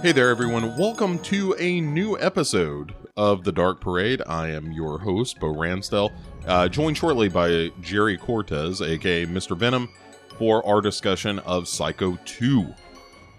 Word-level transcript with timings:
Hey 0.00 0.12
there, 0.12 0.30
everyone. 0.30 0.76
Welcome 0.76 1.18
to 1.24 1.56
a 1.58 1.80
new 1.80 2.16
episode 2.20 2.94
of 3.16 3.42
The 3.42 3.50
Dark 3.50 3.80
Parade. 3.80 4.22
I 4.28 4.48
am 4.50 4.70
your 4.70 4.96
host, 5.00 5.40
Bo 5.40 5.52
Ransdell, 5.52 6.12
uh, 6.46 6.68
joined 6.68 6.96
shortly 6.96 7.28
by 7.28 7.72
Jerry 7.80 8.16
Cortes, 8.16 8.80
aka 8.80 9.26
Mr. 9.26 9.56
Venom, 9.56 9.88
for 10.38 10.64
our 10.64 10.80
discussion 10.80 11.40
of 11.40 11.66
Psycho 11.66 12.16
2. 12.26 12.72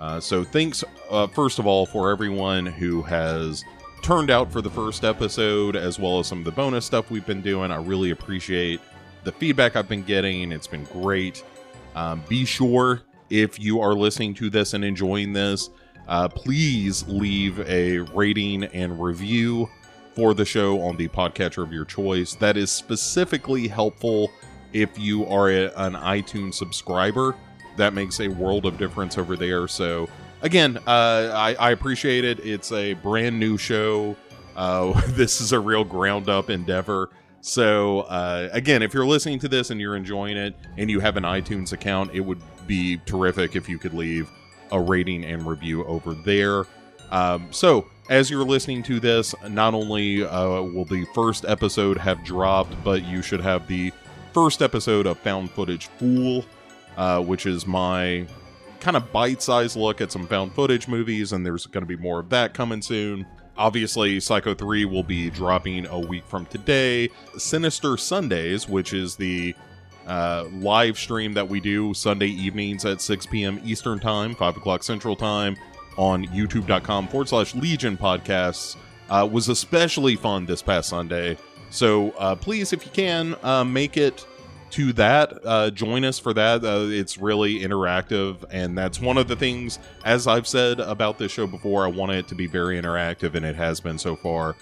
Uh, 0.02 0.20
so, 0.20 0.44
thanks, 0.44 0.84
uh, 1.10 1.28
first 1.28 1.60
of 1.60 1.66
all, 1.66 1.86
for 1.86 2.12
everyone 2.12 2.66
who 2.66 3.04
has 3.04 3.64
turned 4.02 4.30
out 4.30 4.52
for 4.52 4.62
the 4.62 4.70
first 4.70 5.06
episode, 5.06 5.78
as 5.78 5.98
well 5.98 6.20
as 6.20 6.28
some 6.28 6.40
of 6.40 6.46
the 6.46 6.52
bonus 6.52 6.86
stuff 6.86 7.10
we've 7.10 7.26
been 7.26 7.42
doing. 7.42 7.72
I 7.72 7.78
really 7.78 8.12
appreciate 8.12 8.82
the 9.24 9.32
feedback 9.32 9.78
I've 9.78 9.88
been 9.88 10.04
getting. 10.04 10.52
It's 10.52 10.68
been 10.68 10.84
great. 10.84 11.42
Um, 11.96 12.22
be 12.28 12.44
sure, 12.44 13.04
if 13.30 13.58
you 13.60 13.80
are 13.80 13.94
listening 13.94 14.34
to 14.36 14.50
this 14.50 14.74
and 14.74 14.84
enjoying 14.84 15.32
this, 15.32 15.70
uh, 16.10 16.28
please 16.28 17.08
leave 17.08 17.60
a 17.70 18.00
rating 18.00 18.64
and 18.64 19.02
review 19.02 19.70
for 20.16 20.34
the 20.34 20.44
show 20.44 20.82
on 20.82 20.98
the 20.98 21.08
podcatcher 21.08 21.62
of 21.64 21.72
your 21.72 21.86
choice. 21.86 22.34
That 22.34 22.58
is 22.58 22.72
specifically 22.72 23.68
helpful 23.68 24.32
if 24.74 24.98
you 24.98 25.26
are 25.28 25.52
a, 25.52 25.66
an 25.78 25.94
iTunes 25.94 26.56
subscriber. 26.56 27.36
That 27.78 27.94
makes 27.94 28.20
a 28.20 28.28
world 28.28 28.66
of 28.66 28.80
difference 28.80 29.20
over 29.20 29.36
there. 29.36 29.68
So, 29.68 30.10
again, 30.42 30.78
uh, 30.88 31.32
I, 31.36 31.56
I, 31.60 31.72
appreciate 31.72 32.26
it. 32.26 32.40
It's 32.40 32.72
a 32.72 32.96
brand 32.96 33.40
new 33.40 33.58
show. 33.58 34.18
Uh, 34.56 35.00
this 35.10 35.40
is 35.40 35.52
a 35.52 35.60
real 35.60 35.84
ground 35.84 36.28
up 36.28 36.50
endeavor. 36.50 37.12
So, 37.42 38.02
uh, 38.02 38.50
again, 38.52 38.82
if 38.82 38.96
you're 38.96 39.06
listening 39.06 39.38
to 39.40 39.48
this 39.48 39.70
and 39.70 39.80
you're 39.80 39.96
enjoying 39.96 40.38
it 40.38 40.56
and 40.76 40.90
you 40.90 41.00
have 41.02 41.18
an 41.18 41.24
iTunes 41.24 41.72
account, 41.72 42.12
it 42.16 42.22
would 42.22 42.42
be 42.66 42.98
terrific 43.06 43.56
if 43.56 43.70
you 43.70 43.78
could 43.78 43.94
leave 43.94 44.28
a 44.72 44.80
rating 44.80 45.26
and 45.26 45.46
review 45.48 45.84
over 45.86 46.14
there. 46.14 46.66
Um, 47.12 47.48
so, 47.52 47.88
as 48.10 48.30
you're 48.30 48.44
listening 48.44 48.84
to 48.84 49.00
this, 49.00 49.36
not 49.48 49.74
only 49.74 50.24
uh, 50.24 50.62
will 50.62 50.86
the 50.86 51.06
first 51.14 51.46
episode 51.46 51.98
have 51.98 52.24
dropped, 52.24 52.76
but 52.84 53.04
you 53.04 53.22
should 53.22 53.42
have 53.42 53.68
the 53.68 53.92
first 54.34 54.62
episode 54.62 55.06
of 55.06 55.18
Found 55.20 55.52
Footage 55.52 55.88
Fool, 55.98 56.46
uh, 56.98 57.22
which 57.22 57.46
is 57.46 57.68
my 57.68 58.28
kind 58.80 58.96
of 58.98 59.12
bite 59.12 59.42
sized 59.42 59.76
look 59.76 60.02
at 60.02 60.12
some 60.12 60.26
found 60.28 60.54
footage 60.54 60.88
movies, 60.88 61.34
and 61.34 61.46
there's 61.46 61.66
going 61.66 61.84
to 61.84 61.88
be 61.88 62.02
more 62.02 62.20
of 62.20 62.30
that 62.30 62.54
coming 62.54 62.82
soon. 62.82 63.26
Obviously, 63.58 64.20
Psycho 64.22 64.54
3 64.54 64.86
will 64.86 65.04
be 65.04 65.30
dropping 65.30 65.86
a 65.88 66.00
week 66.00 66.26
from 66.28 66.46
today. 66.46 67.10
Sinister 67.38 67.98
Sundays, 67.98 68.70
which 68.70 68.94
is 68.94 69.18
the 69.18 69.54
uh, 70.10 70.46
live 70.54 70.98
stream 70.98 71.34
that 71.34 71.48
we 71.48 71.60
do 71.60 71.94
Sunday 71.94 72.28
evenings 72.28 72.84
at 72.84 73.00
6 73.00 73.26
p.m. 73.28 73.62
Eastern 73.64 74.00
Time, 74.00 74.36
5 74.36 74.58
o'clock 74.58 74.84
Central 74.84 75.16
Time 75.16 75.56
on 75.98 76.26
youtube.com 76.28 77.08
forward 77.10 77.28
slash 77.28 77.54
Legion 77.56 77.98
podcasts 77.98 78.76
uh, 79.10 79.28
was 79.30 79.50
especially 79.50 80.16
fun 80.16 80.46
this 80.46 80.62
past 80.62 80.90
Sunday. 80.90 81.38
So 81.70 82.12
uh, 82.12 82.36
please, 82.36 82.74
if 82.74 82.86
you 82.86 82.92
can, 82.92 83.36
uh, 83.44 83.64
make 83.64 83.98
it 83.98 84.26
to 84.72 84.94
that. 84.94 85.34
Uh, 85.44 85.70
join 85.72 86.04
us 86.06 86.20
for 86.20 86.34
that. 86.34 86.64
Uh, 86.64 86.86
it's 86.90 87.18
really 87.18 87.60
interactive, 87.60 88.44
and 88.52 88.78
that's 88.78 89.00
one 89.00 89.18
of 89.18 89.28
the 89.28 89.36
things, 89.36 89.80
as 90.06 90.28
I've 90.28 90.48
said 90.48 90.80
about 90.80 91.18
this 91.18 91.32
show 91.32 91.48
before, 91.48 91.86
I 91.86 91.88
want 91.88 92.12
it 92.12 92.28
to 92.30 92.36
be 92.36 92.48
very 92.48 92.80
interactive, 92.80 93.36
and 93.36 93.46
it 93.46 93.56
has 93.56 93.80
been 93.80 93.98
so 93.98 94.16
far. 94.16 94.56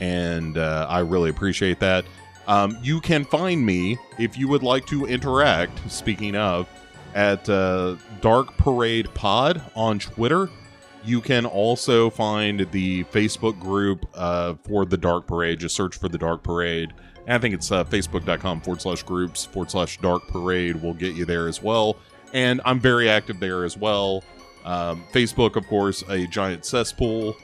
And 0.00 0.58
uh, 0.58 0.86
I 0.88 1.00
really 1.00 1.30
appreciate 1.30 1.78
that. 1.80 2.04
Um, 2.46 2.76
you 2.82 3.00
can 3.00 3.24
find 3.24 3.64
me 3.64 3.98
if 4.18 4.36
you 4.36 4.48
would 4.48 4.62
like 4.62 4.86
to 4.86 5.06
interact. 5.06 5.90
Speaking 5.90 6.34
of, 6.34 6.68
at 7.14 7.48
uh, 7.48 7.96
Dark 8.20 8.56
Parade 8.56 9.12
Pod 9.14 9.62
on 9.74 9.98
Twitter. 9.98 10.48
You 11.04 11.20
can 11.20 11.46
also 11.46 12.10
find 12.10 12.70
the 12.70 13.04
Facebook 13.04 13.58
group 13.58 14.06
uh, 14.14 14.54
for 14.64 14.84
the 14.84 14.96
Dark 14.96 15.26
Parade. 15.26 15.58
Just 15.58 15.74
search 15.74 15.96
for 15.96 16.08
the 16.08 16.18
Dark 16.18 16.42
Parade. 16.42 16.92
And 17.26 17.34
I 17.34 17.38
think 17.38 17.54
it's 17.54 17.70
uh, 17.70 17.84
facebook.com 17.84 18.60
forward 18.60 18.80
slash 18.80 19.02
groups 19.02 19.44
forward 19.44 19.70
slash 19.70 19.98
dark 19.98 20.26
parade 20.26 20.76
will 20.82 20.94
get 20.94 21.14
you 21.14 21.24
there 21.24 21.46
as 21.48 21.62
well. 21.62 21.96
And 22.32 22.60
I'm 22.64 22.80
very 22.80 23.08
active 23.08 23.38
there 23.38 23.64
as 23.64 23.76
well. 23.76 24.24
Um, 24.64 25.04
Facebook, 25.12 25.56
of 25.56 25.66
course, 25.66 26.02
a 26.08 26.26
giant 26.26 26.64
cesspool 26.64 27.36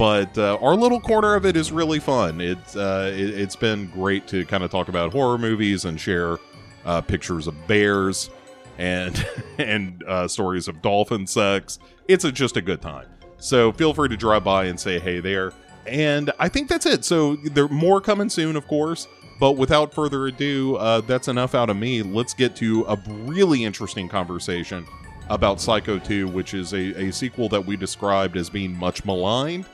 but 0.00 0.38
uh, 0.38 0.56
our 0.62 0.74
little 0.76 0.98
corner 0.98 1.34
of 1.34 1.44
it 1.44 1.58
is 1.58 1.70
really 1.70 2.00
fun. 2.00 2.40
It's 2.40 2.74
uh, 2.74 3.12
it, 3.14 3.34
has 3.34 3.54
been 3.54 3.88
great 3.88 4.26
to 4.28 4.46
kind 4.46 4.64
of 4.64 4.70
talk 4.70 4.88
about 4.88 5.12
horror 5.12 5.36
movies 5.36 5.84
and 5.84 6.00
share 6.00 6.38
uh, 6.86 7.02
pictures 7.02 7.46
of 7.46 7.66
bears 7.66 8.30
and 8.78 9.26
and 9.58 10.02
uh, 10.04 10.26
stories 10.26 10.68
of 10.68 10.80
dolphin 10.80 11.26
sex. 11.26 11.78
It's 12.08 12.24
a, 12.24 12.32
just 12.32 12.56
a 12.56 12.62
good 12.62 12.80
time. 12.80 13.08
So 13.36 13.72
feel 13.72 13.92
free 13.92 14.08
to 14.08 14.16
drive 14.16 14.42
by 14.42 14.64
and 14.64 14.80
say 14.80 14.98
hey 14.98 15.20
there. 15.20 15.52
And 15.86 16.32
I 16.38 16.48
think 16.48 16.70
that's 16.70 16.86
it. 16.86 17.04
So 17.04 17.36
there 17.36 17.68
more 17.68 18.00
coming 18.00 18.30
soon, 18.30 18.56
of 18.56 18.66
course. 18.66 19.06
But 19.38 19.58
without 19.58 19.92
further 19.92 20.28
ado, 20.28 20.76
uh, 20.76 21.02
that's 21.02 21.28
enough 21.28 21.54
out 21.54 21.68
of 21.68 21.76
me. 21.76 22.02
Let's 22.02 22.32
get 22.32 22.56
to 22.56 22.86
a 22.88 22.96
really 23.06 23.64
interesting 23.64 24.08
conversation 24.08 24.86
about 25.28 25.60
Psycho 25.60 25.98
2, 25.98 26.26
which 26.26 26.54
is 26.54 26.72
a, 26.72 27.08
a 27.08 27.12
sequel 27.12 27.50
that 27.50 27.66
we 27.66 27.76
described 27.76 28.38
as 28.38 28.48
being 28.48 28.74
much 28.74 29.04
maligned 29.04 29.66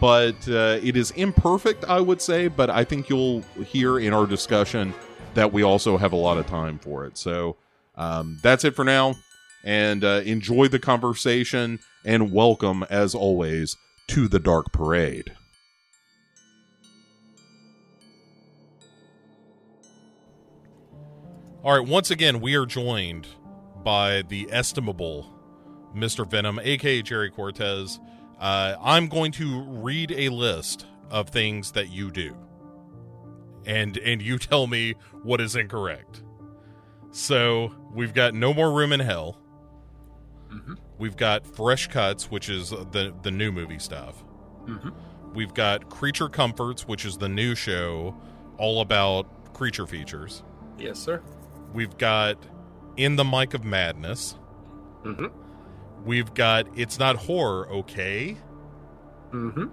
but 0.00 0.36
uh, 0.48 0.78
it 0.82 0.96
is 0.96 1.10
imperfect, 1.12 1.84
I 1.84 2.00
would 2.00 2.20
say. 2.20 2.48
But 2.48 2.70
I 2.70 2.84
think 2.84 3.08
you'll 3.08 3.42
hear 3.66 3.98
in 3.98 4.12
our 4.12 4.26
discussion 4.26 4.94
that 5.34 5.52
we 5.52 5.62
also 5.62 5.96
have 5.96 6.12
a 6.12 6.16
lot 6.16 6.38
of 6.38 6.46
time 6.46 6.78
for 6.78 7.04
it. 7.04 7.16
So 7.18 7.56
um, 7.96 8.38
that's 8.42 8.64
it 8.64 8.74
for 8.74 8.84
now. 8.84 9.14
And 9.64 10.04
uh, 10.04 10.22
enjoy 10.24 10.68
the 10.68 10.78
conversation 10.78 11.78
and 12.04 12.32
welcome, 12.32 12.84
as 12.90 13.14
always, 13.14 13.76
to 14.08 14.28
the 14.28 14.38
Dark 14.38 14.72
Parade. 14.72 15.32
All 21.62 21.78
right, 21.78 21.88
once 21.88 22.10
again, 22.10 22.42
we 22.42 22.56
are 22.56 22.66
joined 22.66 23.26
by 23.82 24.20
the 24.20 24.46
estimable 24.50 25.30
Mr. 25.96 26.28
Venom, 26.28 26.60
aka 26.62 27.00
Jerry 27.00 27.30
Cortes. 27.30 27.98
Uh, 28.44 28.76
I'm 28.82 29.08
going 29.08 29.32
to 29.32 29.62
read 29.62 30.12
a 30.12 30.28
list 30.28 30.84
of 31.10 31.30
things 31.30 31.72
that 31.72 31.88
you 31.88 32.10
do, 32.10 32.36
and 33.64 33.96
and 33.96 34.20
you 34.20 34.38
tell 34.38 34.66
me 34.66 34.96
what 35.22 35.40
is 35.40 35.56
incorrect. 35.56 36.22
So 37.10 37.74
we've 37.94 38.12
got 38.12 38.34
no 38.34 38.52
more 38.52 38.70
room 38.70 38.92
in 38.92 39.00
hell. 39.00 39.40
Mm-hmm. 40.52 40.74
We've 40.98 41.16
got 41.16 41.46
fresh 41.46 41.86
cuts, 41.86 42.30
which 42.30 42.50
is 42.50 42.68
the 42.68 43.14
the 43.22 43.30
new 43.30 43.50
movie 43.50 43.78
stuff. 43.78 44.22
Mm-hmm. 44.66 44.90
We've 45.32 45.54
got 45.54 45.88
creature 45.88 46.28
comforts, 46.28 46.86
which 46.86 47.06
is 47.06 47.16
the 47.16 47.30
new 47.30 47.54
show, 47.54 48.14
all 48.58 48.82
about 48.82 49.54
creature 49.54 49.86
features. 49.86 50.42
Yes, 50.78 50.98
sir. 50.98 51.22
We've 51.72 51.96
got 51.96 52.36
in 52.98 53.16
the 53.16 53.24
mic 53.24 53.54
of 53.54 53.64
madness. 53.64 54.36
Mm-hmm. 55.02 55.43
We've 56.04 56.32
got 56.34 56.66
it's 56.76 56.98
not 56.98 57.16
horror, 57.16 57.68
okay? 57.70 58.36
Mm-hmm. 59.32 59.66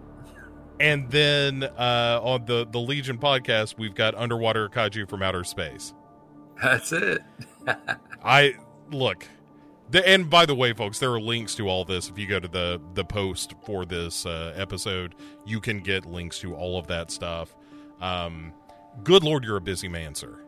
And 0.80 1.10
then 1.12 1.64
uh, 1.64 2.20
on 2.24 2.46
the 2.46 2.66
the 2.70 2.80
Legion 2.80 3.18
podcast, 3.18 3.78
we've 3.78 3.96
got 3.96 4.16
underwater 4.16 4.70
kaiju 4.70 5.10
from 5.10 5.22
outer 5.22 5.44
space. 5.44 5.94
That's 6.62 6.92
it. 6.92 7.22
I 8.24 8.56
look. 8.92 9.28
The, 9.92 10.08
and 10.08 10.30
by 10.30 10.46
the 10.46 10.56
way, 10.56 10.72
folks, 10.72 11.00
there 11.00 11.12
are 11.12 11.20
links 11.20 11.54
to 11.56 11.68
all 11.68 11.84
this. 11.84 12.10
If 12.10 12.18
you 12.18 12.26
go 12.26 12.40
to 12.40 12.48
the 12.48 12.82
the 12.94 13.04
post 13.04 13.54
for 13.66 13.86
this 13.86 14.26
uh, 14.26 14.54
episode, 14.56 15.16
you 15.46 15.60
can 15.60 15.82
get 15.82 16.06
links 16.06 16.40
to 16.40 16.56
all 16.56 16.80
of 16.80 16.88
that 16.88 17.12
stuff. 17.12 17.56
Um, 18.00 18.54
good 19.04 19.24
lord, 19.24 19.44
you're 19.44 19.58
a 19.58 19.62
busy 19.62 19.88
man, 19.88 20.16
sir. 20.16 20.40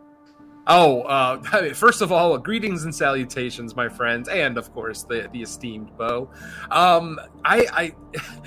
Oh, 0.65 1.01
uh, 1.01 1.41
first 1.73 2.01
of 2.01 2.11
all, 2.11 2.37
greetings 2.37 2.85
and 2.85 2.95
salutations, 2.95 3.75
my 3.75 3.89
friends, 3.89 4.29
and 4.29 4.57
of 4.57 4.71
course 4.73 5.03
the 5.03 5.29
the 5.31 5.41
esteemed 5.41 5.95
Bo. 5.97 6.29
Um, 6.71 7.19
I, 7.43 7.67
I 7.71 7.95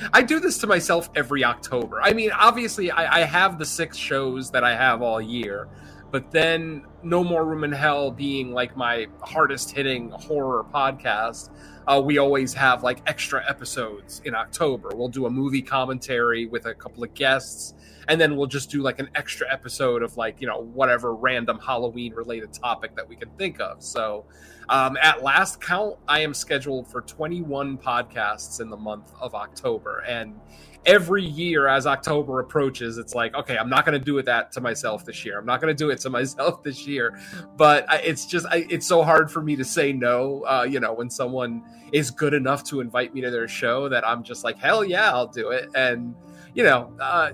I 0.13 0.23
do 0.23 0.41
this 0.41 0.59
to 0.59 0.67
myself 0.67 1.11
every 1.15 1.45
October. 1.45 2.01
I 2.03 2.13
mean, 2.13 2.31
obviously, 2.33 2.91
I, 2.91 3.23
I 3.23 3.25
have 3.25 3.59
the 3.59 3.67
six 3.67 3.97
shows 3.97 4.51
that 4.53 4.65
I 4.65 4.75
have 4.75 5.03
all 5.03 5.21
year, 5.21 5.69
but 6.11 6.31
then 6.31 6.87
No 7.03 7.23
More 7.23 7.45
Room 7.45 7.65
in 7.65 7.73
Hell 7.73 8.11
being 8.11 8.53
like 8.53 8.77
my 8.77 9.07
hardest 9.21 9.73
hitting 9.73 10.11
horror 10.11 10.65
podcast. 10.65 11.51
Uh, 11.87 12.01
we 12.05 12.19
always 12.19 12.53
have 12.55 12.83
like 12.83 13.01
extra 13.07 13.49
episodes 13.49 14.23
in 14.25 14.35
October. 14.35 14.91
We'll 14.95 15.09
do 15.09 15.27
a 15.27 15.31
movie 15.31 15.63
commentary 15.63 16.47
with 16.47 16.67
a 16.67 16.75
couple 16.75 17.05
of 17.05 17.15
guests 17.15 17.75
and 18.09 18.21
then 18.21 18.37
we'll 18.37 18.47
just 18.47 18.71
do 18.71 18.83
like 18.83 18.99
an 18.99 19.11
extra 19.15 19.51
episode 19.53 20.03
of 20.03 20.17
like 20.17 20.41
you 20.41 20.47
know 20.47 20.61
whatever 20.61 21.15
random 21.15 21.59
Halloween 21.59 22.15
related 22.15 22.53
topic 22.53 22.95
that 22.97 23.09
we 23.09 23.17
can 23.17 23.31
think 23.31 23.61
of. 23.61 23.83
So, 23.83 24.25
um, 24.69 24.97
at 25.03 25.23
last 25.23 25.61
count, 25.61 25.97
I 26.09 26.21
am 26.21 26.35
scheduled 26.35 26.89
for 26.89 27.03
21 27.03 27.79
podcasts 27.79 28.61
in 28.61 28.71
the 28.71 28.77
month 28.77 29.13
of 29.21 29.35
October, 29.35 30.05
and 30.07 30.39
every 30.87 31.25
year 31.25 31.67
as 31.67 31.87
October 31.87 32.39
approaches, 32.39 32.97
it's 32.97 33.15
like, 33.15 33.35
okay, 33.35 33.59
I'm 33.59 33.69
not 33.69 33.85
going 33.85 33.99
to 33.99 34.05
do 34.05 34.19
it 34.19 34.27
that 34.27 34.53
to 34.53 34.61
myself 34.61 35.05
this 35.05 35.25
year. 35.25 35.39
I'm 35.39 35.45
not 35.45 35.61
going 35.61 35.77
to 35.77 35.85
do 35.85 35.91
it 35.91 35.99
to 36.01 36.11
myself 36.19 36.63
this 36.63 36.87
year. 36.87 37.19
But 37.57 37.91
I, 37.91 37.97
it's 37.99 38.25
just, 38.25 38.47
I, 38.47 38.67
it's 38.71 38.87
so 38.87 39.03
hard 39.03 39.31
for 39.31 39.43
me 39.43 39.57
to 39.57 39.65
say 39.65 39.93
no. 39.93 40.45
Uh, 40.47 40.65
you 40.69 40.79
know, 40.79 40.93
when 40.93 41.11
someone 41.11 41.65
is 41.93 42.11
good 42.11 42.35
enough 42.35 42.63
to 42.65 42.81
invite 42.81 43.13
me 43.13 43.21
to 43.21 43.31
their 43.31 43.49
show, 43.49 43.89
that 43.89 44.07
I'm 44.07 44.23
just 44.23 44.45
like, 44.45 44.59
hell 44.59 44.85
yeah, 44.85 45.11
I'll 45.11 45.27
do 45.27 45.51
it. 45.51 45.69
And 45.75 46.15
you 46.55 46.65
know, 46.65 46.91
uh, 46.99 47.33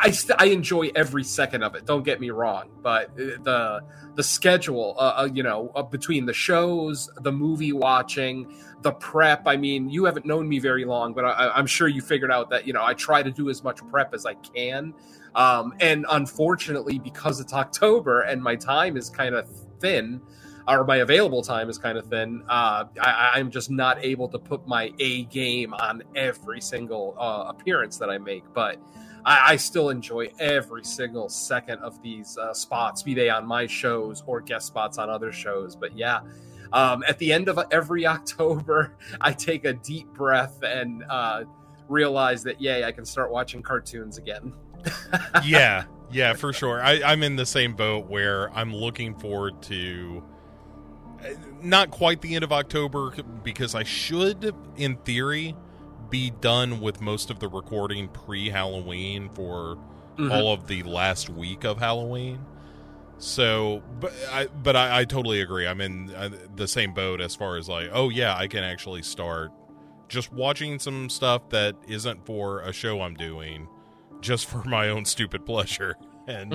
I 0.00 0.10
st- 0.10 0.40
I 0.40 0.46
enjoy 0.46 0.90
every 0.94 1.24
second 1.24 1.62
of 1.62 1.74
it. 1.74 1.86
Don't 1.86 2.02
get 2.02 2.20
me 2.20 2.30
wrong, 2.30 2.70
but 2.82 3.10
uh, 3.10 3.42
the 3.42 3.80
the 4.14 4.22
schedule, 4.22 4.94
uh, 4.98 5.14
uh, 5.18 5.28
you 5.32 5.42
know, 5.42 5.70
uh, 5.74 5.82
between 5.82 6.26
the 6.26 6.32
shows, 6.32 7.10
the 7.20 7.32
movie 7.32 7.72
watching, 7.72 8.54
the 8.82 8.92
prep. 8.92 9.42
I 9.46 9.56
mean, 9.56 9.88
you 9.90 10.04
haven't 10.04 10.26
known 10.26 10.48
me 10.48 10.58
very 10.58 10.84
long, 10.84 11.12
but 11.12 11.24
I, 11.24 11.58
am 11.58 11.66
sure 11.66 11.88
you 11.88 12.00
figured 12.00 12.30
out 12.30 12.50
that 12.50 12.66
you 12.66 12.72
know 12.72 12.84
I 12.84 12.94
try 12.94 13.22
to 13.22 13.30
do 13.30 13.50
as 13.50 13.62
much 13.62 13.86
prep 13.88 14.14
as 14.14 14.26
I 14.26 14.34
can. 14.34 14.94
Um, 15.34 15.74
and 15.80 16.06
unfortunately, 16.10 16.98
because 16.98 17.40
it's 17.40 17.52
October 17.52 18.22
and 18.22 18.42
my 18.42 18.56
time 18.56 18.96
is 18.96 19.10
kind 19.10 19.34
of 19.34 19.48
thin, 19.80 20.20
or 20.66 20.84
my 20.84 20.96
available 20.96 21.42
time 21.42 21.68
is 21.68 21.76
kind 21.78 21.98
of 21.98 22.06
thin, 22.06 22.42
uh, 22.48 22.84
I, 23.00 23.32
I'm 23.34 23.50
just 23.50 23.70
not 23.70 24.02
able 24.02 24.28
to 24.28 24.38
put 24.38 24.66
my 24.66 24.92
A 24.98 25.24
game 25.24 25.74
on 25.74 26.02
every 26.14 26.60
single 26.60 27.14
uh, 27.18 27.44
appearance 27.48 27.98
that 27.98 28.08
I 28.08 28.16
make. 28.16 28.44
But 28.54 28.78
I, 29.26 29.52
I 29.52 29.56
still 29.56 29.90
enjoy 29.90 30.30
every 30.38 30.84
single 30.84 31.28
second 31.28 31.80
of 31.80 32.00
these 32.00 32.38
uh, 32.38 32.54
spots, 32.54 33.02
be 33.02 33.12
they 33.12 33.28
on 33.28 33.44
my 33.44 33.66
shows 33.66 34.22
or 34.26 34.40
guest 34.40 34.68
spots 34.68 34.96
on 34.96 35.10
other 35.10 35.32
shows. 35.32 35.74
But 35.76 35.98
yeah, 35.98 36.20
um, 36.72 37.02
at 37.06 37.18
the 37.18 37.32
end 37.32 37.48
of 37.48 37.58
every 37.70 38.06
October, 38.06 38.96
I 39.20 39.32
take 39.32 39.64
a 39.64 39.74
deep 39.74 40.08
breath 40.14 40.62
and 40.62 41.04
uh, 41.10 41.44
realize 41.88 42.42
that, 42.44 42.60
yay, 42.60 42.84
I 42.84 42.92
can 42.92 43.04
start 43.04 43.30
watching 43.30 43.62
cartoons 43.62 44.16
again. 44.16 44.54
yeah, 45.44 45.84
yeah, 46.12 46.32
for 46.32 46.52
sure. 46.52 46.80
I, 46.80 47.02
I'm 47.04 47.24
in 47.24 47.34
the 47.34 47.46
same 47.46 47.74
boat 47.74 48.06
where 48.06 48.50
I'm 48.56 48.74
looking 48.74 49.18
forward 49.18 49.60
to 49.62 50.22
uh, 51.20 51.30
not 51.60 51.90
quite 51.90 52.20
the 52.20 52.36
end 52.36 52.44
of 52.44 52.52
October 52.52 53.12
because 53.42 53.74
I 53.74 53.82
should, 53.82 54.54
in 54.76 54.96
theory, 54.98 55.56
be 56.10 56.30
done 56.30 56.80
with 56.80 57.00
most 57.00 57.30
of 57.30 57.38
the 57.38 57.48
recording 57.48 58.08
pre 58.08 58.48
Halloween 58.48 59.30
for 59.34 59.76
mm-hmm. 60.16 60.30
all 60.30 60.52
of 60.52 60.66
the 60.66 60.82
last 60.82 61.28
week 61.28 61.64
of 61.64 61.78
Halloween. 61.78 62.44
So, 63.18 63.82
but 64.00 64.12
I 64.30 64.46
but 64.46 64.76
I, 64.76 65.00
I 65.00 65.04
totally 65.04 65.40
agree. 65.40 65.66
I'm 65.66 65.80
in 65.80 66.14
uh, 66.14 66.30
the 66.54 66.68
same 66.68 66.92
boat 66.92 67.20
as 67.20 67.34
far 67.34 67.56
as 67.56 67.68
like, 67.68 67.88
oh 67.92 68.10
yeah, 68.10 68.36
I 68.36 68.46
can 68.46 68.62
actually 68.62 69.02
start 69.02 69.52
just 70.08 70.32
watching 70.32 70.78
some 70.78 71.08
stuff 71.08 71.48
that 71.50 71.76
isn't 71.88 72.24
for 72.26 72.60
a 72.60 72.72
show 72.72 73.00
I'm 73.00 73.14
doing, 73.14 73.68
just 74.20 74.46
for 74.50 74.62
my 74.64 74.88
own 74.88 75.04
stupid 75.04 75.44
pleasure. 75.46 75.96
And 76.28 76.54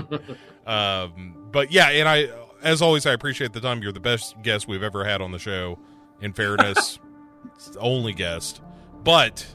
um, 0.67 1.47
but 1.49 1.71
yeah, 1.71 1.91
and 1.91 2.09
I 2.09 2.27
as 2.61 2.81
always 2.81 3.05
I 3.05 3.13
appreciate 3.13 3.53
the 3.53 3.61
time. 3.61 3.81
You're 3.81 3.93
the 3.93 4.01
best 4.01 4.35
guest 4.41 4.67
we've 4.67 4.83
ever 4.83 5.05
had 5.05 5.21
on 5.21 5.31
the 5.31 5.39
show. 5.39 5.79
In 6.19 6.33
fairness, 6.33 6.99
only 7.79 8.11
guest. 8.11 8.61
But 9.03 9.45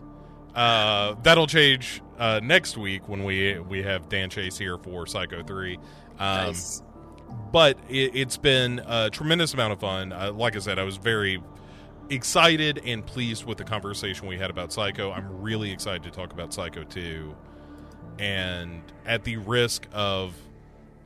uh, 0.54 1.14
that'll 1.22 1.46
change 1.46 2.02
uh, 2.19 2.40
next 2.43 2.76
week 2.76 3.08
when 3.08 3.25
we 3.25 3.58
we 3.60 3.82
have 3.82 4.08
Dan 4.08 4.31
Chase 4.31 4.58
here 4.58 4.78
for 4.78 5.06
Psycho 5.06 5.43
Three. 5.43 5.76
Um, 6.19 6.46
nice. 6.48 6.82
But 7.52 7.78
it, 7.88 8.14
has 8.14 8.38
been 8.38 8.81
a 8.87 9.10
tremendous 9.10 9.52
amount 9.54 9.72
of 9.72 9.81
fun. 9.81 10.12
Uh, 10.12 10.32
like 10.32 10.56
I 10.56 10.60
said, 10.60 10.78
I 10.78 10.84
was 10.84 10.96
very 10.96 11.43
excited 12.08 12.81
and 12.84 13.04
pleased 13.04 13.44
with 13.44 13.58
the 13.58 13.64
conversation 13.64 14.26
we 14.26 14.38
had 14.38 14.50
about 14.50 14.72
Psycho. 14.72 15.10
I'm 15.10 15.43
really 15.43 15.70
excited 15.70 16.02
to 16.04 16.10
talk 16.10 16.32
about 16.32 16.54
Psycho 16.54 16.84
2. 16.84 17.34
And 18.19 18.82
at 19.04 19.25
the 19.25 19.37
risk 19.38 19.87
of 19.92 20.34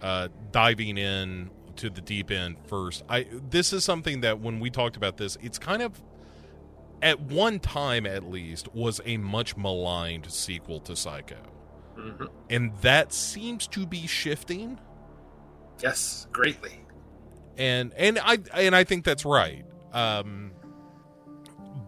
uh, 0.02 0.28
diving 0.52 0.98
in 0.98 1.50
to 1.76 1.90
the 1.90 2.00
deep 2.00 2.30
end 2.30 2.56
first, 2.66 3.02
I 3.08 3.26
this 3.50 3.72
is 3.72 3.84
something 3.84 4.20
that 4.20 4.40
when 4.40 4.60
we 4.60 4.70
talked 4.70 4.96
about 4.96 5.16
this, 5.16 5.36
it's 5.42 5.58
kind 5.58 5.82
of 5.82 6.00
at 7.02 7.20
one 7.20 7.58
time 7.58 8.06
at 8.06 8.24
least 8.24 8.74
was 8.74 9.00
a 9.04 9.16
much 9.16 9.56
maligned 9.56 10.30
sequel 10.30 10.80
to 10.80 10.96
Psycho. 10.96 11.36
Mm-hmm. 11.96 12.26
And 12.48 12.76
that 12.78 13.12
seems 13.12 13.66
to 13.68 13.86
be 13.86 14.06
shifting. 14.06 14.78
Yes, 15.82 16.26
greatly. 16.32 16.80
And 17.56 17.92
and 17.94 18.18
I 18.18 18.38
and 18.54 18.74
I 18.74 18.84
think 18.84 19.04
that's 19.04 19.24
right. 19.24 19.64
Um 19.92 20.52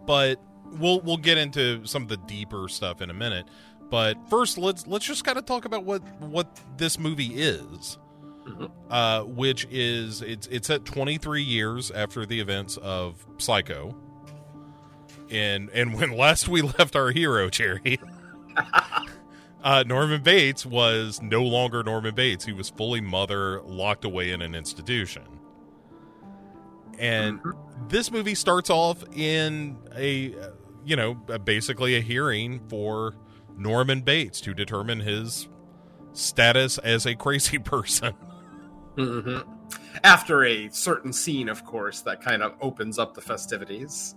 but 0.06 0.41
we'll 0.79 1.00
we'll 1.00 1.17
get 1.17 1.38
into 1.38 1.85
some 1.87 2.03
of 2.03 2.08
the 2.08 2.17
deeper 2.17 2.69
stuff 2.69 3.00
in 3.00 3.11
a 3.11 3.15
minute. 3.15 3.47
But 3.91 4.17
first 4.29 4.58
let's 4.58 4.87
let's 4.87 5.05
just 5.05 5.25
kind 5.25 5.38
of 5.38 5.44
talk 5.44 5.65
about 5.65 5.85
what 5.85 6.03
what 6.20 6.61
this 6.76 6.99
movie 6.99 7.35
is. 7.35 7.99
Mm-hmm. 8.47 8.67
Uh, 8.91 9.23
which 9.23 9.69
is 9.70 10.20
it's 10.20 10.49
it's 10.49 10.69
at 10.69 10.85
23 10.85 11.43
years 11.43 11.93
after 11.93 12.26
the 12.26 12.41
events 12.41 12.76
of 12.79 13.25
Psycho, 13.38 13.94
and 15.32 15.70
and 15.70 15.94
when 15.94 16.12
last 16.17 16.49
we 16.49 16.62
left 16.62 16.94
our 16.94 17.11
hero, 17.11 17.50
Jerry, 17.50 17.99
uh, 19.64 19.84
Norman 19.87 20.23
Bates 20.23 20.64
was 20.64 21.20
no 21.23 21.43
longer 21.43 21.82
Norman 21.82 22.14
Bates. 22.14 22.44
He 22.44 22.52
was 22.52 22.69
fully 22.69 23.00
mother, 23.00 23.62
locked 23.62 24.05
away 24.05 24.31
in 24.31 24.43
an 24.43 24.55
institution. 24.55 25.25
And 26.99 27.40
mm-hmm. 27.40 27.88
this 27.88 28.11
movie 28.11 28.34
starts 28.34 28.70
off 28.70 29.02
in 29.17 29.79
a, 29.96 30.34
you 30.84 30.94
know, 30.94 31.14
basically 31.14 31.96
a 31.96 32.00
hearing 32.00 32.61
for 32.69 33.14
Norman 33.56 34.02
Bates 34.02 34.40
to 34.43 34.55
determine 34.55 35.00
his 35.00 35.49
status 36.12 36.79
as 36.79 37.06
a 37.06 37.14
crazy 37.14 37.58
person. 37.58 38.14
Mm-hmm. 38.96 39.50
After 40.05 40.44
a 40.44 40.69
certain 40.69 41.12
scene, 41.12 41.49
of 41.49 41.64
course, 41.64 42.02
that 42.02 42.20
kind 42.20 42.43
of 42.43 42.55
opens 42.61 42.99
up 42.99 43.14
the 43.14 43.23
festivities 43.23 44.14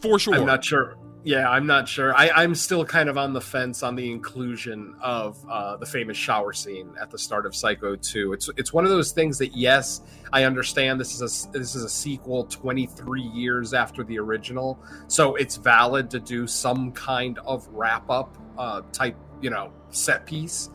for 0.00 0.18
sure. 0.18 0.34
I'm 0.34 0.46
not 0.46 0.64
sure. 0.64 0.96
Yeah, 1.22 1.50
I'm 1.50 1.66
not 1.66 1.86
sure. 1.86 2.16
I, 2.16 2.30
I'm 2.30 2.54
still 2.54 2.82
kind 2.84 3.10
of 3.10 3.18
on 3.18 3.34
the 3.34 3.42
fence 3.42 3.82
on 3.82 3.94
the 3.94 4.10
inclusion 4.10 4.94
of 5.02 5.38
uh, 5.50 5.76
the 5.76 5.84
famous 5.84 6.16
shower 6.16 6.54
scene 6.54 6.94
at 6.98 7.10
the 7.10 7.18
start 7.18 7.44
of 7.44 7.54
Psycho 7.54 7.94
2. 7.94 8.32
It's 8.32 8.48
it's 8.56 8.72
one 8.72 8.84
of 8.84 8.90
those 8.90 9.12
things 9.12 9.36
that 9.38 9.54
yes, 9.54 10.00
I 10.32 10.44
understand 10.44 10.98
this 10.98 11.20
is 11.20 11.20
a 11.20 11.52
this 11.52 11.74
is 11.74 11.84
a 11.84 11.90
sequel 11.90 12.44
23 12.44 13.20
years 13.20 13.74
after 13.74 14.02
the 14.02 14.18
original, 14.18 14.78
so 15.08 15.34
it's 15.34 15.56
valid 15.56 16.08
to 16.10 16.20
do 16.20 16.46
some 16.46 16.90
kind 16.92 17.38
of 17.44 17.68
wrap 17.68 18.08
up 18.08 18.38
uh, 18.56 18.80
type 18.92 19.16
you 19.42 19.50
know 19.50 19.72
set 19.90 20.24
piece 20.24 20.70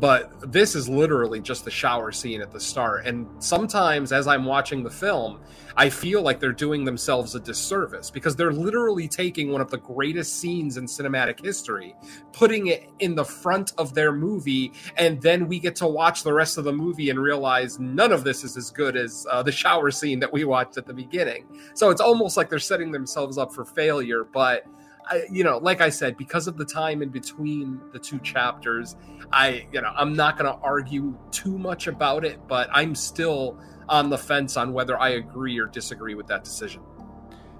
but 0.00 0.50
this 0.50 0.74
is 0.74 0.88
literally 0.88 1.40
just 1.40 1.64
the 1.64 1.70
shower 1.70 2.10
scene 2.10 2.40
at 2.40 2.50
the 2.50 2.60
start. 2.60 3.06
And 3.06 3.28
sometimes 3.42 4.12
as 4.12 4.26
i'm 4.26 4.44
watching 4.44 4.82
the 4.82 4.90
film 4.90 5.40
i 5.76 5.88
feel 5.88 6.22
like 6.22 6.40
they're 6.40 6.52
doing 6.52 6.84
themselves 6.84 7.34
a 7.34 7.40
disservice 7.40 8.10
because 8.10 8.36
they're 8.36 8.52
literally 8.52 9.08
taking 9.08 9.50
one 9.50 9.60
of 9.60 9.70
the 9.70 9.78
greatest 9.78 10.40
scenes 10.40 10.76
in 10.76 10.86
cinematic 10.86 11.44
history 11.44 11.94
putting 12.32 12.68
it 12.68 12.88
in 12.98 13.14
the 13.14 13.24
front 13.24 13.72
of 13.78 13.94
their 13.94 14.12
movie 14.12 14.72
and 14.96 15.20
then 15.22 15.46
we 15.46 15.58
get 15.58 15.76
to 15.76 15.86
watch 15.86 16.22
the 16.22 16.32
rest 16.32 16.58
of 16.58 16.64
the 16.64 16.72
movie 16.72 17.10
and 17.10 17.18
realize 17.18 17.78
none 17.78 18.12
of 18.12 18.24
this 18.24 18.44
is 18.44 18.56
as 18.56 18.70
good 18.70 18.96
as 18.96 19.26
uh, 19.30 19.42
the 19.42 19.52
shower 19.52 19.90
scene 19.90 20.20
that 20.20 20.32
we 20.32 20.44
watched 20.44 20.76
at 20.76 20.86
the 20.86 20.94
beginning. 20.94 21.46
So 21.74 21.90
it's 21.90 22.00
almost 22.00 22.36
like 22.36 22.48
they're 22.48 22.58
setting 22.58 22.92
themselves 22.92 23.38
up 23.38 23.52
for 23.52 23.64
failure 23.64 24.24
but 24.24 24.64
I, 25.08 25.24
you 25.30 25.44
know, 25.44 25.58
like 25.58 25.80
I 25.80 25.88
said, 25.90 26.16
because 26.16 26.46
of 26.46 26.56
the 26.56 26.64
time 26.64 27.02
in 27.02 27.08
between 27.08 27.80
the 27.92 27.98
two 27.98 28.18
chapters, 28.20 28.96
I, 29.32 29.66
you 29.72 29.80
know, 29.80 29.92
I'm 29.96 30.14
not 30.14 30.38
going 30.38 30.52
to 30.52 30.58
argue 30.60 31.16
too 31.30 31.58
much 31.58 31.86
about 31.86 32.24
it, 32.24 32.46
but 32.48 32.68
I'm 32.72 32.94
still 32.94 33.58
on 33.88 34.10
the 34.10 34.18
fence 34.18 34.56
on 34.56 34.72
whether 34.72 34.98
I 34.98 35.10
agree 35.10 35.58
or 35.58 35.66
disagree 35.66 36.14
with 36.14 36.26
that 36.28 36.44
decision. 36.44 36.82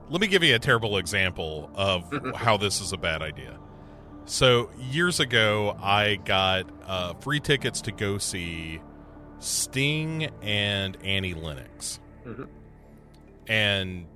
Let 0.09 0.21
me 0.21 0.27
give 0.27 0.43
you 0.43 0.55
a 0.55 0.59
terrible 0.59 0.97
example 0.97 1.71
of 1.75 2.13
how 2.35 2.57
this 2.57 2.81
is 2.81 2.93
a 2.93 2.97
bad 2.97 3.23
idea. 3.23 3.59
So, 4.27 4.71
years 4.79 5.19
ago, 5.19 5.77
I 5.83 6.17
got 6.17 6.71
uh, 6.87 7.15
free 7.15 7.41
tickets 7.41 7.81
to 7.83 7.93
go 7.93 8.19
see 8.19 8.81
Sting 9.41 10.29
and 10.43 10.97
Annie 11.03 11.35
Lennox. 11.35 11.99
Mm-hmm. 12.25 12.45
And 13.49 14.07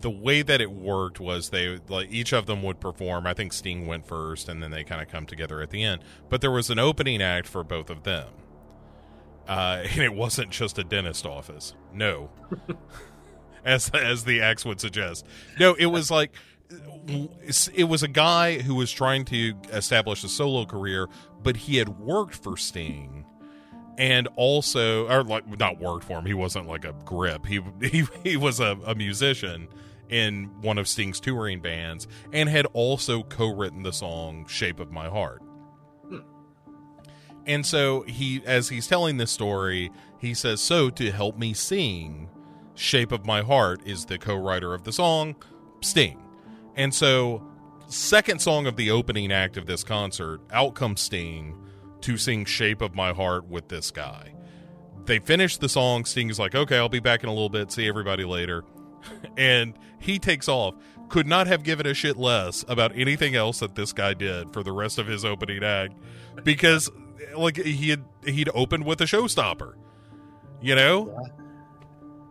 the 0.00 0.10
way 0.10 0.42
that 0.42 0.60
it 0.60 0.70
worked 0.70 1.20
was 1.20 1.50
they 1.50 1.78
like 1.88 2.10
each 2.10 2.32
of 2.32 2.46
them 2.46 2.62
would 2.62 2.80
perform. 2.80 3.26
I 3.26 3.34
think 3.34 3.52
Sting 3.52 3.86
went 3.86 4.06
first, 4.06 4.48
and 4.48 4.62
then 4.62 4.70
they 4.70 4.84
kind 4.84 5.00
of 5.00 5.08
come 5.08 5.26
together 5.26 5.60
at 5.60 5.70
the 5.70 5.82
end. 5.82 6.02
But 6.28 6.40
there 6.40 6.50
was 6.50 6.70
an 6.70 6.78
opening 6.78 7.22
act 7.22 7.46
for 7.46 7.64
both 7.64 7.90
of 7.90 8.02
them, 8.02 8.28
uh, 9.48 9.84
and 9.90 10.02
it 10.02 10.14
wasn't 10.14 10.50
just 10.50 10.78
a 10.78 10.84
dentist 10.84 11.26
office. 11.26 11.74
No, 11.92 12.30
as 13.64 13.90
as 13.90 14.24
the 14.24 14.40
acts 14.42 14.64
would 14.64 14.80
suggest. 14.80 15.26
No, 15.58 15.74
it 15.74 15.86
was 15.86 16.10
like 16.10 16.32
it 17.74 17.84
was 17.84 18.02
a 18.02 18.08
guy 18.08 18.58
who 18.60 18.74
was 18.74 18.90
trying 18.90 19.24
to 19.26 19.54
establish 19.72 20.24
a 20.24 20.28
solo 20.28 20.64
career, 20.64 21.08
but 21.42 21.56
he 21.56 21.76
had 21.76 22.00
worked 22.00 22.34
for 22.34 22.56
Sting 22.56 23.24
and 23.98 24.28
also 24.36 25.08
or 25.08 25.24
like 25.24 25.58
not 25.58 25.80
worked 25.80 26.04
for 26.04 26.18
him 26.18 26.26
he 26.26 26.34
wasn't 26.34 26.66
like 26.66 26.84
a 26.84 26.92
grip 27.04 27.46
he 27.46 27.60
he, 27.80 28.04
he 28.22 28.36
was 28.36 28.60
a, 28.60 28.78
a 28.86 28.94
musician 28.94 29.68
in 30.08 30.50
one 30.60 30.78
of 30.78 30.88
Sting's 30.88 31.20
touring 31.20 31.60
bands 31.60 32.06
and 32.32 32.48
had 32.48 32.66
also 32.72 33.22
co-written 33.22 33.82
the 33.82 33.92
song 33.92 34.46
"Shape 34.46 34.80
of 34.80 34.90
My 34.90 35.08
Heart." 35.08 35.42
And 37.46 37.64
so 37.64 38.02
he, 38.02 38.42
as 38.44 38.68
he's 38.68 38.88
telling 38.88 39.18
this 39.18 39.30
story, 39.30 39.90
he 40.18 40.34
says, 40.34 40.60
"So 40.60 40.90
to 40.90 41.12
help 41.12 41.38
me 41.38 41.54
sing, 41.54 42.28
Shape 42.74 43.12
of 43.12 43.24
My 43.24 43.42
Heart 43.42 43.82
is 43.86 44.06
the 44.06 44.18
co-writer 44.18 44.74
of 44.74 44.84
the 44.84 44.92
song, 44.92 45.36
Sting." 45.80 46.20
And 46.74 46.92
so, 46.92 47.42
second 47.86 48.40
song 48.42 48.66
of 48.66 48.76
the 48.76 48.90
opening 48.90 49.30
act 49.30 49.56
of 49.56 49.66
this 49.66 49.84
concert, 49.84 50.40
out 50.52 50.74
comes 50.74 51.00
Sting 51.00 51.56
to 52.00 52.16
sing 52.16 52.44
Shape 52.44 52.82
of 52.82 52.94
My 52.94 53.12
Heart 53.12 53.48
with 53.48 53.68
this 53.68 53.90
guy. 53.90 54.34
They 55.04 55.20
finish 55.20 55.56
the 55.56 55.68
song. 55.68 56.04
Sting 56.04 56.30
is 56.30 56.38
like, 56.38 56.54
okay, 56.54 56.76
I'll 56.78 56.88
be 56.88 57.00
back 57.00 57.22
in 57.22 57.28
a 57.28 57.32
little 57.32 57.48
bit. 57.48 57.70
See 57.70 57.86
everybody 57.86 58.24
later. 58.24 58.64
and 59.36 59.74
he 59.98 60.18
takes 60.18 60.48
off. 60.48 60.74
Could 61.08 61.26
not 61.26 61.46
have 61.46 61.62
given 61.62 61.86
a 61.86 61.94
shit 61.94 62.16
less 62.16 62.64
about 62.68 62.90
anything 62.96 63.36
else 63.36 63.60
that 63.60 63.74
this 63.76 63.92
guy 63.92 64.12
did 64.14 64.52
for 64.52 64.62
the 64.62 64.72
rest 64.72 64.98
of 64.98 65.06
his 65.06 65.24
opening 65.24 65.62
act 65.62 65.94
because 66.42 66.90
like 67.36 67.56
he 67.56 67.90
had 67.90 68.04
he'd 68.24 68.48
opened 68.54 68.84
with 68.84 69.00
a 69.00 69.04
showstopper. 69.04 69.74
You 70.60 70.74
know? 70.74 71.16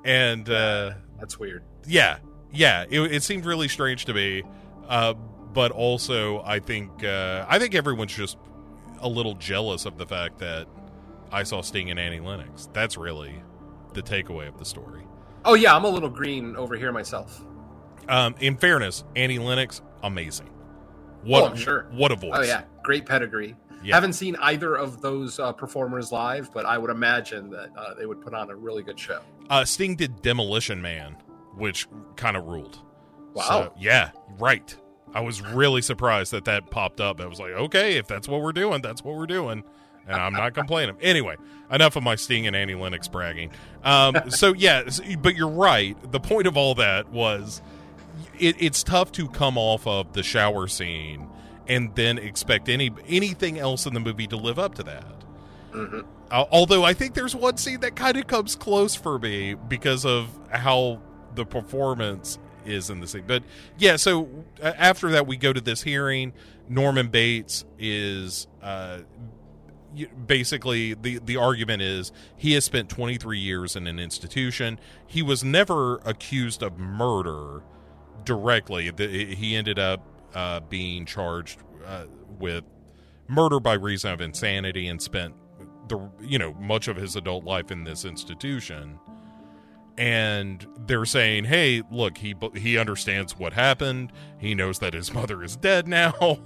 And 0.03 0.49
uh 0.49 0.93
That's 1.19 1.39
weird. 1.39 1.63
yeah 1.87 2.17
yeah 2.51 2.85
it, 2.89 2.99
it 3.11 3.23
seemed 3.23 3.45
really 3.45 3.67
strange 3.67 4.05
to 4.05 4.13
me 4.13 4.43
uh 4.87 5.13
but 5.53 5.71
also 5.71 6.41
i 6.43 6.59
think 6.59 7.03
uh 7.03 7.45
i 7.49 7.57
think 7.59 7.73
everyone's 7.75 8.13
just 8.15 8.37
a 8.99 9.09
little 9.09 9.33
jealous 9.35 9.85
of 9.85 9.97
the 9.97 10.05
fact 10.05 10.37
that 10.39 10.67
i 11.31 11.43
saw 11.43 11.61
sting 11.61 11.89
and 11.89 11.99
annie 11.99 12.19
lennox 12.19 12.69
that's 12.71 12.97
really 12.97 13.41
the 13.93 14.01
takeaway 14.01 14.47
of 14.47 14.57
the 14.57 14.63
story 14.65 15.01
Oh 15.45 15.53
yeah, 15.53 15.75
I'm 15.75 15.85
a 15.85 15.89
little 15.89 16.09
green 16.09 16.55
over 16.55 16.75
here 16.75 16.91
myself. 16.91 17.41
um 18.09 18.35
in 18.39 18.55
fairness 18.57 19.03
annie 19.15 19.39
lennox 19.39 19.81
amazing 20.03 20.49
what 21.23 21.43
Oh, 21.43 21.45
I'm 21.47 21.55
sure. 21.55 21.87
what 21.91 22.11
a 22.11 22.15
voice 22.15 22.31
Oh 22.35 22.41
yeah, 22.41 22.63
great 22.83 23.05
pedigree. 23.05 23.55
Yeah. 23.83 23.95
Haven't 23.95 24.13
seen 24.13 24.35
either 24.41 24.75
of 24.75 25.01
those 25.01 25.39
uh, 25.39 25.51
performers 25.53 26.11
live, 26.11 26.51
but 26.53 26.65
I 26.65 26.77
would 26.77 26.89
imagine 26.89 27.49
that 27.51 27.69
uh, 27.77 27.93
they 27.93 28.05
would 28.07 28.19
put 28.21 28.33
on 28.33 28.49
a 28.49 28.55
really 28.55 28.81
good 28.83 28.99
show. 28.99 29.21
uh 29.49 29.63
sting 29.65 29.95
did 29.95 30.21
demolition 30.21 30.81
man 30.81 31.15
which 31.55 31.87
kind 32.15 32.35
of 32.37 32.45
ruled 32.45 32.79
Wow. 33.33 33.43
So, 33.43 33.73
yeah, 33.79 34.11
right. 34.39 34.75
I 35.13 35.19
was 35.21 35.41
really 35.41 35.81
surprised 35.81 36.31
that 36.31 36.45
that 36.45 36.69
popped 36.71 37.01
up. 37.01 37.19
I 37.19 37.25
was 37.25 37.37
like, 37.39 37.51
okay, 37.51 37.97
if 37.97 38.07
that's 38.07 38.27
what 38.29 38.41
we're 38.41 38.53
doing, 38.53 38.81
that's 38.81 39.03
what 39.03 39.15
we're 39.15 39.25
doing. 39.27 39.63
And 40.07 40.15
I'm 40.19 40.33
not 40.33 40.53
complaining. 40.53 40.97
Anyway, 41.01 41.35
enough 41.71 41.95
of 41.95 42.03
my 42.03 42.15
Sting 42.15 42.45
and 42.47 42.55
Annie 42.55 42.75
Lennox 42.75 43.07
bragging. 43.07 43.51
Um, 43.83 44.29
so, 44.29 44.53
yeah, 44.53 44.83
but 45.19 45.35
you're 45.35 45.47
right. 45.47 45.97
The 46.11 46.19
point 46.19 46.47
of 46.47 46.57
all 46.57 46.75
that 46.75 47.09
was 47.09 47.61
it, 48.39 48.55
it's 48.59 48.83
tough 48.83 49.11
to 49.13 49.27
come 49.29 49.57
off 49.57 49.87
of 49.87 50.13
the 50.13 50.23
shower 50.23 50.67
scene 50.67 51.27
and 51.67 51.93
then 51.95 52.17
expect 52.17 52.69
any 52.69 52.91
anything 53.07 53.57
else 53.57 53.85
in 53.85 53.93
the 53.93 53.99
movie 53.99 54.27
to 54.27 54.37
live 54.37 54.59
up 54.59 54.75
to 54.75 54.83
that. 54.83 55.05
Mhm. 55.71 56.05
Uh, 56.31 56.45
although 56.51 56.83
I 56.83 56.93
think 56.93 57.13
there's 57.13 57.35
one 57.35 57.57
scene 57.57 57.79
that 57.81 57.95
kind 57.95 58.17
of 58.17 58.27
comes 58.27 58.55
close 58.55 58.95
for 58.95 59.19
me 59.19 59.53
because 59.55 60.05
of 60.05 60.29
how 60.49 61.01
the 61.35 61.45
performance 61.45 62.37
is 62.65 62.89
in 62.89 62.99
the 62.99 63.07
scene. 63.07 63.23
But 63.27 63.43
yeah, 63.77 63.95
so 63.95 64.27
after 64.61 65.11
that, 65.11 65.27
we 65.27 65.37
go 65.37 65.53
to 65.53 65.61
this 65.61 65.81
hearing. 65.83 66.33
Norman 66.67 67.09
Bates 67.09 67.63
is 67.77 68.47
uh, 68.63 68.99
basically 70.27 70.93
the 70.93 71.19
the 71.19 71.37
argument 71.37 71.81
is 71.81 72.11
he 72.35 72.53
has 72.53 72.65
spent 72.65 72.89
23 72.89 73.39
years 73.39 73.75
in 73.75 73.87
an 73.87 73.99
institution. 73.99 74.79
He 75.07 75.21
was 75.21 75.43
never 75.43 75.97
accused 76.05 76.63
of 76.63 76.77
murder 76.77 77.61
directly. 78.23 78.89
The, 78.89 79.35
he 79.35 79.55
ended 79.55 79.79
up 79.79 80.05
uh, 80.33 80.59
being 80.61 81.05
charged 81.05 81.59
uh, 81.85 82.05
with 82.39 82.63
murder 83.27 83.59
by 83.59 83.73
reason 83.73 84.11
of 84.11 84.21
insanity 84.21 84.87
and 84.87 85.01
spent 85.01 85.33
the 85.87 86.09
you 86.21 86.37
know 86.37 86.53
much 86.53 86.87
of 86.87 86.95
his 86.95 87.15
adult 87.15 87.43
life 87.43 87.71
in 87.71 87.83
this 87.83 88.05
institution 88.05 88.99
and 89.97 90.67
they're 90.87 91.05
saying 91.05 91.45
hey 91.45 91.81
look 91.89 92.17
he 92.17 92.35
he 92.55 92.77
understands 92.77 93.37
what 93.37 93.53
happened 93.53 94.11
he 94.37 94.53
knows 94.53 94.79
that 94.79 94.93
his 94.93 95.13
mother 95.13 95.43
is 95.43 95.55
dead 95.55 95.87
now 95.87 96.37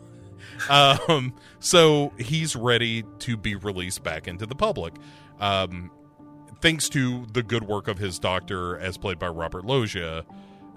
um 0.69 1.33
so 1.59 2.11
he's 2.17 2.55
ready 2.55 3.03
to 3.19 3.35
be 3.37 3.55
released 3.55 4.03
back 4.03 4.27
into 4.27 4.45
the 4.45 4.55
public 4.55 4.93
um 5.39 5.89
thanks 6.61 6.89
to 6.89 7.25
the 7.33 7.41
good 7.43 7.63
work 7.63 7.87
of 7.87 7.97
his 7.97 8.19
doctor 8.19 8.77
as 8.79 8.97
played 8.97 9.17
by 9.19 9.27
Robert 9.27 9.65
Loggia 9.65 10.25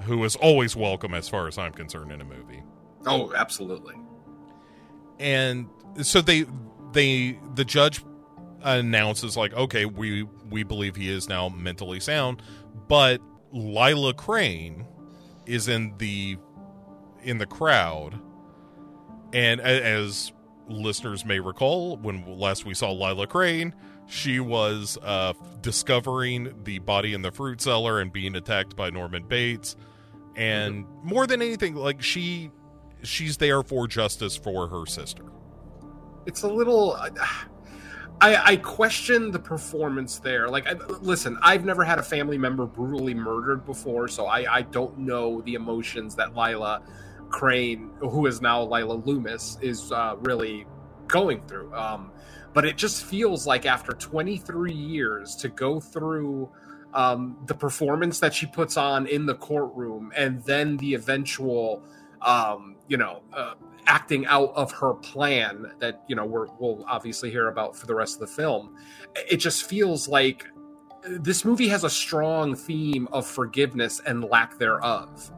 who 0.02 0.22
is 0.24 0.36
always 0.36 0.74
welcome 0.76 1.14
as 1.14 1.28
far 1.28 1.46
as 1.48 1.58
I'm 1.58 1.72
concerned 1.72 2.12
in 2.12 2.20
a 2.20 2.24
movie 2.24 2.62
Oh, 3.04 3.32
absolutely. 3.34 3.94
and 5.18 5.68
so 6.02 6.20
they 6.20 6.44
they 6.92 7.38
the 7.54 7.64
judge 7.64 8.04
announces 8.62 9.36
like 9.36 9.52
okay 9.54 9.86
we 9.86 10.22
we 10.50 10.62
believe 10.62 10.94
he 10.94 11.08
is 11.10 11.28
now 11.28 11.48
mentally 11.48 11.98
sound 12.00 12.42
but 12.88 13.20
lila 13.52 14.14
crane 14.14 14.86
is 15.46 15.66
in 15.68 15.94
the 15.98 16.36
in 17.24 17.38
the 17.38 17.46
crowd 17.46 18.18
and 19.32 19.60
as 19.60 20.32
listeners 20.68 21.24
may 21.24 21.40
recall 21.40 21.96
when 21.98 22.24
last 22.38 22.64
we 22.64 22.74
saw 22.74 22.90
lila 22.90 23.26
crane 23.26 23.74
she 24.06 24.40
was 24.40 24.98
uh 25.02 25.32
discovering 25.60 26.52
the 26.64 26.78
body 26.80 27.14
in 27.14 27.22
the 27.22 27.30
fruit 27.30 27.60
cellar 27.60 28.00
and 28.00 28.12
being 28.12 28.36
attacked 28.36 28.76
by 28.76 28.90
norman 28.90 29.24
bates 29.24 29.76
and 30.36 30.86
more 31.02 31.26
than 31.26 31.42
anything 31.42 31.74
like 31.74 32.02
she 32.02 32.50
she's 33.02 33.36
there 33.38 33.62
for 33.62 33.86
justice 33.88 34.36
for 34.36 34.68
her 34.68 34.86
sister 34.86 35.24
It's 36.26 36.42
a 36.42 36.48
little. 36.48 36.96
I, 38.20 38.52
I 38.52 38.56
question 38.56 39.32
the 39.32 39.38
performance 39.40 40.20
there. 40.20 40.48
Like, 40.48 40.68
I, 40.68 40.74
listen, 41.00 41.36
I've 41.42 41.64
never 41.64 41.82
had 41.82 41.98
a 41.98 42.04
family 42.04 42.38
member 42.38 42.66
brutally 42.66 43.14
murdered 43.14 43.66
before, 43.66 44.06
so 44.06 44.26
I, 44.26 44.58
I 44.58 44.62
don't 44.62 44.96
know 44.98 45.40
the 45.40 45.54
emotions 45.54 46.14
that 46.14 46.36
Lila 46.36 46.82
Crane, 47.32 47.90
who 47.98 48.26
is 48.26 48.40
now 48.40 48.62
Lila 48.62 48.94
Loomis, 48.94 49.58
is 49.60 49.90
uh, 49.90 50.16
really 50.20 50.66
going 51.06 51.42
through. 51.46 51.74
Um, 51.74 52.12
but 52.52 52.64
it 52.64 52.76
just 52.76 53.04
feels 53.04 53.46
like 53.46 53.66
after 53.66 53.92
23 53.92 54.72
years 54.72 55.34
to 55.36 55.48
go 55.48 55.80
through 55.80 56.50
um, 56.94 57.38
the 57.46 57.54
performance 57.54 58.20
that 58.20 58.34
she 58.34 58.46
puts 58.46 58.76
on 58.76 59.06
in 59.06 59.26
the 59.26 59.34
courtroom 59.34 60.12
and 60.14 60.42
then 60.44 60.76
the 60.76 60.94
eventual, 60.94 61.82
um, 62.20 62.76
you 62.88 62.98
know, 62.98 63.22
uh, 63.32 63.54
acting 63.86 64.26
out 64.26 64.52
of 64.54 64.70
her 64.70 64.94
plan 64.94 65.72
that 65.78 66.02
you 66.06 66.14
know 66.14 66.24
we're, 66.24 66.46
we'll 66.58 66.84
obviously 66.86 67.30
hear 67.30 67.48
about 67.48 67.74
for 67.74 67.86
the 67.86 67.94
rest 67.94 68.14
of 68.14 68.20
the 68.20 68.26
film 68.26 68.76
it 69.14 69.38
just 69.38 69.68
feels 69.68 70.08
like 70.08 70.46
this 71.04 71.44
movie 71.44 71.66
has 71.66 71.82
a 71.82 71.90
strong 71.90 72.54
theme 72.54 73.08
of 73.10 73.26
forgiveness 73.26 74.00
and 74.06 74.22
lack 74.24 74.56
thereof 74.58 75.32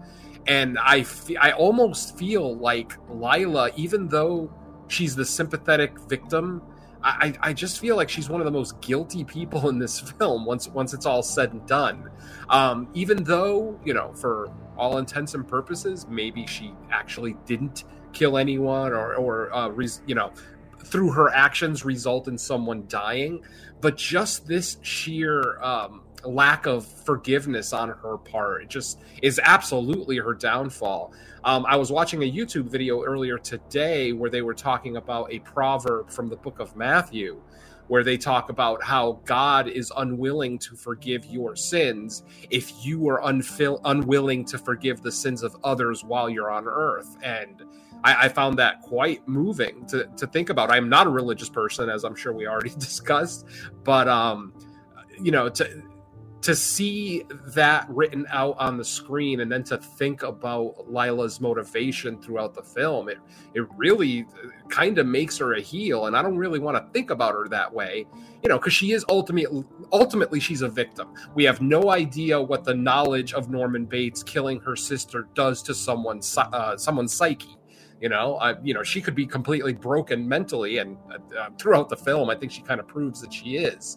and 0.47 0.79
i 0.81 1.05
i 1.41 1.53
almost 1.53 2.17
feel 2.19 2.57
like 2.57 2.93
lila 3.09 3.71
even 3.77 4.09
though 4.09 4.53
she's 4.89 5.17
the 5.17 5.25
sympathetic 5.25 5.99
victim 6.09 6.63
I, 7.07 7.35
I 7.43 7.53
just 7.53 7.81
feel 7.81 7.97
like 7.97 8.09
she's 8.09 8.31
one 8.31 8.41
of 8.41 8.47
the 8.47 8.51
most 8.51 8.81
guilty 8.81 9.25
people 9.25 9.69
in 9.69 9.79
this 9.79 10.01
film 10.19 10.47
once 10.47 10.69
once 10.69 10.95
it's 10.95 11.05
all 11.05 11.23
said 11.23 11.53
and 11.53 11.67
done. 11.67 12.11
Um, 12.49 12.89
even 12.95 13.23
though 13.25 13.79
you 13.85 13.93
know, 13.93 14.15
for 14.15 14.51
all 14.79 14.97
intents 14.97 15.35
and 15.35 15.47
purposes, 15.47 16.07
maybe 16.09 16.47
she 16.47 16.73
actually 16.91 17.37
didn't 17.45 17.85
kill 18.15 18.39
anyone 18.39 18.93
or 18.93 19.15
or 19.17 19.53
uh, 19.53 19.69
res- 19.69 20.01
you 20.07 20.15
know 20.15 20.33
through 20.85 21.11
her 21.11 21.29
actions 21.31 21.85
result 21.85 22.29
in 22.29 22.39
someone 22.39 22.85
dying 22.89 23.43
but 23.81 23.97
just 23.97 24.47
this 24.47 24.79
sheer 24.83 25.61
um, 25.63 26.03
lack 26.25 26.67
of 26.67 26.87
forgiveness 26.87 27.73
on 27.73 27.89
her 27.89 28.17
part 28.19 28.63
it 28.63 28.69
just 28.69 29.01
is 29.23 29.41
absolutely 29.43 30.17
her 30.17 30.35
downfall 30.35 31.13
um, 31.45 31.65
i 31.67 31.77
was 31.77 31.91
watching 31.91 32.23
a 32.23 32.31
youtube 32.31 32.65
video 32.65 33.03
earlier 33.03 33.39
today 33.39 34.13
where 34.13 34.31
they 34.31 34.43
were 34.43 34.55
talking 34.55 34.97
about 34.97 35.33
a 35.33 35.39
proverb 35.41 36.11
from 36.11 36.29
the 36.29 36.37
book 36.37 36.61
of 36.61 36.75
matthew 36.77 37.41
where 37.89 38.03
they 38.03 38.17
talk 38.17 38.49
about 38.49 38.83
how 38.83 39.21
God 39.25 39.69
is 39.69 39.93
unwilling 39.97 40.59
to 40.61 40.75
forgive 40.75 41.27
your 41.27 41.55
sins 41.55 42.23
if 42.51 42.85
you 42.85 43.09
are 43.09 43.21
unfil- 43.21 43.81
unwilling 43.85 44.45
to 44.47 44.59
forgive 44.59 45.03
the 45.03 45.13
sins 45.13 45.43
of 45.43 45.55
others 45.65 46.03
while 46.03 46.31
you're 46.31 46.51
on 46.51 46.67
earth. 46.67 47.17
And 47.23 47.63
I, 48.05 48.29
found 48.29 48.59
that 48.59 48.83
quite 48.83 49.27
moving 49.27 49.87
to, 49.87 50.05
to 50.17 50.27
think 50.27 50.51
about. 50.51 50.71
I'm 50.71 50.91
not 50.91 51.07
a 51.07 51.11
religious 51.11 51.49
person, 51.49 51.89
as 51.89 52.05
I'm 52.05 52.15
sure 52.15 52.35
we 52.35 52.47
already 52.47 52.71
discussed, 52.79 53.47
but 53.83 54.09
um, 54.09 54.53
you 55.23 55.31
know, 55.31 55.49
to 55.49 55.83
to 56.45 56.55
see 56.55 57.25
that 57.47 57.87
written 57.89 58.27
out 58.29 58.55
on 58.59 58.77
the 58.77 58.85
screen 58.85 59.41
and 59.41 59.51
then 59.51 59.65
to 59.65 59.79
think 59.79 60.23
about 60.23 60.75
Lila's 60.87 61.41
motivation 61.41 62.21
throughout 62.21 62.53
the 62.53 62.63
film, 62.63 63.09
it 63.09 63.17
it 63.55 63.67
really 63.79 64.27
kind 64.69 64.99
of 64.99 65.07
makes 65.07 65.39
her 65.39 65.55
a 65.55 65.61
heel. 65.63 66.05
And 66.05 66.15
I 66.15 66.21
don't 66.21 66.37
really 66.37 66.59
want 66.59 66.77
to 66.77 66.93
think 66.93 67.09
about 67.09 67.33
her 67.33 67.49
that 67.49 67.73
way, 67.73 68.05
you 68.43 68.51
know, 68.51 68.59
because 68.59 68.75
she 68.75 68.93
is 68.93 69.07
ultimately 69.09 69.65
ultimately 69.91 70.39
she's 70.39 70.61
a 70.61 70.69
victim. 70.69 71.15
We 71.35 71.45
have 71.45 71.63
no 71.63 71.91
idea 71.91 72.39
what 72.39 72.63
the 72.63 72.75
knowledge 72.75 73.33
of 73.33 73.49
Norman 73.49 73.87
Bates 73.87 74.23
killing 74.23 74.61
her 74.61 74.77
sister 74.77 75.29
does 75.33 75.63
to 75.63 75.75
someone's 75.75 76.37
uh, 76.37 76.77
someone's 76.77 77.15
psyche. 77.15 77.57
You 78.03 78.11
know, 78.11 78.35
uh, 78.35 78.57
you 78.63 78.75
know, 78.75 78.83
she 78.83 79.01
could 79.01 79.15
be 79.15 79.25
completely 79.25 79.73
broken 79.73 80.29
mentally, 80.29 80.77
and 80.77 80.99
uh, 81.11 81.49
throughout 81.59 81.89
the 81.89 81.97
film, 81.97 82.29
I 82.29 82.35
think 82.35 82.53
she 82.53 82.61
kind 82.61 82.81
of 82.81 82.87
proves 82.87 83.23
that 83.23 83.33
she 83.33 83.57
is 83.57 83.97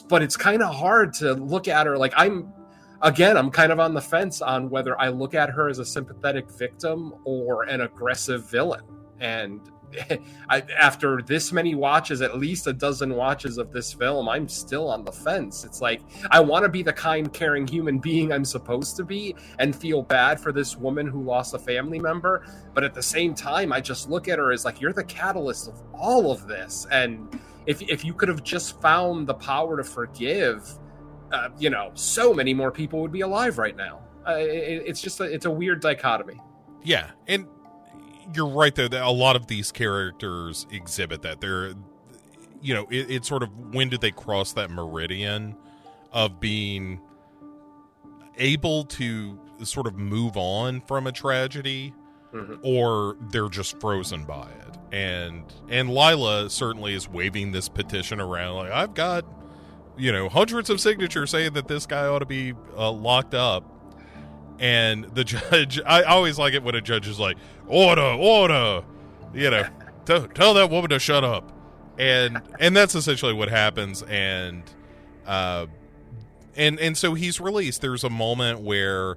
but 0.00 0.22
it's 0.22 0.36
kind 0.36 0.62
of 0.62 0.74
hard 0.74 1.12
to 1.14 1.34
look 1.34 1.68
at 1.68 1.86
her 1.86 1.96
like 1.96 2.12
I'm 2.16 2.52
again, 3.04 3.36
I'm 3.36 3.50
kind 3.50 3.70
of 3.70 3.78
on 3.78 3.94
the 3.94 4.00
fence 4.00 4.42
on 4.42 4.70
whether 4.70 5.00
I 5.00 5.08
look 5.08 5.34
at 5.34 5.50
her 5.50 5.68
as 5.68 5.78
a 5.78 5.84
sympathetic 5.84 6.50
victim 6.50 7.14
or 7.24 7.64
an 7.64 7.82
aggressive 7.82 8.48
villain. 8.50 8.82
And 9.20 9.60
I, 10.48 10.60
after 10.78 11.20
this 11.22 11.52
many 11.52 11.74
watches, 11.74 12.22
at 12.22 12.38
least 12.38 12.66
a 12.66 12.72
dozen 12.72 13.14
watches 13.14 13.58
of 13.58 13.72
this 13.72 13.92
film, 13.92 14.28
I'm 14.28 14.48
still 14.48 14.88
on 14.88 15.04
the 15.04 15.12
fence. 15.12 15.64
It's 15.64 15.80
like 15.80 16.00
I 16.30 16.40
want 16.40 16.64
to 16.64 16.68
be 16.68 16.82
the 16.82 16.92
kind, 16.92 17.32
caring 17.32 17.66
human 17.66 17.98
being 17.98 18.32
I'm 18.32 18.44
supposed 18.44 18.96
to 18.96 19.04
be 19.04 19.36
and 19.58 19.76
feel 19.76 20.02
bad 20.02 20.40
for 20.40 20.50
this 20.50 20.76
woman 20.76 21.06
who 21.06 21.22
lost 21.22 21.54
a 21.54 21.58
family 21.58 21.98
member. 21.98 22.46
But 22.72 22.84
at 22.84 22.94
the 22.94 23.02
same 23.02 23.34
time, 23.34 23.72
I 23.72 23.80
just 23.80 24.08
look 24.08 24.28
at 24.28 24.38
her 24.38 24.50
as 24.50 24.64
like, 24.64 24.80
you're 24.80 24.92
the 24.92 25.04
catalyst 25.04 25.68
of 25.68 25.80
all 25.92 26.32
of 26.32 26.48
this. 26.48 26.86
And 26.90 27.28
if 27.66 27.82
if 27.82 28.04
you 28.04 28.14
could 28.14 28.28
have 28.28 28.42
just 28.42 28.80
found 28.80 29.26
the 29.26 29.34
power 29.34 29.76
to 29.76 29.84
forgive, 29.84 30.68
uh, 31.32 31.48
you 31.58 31.70
know, 31.70 31.90
so 31.94 32.34
many 32.34 32.54
more 32.54 32.70
people 32.70 33.00
would 33.00 33.12
be 33.12 33.22
alive 33.22 33.58
right 33.58 33.76
now. 33.76 34.00
Uh, 34.26 34.36
it, 34.36 34.82
it's 34.86 35.00
just 35.00 35.20
a, 35.20 35.24
it's 35.24 35.46
a 35.46 35.50
weird 35.50 35.80
dichotomy. 35.80 36.40
Yeah, 36.82 37.10
and 37.26 37.46
you're 38.34 38.48
right 38.48 38.74
though 38.74 38.88
that 38.88 39.02
a 39.02 39.10
lot 39.10 39.36
of 39.36 39.46
these 39.46 39.70
characters 39.70 40.66
exhibit 40.70 41.22
that 41.22 41.40
they're, 41.40 41.74
you 42.62 42.74
know, 42.74 42.86
it, 42.90 43.10
it's 43.10 43.28
sort 43.28 43.42
of 43.42 43.74
when 43.74 43.88
did 43.88 44.00
they 44.00 44.10
cross 44.10 44.52
that 44.54 44.70
meridian 44.70 45.56
of 46.12 46.40
being 46.40 47.00
able 48.38 48.84
to 48.84 49.38
sort 49.62 49.86
of 49.86 49.96
move 49.96 50.36
on 50.36 50.80
from 50.82 51.06
a 51.06 51.12
tragedy 51.12 51.94
mm-hmm. 52.34 52.54
or 52.62 53.16
they're 53.30 53.48
just 53.48 53.80
frozen 53.80 54.24
by 54.24 54.48
it. 54.48 54.78
And 54.92 55.44
and 55.68 55.90
Lila 55.90 56.50
certainly 56.50 56.94
is 56.94 57.08
waving 57.08 57.52
this 57.52 57.68
petition 57.68 58.20
around 58.20 58.56
like 58.56 58.70
I've 58.70 58.94
got 58.94 59.24
you 59.96 60.12
know 60.12 60.28
hundreds 60.28 60.70
of 60.70 60.80
signatures 60.80 61.30
saying 61.30 61.54
that 61.54 61.68
this 61.68 61.86
guy 61.86 62.06
ought 62.06 62.20
to 62.20 62.26
be 62.26 62.54
uh, 62.76 62.90
locked 62.90 63.34
up. 63.34 63.70
And 64.60 65.04
the 65.14 65.24
judge, 65.24 65.80
I 65.84 66.02
always 66.02 66.38
like 66.38 66.54
it 66.54 66.62
when 66.62 66.74
a 66.74 66.80
judge 66.80 67.08
is 67.08 67.18
like, 67.18 67.36
"Order, 67.66 68.02
order," 68.02 68.84
you 69.32 69.50
know, 69.50 69.66
tell, 70.04 70.28
tell 70.28 70.54
that 70.54 70.70
woman 70.70 70.90
to 70.90 70.98
shut 70.98 71.24
up. 71.24 71.50
And 71.98 72.40
and 72.60 72.76
that's 72.76 72.94
essentially 72.94 73.32
what 73.32 73.48
happens. 73.48 74.02
And 74.02 74.62
uh, 75.26 75.66
and 76.56 76.78
and 76.78 76.96
so 76.96 77.14
he's 77.14 77.40
released. 77.40 77.80
There's 77.80 78.04
a 78.04 78.10
moment 78.10 78.60
where 78.60 79.16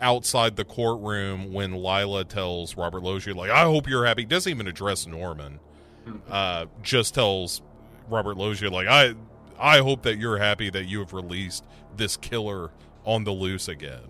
outside 0.00 0.56
the 0.56 0.64
courtroom 0.64 1.52
when 1.52 1.82
Lila 1.82 2.24
tells 2.24 2.76
Robert 2.76 3.02
Loggia, 3.02 3.34
like, 3.34 3.50
I 3.50 3.62
hope 3.64 3.88
you're 3.88 4.06
happy. 4.06 4.24
Doesn't 4.24 4.50
even 4.50 4.66
address 4.66 5.06
Norman. 5.06 5.60
Mm-hmm. 6.06 6.18
Uh, 6.30 6.66
just 6.82 7.14
tells 7.14 7.62
Robert 8.08 8.36
Loggia, 8.36 8.70
like, 8.70 8.88
I 8.88 9.14
I 9.58 9.78
hope 9.78 10.02
that 10.02 10.18
you're 10.18 10.38
happy 10.38 10.70
that 10.70 10.84
you 10.84 11.00
have 11.00 11.12
released 11.12 11.64
this 11.96 12.16
killer 12.16 12.70
on 13.04 13.24
the 13.24 13.32
loose 13.32 13.68
again. 13.68 14.02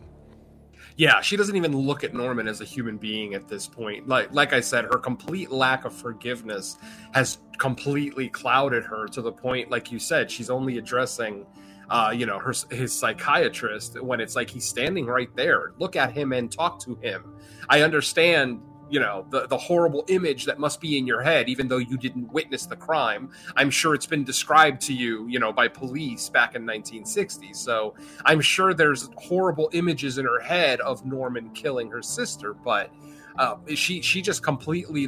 Yeah, 0.97 1.21
she 1.21 1.37
doesn't 1.37 1.55
even 1.55 1.77
look 1.77 2.03
at 2.03 2.13
Norman 2.13 2.49
as 2.49 2.61
a 2.61 2.65
human 2.65 2.99
being 2.99 3.35
at 3.35 3.49
this 3.49 3.69
point. 3.69 4.09
Like 4.09 4.33
like 4.33 4.53
I 4.53 4.61
said, 4.61 4.85
her 4.85 4.99
complete 4.99 5.51
lack 5.51 5.85
of 5.85 5.93
forgiveness 5.93 6.77
has 7.15 7.39
completely 7.59 8.29
clouded 8.29 8.85
her 8.85 9.07
to 9.09 9.23
the 9.23 9.33
point, 9.33 9.71
like 9.71 9.93
you 9.93 9.99
said, 9.99 10.31
she's 10.31 10.51
only 10.51 10.79
addressing 10.79 11.47
uh, 11.91 12.13
you 12.15 12.27
know, 12.27 12.39
her 12.39 12.53
his 12.71 12.93
psychiatrist 12.93 14.01
when 14.03 14.21
it's 14.21 14.37
like 14.37 14.51
he's 14.51 14.69
standing 14.69 15.07
right 15.07 15.35
there. 15.37 15.73
Look 15.79 15.97
at 15.97 16.13
him 16.13 16.33
and 16.33 16.51
talk 16.51 16.81
to 16.81 16.97
him. 16.97 17.35
I 17.69 17.83
understand 17.83 18.61
you 18.91 19.01
know 19.01 19.27
the, 19.31 19.47
the 19.47 19.57
horrible 19.57 20.05
image 20.09 20.47
that 20.47 20.59
must 20.59 20.81
be 20.81 20.99
in 20.99 21.07
your 21.07 21.23
head 21.23 21.49
even 21.49 21.69
though 21.69 21.79
you 21.79 21.97
didn't 21.97 22.33
witness 22.33 22.67
the 22.67 22.77
crime 22.77 23.31
i'm 23.57 23.71
sure 23.71 23.95
it's 23.95 24.07
been 24.07 24.25
described 24.25 24.81
to 24.81 24.95
you 24.95 25.27
you 25.29 25.39
know 25.39 25.53
by 25.53 25.69
police 25.69 26.29
back 26.29 26.55
in 26.55 26.63
1960 26.63 27.53
so 27.53 27.95
i'm 28.25 28.41
sure 28.41 28.73
there's 28.75 29.11
horrible 29.17 29.69
images 29.73 30.19
in 30.19 30.25
her 30.25 30.41
head 30.41 30.81
of 30.81 31.05
norman 31.05 31.51
killing 31.51 31.91
her 31.91 32.03
sister 32.03 32.55
but 32.55 32.91
uh, 33.39 33.57
she 33.75 34.01
she 34.03 34.21
just 34.21 34.43
completely 34.43 35.07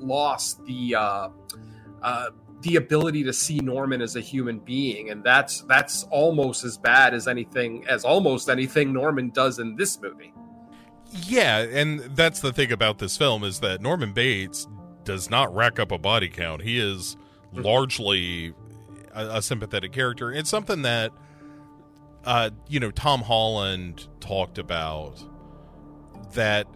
lost 0.00 0.64
the 0.64 0.94
uh, 0.96 1.28
uh, 2.02 2.30
the 2.62 2.76
ability 2.76 3.22
to 3.24 3.32
see 3.32 3.58
Norman 3.58 4.00
as 4.00 4.16
a 4.16 4.20
human 4.20 4.58
being, 4.58 5.10
and 5.10 5.22
that's 5.22 5.62
that's 5.62 6.04
almost 6.04 6.64
as 6.64 6.76
bad 6.76 7.14
as 7.14 7.28
anything 7.28 7.86
as 7.88 8.04
almost 8.04 8.48
anything 8.48 8.92
Norman 8.92 9.30
does 9.30 9.58
in 9.58 9.76
this 9.76 10.00
movie. 10.00 10.32
Yeah, 11.10 11.58
and 11.58 12.00
that's 12.16 12.40
the 12.40 12.52
thing 12.52 12.72
about 12.72 12.98
this 12.98 13.16
film 13.16 13.44
is 13.44 13.60
that 13.60 13.80
Norman 13.80 14.12
Bates 14.12 14.66
does 15.04 15.30
not 15.30 15.54
rack 15.54 15.78
up 15.78 15.90
a 15.90 15.98
body 15.98 16.28
count. 16.28 16.62
He 16.62 16.78
is 16.78 17.16
mm-hmm. 17.52 17.62
largely 17.62 18.54
a, 19.14 19.36
a 19.36 19.42
sympathetic 19.42 19.92
character. 19.92 20.32
It's 20.32 20.50
something 20.50 20.82
that 20.82 21.12
uh, 22.24 22.50
you 22.68 22.80
know 22.80 22.90
Tom 22.90 23.22
Holland 23.22 24.08
talked 24.20 24.58
about 24.58 25.22
that 26.34 26.66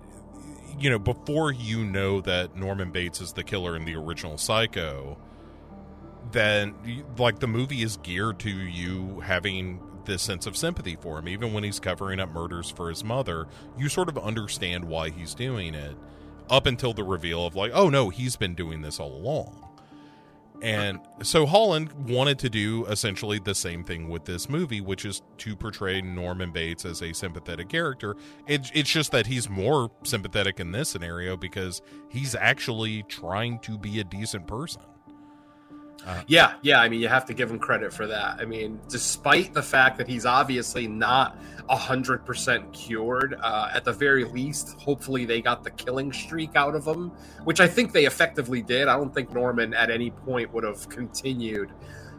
you 0.78 0.88
know 0.88 0.98
before 0.98 1.52
you 1.52 1.84
know 1.84 2.20
that 2.20 2.56
Norman 2.56 2.90
Bates 2.90 3.20
is 3.20 3.32
the 3.32 3.42
killer 3.42 3.76
in 3.76 3.84
the 3.84 3.96
original 3.96 4.38
Psycho 4.38 5.18
then 6.30 6.74
like 7.18 7.38
the 7.38 7.46
movie 7.46 7.82
is 7.82 7.96
geared 7.98 8.38
to 8.38 8.50
you 8.50 9.20
having 9.20 9.80
this 10.04 10.22
sense 10.22 10.46
of 10.46 10.56
sympathy 10.56 10.96
for 11.00 11.18
him 11.18 11.28
even 11.28 11.52
when 11.52 11.64
he's 11.64 11.78
covering 11.78 12.20
up 12.20 12.30
murders 12.32 12.70
for 12.70 12.88
his 12.88 13.04
mother 13.04 13.46
you 13.78 13.88
sort 13.88 14.08
of 14.08 14.18
understand 14.18 14.84
why 14.84 15.10
he's 15.10 15.34
doing 15.34 15.74
it 15.74 15.96
up 16.50 16.66
until 16.66 16.92
the 16.92 17.04
reveal 17.04 17.46
of 17.46 17.54
like 17.54 17.70
oh 17.74 17.88
no 17.88 18.08
he's 18.08 18.36
been 18.36 18.54
doing 18.54 18.82
this 18.82 18.98
all 18.98 19.14
along 19.14 19.62
and 20.62 21.00
so 21.24 21.44
Holland 21.44 21.92
wanted 22.08 22.38
to 22.38 22.48
do 22.48 22.86
essentially 22.86 23.40
the 23.40 23.54
same 23.54 23.82
thing 23.82 24.08
with 24.08 24.26
this 24.26 24.48
movie, 24.48 24.80
which 24.80 25.04
is 25.04 25.20
to 25.38 25.56
portray 25.56 26.00
Norman 26.00 26.52
Bates 26.52 26.84
as 26.84 27.02
a 27.02 27.12
sympathetic 27.12 27.68
character. 27.68 28.14
It, 28.46 28.70
it's 28.72 28.88
just 28.88 29.10
that 29.10 29.26
he's 29.26 29.50
more 29.50 29.90
sympathetic 30.04 30.60
in 30.60 30.70
this 30.70 30.88
scenario 30.88 31.36
because 31.36 31.82
he's 32.08 32.36
actually 32.36 33.02
trying 33.08 33.58
to 33.60 33.76
be 33.76 33.98
a 33.98 34.04
decent 34.04 34.46
person. 34.46 34.82
Uh, 36.06 36.22
yeah, 36.26 36.54
yeah. 36.62 36.80
I 36.80 36.88
mean, 36.88 37.00
you 37.00 37.08
have 37.08 37.24
to 37.26 37.34
give 37.34 37.50
him 37.50 37.58
credit 37.58 37.92
for 37.92 38.06
that. 38.06 38.40
I 38.40 38.44
mean, 38.44 38.80
despite 38.88 39.54
the 39.54 39.62
fact 39.62 39.98
that 39.98 40.08
he's 40.08 40.26
obviously 40.26 40.88
not 40.88 41.38
hundred 41.68 42.24
percent 42.26 42.70
cured, 42.72 43.34
uh, 43.40 43.70
at 43.72 43.84
the 43.84 43.92
very 43.92 44.24
least, 44.24 44.78
hopefully 44.78 45.24
they 45.24 45.40
got 45.40 45.64
the 45.64 45.70
killing 45.70 46.12
streak 46.12 46.54
out 46.54 46.74
of 46.74 46.86
him, 46.86 47.10
which 47.44 47.60
I 47.60 47.68
think 47.68 47.92
they 47.92 48.04
effectively 48.04 48.60
did. 48.62 48.88
I 48.88 48.96
don't 48.96 49.14
think 49.14 49.32
Norman 49.32 49.72
at 49.72 49.90
any 49.90 50.10
point 50.10 50.52
would 50.52 50.64
have 50.64 50.88
continued 50.88 51.72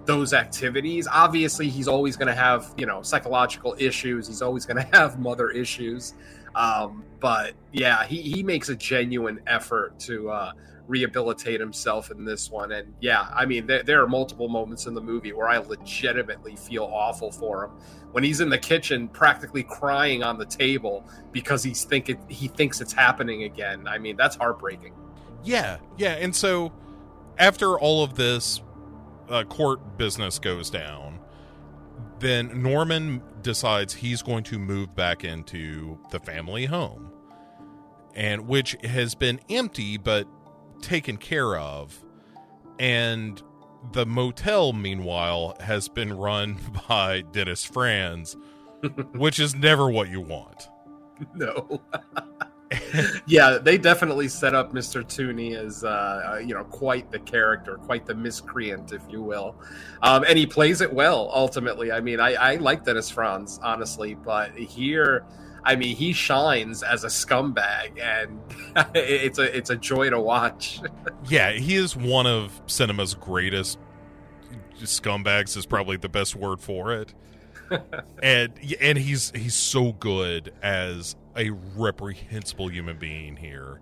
those 0.05 0.33
activities. 0.33 1.07
Obviously, 1.11 1.69
he's 1.69 1.87
always 1.87 2.15
going 2.15 2.29
to 2.29 2.35
have 2.35 2.73
you 2.77 2.85
know 2.85 3.01
psychological 3.01 3.75
issues. 3.77 4.27
He's 4.27 4.41
always 4.41 4.65
going 4.65 4.77
to 4.85 4.97
have 4.97 5.19
mother 5.19 5.49
issues. 5.49 6.13
Um, 6.55 7.03
but 7.19 7.53
yeah, 7.71 8.05
he 8.05 8.21
he 8.21 8.43
makes 8.43 8.69
a 8.69 8.75
genuine 8.75 9.41
effort 9.45 9.99
to. 10.01 10.29
Uh, 10.29 10.51
rehabilitate 10.87 11.59
himself 11.59 12.11
in 12.11 12.25
this 12.25 12.49
one. 12.51 12.71
And 12.71 12.93
yeah, 12.99 13.27
I 13.33 13.45
mean, 13.45 13.67
there, 13.67 13.83
there, 13.83 14.01
are 14.03 14.07
multiple 14.07 14.49
moments 14.49 14.85
in 14.85 14.93
the 14.93 15.01
movie 15.01 15.31
where 15.31 15.47
I 15.47 15.57
legitimately 15.57 16.55
feel 16.55 16.83
awful 16.83 17.31
for 17.31 17.65
him 17.65 17.71
when 18.11 18.23
he's 18.23 18.41
in 18.41 18.49
the 18.49 18.57
kitchen, 18.57 19.07
practically 19.07 19.63
crying 19.63 20.23
on 20.23 20.37
the 20.37 20.45
table 20.45 21.07
because 21.31 21.63
he's 21.63 21.83
thinking 21.83 22.17
he 22.27 22.47
thinks 22.47 22.81
it's 22.81 22.93
happening 22.93 23.43
again. 23.43 23.87
I 23.87 23.97
mean, 23.97 24.17
that's 24.17 24.35
heartbreaking. 24.35 24.93
Yeah, 25.43 25.77
yeah, 25.97 26.13
and 26.13 26.35
so 26.35 26.71
after 27.37 27.77
all 27.79 28.03
of 28.03 28.15
this 28.15 28.61
uh, 29.29 29.43
court 29.43 29.97
business 29.97 30.39
goes 30.39 30.69
down, 30.69 31.19
then 32.19 32.61
Norman 32.61 33.21
decides 33.41 33.93
he's 33.93 34.21
going 34.21 34.43
to 34.45 34.59
move 34.59 34.95
back 34.95 35.23
into 35.23 35.97
the 36.11 36.19
family 36.19 36.65
home 36.65 37.11
and 38.15 38.47
which 38.47 38.77
has 38.83 39.15
been 39.15 39.39
empty 39.49 39.97
but 39.97 40.27
taken 40.83 41.17
care 41.17 41.57
of. 41.57 41.97
And 42.79 43.41
the 43.91 44.05
motel, 44.05 44.73
meanwhile, 44.73 45.57
has 45.59 45.87
been 45.87 46.13
run 46.13 46.57
by 46.89 47.21
Dennis 47.21 47.63
Franz, 47.63 48.37
which 49.13 49.39
is 49.39 49.55
never 49.55 49.89
what 49.89 50.09
you 50.09 50.21
want. 50.21 50.69
No. 51.35 51.81
yeah, 53.27 53.57
they 53.61 53.77
definitely 53.77 54.27
set 54.27 54.55
up 54.55 54.73
Mr. 54.73 55.07
Toomey 55.07 55.55
as, 55.55 55.83
uh, 55.83 56.39
you 56.43 56.53
know, 56.53 56.63
quite 56.65 57.11
the 57.11 57.19
character, 57.19 57.75
quite 57.77 58.05
the 58.05 58.15
miscreant, 58.15 58.91
if 58.91 59.01
you 59.09 59.21
will. 59.21 59.55
Um, 60.01 60.23
and 60.27 60.37
he 60.37 60.45
plays 60.45 60.81
it 60.81 60.91
well, 60.91 61.29
ultimately. 61.33 61.91
I 61.91 61.99
mean, 61.99 62.19
I, 62.19 62.33
I 62.33 62.55
like 62.55 62.83
Dennis 62.83 63.09
Franz, 63.09 63.59
honestly, 63.63 64.15
but 64.15 64.51
here, 64.55 65.25
I 65.65 65.75
mean, 65.75 65.95
he 65.95 66.13
shines 66.13 66.83
as 66.83 67.03
a 67.03 67.07
scumbag, 67.07 67.99
and 68.01 68.39
it's 68.95 69.39
a 69.39 69.55
it's 69.55 69.69
a 69.69 69.75
joy 69.75 70.09
to 70.09 70.19
watch. 70.19 70.79
yeah, 71.29 71.51
he 71.51 71.75
is 71.75 71.95
one 71.95 72.27
of 72.27 72.61
cinema's 72.67 73.15
greatest 73.15 73.79
scumbags. 74.81 75.55
Is 75.55 75.65
probably 75.65 75.97
the 75.97 76.09
best 76.09 76.35
word 76.35 76.59
for 76.59 76.93
it. 76.93 77.13
and 78.23 78.53
and 78.81 78.97
he's 78.97 79.31
he's 79.31 79.55
so 79.55 79.93
good 79.93 80.53
as 80.61 81.15
a 81.35 81.49
reprehensible 81.49 82.69
human 82.69 82.97
being 82.97 83.37
here. 83.37 83.79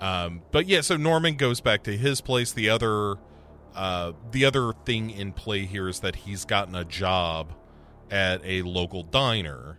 Um, 0.00 0.42
but 0.50 0.66
yeah, 0.66 0.82
so 0.82 0.96
Norman 0.96 1.36
goes 1.36 1.60
back 1.60 1.84
to 1.84 1.96
his 1.96 2.20
place. 2.20 2.52
The 2.52 2.68
other 2.68 3.16
uh, 3.74 4.12
the 4.32 4.44
other 4.44 4.72
thing 4.84 5.10
in 5.10 5.32
play 5.32 5.66
here 5.66 5.88
is 5.88 6.00
that 6.00 6.16
he's 6.16 6.44
gotten 6.44 6.74
a 6.74 6.84
job 6.84 7.52
at 8.10 8.40
a 8.44 8.62
local 8.62 9.02
diner 9.02 9.78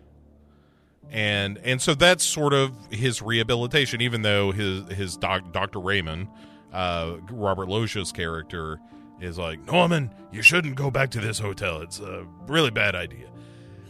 and 1.12 1.58
and 1.60 1.82
so 1.82 1.93
that's 1.93 2.24
sort 2.24 2.54
of 2.54 2.74
his 2.89 3.22
rehabilitation 3.22 4.02
even 4.02 4.22
though 4.22 4.52
his 4.52 4.88
his 4.89 5.17
doc, 5.17 5.52
dr 5.52 5.80
raymond 5.80 6.28
uh, 6.74 7.15
robert 7.32 7.67
loggia's 7.70 8.12
character 8.12 8.80
is 9.20 9.38
like 9.38 9.65
norman 9.65 10.13
you 10.32 10.41
shouldn't 10.41 10.76
go 10.76 10.91
back 10.91 11.10
to 11.12 11.20
this 11.20 11.39
hotel. 11.39 11.82
It's 11.82 12.00
a 12.00 12.26
really 12.48 12.72
bad 12.72 12.96
idea. 12.96 13.30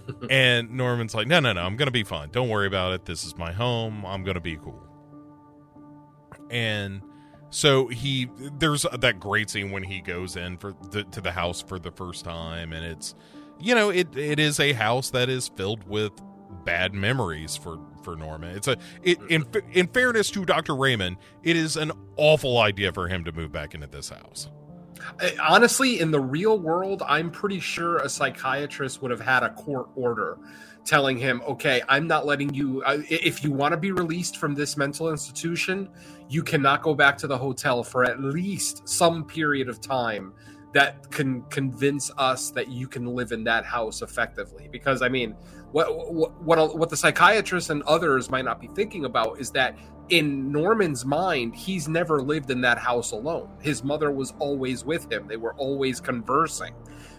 And 0.29 0.71
norman's 0.71 1.13
like 1.13 1.27
no 1.27 1.41
no 1.41 1.51
no 1.51 1.61
i'm 1.61 1.75
gonna 1.75 1.91
be 1.91 2.05
fine. 2.05 2.29
Don't 2.29 2.47
worry 2.47 2.67
about 2.67 2.93
it. 2.93 3.03
This 3.03 3.25
is 3.25 3.35
my 3.35 3.51
home. 3.51 4.05
I'm 4.05 4.23
gonna 4.23 4.39
be 4.39 4.55
cool. 4.55 4.81
And 6.49 7.01
so 7.49 7.87
he 7.87 8.29
there's 8.57 8.85
that 8.97 9.19
great 9.19 9.49
scene 9.49 9.71
when 9.71 9.83
he 9.83 9.99
goes 9.99 10.37
in 10.37 10.57
for 10.57 10.75
the, 10.91 11.03
to 11.05 11.19
the 11.19 11.31
house 11.31 11.61
for 11.61 11.77
the 11.79 11.91
first 11.91 12.23
time 12.23 12.71
and 12.73 12.85
it's 12.85 13.15
you 13.59 13.73
know 13.73 13.89
it 13.89 14.15
it 14.17 14.39
is 14.39 14.59
a 14.59 14.73
house 14.73 15.09
that 15.11 15.29
is 15.29 15.47
filled 15.49 15.87
with 15.87 16.11
bad 16.67 16.93
memories 16.93 17.55
for 17.55 17.79
for 18.03 18.17
Norman. 18.17 18.55
It's 18.55 18.67
a 18.67 18.77
it 19.01 19.17
in 19.29 19.45
in 19.71 19.87
fairness 19.87 20.29
to 20.31 20.45
Dr. 20.45 20.75
Raymond, 20.75 21.17
it 21.43 21.55
is 21.55 21.77
an 21.77 21.93
awful 22.17 22.59
idea 22.59 22.91
for 22.91 23.07
him 23.07 23.23
to 23.23 23.31
move 23.31 23.51
back 23.53 23.73
into 23.73 23.87
this 23.87 24.09
house. 24.09 24.49
Honestly, 25.41 26.01
in 26.01 26.11
the 26.11 26.19
real 26.19 26.59
world, 26.59 27.03
I'm 27.07 27.31
pretty 27.31 27.61
sure 27.61 27.97
a 27.97 28.09
psychiatrist 28.09 29.01
would 29.01 29.11
have 29.11 29.21
had 29.21 29.43
a 29.43 29.53
court 29.53 29.87
order 29.95 30.37
telling 30.83 31.17
him, 31.17 31.41
"Okay, 31.47 31.81
I'm 31.87 32.05
not 32.05 32.25
letting 32.25 32.53
you 32.53 32.83
if 32.85 33.43
you 33.45 33.51
want 33.51 33.71
to 33.71 33.77
be 33.77 33.93
released 33.93 34.35
from 34.35 34.53
this 34.53 34.75
mental 34.75 35.09
institution, 35.09 35.87
you 36.27 36.43
cannot 36.43 36.81
go 36.81 36.93
back 36.93 37.17
to 37.19 37.27
the 37.27 37.37
hotel 37.37 37.81
for 37.81 38.03
at 38.03 38.19
least 38.19 38.87
some 38.87 39.23
period 39.23 39.69
of 39.69 39.79
time." 39.79 40.33
that 40.73 41.09
can 41.11 41.41
convince 41.43 42.11
us 42.17 42.51
that 42.51 42.67
you 42.67 42.87
can 42.87 43.05
live 43.05 43.31
in 43.31 43.43
that 43.43 43.65
house 43.65 44.01
effectively 44.01 44.67
because 44.71 45.01
i 45.01 45.07
mean 45.07 45.33
what 45.71 46.13
what 46.41 46.77
what, 46.77 46.89
the 46.89 46.97
psychiatrists 46.97 47.69
and 47.69 47.83
others 47.83 48.29
might 48.29 48.45
not 48.45 48.59
be 48.59 48.67
thinking 48.67 49.05
about 49.05 49.39
is 49.39 49.51
that 49.51 49.77
in 50.09 50.51
Norman's 50.51 51.05
mind, 51.05 51.55
he's 51.55 51.87
never 51.87 52.21
lived 52.21 52.49
in 52.49 52.61
that 52.61 52.77
house 52.77 53.11
alone. 53.11 53.49
His 53.61 53.83
mother 53.83 54.09
was 54.11 54.33
always 54.39 54.85
with 54.85 55.11
him. 55.11 55.27
They 55.27 55.35
were 55.37 55.53
always 55.55 55.99
conversing. 55.99 56.73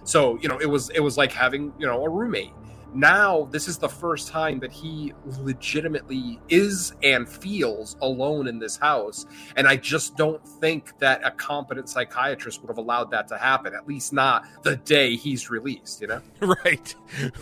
So, 0.04 0.38
you 0.40 0.48
know, 0.48 0.58
it 0.58 0.66
was 0.66 0.88
it 0.90 1.00
was 1.00 1.18
like 1.18 1.32
having, 1.32 1.72
you 1.78 1.86
know, 1.86 2.02
a 2.04 2.08
roommate 2.08 2.52
now 2.94 3.48
this 3.50 3.68
is 3.68 3.78
the 3.78 3.88
first 3.88 4.28
time 4.28 4.58
that 4.58 4.72
he 4.72 5.12
legitimately 5.40 6.40
is 6.48 6.94
and 7.02 7.28
feels 7.28 7.96
alone 8.00 8.46
in 8.46 8.58
this 8.58 8.76
house 8.76 9.26
and 9.56 9.68
i 9.68 9.76
just 9.76 10.16
don't 10.16 10.46
think 10.46 10.98
that 10.98 11.20
a 11.24 11.30
competent 11.32 11.88
psychiatrist 11.88 12.60
would 12.62 12.68
have 12.68 12.78
allowed 12.78 13.10
that 13.10 13.28
to 13.28 13.36
happen 13.36 13.74
at 13.74 13.86
least 13.86 14.12
not 14.12 14.44
the 14.62 14.76
day 14.76 15.16
he's 15.16 15.50
released 15.50 16.00
you 16.00 16.06
know? 16.06 16.20
Right. 16.40 16.94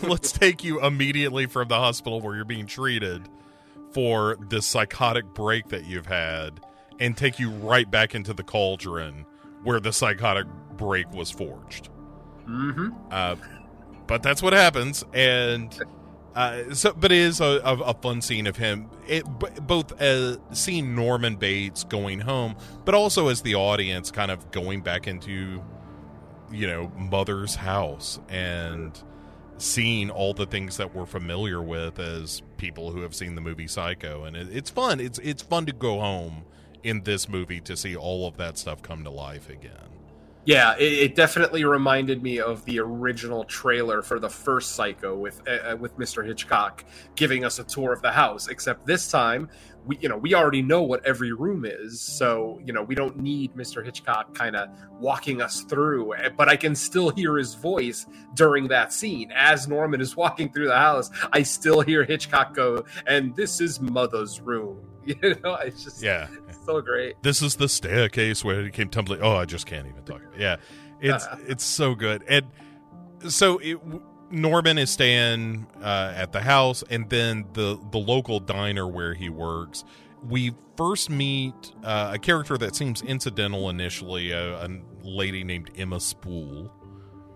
Let's 0.03 0.33
take 0.33 0.65
you 0.65 0.85
immediately 0.85 1.47
from 1.47 1.69
the 1.69 1.77
hospital 1.77 2.21
where 2.21 2.35
you're 2.35 2.45
being 2.45 2.67
treated 2.67 3.29
for 3.93 4.37
this 4.49 4.67
psychotic 4.67 5.25
break 5.33 5.69
that 5.69 5.87
you've 5.87 6.07
had 6.07 6.61
and 6.99 7.17
take 7.17 7.39
you 7.39 7.51
right 7.51 7.91
back 7.91 8.15
into 8.15 8.35
the 8.35 8.43
cauldron 8.43 9.25
where 9.63 9.81
the 9.81 9.93
psychotic 9.93 10.47
break 10.77 11.11
was 11.13 11.31
forged. 11.31 11.89
Mm-hmm. 12.49 12.91
uh, 13.11 13.35
but 14.07 14.23
that's 14.23 14.43
what 14.43 14.53
happens, 14.53 15.05
and 15.13 15.79
uh, 16.37 16.75
so 16.75 16.93
but 16.93 17.11
it 17.11 17.19
is 17.19 17.41
a, 17.41 17.63
a, 17.65 17.95
fun 17.95 18.21
scene 18.21 18.47
of 18.47 18.59
him, 18.59 18.91
it, 19.09 19.25
both 19.67 19.99
uh, 20.03 20.37
seeing 20.53 20.95
Norman 20.95 21.37
Bates 21.37 21.83
going 21.83 22.21
home, 22.21 22.57
but 22.85 22.95
also 22.95 23.29
as 23.29 23.41
the 23.41 23.55
audience 23.55 24.11
kind 24.11 24.31
of 24.31 24.51
going 24.51 24.83
back 24.83 25.07
into, 25.07 25.63
you 26.53 26.67
know, 26.67 26.93
Mother's 26.95 27.55
house 27.55 28.21
and 28.29 29.03
seeing 29.57 30.11
all 30.11 30.35
the 30.35 30.45
things 30.45 30.77
that 30.77 30.95
we're 30.95 31.07
familiar 31.07 31.63
with 31.63 31.99
as 31.99 32.43
people 32.59 32.91
who 32.91 33.01
have 33.01 33.15
seen 33.15 33.35
the 33.35 33.41
movie 33.41 33.67
Psycho, 33.67 34.25
and 34.25 34.37
it, 34.37 34.55
it's 34.55 34.69
fun. 34.69 35.01
It's 35.01 35.19
it's 35.21 35.43
fun 35.43 35.65
to 35.65 35.73
go 35.73 36.01
home 36.01 36.45
in 36.83 37.03
this 37.05 37.31
movie 37.31 37.63
to 37.63 37.79
see 37.79 37.97
all 37.97 38.29
of 38.29 38.37
that 38.37 38.59
stuff 38.59 38.83
come 38.83 39.05
to 39.05 39.11
life 39.11 39.49
again. 39.49 39.96
Yeah, 40.47 40.77
it, 40.77 40.93
it, 40.93 41.15
definitely 41.17 41.65
reminded 41.65 42.23
me 42.23 42.39
of 42.39 42.65
the 42.67 42.79
original 42.79 43.43
trailer 43.43 44.01
for 44.01 44.21
the 44.21 44.31
first 44.31 44.77
Psycho 44.77 45.17
with 45.17 45.43
uh, 45.49 45.73
uh, 45.73 45.77
with 45.77 45.99
Mr. 45.99 46.25
Hitchcock 46.25 46.85
giving 47.17 47.45
us 47.45 47.59
a 47.59 47.65
tour 47.65 47.93
of 47.93 48.01
the 48.01 48.13
house. 48.13 48.47
Except 48.47 48.87
this 48.87 49.11
time, 49.11 49.49
we 49.87 49.99
you 49.99 50.09
know 50.09 50.17
we 50.17 50.35
already 50.35 50.63
know 50.63 50.83
what 50.85 51.05
every 51.05 51.33
room 51.33 51.65
is, 51.65 52.01
so 52.01 52.61
you 52.65 52.73
know 52.73 52.85
we 52.85 52.95
don't 52.95 53.19
need 53.19 53.57
Mr. 53.57 53.85
Hitchcock 53.85 54.37
kind 54.37 54.55
of 54.55 54.69
walking 55.01 55.43
us 55.43 55.63
through. 55.63 56.15
Eh, 56.15 56.29
but 56.29 56.49
I 56.49 56.55
can 56.55 56.77
still 56.77 57.11
hear 57.11 57.37
his 57.37 57.57
voice 57.57 58.07
during 58.35 58.69
that 58.69 58.93
scene 58.93 59.33
as 59.35 59.67
Norman 59.67 60.01
is 60.01 60.17
walking 60.25 60.53
through 60.53 60.69
the 60.69 60.79
house. 60.79 61.11
I 61.33 61.43
still 61.43 61.81
hear 61.81 62.05
Hitchcock 62.05 62.55
go, 62.55 62.85
"And 63.09 63.35
this 63.35 63.61
is 63.61 63.81
Mother's 63.81 64.41
room." 64.41 64.96
You 65.23 65.37
know, 65.45 65.55
it's 65.55 65.85
just 65.85 66.03
yeah, 66.03 66.29
so 66.65 66.81
great. 66.81 67.23
This 67.23 67.41
is 67.41 67.55
the 67.55 67.69
staircase 67.69 68.45
where 68.45 68.65
he 68.65 68.71
came 68.71 68.89
tumbling. 68.89 69.21
Oh, 69.23 69.37
I 69.37 69.45
just 69.45 69.65
can't 69.65 69.87
even 69.87 70.03
talk. 70.03 70.21
Yeah, 70.37 70.57
it's 71.01 71.27
it's 71.47 71.65
so 71.65 71.95
good. 71.95 72.25
And 72.27 72.47
so 73.29 73.59
it, 73.59 73.79
Norman 74.31 74.79
is 74.79 74.91
staying 74.91 75.67
uh, 75.81 76.13
at 76.17 76.33
the 76.33 76.41
house, 76.41 76.83
and 76.91 77.09
then 77.09 77.47
the 77.53 77.79
the 77.93 77.99
local 77.99 78.41
diner 78.41 78.87
where 78.87 79.15
he 79.15 79.29
works. 79.29 79.85
We 80.25 80.55
first 80.77 81.09
meet 81.09 81.55
uh, 81.85 82.13
a 82.15 82.19
character 82.19 82.59
that 82.59 82.75
seems 82.75 83.03
incidental 83.03 83.71
initially, 83.71 84.33
a, 84.33 84.67
a 84.67 84.69
lady 85.03 85.45
named 85.45 85.71
Emma 85.77 86.01
Spool. 86.01 86.73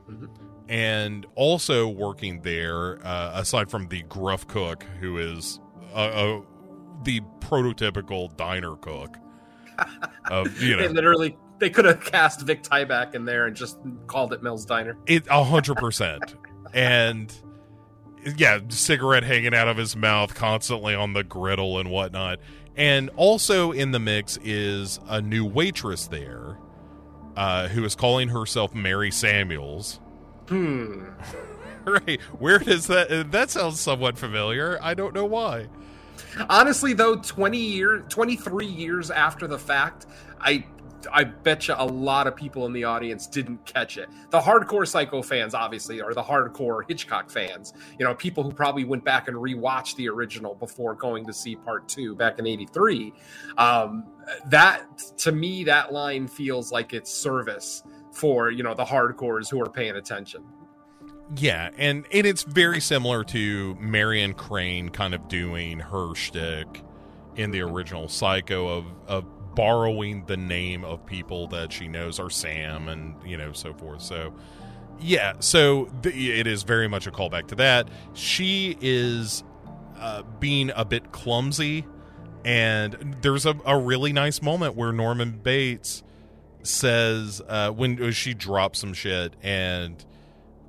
Mm-hmm. 0.08 0.26
And 0.68 1.26
also 1.34 1.88
working 1.88 2.42
there, 2.42 3.04
uh, 3.04 3.32
aside 3.34 3.70
from 3.70 3.88
the 3.88 4.02
gruff 4.04 4.46
cook, 4.46 4.84
who 5.00 5.18
is 5.18 5.60
a, 5.94 6.40
the 7.02 7.20
prototypical 7.40 8.34
diner 8.36 8.76
cook. 8.76 9.16
Of 10.30 10.60
you 10.60 10.76
know, 10.76 10.82
they 10.82 10.88
literally 10.88 11.36
they 11.58 11.70
could 11.70 11.84
have 11.84 12.04
cast 12.04 12.42
Vic 12.42 12.62
Tayback 12.62 13.14
in 13.14 13.24
there 13.24 13.46
and 13.46 13.56
just 13.56 13.78
called 14.06 14.32
it 14.32 14.42
Mel's 14.42 14.64
Diner. 14.64 14.96
It 15.06 15.26
a 15.28 15.44
hundred 15.44 15.76
percent, 15.76 16.34
and 16.72 17.34
yeah, 18.36 18.60
cigarette 18.68 19.22
hanging 19.22 19.54
out 19.54 19.68
of 19.68 19.76
his 19.76 19.96
mouth 19.96 20.34
constantly 20.34 20.94
on 20.94 21.12
the 21.12 21.24
griddle 21.24 21.78
and 21.78 21.90
whatnot. 21.90 22.40
And 22.76 23.10
also 23.16 23.72
in 23.72 23.90
the 23.90 23.98
mix 23.98 24.38
is 24.42 25.00
a 25.08 25.20
new 25.20 25.44
waitress 25.44 26.06
there, 26.06 26.58
uh, 27.36 27.68
who 27.68 27.84
is 27.84 27.94
calling 27.94 28.28
herself 28.28 28.74
Mary 28.74 29.10
Samuels. 29.10 30.00
Hmm. 30.48 31.04
right. 31.84 32.20
Where 32.38 32.58
does 32.58 32.86
that? 32.88 33.32
That 33.32 33.50
sounds 33.50 33.80
somewhat 33.80 34.18
familiar. 34.18 34.78
I 34.82 34.94
don't 34.94 35.14
know 35.14 35.26
why. 35.26 35.68
Honestly, 36.48 36.92
though, 36.92 37.16
twenty 37.16 37.58
years, 37.58 38.04
twenty 38.08 38.36
three 38.36 38.66
years 38.66 39.10
after 39.10 39.46
the 39.46 39.58
fact, 39.58 40.06
I 40.40 40.64
I 41.12 41.24
bet 41.24 41.68
you 41.68 41.74
a 41.76 41.86
lot 41.86 42.26
of 42.26 42.36
people 42.36 42.66
in 42.66 42.72
the 42.72 42.84
audience 42.84 43.26
didn't 43.26 43.64
catch 43.64 43.96
it. 43.96 44.08
The 44.30 44.40
hardcore 44.40 44.86
Psycho 44.86 45.22
fans, 45.22 45.54
obviously, 45.54 46.00
are 46.00 46.14
the 46.14 46.22
hardcore 46.22 46.82
Hitchcock 46.88 47.30
fans. 47.30 47.72
You 47.98 48.04
know, 48.04 48.14
people 48.14 48.42
who 48.42 48.52
probably 48.52 48.84
went 48.84 49.04
back 49.04 49.28
and 49.28 49.36
rewatched 49.36 49.96
the 49.96 50.08
original 50.08 50.54
before 50.54 50.94
going 50.94 51.26
to 51.26 51.32
see 51.32 51.56
part 51.56 51.88
two 51.88 52.14
back 52.14 52.38
in 52.38 52.46
'83. 52.46 53.12
Um, 53.56 54.04
that 54.46 54.86
to 55.18 55.32
me, 55.32 55.64
that 55.64 55.92
line 55.92 56.28
feels 56.28 56.70
like 56.72 56.92
it's 56.92 57.12
service 57.12 57.82
for 58.12 58.50
you 58.50 58.62
know 58.62 58.74
the 58.74 58.84
hardcores 58.84 59.50
who 59.50 59.60
are 59.60 59.70
paying 59.70 59.96
attention. 59.96 60.44
Yeah, 61.36 61.70
and, 61.78 62.06
and 62.12 62.26
it's 62.26 62.42
very 62.44 62.80
similar 62.80 63.24
to 63.24 63.76
Marion 63.80 64.34
Crane 64.34 64.90
kind 64.90 65.14
of 65.14 65.28
doing 65.28 65.80
her 65.80 66.14
shtick 66.14 66.82
in 67.36 67.52
the 67.52 67.60
original 67.62 68.08
Psycho 68.08 68.68
of 68.68 68.86
of 69.08 69.26
borrowing 69.54 70.24
the 70.26 70.36
name 70.36 70.84
of 70.84 71.04
people 71.06 71.48
that 71.48 71.72
she 71.72 71.88
knows 71.88 72.20
are 72.20 72.30
Sam 72.30 72.88
and 72.88 73.16
you 73.24 73.36
know 73.36 73.52
so 73.52 73.74
forth. 73.74 74.02
So 74.02 74.34
yeah, 75.00 75.34
so 75.40 75.90
it 76.04 76.46
is 76.46 76.64
very 76.64 76.88
much 76.88 77.06
a 77.06 77.12
callback 77.12 77.48
to 77.48 77.54
that. 77.56 77.88
She 78.14 78.76
is 78.80 79.44
uh, 79.98 80.22
being 80.40 80.72
a 80.76 80.84
bit 80.84 81.12
clumsy 81.12 81.86
And 82.44 83.16
there's 83.22 83.46
a, 83.46 83.54
a 83.66 83.78
really 83.78 84.12
nice 84.12 84.42
moment 84.42 84.76
where 84.76 84.92
Norman 84.92 85.32
Bates 85.32 86.02
says 86.62 87.42
uh, 87.48 87.70
when 87.72 88.12
she 88.12 88.34
drops 88.34 88.80
some 88.80 88.94
shit 88.94 89.36
and 89.42 90.04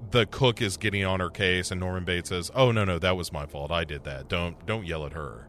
the 0.09 0.25
cook 0.25 0.61
is 0.61 0.77
getting 0.77 1.05
on 1.05 1.19
her 1.19 1.29
case 1.29 1.71
and 1.71 1.79
Norman 1.79 2.03
Bates 2.03 2.29
says, 2.29 2.51
"Oh 2.55 2.71
no, 2.71 2.83
no, 2.83 2.99
that 2.99 3.15
was 3.15 3.31
my 3.31 3.45
fault. 3.45 3.71
I 3.71 3.83
did 3.83 4.03
that. 4.05 4.27
Don't 4.27 4.65
don't 4.65 4.85
yell 4.85 5.05
at 5.05 5.13
her." 5.13 5.47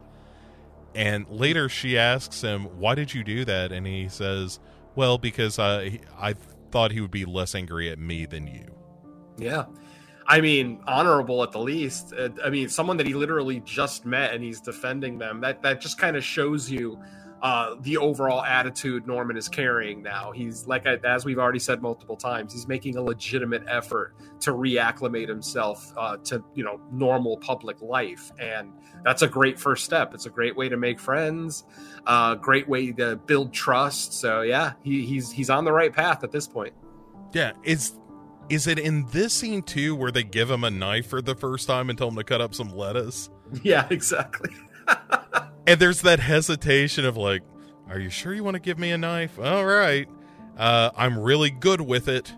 And 0.95 1.27
later 1.29 1.69
she 1.69 1.97
asks 1.97 2.43
him, 2.43 2.65
"Why 2.79 2.95
did 2.95 3.15
you 3.15 3.25
do 3.25 3.45
that?" 3.45 3.73
And 3.73 3.87
he 3.87 4.09
says, 4.09 4.61
"Well, 4.95 5.19
because 5.19 5.59
I 5.59 6.01
I 6.19 6.35
thought 6.71 6.93
he 6.93 7.01
would 7.01 7.11
be 7.11 7.25
less 7.25 7.55
angry 7.55 7.91
at 7.91 7.99
me 7.99 8.27
than 8.27 8.47
you." 8.47 8.67
Yeah. 9.39 9.65
I 10.27 10.41
mean, 10.41 10.81
honorable 10.87 11.43
at 11.43 11.51
the 11.51 11.59
least. 11.59 12.13
Uh, 12.13 12.29
I 12.45 12.51
mean, 12.51 12.69
someone 12.69 12.97
that 12.99 13.07
he 13.07 13.15
literally 13.15 13.61
just 13.61 14.07
met 14.07 14.33
and 14.33 14.43
he's 14.43 14.61
defending 14.61 15.19
them. 15.19 15.41
That 15.41 15.63
that 15.63 15.81
just 15.81 15.99
kind 15.99 16.17
of 16.17 16.25
shows 16.25 16.71
you 16.71 16.99
uh, 17.43 17.75
the 17.81 17.97
overall 17.97 18.45
attitude 18.45 19.05
Norman 19.05 19.37
is 19.37 19.49
carrying 19.49 20.01
now. 20.01 20.31
He's 20.31 20.67
like, 20.69 20.87
as 20.87 21.25
we've 21.25 21.41
already 21.41 21.59
said 21.59 21.83
multiple 21.83 22.17
times, 22.17 22.53
he's 22.53 22.69
making 22.69 22.97
a 22.97 23.03
legitimate 23.03 23.65
effort 23.67 24.15
to 24.41 24.53
reacclimate 24.53 25.29
himself 25.29 25.93
uh, 25.97 26.19
to 26.19 26.45
you 26.55 26.63
know 26.63 26.81
normal 26.93 27.37
public 27.39 27.83
life, 27.83 28.31
and 28.39 28.73
that's 29.05 29.23
a 29.23 29.29
great 29.29 29.59
first 29.59 29.85
step. 29.85 30.15
It's 30.15 30.27
a 30.27 30.31
great 30.31 30.57
way 30.57 30.69
to 30.69 30.77
make 30.77 31.01
friends, 31.01 31.65
a 32.07 32.11
uh, 32.11 32.35
great 32.37 32.69
way 32.69 32.93
to 32.93 33.17
build 33.17 33.53
trust. 33.53 34.13
So 34.13 34.43
yeah, 34.43 34.75
he, 34.85 35.05
he's 35.05 35.33
he's 35.33 35.51
on 35.51 35.65
the 35.65 35.73
right 35.73 35.93
path 35.93 36.23
at 36.23 36.31
this 36.31 36.47
point. 36.47 36.75
Yeah, 37.33 37.53
is 37.65 37.95
is 38.51 38.69
it 38.69 38.79
in 38.79 39.07
this 39.09 39.33
scene 39.33 39.63
too 39.63 39.97
where 39.97 40.13
they 40.13 40.23
give 40.23 40.49
him 40.49 40.63
a 40.63 40.71
knife 40.71 41.09
for 41.09 41.21
the 41.21 41.35
first 41.35 41.67
time 41.67 41.91
and 41.91 41.99
tell 41.99 42.09
him 42.09 42.17
to 42.17 42.25
cut 42.25 42.41
up 42.41 42.55
some 42.55 42.71
lettuce? 42.71 43.31
Yeah, 43.63 43.87
exactly. 43.91 44.49
and 45.67 45.81
there's 45.81 46.03
that 46.03 46.21
hesitation 46.21 47.05
of 47.05 47.17
like, 47.17 47.43
"Are 47.89 47.99
you 47.99 48.11
sure 48.11 48.35
you 48.35 48.45
want 48.45 48.55
to 48.55 48.61
give 48.61 48.79
me 48.79 48.91
a 48.91 48.99
knife?" 48.99 49.39
All 49.39 49.65
right, 49.65 50.09
uh, 50.57 50.91
I'm 50.97 51.19
really 51.19 51.51
good 51.51 51.81
with 51.81 52.09
it. 52.09 52.33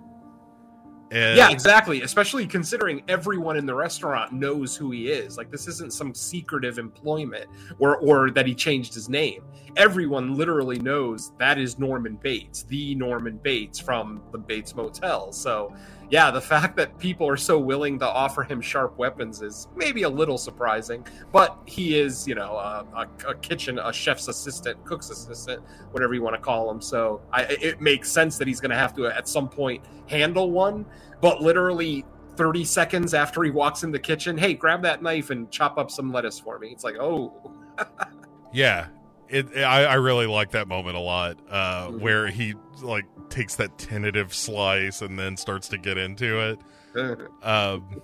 And 1.11 1.37
yeah, 1.37 1.51
exactly. 1.51 2.03
Especially 2.03 2.45
considering 2.45 3.03
everyone 3.07 3.57
in 3.57 3.67
the 3.67 3.75
restaurant 3.75 4.33
knows 4.33 4.75
who 4.77 4.91
he 4.91 5.09
is. 5.11 5.37
Like 5.37 5.49
this 5.49 5.69
isn't 5.69 5.93
some 5.93 6.13
secretive 6.13 6.79
employment 6.79 7.47
or 7.79 7.99
or 7.99 8.31
that 8.33 8.47
he 8.47 8.55
changed 8.55 8.93
his 8.95 9.09
name. 9.09 9.45
Everyone 9.77 10.35
literally 10.35 10.79
knows 10.81 11.33
that 11.39 11.57
is 11.57 11.79
Norman 11.79 12.17
Bates, 12.17 12.65
the 12.65 12.97
Norman 12.97 13.39
Bates 13.39 13.79
from 13.79 14.23
the 14.33 14.39
Bates 14.39 14.75
Motel. 14.75 15.33
So 15.33 15.73
yeah, 16.11 16.31
the 16.31 16.41
fact 16.41 16.77
that 16.77 16.99
people 16.99 17.29
are 17.29 17.37
so 17.37 17.59
willing 17.59 17.99
to 17.99 18.07
offer 18.07 18.43
him 18.43 18.61
sharp 18.61 18.97
weapons 18.99 19.43
is 19.43 19.69
maybe 19.75 20.03
a 20.03 20.09
little 20.09 20.39
surprising, 20.39 21.07
but 21.33 21.59
he 21.67 21.99
is, 21.99 22.27
you 22.29 22.35
know, 22.35 22.57
a, 22.57 22.87
a, 22.95 23.31
a 23.31 23.35
kitchen, 23.37 23.79
a 23.79 23.93
chef's 23.93 24.29
assistant, 24.29 24.83
cook's 24.85 25.11
assistant, 25.11 25.63
whatever 25.93 26.15
you 26.15 26.23
want 26.23 26.37
to 26.37 26.41
call 26.41 26.71
him. 26.71 26.81
So 26.81 27.23
I, 27.33 27.43
it 27.43 27.81
makes 27.81 28.11
sense 28.11 28.39
that 28.39 28.49
he's 28.49 28.61
going 28.61 28.71
to 28.71 28.77
have 28.77 28.95
to, 28.95 29.07
uh, 29.07 29.15
at 29.17 29.29
some 29.29 29.49
point, 29.49 29.83
handle 30.07 30.51
one. 30.51 30.85
But 31.21 31.41
literally 31.41 32.05
30 32.37 32.65
seconds 32.65 33.15
after 33.15 33.43
he 33.43 33.51
walks 33.51 33.83
in 33.83 33.91
the 33.91 33.99
kitchen, 33.99 34.37
hey, 34.37 34.55
grab 34.55 34.83
that 34.83 35.03
knife 35.03 35.31
and 35.31 35.51
chop 35.51 35.79
up 35.79 35.91
some 35.91 36.13
lettuce 36.13 36.39
for 36.39 36.59
me. 36.59 36.69
It's 36.69 36.85
like, 36.85 36.97
oh. 37.01 37.33
yeah, 38.53 38.89
it, 39.29 39.57
I, 39.57 39.85
I, 39.85 39.95
really 39.95 40.27
like 40.27 40.51
that 40.53 40.69
moment 40.69 40.97
a 40.97 41.01
lot, 41.01 41.39
uh, 41.49 41.89
mm-hmm. 41.89 42.01
where 42.01 42.29
he 42.29 42.55
like 42.83 43.07
takes 43.31 43.57
that 43.57 43.77
tentative 43.79 44.35
slice 44.35 45.03
and 45.03 45.19
then 45.19 45.37
starts 45.37 45.69
to 45.69 45.79
get 45.79 45.99
into 45.99 46.41
it. 46.41 46.61
um, 47.43 48.03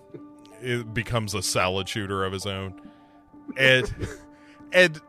it 0.61 0.93
becomes 0.93 1.35
a 1.35 1.43
salad 1.43 1.89
shooter 1.89 2.25
of 2.25 2.33
his 2.33 2.47
own, 2.47 2.81
and 3.57 3.93
and 4.73 5.01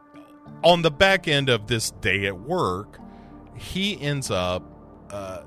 on 0.63 0.82
the 0.82 0.91
back 0.91 1.28
end 1.28 1.50
of 1.50 1.67
this 1.67 1.91
day 1.91 2.26
at 2.28 2.39
work, 2.39 3.00
he 3.56 4.00
ends 4.00 4.30
up 4.32 4.63
uh, 5.10 5.41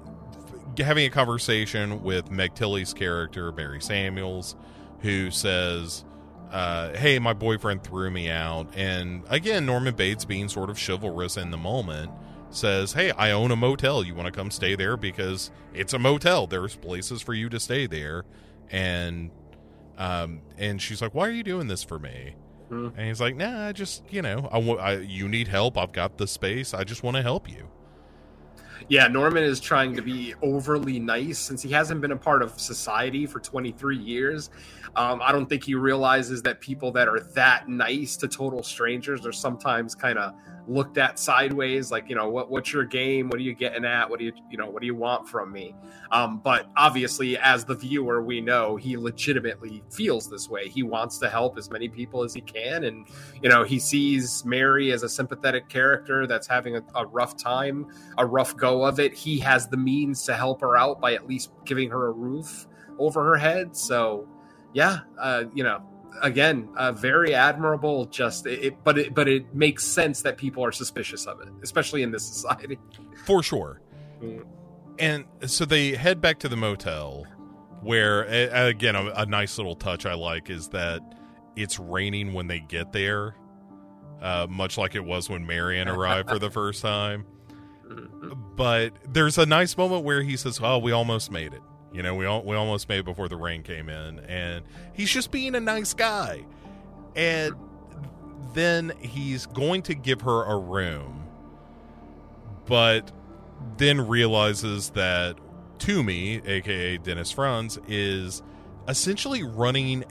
having 0.78 1.06
a 1.06 1.10
conversation 1.10 2.02
with 2.02 2.30
Meg 2.30 2.54
Tilly's 2.54 2.92
character 2.92 3.52
Mary 3.52 3.80
Samuels, 3.80 4.56
who 5.00 5.30
says 5.30 6.04
uh, 6.54 6.96
hey, 6.96 7.18
my 7.18 7.32
boyfriend 7.32 7.82
threw 7.82 8.12
me 8.12 8.30
out. 8.30 8.68
And 8.76 9.24
again, 9.28 9.66
Norman 9.66 9.96
Bates, 9.96 10.24
being 10.24 10.48
sort 10.48 10.70
of 10.70 10.78
chivalrous 10.78 11.36
in 11.36 11.50
the 11.50 11.56
moment, 11.56 12.12
says, 12.50 12.92
hey, 12.92 13.10
I 13.10 13.32
own 13.32 13.50
a 13.50 13.56
motel. 13.56 14.04
You 14.04 14.14
want 14.14 14.26
to 14.26 14.32
come 14.32 14.52
stay 14.52 14.76
there 14.76 14.96
because 14.96 15.50
it's 15.74 15.94
a 15.94 15.98
motel. 15.98 16.46
There's 16.46 16.76
places 16.76 17.22
for 17.22 17.34
you 17.34 17.48
to 17.48 17.58
stay 17.58 17.88
there. 17.88 18.22
And 18.70 19.32
um, 19.98 20.42
and 20.56 20.80
she's 20.80 21.02
like, 21.02 21.12
why 21.12 21.26
are 21.26 21.32
you 21.32 21.42
doing 21.42 21.66
this 21.66 21.82
for 21.82 21.98
me? 21.98 22.36
Hmm. 22.68 22.90
And 22.96 23.08
he's 23.08 23.20
like, 23.20 23.34
nah, 23.34 23.66
I 23.66 23.72
just, 23.72 24.04
you 24.10 24.22
know, 24.22 24.48
I, 24.52 24.58
I, 24.58 24.92
you 24.98 25.28
need 25.28 25.48
help. 25.48 25.76
I've 25.76 25.92
got 25.92 26.18
the 26.18 26.28
space. 26.28 26.72
I 26.72 26.84
just 26.84 27.02
want 27.02 27.16
to 27.16 27.22
help 27.22 27.50
you. 27.50 27.68
Yeah, 28.88 29.08
Norman 29.08 29.42
is 29.42 29.60
trying 29.60 29.96
to 29.96 30.02
be 30.02 30.34
overly 30.42 30.98
nice 30.98 31.38
since 31.38 31.62
he 31.62 31.70
hasn't 31.70 32.00
been 32.02 32.12
a 32.12 32.16
part 32.16 32.42
of 32.42 32.60
society 32.60 33.24
for 33.24 33.40
23 33.40 33.96
years. 33.96 34.50
Um, 34.94 35.22
I 35.22 35.32
don't 35.32 35.46
think 35.46 35.64
he 35.64 35.74
realizes 35.74 36.42
that 36.42 36.60
people 36.60 36.92
that 36.92 37.08
are 37.08 37.20
that 37.34 37.68
nice 37.68 38.16
to 38.18 38.28
total 38.28 38.62
strangers 38.62 39.24
are 39.26 39.32
sometimes 39.32 39.94
kind 39.94 40.18
of 40.18 40.34
looked 40.66 40.98
at 40.98 41.18
sideways 41.18 41.90
like 41.90 42.08
you 42.08 42.14
know 42.14 42.28
what 42.28 42.50
what's 42.50 42.72
your 42.72 42.84
game? 42.84 43.28
What 43.28 43.38
are 43.38 43.42
you 43.42 43.54
getting 43.54 43.84
at? 43.84 44.08
What 44.08 44.18
do 44.18 44.24
you 44.24 44.32
you 44.50 44.56
know 44.56 44.68
what 44.68 44.80
do 44.80 44.86
you 44.86 44.94
want 44.94 45.28
from 45.28 45.52
me? 45.52 45.74
Um, 46.10 46.38
but 46.38 46.70
obviously 46.76 47.36
as 47.38 47.64
the 47.64 47.74
viewer 47.74 48.22
we 48.22 48.40
know 48.40 48.76
he 48.76 48.96
legitimately 48.96 49.82
feels 49.90 50.28
this 50.28 50.48
way. 50.48 50.68
He 50.68 50.82
wants 50.82 51.18
to 51.18 51.28
help 51.28 51.58
as 51.58 51.70
many 51.70 51.88
people 51.88 52.22
as 52.22 52.32
he 52.32 52.40
can 52.40 52.84
and 52.84 53.06
you 53.42 53.48
know 53.48 53.64
he 53.64 53.78
sees 53.78 54.44
mary 54.44 54.92
as 54.92 55.02
a 55.02 55.08
sympathetic 55.08 55.68
character 55.68 56.26
that's 56.26 56.46
having 56.46 56.76
a, 56.76 56.82
a 56.94 57.06
rough 57.06 57.36
time 57.36 57.86
a 58.18 58.24
rough 58.24 58.56
go 58.56 58.84
of 58.84 59.00
it. 59.00 59.12
He 59.12 59.38
has 59.40 59.68
the 59.68 59.76
means 59.76 60.24
to 60.24 60.34
help 60.34 60.60
her 60.60 60.76
out 60.76 61.00
by 61.00 61.14
at 61.14 61.26
least 61.26 61.50
giving 61.64 61.90
her 61.90 62.06
a 62.06 62.12
roof 62.12 62.66
over 62.98 63.22
her 63.24 63.36
head. 63.36 63.76
So 63.76 64.28
yeah 64.72 65.00
uh, 65.18 65.44
you 65.54 65.62
know 65.62 65.82
again, 66.22 66.68
uh, 66.76 66.92
very 66.92 67.34
admirable. 67.34 68.06
Just 68.06 68.46
it, 68.46 68.82
but 68.84 68.98
it, 68.98 69.14
but 69.14 69.28
it 69.28 69.54
makes 69.54 69.84
sense 69.84 70.22
that 70.22 70.36
people 70.36 70.64
are 70.64 70.72
suspicious 70.72 71.26
of 71.26 71.40
it, 71.40 71.48
especially 71.62 72.02
in 72.02 72.10
this 72.10 72.24
society. 72.32 72.78
For 73.24 73.42
sure. 73.42 73.80
Mm. 74.22 74.44
And 74.98 75.24
so 75.46 75.64
they 75.64 75.94
head 75.94 76.20
back 76.20 76.38
to 76.40 76.48
the 76.48 76.56
motel, 76.56 77.26
where 77.82 78.22
again 78.22 78.94
a, 78.94 79.06
a, 79.16 79.26
nice 79.26 79.58
little 79.58 79.74
touch 79.74 80.06
I 80.06 80.14
like 80.14 80.50
is 80.50 80.68
that 80.68 81.00
it's 81.56 81.80
raining 81.80 82.32
when 82.32 82.46
they 82.46 82.60
get 82.60 82.92
there, 82.92 83.34
uh, 84.22 84.46
much 84.48 84.78
like 84.78 84.94
it 84.94 85.04
was 85.04 85.28
when 85.28 85.46
Marion 85.46 85.88
arrived 85.88 86.28
for 86.28 86.38
the 86.38 86.50
first 86.50 86.82
time. 86.82 87.26
Mm-hmm. 87.84 88.32
But 88.56 88.94
there's 89.12 89.36
a 89.36 89.44
nice 89.44 89.76
moment 89.76 90.04
where 90.04 90.22
he 90.22 90.38
says, 90.38 90.58
"Oh, 90.62 90.78
we 90.78 90.92
almost 90.92 91.30
made 91.30 91.52
it." 91.52 91.60
You 91.94 92.02
know, 92.02 92.16
we 92.16 92.26
all, 92.26 92.42
we 92.42 92.56
almost 92.56 92.88
made 92.88 92.98
it 92.98 93.04
before 93.04 93.28
the 93.28 93.36
rain 93.36 93.62
came 93.62 93.88
in, 93.88 94.18
and 94.18 94.64
he's 94.92 95.10
just 95.10 95.30
being 95.30 95.54
a 95.54 95.60
nice 95.60 95.94
guy. 95.94 96.44
And 97.14 97.54
then 98.52 98.92
he's 98.98 99.46
going 99.46 99.82
to 99.82 99.94
give 99.94 100.22
her 100.22 100.42
a 100.44 100.58
room, 100.58 101.24
but 102.66 103.12
then 103.76 104.08
realizes 104.08 104.90
that 104.90 105.36
Toomey, 105.78 106.42
aka 106.44 106.96
Dennis 106.98 107.30
Franz, 107.30 107.78
is 107.86 108.42
essentially 108.88 109.44
running, 109.44 110.04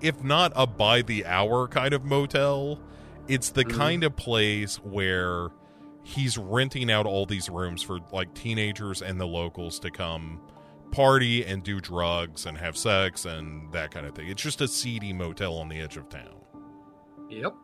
if 0.00 0.24
not 0.24 0.52
a 0.56 0.66
by 0.66 1.02
the 1.02 1.26
hour 1.26 1.68
kind 1.68 1.92
of 1.92 2.02
motel, 2.02 2.80
it's 3.28 3.50
the 3.50 3.66
mm. 3.66 3.76
kind 3.76 4.04
of 4.04 4.16
place 4.16 4.76
where 4.76 5.50
he's 6.02 6.38
renting 6.38 6.90
out 6.90 7.04
all 7.04 7.26
these 7.26 7.50
rooms 7.50 7.82
for 7.82 7.98
like 8.10 8.32
teenagers 8.32 9.02
and 9.02 9.20
the 9.20 9.26
locals 9.26 9.78
to 9.80 9.90
come 9.90 10.40
party 10.90 11.44
and 11.44 11.62
do 11.62 11.80
drugs 11.80 12.46
and 12.46 12.58
have 12.58 12.76
sex 12.76 13.24
and 13.24 13.72
that 13.72 13.90
kind 13.90 14.06
of 14.06 14.14
thing. 14.14 14.28
It's 14.28 14.42
just 14.42 14.60
a 14.60 14.68
seedy 14.68 15.12
motel 15.12 15.56
on 15.56 15.68
the 15.68 15.80
edge 15.80 15.96
of 15.96 16.08
town. 16.08 16.40
Yep. 17.28 17.54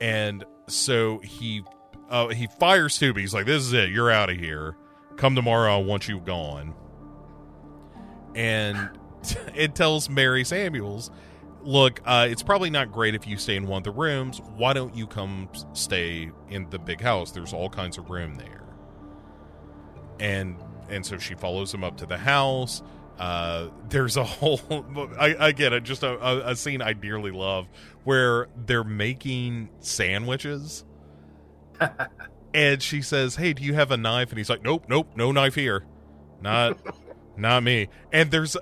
And 0.00 0.44
so 0.68 1.18
he 1.18 1.62
uh, 2.10 2.28
he 2.28 2.46
fires 2.58 2.94
Stubby. 2.94 3.22
He's 3.22 3.32
like, 3.34 3.46
"This 3.46 3.62
is 3.62 3.72
it. 3.72 3.90
You're 3.90 4.10
out 4.10 4.30
of 4.30 4.36
here. 4.36 4.76
Come 5.16 5.34
tomorrow. 5.34 5.78
I 5.78 5.82
want 5.82 6.08
you 6.08 6.20
gone." 6.20 6.74
And 8.34 8.90
it 9.54 9.74
tells 9.74 10.10
Mary 10.10 10.44
Samuels, 10.44 11.10
"Look, 11.62 12.00
uh, 12.04 12.26
it's 12.30 12.42
probably 12.42 12.70
not 12.70 12.92
great 12.92 13.14
if 13.14 13.26
you 13.26 13.38
stay 13.38 13.56
in 13.56 13.66
one 13.66 13.78
of 13.78 13.84
the 13.84 13.92
rooms. 13.92 14.40
Why 14.56 14.72
don't 14.72 14.94
you 14.94 15.06
come 15.06 15.48
stay 15.72 16.30
in 16.50 16.68
the 16.70 16.78
big 16.78 17.00
house? 17.00 17.30
There's 17.30 17.52
all 17.52 17.70
kinds 17.70 17.96
of 17.96 18.10
room 18.10 18.34
there." 18.34 18.64
And 20.20 20.56
and 20.92 21.04
so 21.04 21.18
she 21.18 21.34
follows 21.34 21.72
him 21.72 21.82
up 21.82 21.96
to 21.98 22.06
the 22.06 22.18
house. 22.18 22.82
Uh, 23.18 23.68
there's 23.88 24.16
a 24.16 24.24
whole 24.24 24.60
I, 25.18 25.52
get 25.52 25.80
just 25.82 26.02
a, 26.02 26.18
a, 26.18 26.50
a 26.50 26.56
scene 26.56 26.82
I 26.82 26.92
dearly 26.92 27.30
love 27.30 27.68
where 28.04 28.48
they're 28.66 28.84
making 28.84 29.70
sandwiches. 29.80 30.84
and 32.54 32.82
she 32.82 33.02
says, 33.02 33.36
"Hey, 33.36 33.52
do 33.52 33.62
you 33.62 33.74
have 33.74 33.90
a 33.90 33.96
knife?" 33.96 34.30
And 34.30 34.38
he's 34.38 34.50
like, 34.50 34.62
"Nope, 34.62 34.84
nope, 34.88 35.08
no 35.16 35.32
knife 35.32 35.54
here, 35.54 35.84
not, 36.40 36.78
not 37.36 37.62
me." 37.62 37.88
And 38.12 38.30
there's, 38.30 38.56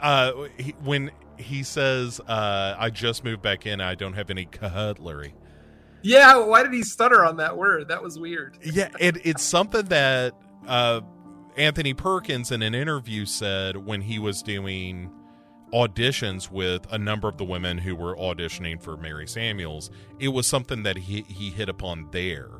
uh, 0.00 0.32
he, 0.58 0.72
when 0.82 1.10
he 1.36 1.62
says, 1.62 2.20
uh, 2.20 2.74
"I 2.78 2.90
just 2.90 3.24
moved 3.24 3.42
back 3.42 3.66
in, 3.66 3.80
I 3.80 3.94
don't 3.94 4.14
have 4.14 4.30
any 4.30 4.46
cutlery," 4.46 5.34
Yeah, 6.02 6.36
why 6.36 6.62
did 6.62 6.72
he 6.72 6.84
stutter 6.84 7.24
on 7.24 7.36
that 7.38 7.56
word? 7.56 7.88
That 7.88 8.00
was 8.00 8.18
weird. 8.18 8.58
Yeah, 8.62 8.90
and 9.00 9.20
it's 9.24 9.42
something 9.42 9.86
that 9.86 10.34
uh, 10.66 11.00
Anthony 11.56 11.94
Perkins 11.94 12.52
in 12.52 12.62
an 12.62 12.74
interview 12.74 13.24
said 13.24 13.76
when 13.76 14.02
he 14.02 14.18
was 14.18 14.42
doing 14.42 15.10
auditions 15.72 16.50
with 16.50 16.86
a 16.92 16.98
number 16.98 17.28
of 17.28 17.38
the 17.38 17.44
women 17.44 17.78
who 17.78 17.96
were 17.96 18.14
auditioning 18.16 18.80
for 18.80 18.96
Mary 18.96 19.26
Samuels. 19.26 19.90
It 20.18 20.28
was 20.28 20.46
something 20.46 20.82
that 20.84 20.96
he 20.96 21.22
he 21.22 21.50
hit 21.50 21.68
upon 21.68 22.08
there 22.12 22.50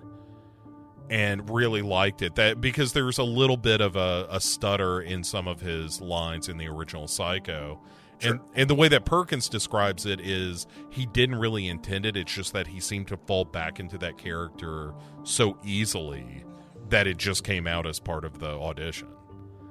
and 1.08 1.48
really 1.48 1.82
liked 1.82 2.22
it 2.22 2.34
that 2.34 2.60
because 2.60 2.92
there's 2.92 3.18
a 3.18 3.24
little 3.24 3.56
bit 3.56 3.80
of 3.80 3.94
a, 3.96 4.26
a 4.30 4.40
stutter 4.40 5.00
in 5.00 5.22
some 5.22 5.46
of 5.46 5.60
his 5.60 6.00
lines 6.00 6.48
in 6.48 6.56
the 6.56 6.66
original 6.66 7.06
Psycho. 7.06 7.80
Sure. 8.18 8.32
And 8.32 8.40
and 8.54 8.70
the 8.70 8.74
way 8.74 8.88
that 8.88 9.04
Perkins 9.04 9.48
describes 9.48 10.06
it 10.06 10.20
is 10.20 10.66
he 10.90 11.06
didn't 11.06 11.36
really 11.36 11.68
intend 11.68 12.06
it. 12.06 12.16
It's 12.16 12.32
just 12.32 12.54
that 12.54 12.66
he 12.66 12.80
seemed 12.80 13.08
to 13.08 13.16
fall 13.18 13.44
back 13.44 13.78
into 13.78 13.98
that 13.98 14.16
character 14.16 14.94
so 15.22 15.58
easily 15.62 16.44
that 16.88 17.06
it 17.06 17.16
just 17.16 17.44
came 17.44 17.66
out 17.66 17.86
as 17.86 17.98
part 17.98 18.24
of 18.24 18.38
the 18.38 18.50
audition. 18.50 19.08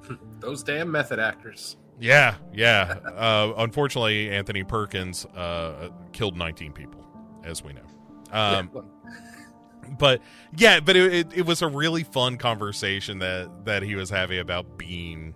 Those 0.40 0.62
damn 0.62 0.90
method 0.90 1.18
actors. 1.18 1.76
Yeah, 1.98 2.36
yeah. 2.52 2.98
uh, 3.16 3.52
unfortunately, 3.56 4.30
Anthony 4.30 4.64
Perkins 4.64 5.24
uh, 5.26 5.90
killed 6.12 6.36
19 6.36 6.72
people, 6.72 7.06
as 7.44 7.62
we 7.62 7.72
know. 7.72 7.82
Um, 8.32 8.70
yeah, 8.74 8.80
but 9.98 10.22
yeah, 10.56 10.80
but 10.80 10.96
it, 10.96 11.14
it, 11.14 11.32
it 11.38 11.46
was 11.46 11.62
a 11.62 11.68
really 11.68 12.02
fun 12.02 12.38
conversation 12.38 13.20
that 13.20 13.64
that 13.64 13.82
he 13.82 13.94
was 13.94 14.10
having 14.10 14.38
about 14.38 14.76
being 14.76 15.34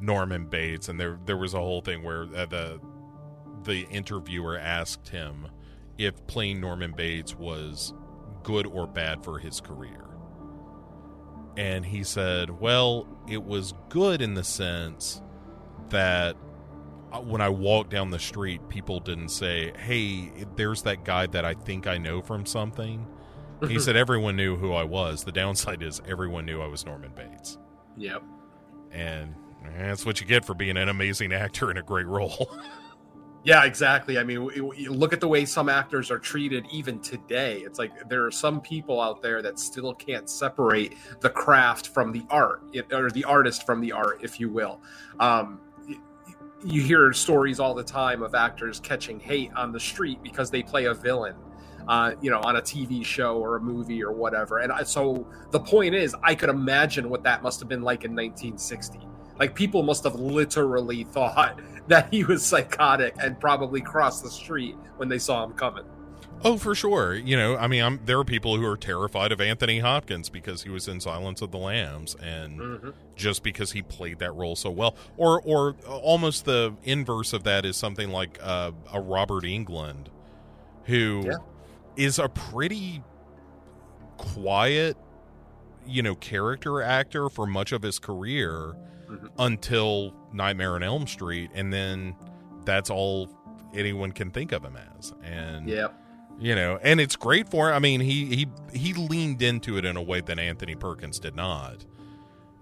Norman 0.00 0.46
Bates, 0.46 0.88
and 0.88 0.98
there 0.98 1.18
there 1.24 1.36
was 1.36 1.54
a 1.54 1.58
whole 1.58 1.80
thing 1.80 2.02
where 2.02 2.22
uh, 2.34 2.46
the 2.46 2.80
the 3.62 3.86
interviewer 3.90 4.58
asked 4.58 5.08
him 5.08 5.48
if 5.98 6.26
playing 6.26 6.60
Norman 6.60 6.92
Bates 6.92 7.34
was 7.34 7.94
good 8.42 8.66
or 8.66 8.86
bad 8.86 9.24
for 9.24 9.38
his 9.38 9.60
career. 9.60 10.05
And 11.56 11.84
he 11.84 12.04
said, 12.04 12.60
"Well, 12.60 13.06
it 13.28 13.42
was 13.42 13.74
good 13.88 14.20
in 14.20 14.34
the 14.34 14.44
sense 14.44 15.22
that 15.88 16.36
uh, 17.12 17.20
when 17.20 17.40
I 17.40 17.48
walked 17.48 17.90
down 17.90 18.10
the 18.10 18.18
street, 18.18 18.68
people 18.68 19.00
didn't 19.00 19.30
say, 19.30 19.72
"Hey, 19.78 20.32
there's 20.56 20.82
that 20.82 21.04
guy 21.04 21.26
that 21.28 21.44
I 21.44 21.54
think 21.54 21.86
I 21.86 21.98
know 21.98 22.20
from 22.20 22.46
something." 22.46 23.06
he 23.68 23.78
said 23.80 23.96
everyone 23.96 24.36
knew 24.36 24.56
who 24.56 24.72
I 24.72 24.84
was. 24.84 25.24
The 25.24 25.32
downside 25.32 25.82
is 25.82 26.00
everyone 26.06 26.44
knew 26.46 26.60
I 26.60 26.66
was 26.66 26.84
Norman 26.84 27.12
Bates. 27.14 27.58
Yep. 27.96 28.22
And 28.92 29.34
that's 29.78 30.04
what 30.04 30.20
you 30.20 30.26
get 30.26 30.44
for 30.44 30.54
being 30.54 30.76
an 30.76 30.88
amazing 30.88 31.32
actor 31.32 31.70
in 31.70 31.76
a 31.76 31.82
great 31.82 32.06
role. 32.06 32.50
Yeah, 33.46 33.64
exactly. 33.64 34.18
I 34.18 34.24
mean, 34.24 34.44
look 34.88 35.12
at 35.12 35.20
the 35.20 35.28
way 35.28 35.44
some 35.44 35.68
actors 35.68 36.10
are 36.10 36.18
treated 36.18 36.66
even 36.72 36.98
today. 36.98 37.58
It's 37.60 37.78
like 37.78 38.08
there 38.08 38.26
are 38.26 38.30
some 38.32 38.60
people 38.60 39.00
out 39.00 39.22
there 39.22 39.40
that 39.40 39.60
still 39.60 39.94
can't 39.94 40.28
separate 40.28 40.96
the 41.20 41.30
craft 41.30 41.86
from 41.86 42.10
the 42.10 42.24
art, 42.28 42.62
or 42.90 43.08
the 43.08 43.22
artist 43.22 43.64
from 43.64 43.80
the 43.80 43.92
art, 43.92 44.18
if 44.20 44.40
you 44.40 44.48
will. 44.48 44.80
Um, 45.20 45.60
you 46.64 46.82
hear 46.82 47.12
stories 47.12 47.60
all 47.60 47.72
the 47.72 47.84
time 47.84 48.20
of 48.20 48.34
actors 48.34 48.80
catching 48.80 49.20
hate 49.20 49.52
on 49.54 49.70
the 49.70 49.78
street 49.78 50.20
because 50.24 50.50
they 50.50 50.64
play 50.64 50.86
a 50.86 50.94
villain 50.94 51.36
uh, 51.86 52.16
you 52.20 52.30
know, 52.30 52.40
on 52.40 52.56
a 52.56 52.60
TV 52.60 53.04
show 53.04 53.36
or 53.36 53.56
a 53.56 53.60
movie 53.60 54.02
or 54.02 54.12
whatever. 54.12 54.58
And 54.58 54.72
I, 54.72 54.82
so 54.82 55.24
the 55.52 55.60
point 55.60 55.94
is, 55.94 56.16
I 56.22 56.34
could 56.34 56.48
imagine 56.48 57.08
what 57.08 57.22
that 57.22 57.44
must 57.44 57.60
have 57.60 57.68
been 57.68 57.82
like 57.82 58.04
in 58.04 58.10
1960. 58.10 58.98
Like 59.38 59.54
people 59.54 59.82
must 59.82 60.02
have 60.04 60.16
literally 60.16 61.04
thought 61.12 61.60
that 61.88 62.12
he 62.12 62.24
was 62.24 62.44
psychotic 62.44 63.14
and 63.20 63.38
probably 63.38 63.80
crossed 63.80 64.22
the 64.22 64.30
street 64.30 64.76
when 64.96 65.08
they 65.08 65.18
saw 65.18 65.44
him 65.44 65.52
coming. 65.52 65.84
Oh, 66.44 66.58
for 66.58 66.74
sure. 66.74 67.14
You 67.14 67.36
know, 67.36 67.56
I 67.56 67.66
mean, 67.66 67.82
I'm, 67.82 68.00
there 68.04 68.18
are 68.18 68.24
people 68.24 68.56
who 68.56 68.66
are 68.66 68.76
terrified 68.76 69.32
of 69.32 69.40
Anthony 69.40 69.78
Hopkins 69.78 70.28
because 70.28 70.62
he 70.62 70.70
was 70.70 70.86
in 70.86 71.00
Silence 71.00 71.40
of 71.40 71.50
the 71.50 71.56
Lambs, 71.56 72.14
and 72.16 72.60
mm-hmm. 72.60 72.90
just 73.14 73.42
because 73.42 73.72
he 73.72 73.80
played 73.80 74.18
that 74.18 74.32
role 74.32 74.54
so 74.54 74.70
well, 74.70 74.96
or 75.16 75.40
or 75.42 75.76
almost 75.88 76.44
the 76.44 76.74
inverse 76.84 77.32
of 77.32 77.44
that 77.44 77.64
is 77.64 77.76
something 77.76 78.10
like 78.10 78.38
uh, 78.42 78.72
a 78.92 79.00
Robert 79.00 79.44
Englund, 79.44 80.08
who 80.84 81.22
yeah 81.26 81.36
is 81.96 82.18
a 82.18 82.28
pretty 82.28 83.02
quiet, 84.18 84.96
you 85.86 86.02
know, 86.02 86.14
character 86.14 86.82
actor 86.82 87.28
for 87.28 87.46
much 87.46 87.72
of 87.72 87.82
his 87.82 87.98
career 87.98 88.76
mm-hmm. 89.08 89.26
until 89.38 90.14
Nightmare 90.36 90.74
on 90.74 90.82
Elm 90.82 91.06
Street, 91.06 91.50
and 91.54 91.72
then 91.72 92.14
that's 92.64 92.90
all 92.90 93.28
anyone 93.74 94.12
can 94.12 94.30
think 94.30 94.52
of 94.52 94.64
him 94.64 94.76
as. 94.96 95.12
And 95.22 95.68
yeah, 95.68 95.88
you 96.38 96.54
know, 96.54 96.78
and 96.82 97.00
it's 97.00 97.16
great 97.16 97.48
for. 97.48 97.68
Him. 97.68 97.74
I 97.74 97.78
mean, 97.78 98.00
he 98.00 98.26
he 98.26 98.48
he 98.72 98.92
leaned 98.94 99.42
into 99.42 99.78
it 99.78 99.84
in 99.84 99.96
a 99.96 100.02
way 100.02 100.20
that 100.20 100.38
Anthony 100.38 100.74
Perkins 100.74 101.18
did 101.18 101.34
not. 101.34 101.84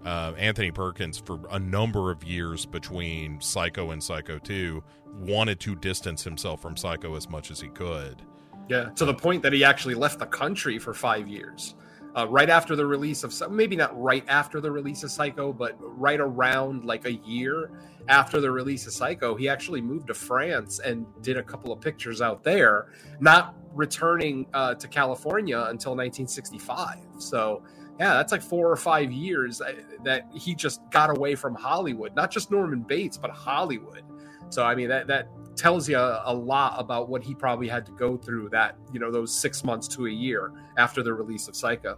Uh, 0.05 0.33
Anthony 0.37 0.69
Perkins, 0.69 1.17
for 1.17 1.39
a 1.49 1.57
number 1.57 2.11
of 2.11 2.23
years 2.23 2.65
between 2.65 3.41
Psycho 3.41 3.89
and 3.89 4.03
Psycho 4.03 4.37
2, 4.37 4.83
wanted 5.17 5.59
to 5.61 5.75
distance 5.75 6.23
himself 6.23 6.61
from 6.61 6.77
Psycho 6.77 7.15
as 7.15 7.27
much 7.27 7.49
as 7.49 7.59
he 7.59 7.69
could. 7.69 8.21
Yeah, 8.69 8.89
to 8.95 9.05
the 9.05 9.15
point 9.15 9.41
that 9.43 9.51
he 9.51 9.63
actually 9.63 9.95
left 9.95 10.19
the 10.19 10.27
country 10.27 10.77
for 10.77 10.93
five 10.93 11.27
years. 11.27 11.75
Uh, 12.15 12.25
right 12.29 12.49
after 12.49 12.77
the 12.77 12.85
release 12.85 13.23
of 13.25 13.51
maybe 13.51 13.75
not 13.75 13.91
right 14.01 14.23
after 14.29 14.61
the 14.61 14.71
release 14.71 15.03
of 15.03 15.11
Psycho, 15.11 15.51
but 15.51 15.75
right 15.79 16.21
around 16.21 16.85
like 16.85 17.05
a 17.05 17.13
year 17.13 17.71
after 18.07 18.39
the 18.39 18.49
release 18.49 18.87
of 18.87 18.93
Psycho, 18.93 19.35
he 19.35 19.49
actually 19.49 19.81
moved 19.81 20.07
to 20.07 20.13
France 20.13 20.79
and 20.79 21.05
did 21.21 21.37
a 21.37 21.43
couple 21.43 21.73
of 21.73 21.81
pictures 21.81 22.21
out 22.21 22.41
there, 22.43 22.87
not 23.19 23.55
returning 23.73 24.47
uh, 24.53 24.75
to 24.75 24.87
California 24.87 25.57
until 25.57 25.91
1965. 25.91 26.99
So, 27.17 27.63
yeah, 27.99 28.13
that's 28.13 28.31
like 28.31 28.41
four 28.41 28.71
or 28.71 28.77
five 28.77 29.11
years 29.11 29.59
uh, 29.59 29.73
that 30.03 30.27
he 30.33 30.55
just 30.55 30.81
got 30.91 31.09
away 31.09 31.35
from 31.35 31.53
Hollywood, 31.55 32.15
not 32.15 32.31
just 32.31 32.51
Norman 32.51 32.81
Bates, 32.81 33.17
but 33.17 33.31
Hollywood. 33.31 34.03
So, 34.49 34.63
I 34.63 34.75
mean, 34.75 34.89
that 34.89 35.07
that 35.07 35.29
tells 35.55 35.87
you 35.87 35.97
a, 35.97 36.23
a, 36.25 36.33
lot 36.33 36.75
about 36.77 37.09
what 37.09 37.23
he 37.23 37.33
probably 37.33 37.67
had 37.67 37.85
to 37.85 37.91
go 37.93 38.17
through 38.17 38.49
that 38.49 38.77
you 38.91 38.99
know 38.99 39.11
those 39.11 39.33
six 39.33 39.63
months 39.63 39.87
to 39.87 40.07
a 40.07 40.09
year 40.09 40.51
after 40.77 41.01
the 41.01 41.13
release 41.13 41.47
of 41.47 41.55
psycho 41.55 41.97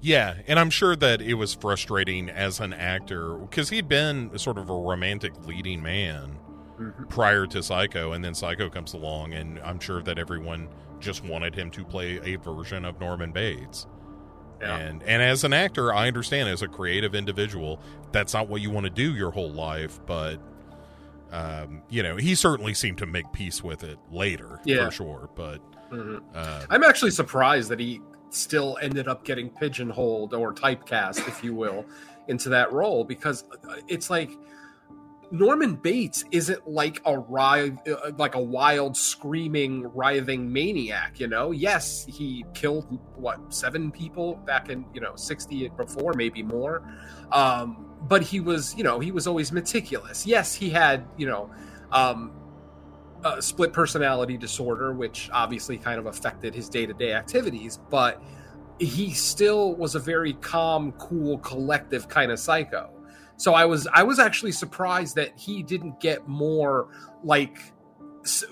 yeah 0.00 0.34
and 0.46 0.58
i'm 0.58 0.70
sure 0.70 0.94
that 0.94 1.20
it 1.20 1.34
was 1.34 1.54
frustrating 1.54 2.30
as 2.30 2.60
an 2.60 2.72
actor 2.72 3.34
because 3.36 3.68
he'd 3.68 3.88
been 3.88 4.36
sort 4.38 4.58
of 4.58 4.70
a 4.70 4.74
romantic 4.74 5.32
leading 5.44 5.82
man 5.82 6.38
mm-hmm. 6.78 7.04
prior 7.04 7.46
to 7.46 7.62
psycho 7.62 8.12
and 8.12 8.24
then 8.24 8.34
psycho 8.34 8.70
comes 8.70 8.94
along 8.94 9.32
and 9.32 9.58
i'm 9.60 9.80
sure 9.80 10.02
that 10.02 10.18
everyone 10.18 10.68
just 11.00 11.24
wanted 11.24 11.54
him 11.54 11.70
to 11.70 11.84
play 11.84 12.20
a 12.22 12.36
version 12.36 12.84
of 12.84 13.00
norman 13.00 13.32
bates 13.32 13.86
yeah. 14.60 14.76
And 14.76 15.04
and 15.04 15.22
as 15.22 15.44
an 15.44 15.52
actor, 15.52 15.94
I 15.94 16.08
understand 16.08 16.48
as 16.48 16.62
a 16.62 16.66
creative 16.66 17.14
individual, 17.14 17.80
that's 18.10 18.34
not 18.34 18.48
what 18.48 18.60
you 18.60 18.70
want 18.70 18.86
to 18.86 18.90
do 18.90 19.14
your 19.14 19.30
whole 19.30 19.52
life, 19.52 20.00
but 20.04 20.40
um, 21.32 21.82
you 21.88 22.02
know, 22.02 22.16
he 22.16 22.34
certainly 22.34 22.74
seemed 22.74 22.98
to 22.98 23.06
make 23.06 23.30
peace 23.32 23.62
with 23.62 23.84
it 23.84 23.98
later, 24.10 24.60
yeah. 24.64 24.86
for 24.86 24.90
sure. 24.90 25.30
But 25.34 25.58
mm-hmm. 25.90 26.18
uh, 26.34 26.64
I'm 26.70 26.82
actually 26.82 27.10
surprised 27.10 27.70
that 27.70 27.80
he 27.80 28.00
still 28.30 28.78
ended 28.80 29.08
up 29.08 29.24
getting 29.24 29.50
pigeonholed 29.50 30.34
or 30.34 30.54
typecast, 30.54 31.26
if 31.28 31.42
you 31.42 31.54
will, 31.54 31.84
into 32.28 32.48
that 32.50 32.72
role 32.72 33.04
because 33.04 33.44
uh, 33.68 33.76
it's 33.88 34.10
like 34.10 34.30
Norman 35.30 35.74
Bates 35.74 36.24
isn't 36.30 36.66
like 36.66 37.02
a 37.04 37.12
uh, 37.12 38.10
like 38.16 38.34
a 38.34 38.40
wild, 38.40 38.96
screaming, 38.96 39.82
writhing 39.94 40.50
maniac. 40.50 41.20
You 41.20 41.28
know, 41.28 41.50
yes, 41.50 42.06
he 42.06 42.44
killed 42.54 42.98
what 43.14 43.52
seven 43.52 43.90
people 43.90 44.36
back 44.46 44.70
in 44.70 44.86
you 44.94 45.00
know 45.00 45.14
sixty 45.16 45.68
before, 45.68 46.14
maybe 46.14 46.42
more. 46.42 46.82
Um, 47.32 47.87
but 48.02 48.22
he 48.22 48.40
was, 48.40 48.76
you 48.76 48.84
know, 48.84 49.00
he 49.00 49.10
was 49.10 49.26
always 49.26 49.52
meticulous. 49.52 50.26
Yes, 50.26 50.54
he 50.54 50.70
had, 50.70 51.04
you 51.16 51.26
know, 51.26 51.50
um, 51.90 52.32
a 53.24 53.42
split 53.42 53.72
personality 53.72 54.36
disorder, 54.36 54.92
which 54.92 55.28
obviously 55.32 55.76
kind 55.76 55.98
of 55.98 56.06
affected 56.06 56.54
his 56.54 56.68
day 56.68 56.86
to 56.86 56.92
day 56.92 57.12
activities, 57.12 57.78
but 57.90 58.22
he 58.78 59.12
still 59.12 59.74
was 59.74 59.94
a 59.94 59.98
very 59.98 60.34
calm, 60.34 60.92
cool, 60.92 61.38
collective 61.38 62.08
kind 62.08 62.30
of 62.30 62.38
psycho. 62.38 62.90
So 63.36 63.54
I 63.54 63.64
was 63.64 63.88
I 63.92 64.02
was 64.02 64.18
actually 64.18 64.52
surprised 64.52 65.16
that 65.16 65.36
he 65.36 65.62
didn't 65.62 66.00
get 66.00 66.26
more 66.28 66.88
like 67.24 67.58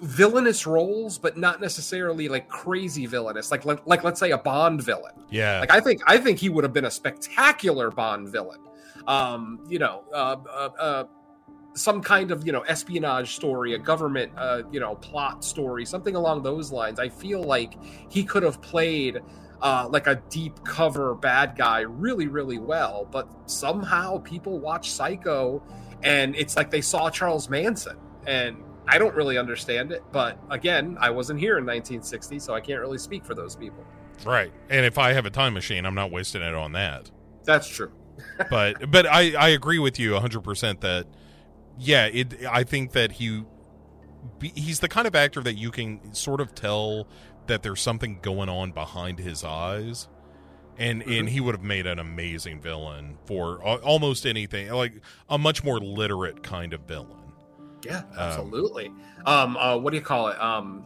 villainous 0.01 0.67
roles, 0.67 1.19
but 1.19 1.37
not 1.37 1.61
necessarily 1.61 2.29
like 2.29 2.49
crazy 2.49 3.07
villainous, 3.07 3.51
like 3.51 3.65
like, 3.65 3.85
like 3.87 4.05
let's 4.05 4.19
say 4.21 4.31
a 4.31 4.39
Bond 4.39 4.83
villain. 4.83 5.15
Yeah, 5.31 5.61
like 5.61 5.73
I 5.73 5.81
think 5.81 6.03
I 6.07 6.19
think 6.19 6.39
he 6.39 6.49
would 6.49 6.65
have 6.65 6.73
been 6.73 6.85
a 6.85 6.91
spectacular 6.91 7.91
Bond 7.91 8.29
villain 8.29 8.61
um, 9.07 9.61
you 9.69 9.79
know, 9.79 10.05
uh, 10.13 10.37
uh, 10.49 10.69
uh, 10.79 11.05
some 11.75 12.01
kind 12.01 12.31
of 12.31 12.47
you 12.47 12.53
know 12.53 12.63
espionage 12.63 13.35
story, 13.35 13.75
a 13.75 13.79
government 13.79 14.33
uh, 14.37 14.63
you 14.71 14.81
know 14.81 14.95
plot 14.97 15.45
story, 15.45 15.85
something 15.85 16.17
along 16.17 16.43
those 16.43 16.73
lines. 16.73 16.99
I 16.99 17.09
feel 17.09 17.43
like 17.43 17.75
he 18.09 18.25
could 18.25 18.43
have 18.43 18.61
played 18.63 19.21
uh, 19.63 19.89
like 19.91 20.07
a 20.07 20.23
deep 20.31 20.65
cover 20.65 21.15
bad 21.15 21.57
guy 21.57 21.81
really, 21.81 22.29
really 22.29 22.59
well. 22.59 23.07
But 23.11 23.29
somehow 23.47 24.19
people 24.19 24.59
watch 24.59 24.91
Psycho, 24.91 25.63
and 26.03 26.35
it's 26.37 26.57
like 26.57 26.71
they 26.71 26.81
saw 26.81 27.11
Charles 27.11 27.49
Manson, 27.49 27.99
and 28.27 28.57
I 28.89 28.99
don't 28.99 29.15
really 29.15 29.37
understand 29.37 29.91
it, 29.91 30.05
but 30.13 30.39
again, 30.51 30.97
I 31.01 31.11
wasn't 31.11 31.41
here 31.41 31.59
in 31.59 31.65
1960, 31.65 32.39
so 32.39 32.55
I 32.55 32.61
can't 32.61 32.81
really 32.81 32.99
speak 32.99 33.25
for 33.25 33.35
those 33.35 33.57
people. 33.57 33.85
Right. 34.25 34.53
And 34.71 34.87
if 34.87 34.97
I 34.97 35.13
have 35.13 35.27
a 35.27 35.31
time 35.31 35.55
machine, 35.55 35.85
I'm 35.85 35.95
not 35.95 36.11
wasting 36.13 36.43
it 36.43 36.55
on 36.55 36.73
that. 36.73 37.11
That's 37.45 37.69
true. 37.69 37.93
But 38.51 38.91
but 38.91 39.07
I 39.07 39.35
I 39.35 39.49
agree 39.49 39.79
with 39.79 39.99
you 39.99 40.13
100% 40.13 40.81
that 40.81 41.07
yeah, 41.79 42.07
it 42.07 42.45
I 42.47 42.65
think 42.65 42.93
that 42.93 43.13
he 43.13 43.45
he's 44.41 44.81
the 44.81 44.89
kind 44.89 45.07
of 45.07 45.15
actor 45.15 45.41
that 45.43 45.55
you 45.55 45.71
can 45.71 46.15
sort 46.15 46.41
of 46.41 46.55
tell 46.55 47.07
that 47.47 47.63
there's 47.63 47.81
something 47.81 48.19
going 48.23 48.49
on 48.49 48.73
behind 48.73 49.19
his 49.19 49.45
eyes. 49.45 50.09
And 50.79 51.03
mm-hmm. 51.03 51.13
and 51.13 51.29
he 51.29 51.41
would 51.41 51.55
have 51.55 51.65
made 51.65 51.87
an 51.87 51.99
amazing 51.99 52.61
villain 52.61 53.17
for 53.25 53.63
almost 53.63 54.27
anything 54.27 54.71
like 54.71 55.01
a 55.29 55.39
much 55.39 55.65
more 55.65 55.81
literate 55.81 56.43
kind 56.43 56.75
of 56.75 56.83
villain. 56.83 57.33
Yeah 57.83 57.99
um, 57.99 58.19
absolutely. 58.19 58.89
Um, 59.25 59.57
um 59.57 59.57
uh, 59.57 59.77
what 59.79 59.91
do 59.91 59.97
you 59.97 60.03
call 60.03 60.29
it? 60.29 60.41
Um 60.41 60.85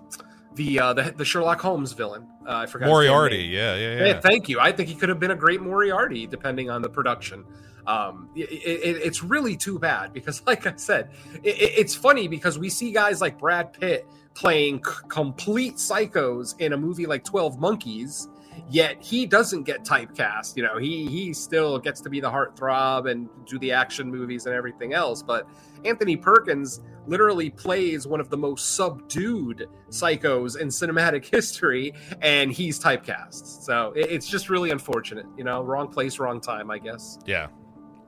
the 0.55 0.79
uh 0.81 0.93
the, 0.93 1.15
the 1.17 1.25
sherlock 1.25 1.61
holmes 1.61 1.93
villain 1.93 2.27
uh, 2.47 2.57
i 2.57 2.67
forgot 2.67 2.87
moriarty 2.87 3.39
yeah, 3.39 3.77
yeah 3.77 3.99
yeah 3.99 4.07
yeah 4.07 4.21
thank 4.21 4.49
you 4.49 4.59
i 4.61 4.73
think 4.73 4.89
he 4.89 4.95
could 4.95 5.09
have 5.09 5.21
been 5.21 5.31
a 5.31 5.37
great 5.37 5.61
moriarty 5.61 6.27
depending 6.27 6.69
on 6.69 6.83
the 6.83 6.89
production 6.89 7.45
um, 7.87 8.29
it, 8.35 8.51
it, 8.51 9.03
it's 9.03 9.23
really 9.23 9.57
too 9.57 9.79
bad 9.79 10.13
because, 10.13 10.43
like 10.47 10.67
I 10.67 10.75
said, 10.77 11.11
it, 11.43 11.57
it's 11.59 11.95
funny 11.95 12.29
because 12.29 12.59
we 12.59 12.69
see 12.69 12.93
guys 12.93 13.21
like 13.21 13.39
Brad 13.39 13.73
Pitt 13.73 14.07
playing 14.35 14.83
c- 14.85 14.93
complete 15.09 15.77
psychos 15.77 16.59
in 16.61 16.73
a 16.73 16.77
movie 16.77 17.07
like 17.07 17.25
12 17.25 17.59
Monkeys, 17.59 18.29
yet 18.69 19.01
he 19.01 19.27
doesn't 19.27 19.65
get 19.65 19.85
typecast. 19.85 20.57
You 20.57 20.63
know, 20.63 20.79
he 20.79 21.07
he 21.07 21.33
still 21.33 21.79
gets 21.79 22.01
to 22.03 22.11
be 22.11 22.21
the 22.21 22.31
heartthrob 22.31 23.11
and 23.11 23.29
do 23.47 23.59
the 23.59 23.73
action 23.73 24.11
movies 24.11 24.47
and 24.47 24.55
everything 24.55 24.93
else. 24.93 25.23
But 25.23 25.49
Anthony 25.85 26.17
Perkins 26.17 26.81
literally 27.11 27.51
plays 27.51 28.07
one 28.07 28.21
of 28.21 28.31
the 28.31 28.37
most 28.37 28.77
subdued 28.77 29.69
psychos 29.91 30.59
in 30.59 30.69
cinematic 30.69 31.25
history, 31.35 31.93
and 32.23 32.53
he's 32.53 32.79
typecast. 32.79 33.65
So 33.65 33.93
it's 33.97 34.29
just 34.29 34.49
really 34.49 34.71
unfortunate. 34.71 35.27
You 35.37 35.45
know, 35.45 35.63
wrong 35.63 35.89
place, 35.89 36.19
wrong 36.19 36.41
time, 36.41 36.71
I 36.71 36.79
guess. 36.79 37.19
Yeah. 37.27 37.49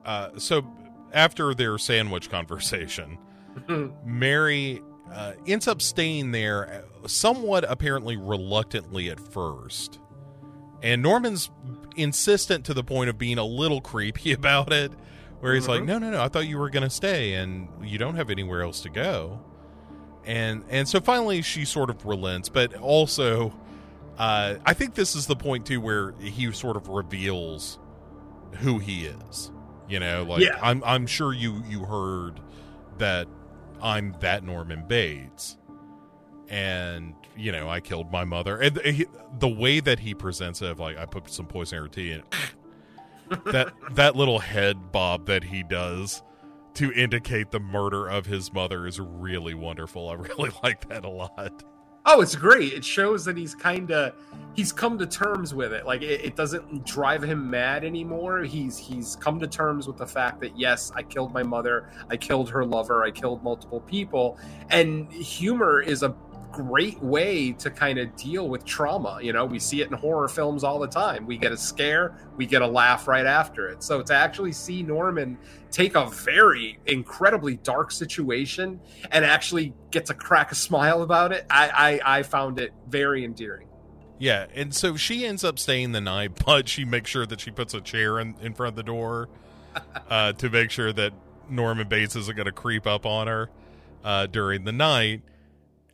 Uh, 0.05 0.29
so 0.37 0.65
after 1.11 1.53
their 1.53 1.77
sandwich 1.77 2.29
conversation, 2.29 3.19
Mary 4.05 4.81
uh, 5.11 5.33
ends 5.45 5.67
up 5.67 5.81
staying 5.81 6.31
there 6.31 6.85
uh, 7.03 7.07
somewhat 7.07 7.65
apparently 7.69 8.17
reluctantly 8.17 9.09
at 9.09 9.19
first. 9.19 9.99
And 10.81 11.01
Norman's 11.01 11.49
insistent 11.95 12.65
to 12.65 12.73
the 12.73 12.83
point 12.83 13.09
of 13.09 13.17
being 13.17 13.37
a 13.37 13.45
little 13.45 13.81
creepy 13.81 14.31
about 14.33 14.71
it, 14.71 14.93
where 15.43 15.53
he's 15.55 15.63
mm-hmm. 15.63 15.71
like, 15.71 15.83
"No, 15.83 15.99
no, 15.99 16.09
no! 16.09 16.23
I 16.23 16.29
thought 16.29 16.47
you 16.47 16.57
were 16.57 16.69
going 16.69 16.83
to 16.83 16.89
stay, 16.89 17.33
and 17.33 17.67
you 17.81 17.97
don't 17.97 18.15
have 18.15 18.29
anywhere 18.29 18.61
else 18.61 18.79
to 18.81 18.89
go." 18.89 19.41
And 20.23 20.63
and 20.69 20.87
so 20.87 21.01
finally, 21.01 21.41
she 21.41 21.65
sort 21.65 21.89
of 21.89 22.05
relents, 22.05 22.47
but 22.47 22.73
also, 22.77 23.53
uh, 24.17 24.55
I 24.65 24.73
think 24.73 24.95
this 24.95 25.17
is 25.17 25.27
the 25.27 25.35
point 25.35 25.65
too 25.65 25.81
where 25.81 26.13
he 26.21 26.49
sort 26.53 26.77
of 26.77 26.87
reveals 26.87 27.77
who 28.59 28.79
he 28.79 29.05
is. 29.05 29.51
You 29.89 29.99
know, 29.99 30.23
like 30.23 30.43
yeah. 30.43 30.57
I'm 30.61 30.81
I'm 30.85 31.05
sure 31.05 31.33
you 31.33 31.61
you 31.67 31.83
heard 31.83 32.39
that 32.99 33.27
I'm 33.81 34.15
that 34.21 34.45
Norman 34.45 34.85
Bates, 34.87 35.57
and 36.47 37.15
you 37.35 37.51
know 37.51 37.67
I 37.67 37.81
killed 37.81 38.13
my 38.13 38.23
mother. 38.23 38.59
And 38.59 38.79
he, 38.79 39.07
the 39.39 39.49
way 39.49 39.81
that 39.81 39.99
he 39.99 40.13
presents 40.13 40.61
it, 40.61 40.71
of 40.71 40.79
like 40.79 40.97
I 40.97 41.05
put 41.05 41.29
some 41.29 41.47
poison 41.47 41.79
in 41.79 41.83
her 41.83 41.89
tea, 41.89 42.11
and 42.13 42.23
that 43.45 43.73
that 43.91 44.15
little 44.15 44.39
head 44.39 44.91
bob 44.91 45.25
that 45.27 45.43
he 45.43 45.63
does 45.63 46.23
to 46.75 46.91
indicate 46.93 47.51
the 47.51 47.59
murder 47.59 48.07
of 48.07 48.25
his 48.25 48.51
mother 48.51 48.87
is 48.87 48.99
really 48.99 49.53
wonderful. 49.53 50.09
I 50.09 50.13
really 50.13 50.51
like 50.63 50.87
that 50.89 51.05
a 51.05 51.09
lot. 51.09 51.63
Oh, 52.05 52.19
it's 52.19 52.35
great. 52.35 52.73
It 52.73 52.83
shows 52.83 53.23
that 53.25 53.37
he's 53.37 53.55
kind 53.55 53.89
of 53.91 54.13
he's 54.55 54.73
come 54.73 54.97
to 54.97 55.07
terms 55.07 55.53
with 55.53 55.71
it. 55.71 55.85
Like 55.85 56.01
it, 56.01 56.25
it, 56.25 56.35
doesn't 56.35 56.85
drive 56.85 57.23
him 57.23 57.49
mad 57.49 57.85
anymore. 57.85 58.43
He's 58.43 58.77
he's 58.77 59.15
come 59.15 59.39
to 59.39 59.47
terms 59.47 59.87
with 59.87 59.97
the 59.97 60.05
fact 60.05 60.41
that 60.41 60.59
yes, 60.59 60.91
I 60.95 61.03
killed 61.03 61.33
my 61.33 61.43
mother, 61.43 61.89
I 62.09 62.17
killed 62.17 62.49
her 62.49 62.65
lover, 62.65 63.05
I 63.05 63.11
killed 63.11 63.41
multiple 63.41 63.79
people, 63.79 64.37
and 64.69 65.09
humor 65.13 65.81
is 65.81 66.03
a 66.03 66.13
great 66.53 67.01
way 67.01 67.51
to 67.51 67.69
kind 67.71 67.97
of 67.97 68.15
deal 68.15 68.47
with 68.47 68.63
trauma. 68.63 69.19
You 69.21 69.33
know, 69.33 69.43
we 69.43 69.59
see 69.59 69.81
it 69.81 69.87
in 69.89 69.93
horror 69.97 70.27
films 70.27 70.63
all 70.63 70.79
the 70.79 70.87
time. 70.87 71.25
We 71.25 71.37
get 71.37 71.51
a 71.51 71.57
scare, 71.57 72.15
we 72.37 72.45
get 72.45 72.61
a 72.61 72.67
laugh 72.67 73.07
right 73.07 73.25
after 73.25 73.67
it. 73.67 73.83
So 73.83 74.01
to 74.03 74.13
actually 74.13 74.53
see 74.53 74.83
Norman 74.83 75.37
take 75.71 75.95
a 75.95 76.05
very 76.05 76.79
incredibly 76.85 77.57
dark 77.57 77.91
situation 77.91 78.79
and 79.11 79.25
actually 79.25 79.73
get 79.89 80.05
to 80.05 80.13
crack 80.13 80.51
a 80.51 80.55
smile 80.55 81.01
about 81.01 81.31
it, 81.31 81.45
I, 81.49 81.99
I, 82.05 82.19
I 82.19 82.23
found 82.23 82.59
it 82.59 82.71
very 82.87 83.25
endearing. 83.25 83.67
Yeah, 84.19 84.45
and 84.53 84.73
so 84.73 84.95
she 84.95 85.25
ends 85.25 85.43
up 85.43 85.57
staying 85.57 85.91
the 85.91 86.01
night, 86.01 86.39
but 86.45 86.69
she 86.69 86.85
makes 86.85 87.09
sure 87.09 87.25
that 87.25 87.41
she 87.41 87.49
puts 87.49 87.73
a 87.73 87.81
chair 87.81 88.19
in, 88.19 88.35
in 88.41 88.53
front 88.53 88.73
of 88.73 88.75
the 88.75 88.83
door 88.83 89.27
uh, 90.09 90.33
to 90.33 90.49
make 90.51 90.69
sure 90.69 90.93
that 90.93 91.13
Norman 91.49 91.89
Bates 91.89 92.15
isn't 92.15 92.35
going 92.35 92.45
to 92.45 92.51
creep 92.51 92.85
up 92.85 93.07
on 93.07 93.25
her 93.25 93.49
uh, 94.03 94.27
during 94.27 94.65
the 94.65 94.71
night 94.71 95.23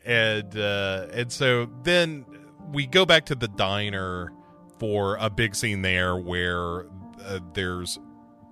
and 0.10 0.58
uh, 0.58 1.06
and 1.14 1.32
so 1.32 1.70
then 1.84 2.26
we 2.74 2.88
go 2.88 3.06
back 3.06 3.28
to 3.28 3.36
the 3.36 3.48
diner 3.48 4.34
for 4.80 5.18
a 5.18 5.30
big 5.30 5.54
scene 5.54 5.84
there 5.84 6.18
where 6.18 6.88
uh, 7.24 7.40
there's 7.54 8.00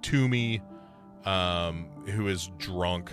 Toomey, 0.03 0.61
um, 1.25 1.87
who 2.05 2.27
is 2.27 2.51
drunk 2.59 3.11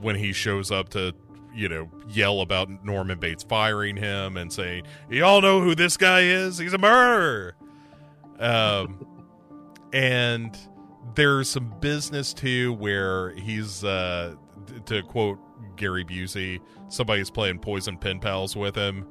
when 0.00 0.14
he 0.14 0.32
shows 0.32 0.70
up 0.70 0.90
to 0.90 1.14
you 1.52 1.68
know 1.68 1.90
yell 2.08 2.42
about 2.42 2.84
Norman 2.84 3.18
Bates 3.18 3.42
firing 3.42 3.96
him 3.96 4.36
and 4.36 4.52
saying, 4.52 4.84
"You 5.10 5.24
all 5.24 5.40
know 5.40 5.60
who 5.60 5.74
this 5.74 5.96
guy 5.96 6.20
is? 6.20 6.58
He's 6.58 6.74
a 6.74 6.78
murderer." 6.78 7.56
Um, 8.38 9.04
and 9.92 10.56
there's 11.16 11.48
some 11.48 11.74
business 11.80 12.32
too 12.34 12.72
where 12.74 13.30
he's 13.30 13.82
uh, 13.82 14.36
to 14.86 15.02
quote 15.02 15.40
Gary 15.76 16.04
Busey, 16.04 16.60
somebody's 16.88 17.30
playing 17.30 17.58
poison 17.58 17.96
pen 17.96 18.20
pals 18.20 18.56
with 18.56 18.74
him 18.74 19.06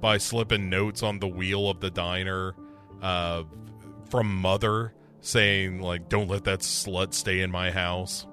by 0.00 0.18
slipping 0.18 0.68
notes 0.68 1.02
on 1.02 1.18
the 1.18 1.28
wheel 1.28 1.68
of 1.68 1.80
the 1.80 1.90
diner 1.90 2.54
uh, 3.02 3.44
from 4.08 4.34
Mother 4.34 4.94
saying 5.20 5.80
like, 5.80 6.08
"Don't 6.08 6.28
let 6.28 6.44
that 6.44 6.60
slut 6.60 7.14
stay 7.14 7.40
in 7.40 7.50
my 7.50 7.70
house." 7.70 8.26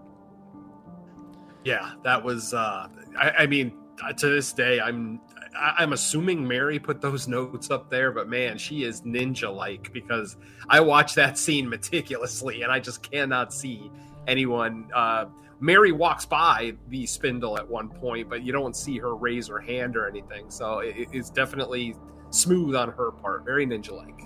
Yeah, 1.64 1.94
that 2.04 2.24
was. 2.24 2.54
Uh, 2.54 2.88
I, 3.18 3.32
I 3.40 3.48
mean, 3.48 3.74
to 4.18 4.30
this 4.30 4.54
day, 4.54 4.80
I'm 4.80 5.20
I'm 5.58 5.94
assuming 5.94 6.48
Mary 6.48 6.80
put 6.80 7.02
those 7.02 7.28
notes 7.28 7.72
up 7.72 7.90
there, 7.90 8.12
but 8.12 8.28
man, 8.28 8.58
she 8.58 8.84
is 8.84 9.02
ninja 9.02 9.54
like 9.54 9.92
because 9.94 10.38
I 10.70 10.80
watch 10.80 11.16
that 11.16 11.38
scene 11.38 11.68
meticulously 11.68 12.62
and 12.62 12.72
I 12.72 12.80
just 12.80 13.10
cannot 13.10 13.54
see 13.54 13.92
anyone. 14.28 14.90
Uh, 14.94 15.26
Mary 15.60 15.92
walks 15.92 16.26
by 16.26 16.74
the 16.90 17.06
spindle 17.06 17.58
at 17.58 17.68
one 17.68 17.90
point, 17.90 18.30
but 18.30 18.44
you 18.44 18.52
don't 18.52 18.76
see 18.76 18.98
her 18.98 19.16
raise 19.16 19.48
her 19.48 19.60
hand 19.60 19.96
or 19.96 20.08
anything. 20.08 20.50
So 20.50 20.80
it, 20.80 21.08
it's 21.12 21.30
definitely 21.30 21.96
smooth 22.30 22.76
on 22.76 22.92
her 22.92 23.12
part, 23.12 23.46
very 23.46 23.66
ninja 23.66 23.92
like. 23.92 24.20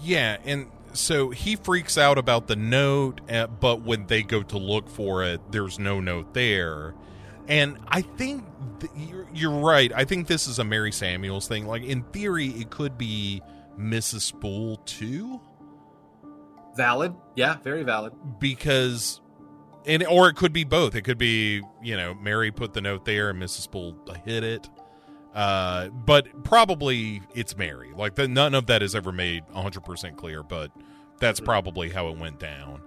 Yeah, 0.00 0.38
and 0.44 0.70
so 0.92 1.30
he 1.30 1.56
freaks 1.56 1.96
out 1.96 2.18
about 2.18 2.48
the 2.48 2.56
note, 2.56 3.20
uh, 3.30 3.46
but 3.46 3.82
when 3.82 4.06
they 4.06 4.22
go 4.22 4.42
to 4.42 4.58
look 4.58 4.88
for 4.88 5.24
it, 5.24 5.40
there's 5.52 5.78
no 5.78 6.00
note 6.00 6.34
there. 6.34 6.94
And 7.48 7.78
I 7.88 8.02
think 8.02 8.44
th- 8.80 8.92
you're, 8.96 9.26
you're 9.32 9.50
right. 9.60 9.92
I 9.94 10.04
think 10.04 10.26
this 10.26 10.46
is 10.46 10.58
a 10.58 10.64
Mary 10.64 10.92
Samuels 10.92 11.48
thing. 11.48 11.66
Like 11.66 11.82
in 11.82 12.02
theory, 12.04 12.48
it 12.48 12.70
could 12.70 12.98
be 12.98 13.42
Mrs. 13.78 14.22
Spool 14.22 14.76
too. 14.78 15.40
Valid, 16.76 17.14
yeah, 17.36 17.58
very 17.58 17.82
valid. 17.82 18.12
Because 18.38 19.20
and 19.86 20.04
or 20.04 20.28
it 20.28 20.34
could 20.34 20.52
be 20.52 20.64
both. 20.64 20.94
It 20.94 21.02
could 21.02 21.18
be 21.18 21.62
you 21.82 21.96
know 21.96 22.14
Mary 22.14 22.50
put 22.50 22.72
the 22.72 22.80
note 22.80 23.04
there 23.04 23.30
and 23.30 23.40
Mrs. 23.40 23.62
Spool 23.62 23.96
hit 24.24 24.44
it. 24.44 24.68
Uh, 25.34 25.88
but 25.88 26.44
probably 26.44 27.22
it's 27.34 27.56
Mary. 27.56 27.90
Like 27.96 28.14
the, 28.14 28.28
none 28.28 28.54
of 28.54 28.66
that 28.66 28.82
is 28.82 28.94
ever 28.94 29.12
made 29.12 29.44
100% 29.54 30.16
clear, 30.16 30.42
but 30.42 30.70
that's 31.18 31.40
probably 31.40 31.88
how 31.88 32.08
it 32.08 32.18
went 32.18 32.38
down. 32.38 32.82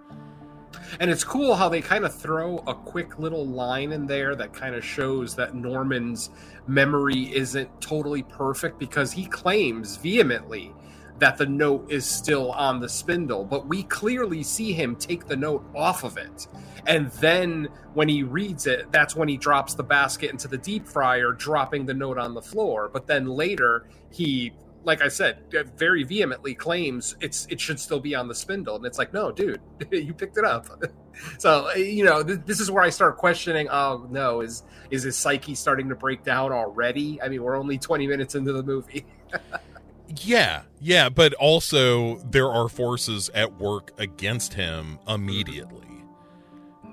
And 0.99 1.09
it's 1.09 1.23
cool 1.23 1.55
how 1.55 1.69
they 1.69 1.81
kind 1.81 2.05
of 2.05 2.13
throw 2.13 2.59
a 2.67 2.75
quick 2.75 3.17
little 3.17 3.45
line 3.45 3.91
in 3.91 4.05
there 4.05 4.35
that 4.35 4.53
kind 4.53 4.75
of 4.75 4.85
shows 4.85 5.35
that 5.35 5.55
Norman's 5.55 6.29
memory 6.67 7.33
isn't 7.35 7.69
totally 7.81 8.23
perfect 8.23 8.77
because 8.77 9.11
he 9.11 9.25
claims 9.25 9.97
vehemently 9.97 10.73
that 11.19 11.37
the 11.37 11.45
note 11.45 11.91
is 11.91 12.05
still 12.05 12.51
on 12.51 12.79
the 12.79 12.89
spindle, 12.89 13.45
but 13.45 13.67
we 13.67 13.83
clearly 13.83 14.43
see 14.43 14.73
him 14.73 14.95
take 14.95 15.27
the 15.27 15.35
note 15.35 15.65
off 15.75 16.03
of 16.03 16.17
it. 16.17 16.47
And 16.87 17.09
then 17.13 17.69
when 17.93 18.09
he 18.09 18.23
reads 18.23 18.67
it, 18.67 18.91
that's 18.91 19.15
when 19.15 19.27
he 19.27 19.37
drops 19.37 19.73
the 19.73 19.83
basket 19.83 20.31
into 20.31 20.47
the 20.47 20.57
deep 20.57 20.85
fryer, 20.87 21.31
dropping 21.31 21.85
the 21.85 21.93
note 21.93 22.17
on 22.17 22.33
the 22.33 22.41
floor. 22.41 22.89
But 22.91 23.07
then 23.07 23.25
later, 23.25 23.87
he 24.11 24.53
like 24.85 25.01
I 25.01 25.07
said, 25.07 25.39
very 25.75 26.03
vehemently 26.03 26.53
claims 26.53 27.15
it's 27.19 27.47
it 27.49 27.59
should 27.59 27.79
still 27.79 27.99
be 27.99 28.13
on 28.13 28.27
the 28.27 28.35
spindle, 28.35 28.75
and 28.75 28.85
it's 28.85 28.99
like, 28.99 29.13
no, 29.13 29.31
dude, 29.31 29.59
you 29.91 30.13
picked 30.13 30.37
it 30.37 30.45
up. 30.45 30.67
so 31.39 31.73
you 31.73 32.05
know, 32.05 32.23
th- 32.23 32.41
this 32.45 32.59
is 32.59 32.69
where 32.69 32.83
I 32.83 32.89
start 32.89 33.17
questioning. 33.17 33.67
Oh 33.69 34.07
no, 34.11 34.41
is 34.41 34.63
is 34.91 35.03
his 35.03 35.17
psyche 35.17 35.55
starting 35.55 35.89
to 35.89 35.95
break 35.95 36.23
down 36.23 36.51
already? 36.51 37.19
I 37.21 37.29
mean, 37.29 37.41
we're 37.41 37.57
only 37.57 37.77
twenty 37.77 38.05
minutes 38.07 38.35
into 38.35 38.53
the 38.53 38.63
movie. 38.63 39.05
yeah, 40.21 40.63
yeah, 40.79 41.09
but 41.09 41.33
also 41.35 42.17
there 42.19 42.49
are 42.49 42.69
forces 42.69 43.29
at 43.33 43.59
work 43.59 43.91
against 43.97 44.53
him 44.53 44.99
immediately. 45.07 45.81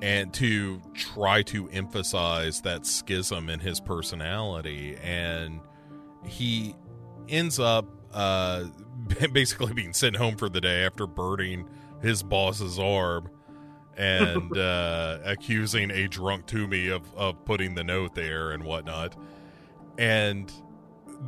And 0.00 0.32
to 0.34 0.80
try 0.94 1.42
to 1.44 1.68
emphasize 1.68 2.60
that 2.62 2.86
schism 2.86 3.48
in 3.48 3.60
his 3.60 3.80
personality, 3.80 4.96
and 5.00 5.60
he 6.24 6.74
ends 7.28 7.60
up 7.60 7.86
uh, 8.12 8.64
basically 9.32 9.72
being 9.72 9.92
sent 9.92 10.16
home 10.16 10.36
for 10.36 10.48
the 10.48 10.60
day 10.60 10.84
after 10.84 11.06
burning 11.06 11.68
his 12.00 12.22
boss's 12.22 12.78
arm 12.78 13.30
and 13.96 14.56
uh, 14.56 15.18
accusing 15.24 15.90
a 15.90 16.08
drunk 16.08 16.46
Toomey 16.46 16.88
of, 16.88 17.02
of 17.14 17.44
putting 17.44 17.74
the 17.74 17.84
note 17.84 18.14
there 18.14 18.50
and 18.50 18.64
whatnot. 18.64 19.16
And 19.98 20.52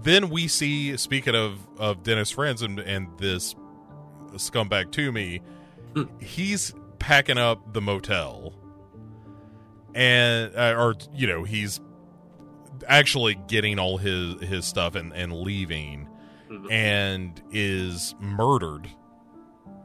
then 0.03 0.31
we 0.31 0.49
see, 0.49 0.97
speaking 0.97 1.35
of, 1.35 1.59
of 1.79 2.03
Dennis 2.03 2.31
Franz 2.31 2.63
and, 2.63 2.79
and 2.81 3.09
this 3.19 3.55
scumbag 4.33 4.91
to 4.93 5.03
Toomey, 5.03 5.41
he's 6.21 6.75
packing 6.99 7.39
up 7.39 7.73
the 7.73 7.81
motel. 7.81 8.55
And, 9.95 10.55
uh, 10.57 10.75
or, 10.77 10.95
you 11.15 11.27
know, 11.27 11.45
he's 11.45 11.81
actually 12.89 13.35
getting 13.47 13.79
all 13.79 13.99
his 13.99 14.41
his 14.41 14.65
stuff 14.65 14.95
and 14.95 15.13
and 15.13 15.33
leaving 15.33 16.09
mm-hmm. 16.51 16.71
and 16.71 17.43
is 17.53 18.15
murdered 18.19 18.89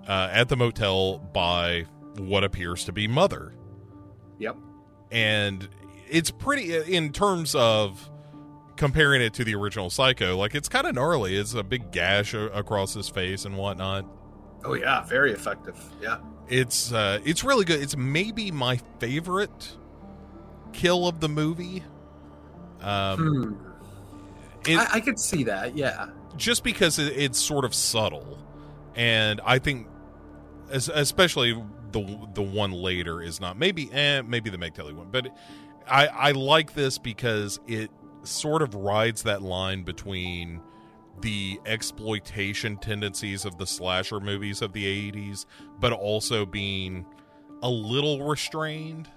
uh, 0.07 0.29
at 0.31 0.49
the 0.49 0.57
motel 0.57 1.19
by 1.19 1.85
what 2.17 2.43
appears 2.43 2.83
to 2.85 2.91
be 2.91 3.07
mother 3.07 3.53
yep 4.37 4.55
and 5.11 5.67
it's 6.09 6.31
pretty 6.31 6.75
in 6.75 7.11
terms 7.11 7.55
of 7.55 8.08
comparing 8.79 9.21
it 9.21 9.33
to 9.33 9.43
the 9.43 9.53
original 9.53 9.89
psycho 9.89 10.37
like 10.37 10.55
it's 10.55 10.69
kind 10.69 10.87
of 10.87 10.95
gnarly. 10.95 11.35
It's 11.35 11.53
a 11.53 11.63
big 11.63 11.91
gash 11.91 12.33
across 12.33 12.93
his 12.93 13.09
face 13.09 13.43
and 13.43 13.57
whatnot. 13.57 14.05
Oh 14.63 14.73
yeah 14.73 15.03
very 15.03 15.33
effective. 15.33 15.77
Yeah. 16.01 16.19
It's 16.47 16.91
uh 16.93 17.19
it's 17.25 17.43
really 17.43 17.65
good. 17.65 17.81
It's 17.81 17.97
maybe 17.97 18.51
my 18.51 18.79
favorite 18.99 19.75
kill 20.71 21.07
of 21.09 21.19
the 21.19 21.27
movie. 21.27 21.83
Um, 22.79 23.17
hmm. 24.63 24.69
it, 24.71 24.77
I, 24.77 24.87
I, 24.93 24.99
could 25.01 25.19
see 25.19 25.43
that, 25.43 25.75
yeah. 25.75 26.07
Just 26.37 26.63
because 26.63 26.97
it, 26.97 27.11
it's 27.17 27.37
sort 27.37 27.65
of 27.65 27.75
subtle, 27.75 28.39
and 28.95 29.41
I 29.43 29.59
think, 29.59 29.87
especially 30.69 31.61
the 31.91 32.29
the 32.33 32.41
one 32.41 32.71
later 32.71 33.21
is 33.21 33.41
not 33.41 33.57
maybe 33.57 33.91
eh, 33.91 34.21
maybe 34.21 34.49
the 34.49 34.57
Meg 34.57 34.75
Tilly 34.75 34.93
one, 34.93 35.09
but 35.11 35.27
I 35.85 36.07
I 36.07 36.31
like 36.31 36.73
this 36.73 36.97
because 36.97 37.59
it 37.67 37.91
sort 38.29 38.61
of 38.61 38.75
rides 38.75 39.23
that 39.23 39.41
line 39.41 39.83
between 39.83 40.61
the 41.21 41.59
exploitation 41.65 42.77
tendencies 42.77 43.43
of 43.45 43.57
the 43.57 43.67
slasher 43.67 44.19
movies 44.19 44.61
of 44.61 44.71
the 44.73 45.11
80s 45.11 45.45
but 45.79 45.91
also 45.91 46.45
being 46.45 47.05
a 47.61 47.69
little 47.69 48.23
restrained 48.23 49.09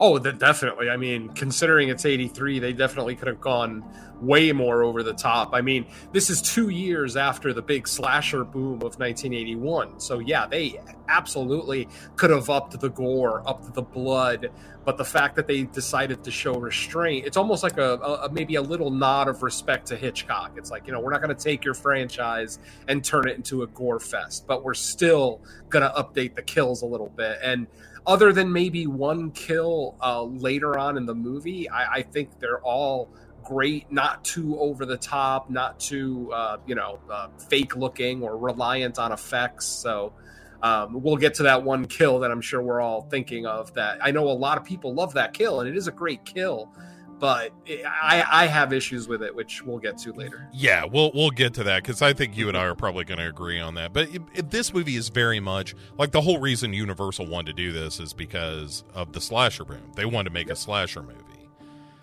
Oh, 0.00 0.16
definitely. 0.20 0.90
I 0.90 0.96
mean, 0.96 1.28
considering 1.30 1.88
it's 1.88 2.06
83, 2.06 2.60
they 2.60 2.72
definitely 2.72 3.16
could 3.16 3.26
have 3.26 3.40
gone 3.40 3.82
way 4.20 4.52
more 4.52 4.84
over 4.84 5.02
the 5.02 5.12
top. 5.12 5.50
I 5.52 5.60
mean, 5.60 5.86
this 6.12 6.30
is 6.30 6.40
two 6.40 6.68
years 6.68 7.16
after 7.16 7.52
the 7.52 7.62
big 7.62 7.88
slasher 7.88 8.44
boom 8.44 8.74
of 8.74 8.98
1981. 9.00 9.98
So, 9.98 10.20
yeah, 10.20 10.46
they 10.46 10.80
absolutely 11.08 11.88
could 12.14 12.30
have 12.30 12.48
upped 12.48 12.78
the 12.78 12.90
gore, 12.90 13.42
upped 13.44 13.74
the 13.74 13.82
blood. 13.82 14.50
But 14.84 14.98
the 14.98 15.04
fact 15.04 15.34
that 15.34 15.48
they 15.48 15.64
decided 15.64 16.22
to 16.22 16.30
show 16.30 16.54
restraint, 16.54 17.26
it's 17.26 17.36
almost 17.36 17.64
like 17.64 17.76
a, 17.76 17.94
a 17.94 18.30
maybe 18.30 18.54
a 18.54 18.62
little 18.62 18.92
nod 18.92 19.26
of 19.26 19.42
respect 19.42 19.88
to 19.88 19.96
Hitchcock. 19.96 20.52
It's 20.56 20.70
like, 20.70 20.86
you 20.86 20.92
know, 20.92 21.00
we're 21.00 21.10
not 21.10 21.22
going 21.22 21.36
to 21.36 21.42
take 21.42 21.64
your 21.64 21.74
franchise 21.74 22.60
and 22.86 23.04
turn 23.04 23.28
it 23.28 23.36
into 23.36 23.62
a 23.64 23.66
gore 23.66 23.98
fest, 23.98 24.46
but 24.46 24.62
we're 24.62 24.74
still 24.74 25.42
going 25.70 25.82
to 25.82 25.90
update 26.00 26.36
the 26.36 26.42
kills 26.42 26.82
a 26.82 26.86
little 26.86 27.10
bit. 27.10 27.38
And, 27.42 27.66
other 28.08 28.32
than 28.32 28.50
maybe 28.50 28.86
one 28.86 29.30
kill 29.30 29.94
uh, 30.00 30.22
later 30.22 30.78
on 30.78 30.96
in 30.96 31.04
the 31.04 31.14
movie, 31.14 31.68
I, 31.68 31.96
I, 31.96 32.02
think 32.02 32.40
they're 32.40 32.60
all 32.60 33.10
great, 33.44 33.92
not 33.92 34.24
too 34.24 34.58
over 34.58 34.86
the 34.86 34.96
top, 34.96 35.50
not 35.50 35.78
too 35.78 36.32
uh, 36.32 36.56
you 36.66 36.74
know 36.74 36.98
uh, 37.12 37.28
fake 37.50 37.76
looking 37.76 38.22
or 38.22 38.38
reliant 38.38 38.98
on 38.98 39.12
effects. 39.12 39.66
So 39.66 40.14
um, 40.62 41.02
we'll 41.02 41.18
get 41.18 41.34
to 41.34 41.42
that 41.44 41.62
one 41.62 41.86
kill 41.86 42.20
that 42.20 42.30
I'm 42.30 42.40
sure 42.40 42.62
we're 42.62 42.80
all 42.80 43.02
thinking 43.02 43.44
of. 43.44 43.74
That 43.74 43.98
I 44.02 44.10
know 44.10 44.26
a 44.28 44.32
lot 44.32 44.56
of 44.56 44.64
people 44.64 44.94
love 44.94 45.12
that 45.12 45.34
kill, 45.34 45.60
and 45.60 45.68
it 45.68 45.76
is 45.76 45.86
a 45.86 45.92
great 45.92 46.24
kill 46.24 46.72
but 47.18 47.52
I, 47.68 48.24
I 48.30 48.46
have 48.46 48.72
issues 48.72 49.08
with 49.08 49.22
it, 49.22 49.34
which 49.34 49.62
we'll 49.62 49.78
get 49.78 49.98
to 49.98 50.12
later. 50.12 50.48
Yeah, 50.52 50.84
we'll 50.84 51.10
we'll 51.14 51.30
get 51.30 51.54
to 51.54 51.64
that 51.64 51.82
because 51.82 52.02
I 52.02 52.12
think 52.12 52.36
you 52.36 52.48
and 52.48 52.56
I 52.56 52.64
are 52.64 52.74
probably 52.74 53.04
going 53.04 53.18
to 53.18 53.28
agree 53.28 53.60
on 53.60 53.74
that. 53.74 53.92
But 53.92 54.14
it, 54.14 54.22
it, 54.34 54.50
this 54.50 54.72
movie 54.72 54.96
is 54.96 55.08
very 55.08 55.40
much 55.40 55.74
like 55.96 56.12
the 56.12 56.20
whole 56.20 56.38
reason 56.38 56.72
Universal 56.72 57.26
wanted 57.26 57.56
to 57.56 57.62
do 57.62 57.72
this 57.72 58.00
is 58.00 58.12
because 58.12 58.84
of 58.94 59.12
the 59.12 59.20
slasher 59.20 59.64
boom. 59.64 59.92
They 59.94 60.04
wanted 60.04 60.30
to 60.30 60.34
make 60.34 60.48
yep. 60.48 60.56
a 60.56 60.60
slasher 60.60 61.02
movie, 61.02 61.48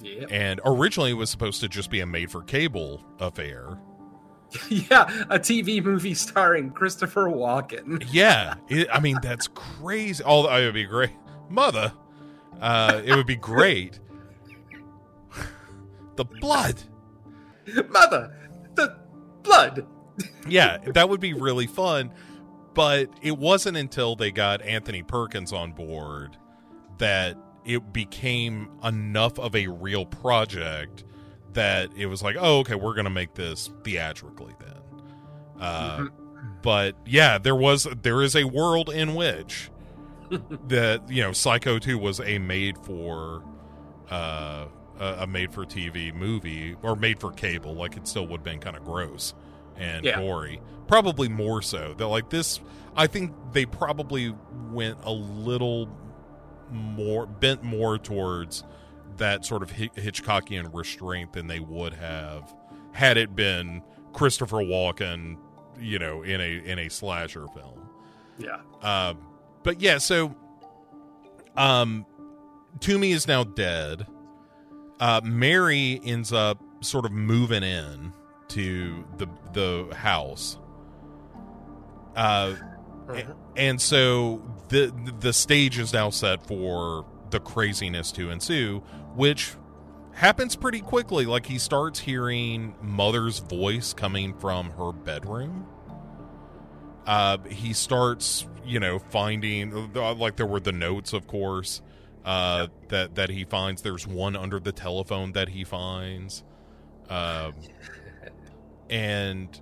yep. 0.01 0.27
and 0.31 0.59
originally 0.65 1.11
it 1.11 1.15
was 1.15 1.29
supposed 1.29 1.61
to 1.61 1.69
just 1.69 1.89
be 1.89 2.01
a 2.01 2.05
made-for-cable 2.05 3.01
affair. 3.19 3.79
yeah, 4.69 5.25
a 5.29 5.39
TV 5.39 5.83
movie 5.83 6.13
starring 6.13 6.71
Christopher 6.71 7.25
Walken. 7.25 8.05
yeah, 8.11 8.55
it, 8.67 8.87
I 8.91 8.99
mean 8.99 9.17
that's 9.21 9.47
crazy. 9.47 10.23
All 10.23 10.47
it 10.47 10.65
would 10.65 10.73
be 10.73 10.85
great, 10.85 11.11
mother. 11.49 11.93
Uh, 12.61 13.01
it 13.03 13.13
would 13.15 13.27
be 13.27 13.35
great 13.35 13.99
the 16.15 16.25
blood. 16.25 16.81
Mother, 17.89 18.35
the 18.75 18.97
blood. 19.43 19.85
yeah, 20.47 20.77
that 20.93 21.09
would 21.09 21.19
be 21.19 21.33
really 21.33 21.67
fun. 21.67 22.11
But 22.73 23.09
it 23.21 23.37
wasn't 23.37 23.77
until 23.77 24.15
they 24.15 24.31
got 24.31 24.61
Anthony 24.61 25.01
Perkins 25.01 25.53
on 25.53 25.71
board 25.71 26.37
that 26.97 27.37
it 27.63 27.93
became 27.93 28.69
enough 28.83 29.39
of 29.39 29.55
a 29.55 29.67
real 29.67 30.05
project 30.05 31.05
that 31.53 31.89
it 31.95 32.05
was 32.05 32.21
like, 32.21 32.35
oh, 32.37 32.59
okay, 32.59 32.75
we're 32.75 32.93
going 32.93 33.05
to 33.05 33.09
make 33.09 33.33
this 33.33 33.71
theatrically 33.83 34.53
then. 34.59 34.81
Uh, 35.59 35.97
mm-hmm. 35.97 36.07
But 36.61 36.95
yeah, 37.05 37.37
there 37.37 37.55
was 37.55 37.87
there 38.01 38.21
is 38.21 38.35
a 38.35 38.43
world 38.43 38.89
in 38.89 39.15
which 39.15 39.69
that 40.67 41.09
you 41.09 41.21
know 41.23 41.31
Psycho 41.31 41.79
two 41.79 41.97
was 41.97 42.19
a 42.19 42.39
made 42.39 42.77
for 42.79 43.43
uh, 44.09 44.65
a, 44.99 45.23
a 45.23 45.27
made 45.27 45.53
for 45.53 45.65
TV 45.65 46.13
movie 46.13 46.75
or 46.81 46.95
made 46.95 47.19
for 47.19 47.31
cable, 47.31 47.73
like 47.75 47.97
it 47.97 48.07
still 48.07 48.27
would 48.27 48.39
have 48.39 48.43
been 48.43 48.59
kind 48.59 48.75
of 48.75 48.83
gross 48.83 49.33
and 49.77 50.05
yeah. 50.05 50.19
gory. 50.19 50.61
Probably 50.87 51.27
more 51.27 51.61
so. 51.61 51.93
That 51.97 52.07
like 52.07 52.29
this, 52.29 52.59
I 52.95 53.07
think 53.07 53.33
they 53.51 53.65
probably 53.65 54.35
went 54.71 54.97
a 55.03 55.11
little 55.11 55.89
more 56.71 57.25
bent 57.25 57.63
more 57.63 57.97
towards 57.97 58.63
that 59.17 59.45
sort 59.45 59.63
of 59.63 59.71
Hitchcockian 59.71 60.73
restraint 60.73 61.33
than 61.33 61.47
they 61.47 61.59
would 61.59 61.93
have 61.93 62.53
had 62.91 63.17
it 63.17 63.35
been 63.35 63.81
Christopher 64.13 64.57
Walken, 64.57 65.37
you 65.79 65.99
know, 65.99 66.23
in 66.23 66.41
a 66.41 66.63
in 66.65 66.79
a 66.79 66.89
slasher 66.89 67.47
film. 67.47 67.89
Yeah. 68.37 68.59
Uh, 68.81 69.13
but 69.63 69.81
yeah, 69.81 69.97
so 69.97 70.35
um 71.57 72.05
Toomey 72.79 73.11
is 73.11 73.27
now 73.27 73.43
dead 73.43 74.05
uh, 74.99 75.21
Mary 75.23 75.99
ends 76.03 76.31
up 76.31 76.61
sort 76.81 77.05
of 77.05 77.11
moving 77.11 77.63
in 77.63 78.13
to 78.49 79.05
the 79.17 79.27
the 79.53 79.95
house. 79.95 80.57
Uh, 82.15 82.55
uh-huh. 83.09 83.33
and 83.55 83.81
so 83.81 84.41
the 84.69 84.93
the 85.19 85.33
stage 85.33 85.77
is 85.77 85.93
now 85.93 86.09
set 86.09 86.45
for 86.47 87.05
the 87.29 87.39
craziness 87.39 88.11
to 88.13 88.29
ensue, 88.29 88.79
which 89.15 89.53
happens 90.13 90.55
pretty 90.55 90.79
quickly. 90.79 91.25
Like 91.25 91.45
he 91.45 91.59
starts 91.59 91.99
hearing 91.99 92.75
mother's 92.81 93.39
voice 93.39 93.93
coming 93.93 94.33
from 94.33 94.71
her 94.71 94.91
bedroom. 94.91 95.67
Uh, 97.05 97.37
he 97.49 97.73
starts, 97.73 98.47
you 98.65 98.79
know, 98.79 98.97
finding 98.97 99.93
like 99.93 100.37
there 100.37 100.45
were 100.45 100.59
the 100.59 100.71
notes, 100.71 101.13
of 101.13 101.27
course, 101.27 101.81
uh, 102.25 102.67
that 102.89 103.15
that 103.15 103.29
he 103.29 103.45
finds. 103.45 103.81
There's 103.81 104.05
one 104.05 104.35
under 104.35 104.59
the 104.59 104.71
telephone 104.71 105.31
that 105.33 105.49
he 105.49 105.63
finds, 105.63 106.43
um, 107.09 107.53
and 108.89 109.61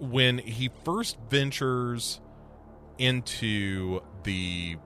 when 0.00 0.38
he 0.38 0.70
first 0.84 1.18
ventures 1.28 2.20
into 2.98 4.00
the 4.24 4.76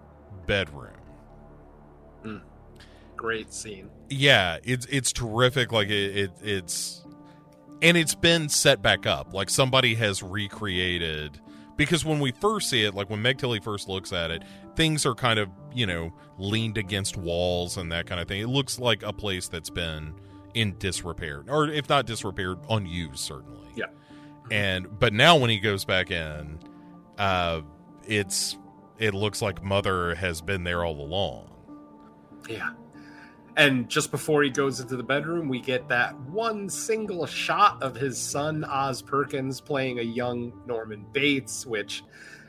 bedroom. 0.47 0.97
Mm. 2.25 2.43
Great 3.17 3.53
scene. 3.53 3.91
Yeah, 4.11 4.59
it's 4.65 4.87
it's 4.87 5.13
terrific. 5.13 5.73
Like 5.73 5.89
it, 5.89 6.17
it 6.17 6.31
it's 6.43 7.05
and 7.81 7.97
it's 7.97 8.15
been 8.15 8.49
set 8.49 8.83
back 8.83 9.07
up. 9.07 9.33
Like 9.33 9.49
somebody 9.49 9.95
has 9.95 10.23
recreated 10.23 11.41
because 11.77 12.05
when 12.05 12.21
we 12.21 12.33
first 12.33 12.69
see 12.69 12.85
it, 12.85 12.95
like 12.95 13.11
when 13.11 13.23
Meg 13.23 13.39
Tilly 13.39 13.61
first 13.61 13.89
looks 13.89 14.13
at 14.13 14.31
it, 14.31 14.43
things 14.77 15.05
are 15.07 15.15
kind 15.15 15.39
of 15.39 15.49
you 15.75 15.87
know 15.87 16.13
leaned 16.39 16.79
against 16.79 17.17
walls 17.17 17.77
and 17.77 17.93
that 17.93 18.07
kind 18.07 18.21
of 18.21 18.29
thing. 18.29 18.41
It 18.41 18.49
looks 18.49 18.79
like 18.79 19.03
a 19.03 19.13
place 19.13 19.49
that's 19.49 19.71
been 19.71 20.15
in 20.55 20.77
disrepair, 20.79 21.45
or 21.49 21.69
if 21.69 21.89
not 21.89 22.07
disrepair, 22.07 22.57
unused 22.69 23.19
certainly. 23.19 23.69
Yeah. 23.75 23.87
And 24.51 24.99
but 24.99 25.13
now 25.13 25.37
when 25.37 25.51
he 25.51 25.61
goes 25.61 25.85
back 25.85 26.11
in, 26.11 26.59
uh, 27.19 27.63
it's 28.07 28.57
it 28.99 29.15
looks 29.15 29.43
like 29.43 29.63
Mother 29.63 30.15
has 30.15 30.41
been 30.41 30.65
there 30.65 30.85
all 30.85 31.01
along. 31.01 31.49
Yeah. 32.49 32.71
And 33.57 33.89
just 33.89 34.11
before 34.11 34.43
he 34.43 34.51
goes 34.51 34.81
into 34.81 34.97
the 34.97 35.03
bedroom, 35.03 35.49
we 35.49 35.61
get 35.61 35.89
that 35.89 36.19
one 36.21 36.71
single 36.71 37.27
shot 37.27 37.83
of 37.83 37.95
his 37.95 38.17
son, 38.17 38.65
Oz 38.65 39.03
Perkins, 39.03 39.61
playing 39.61 39.99
a 39.99 40.03
young 40.03 40.53
Norman 40.67 41.05
Bates, 41.13 41.67
which, 41.67 42.03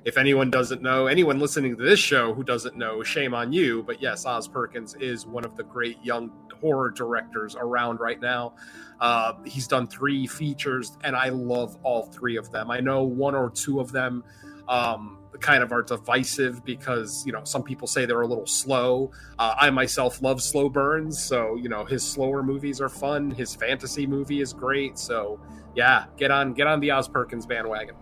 if 0.05 0.17
anyone 0.17 0.49
doesn't 0.49 0.81
know, 0.81 1.07
anyone 1.07 1.39
listening 1.39 1.77
to 1.77 1.83
this 1.83 1.99
show 1.99 2.33
who 2.33 2.43
doesn't 2.43 2.75
know, 2.75 3.03
shame 3.03 3.33
on 3.33 3.53
you. 3.53 3.83
But 3.83 4.01
yes, 4.01 4.25
Oz 4.25 4.47
Perkins 4.47 4.95
is 4.95 5.25
one 5.25 5.45
of 5.45 5.55
the 5.55 5.63
great 5.63 6.03
young 6.03 6.31
horror 6.59 6.91
directors 6.91 7.55
around 7.55 7.99
right 7.99 8.19
now. 8.19 8.53
Uh, 8.99 9.33
he's 9.45 9.67
done 9.67 9.87
three 9.87 10.27
features, 10.27 10.97
and 11.03 11.15
I 11.15 11.29
love 11.29 11.77
all 11.83 12.03
three 12.03 12.37
of 12.37 12.51
them. 12.51 12.69
I 12.69 12.79
know 12.79 13.03
one 13.03 13.35
or 13.35 13.49
two 13.49 13.79
of 13.79 13.91
them. 13.91 14.23
Um, 14.67 15.19
kind 15.39 15.61
of 15.61 15.71
are 15.71 15.81
divisive 15.81 16.63
because 16.63 17.25
you 17.25 17.31
know 17.31 17.43
some 17.43 17.63
people 17.63 17.87
say 17.87 18.05
they're 18.05 18.21
a 18.21 18.27
little 18.27 18.47
slow. 18.47 19.11
Uh, 19.37 19.55
I 19.59 19.69
myself 19.69 20.21
love 20.21 20.41
slow 20.41 20.69
burns, 20.69 21.21
so 21.21 21.55
you 21.55 21.69
know 21.69 21.85
his 21.85 22.01
slower 22.01 22.41
movies 22.41 22.79
are 22.79 22.89
fun. 22.89 23.29
His 23.29 23.53
fantasy 23.53 24.07
movie 24.07 24.41
is 24.41 24.53
great. 24.53 24.97
So 24.97 25.39
yeah, 25.75 26.05
get 26.17 26.31
on 26.31 26.53
get 26.53 26.67
on 26.67 26.79
the 26.79 26.91
Oz 26.91 27.07
Perkins 27.07 27.45
bandwagon. 27.45 27.95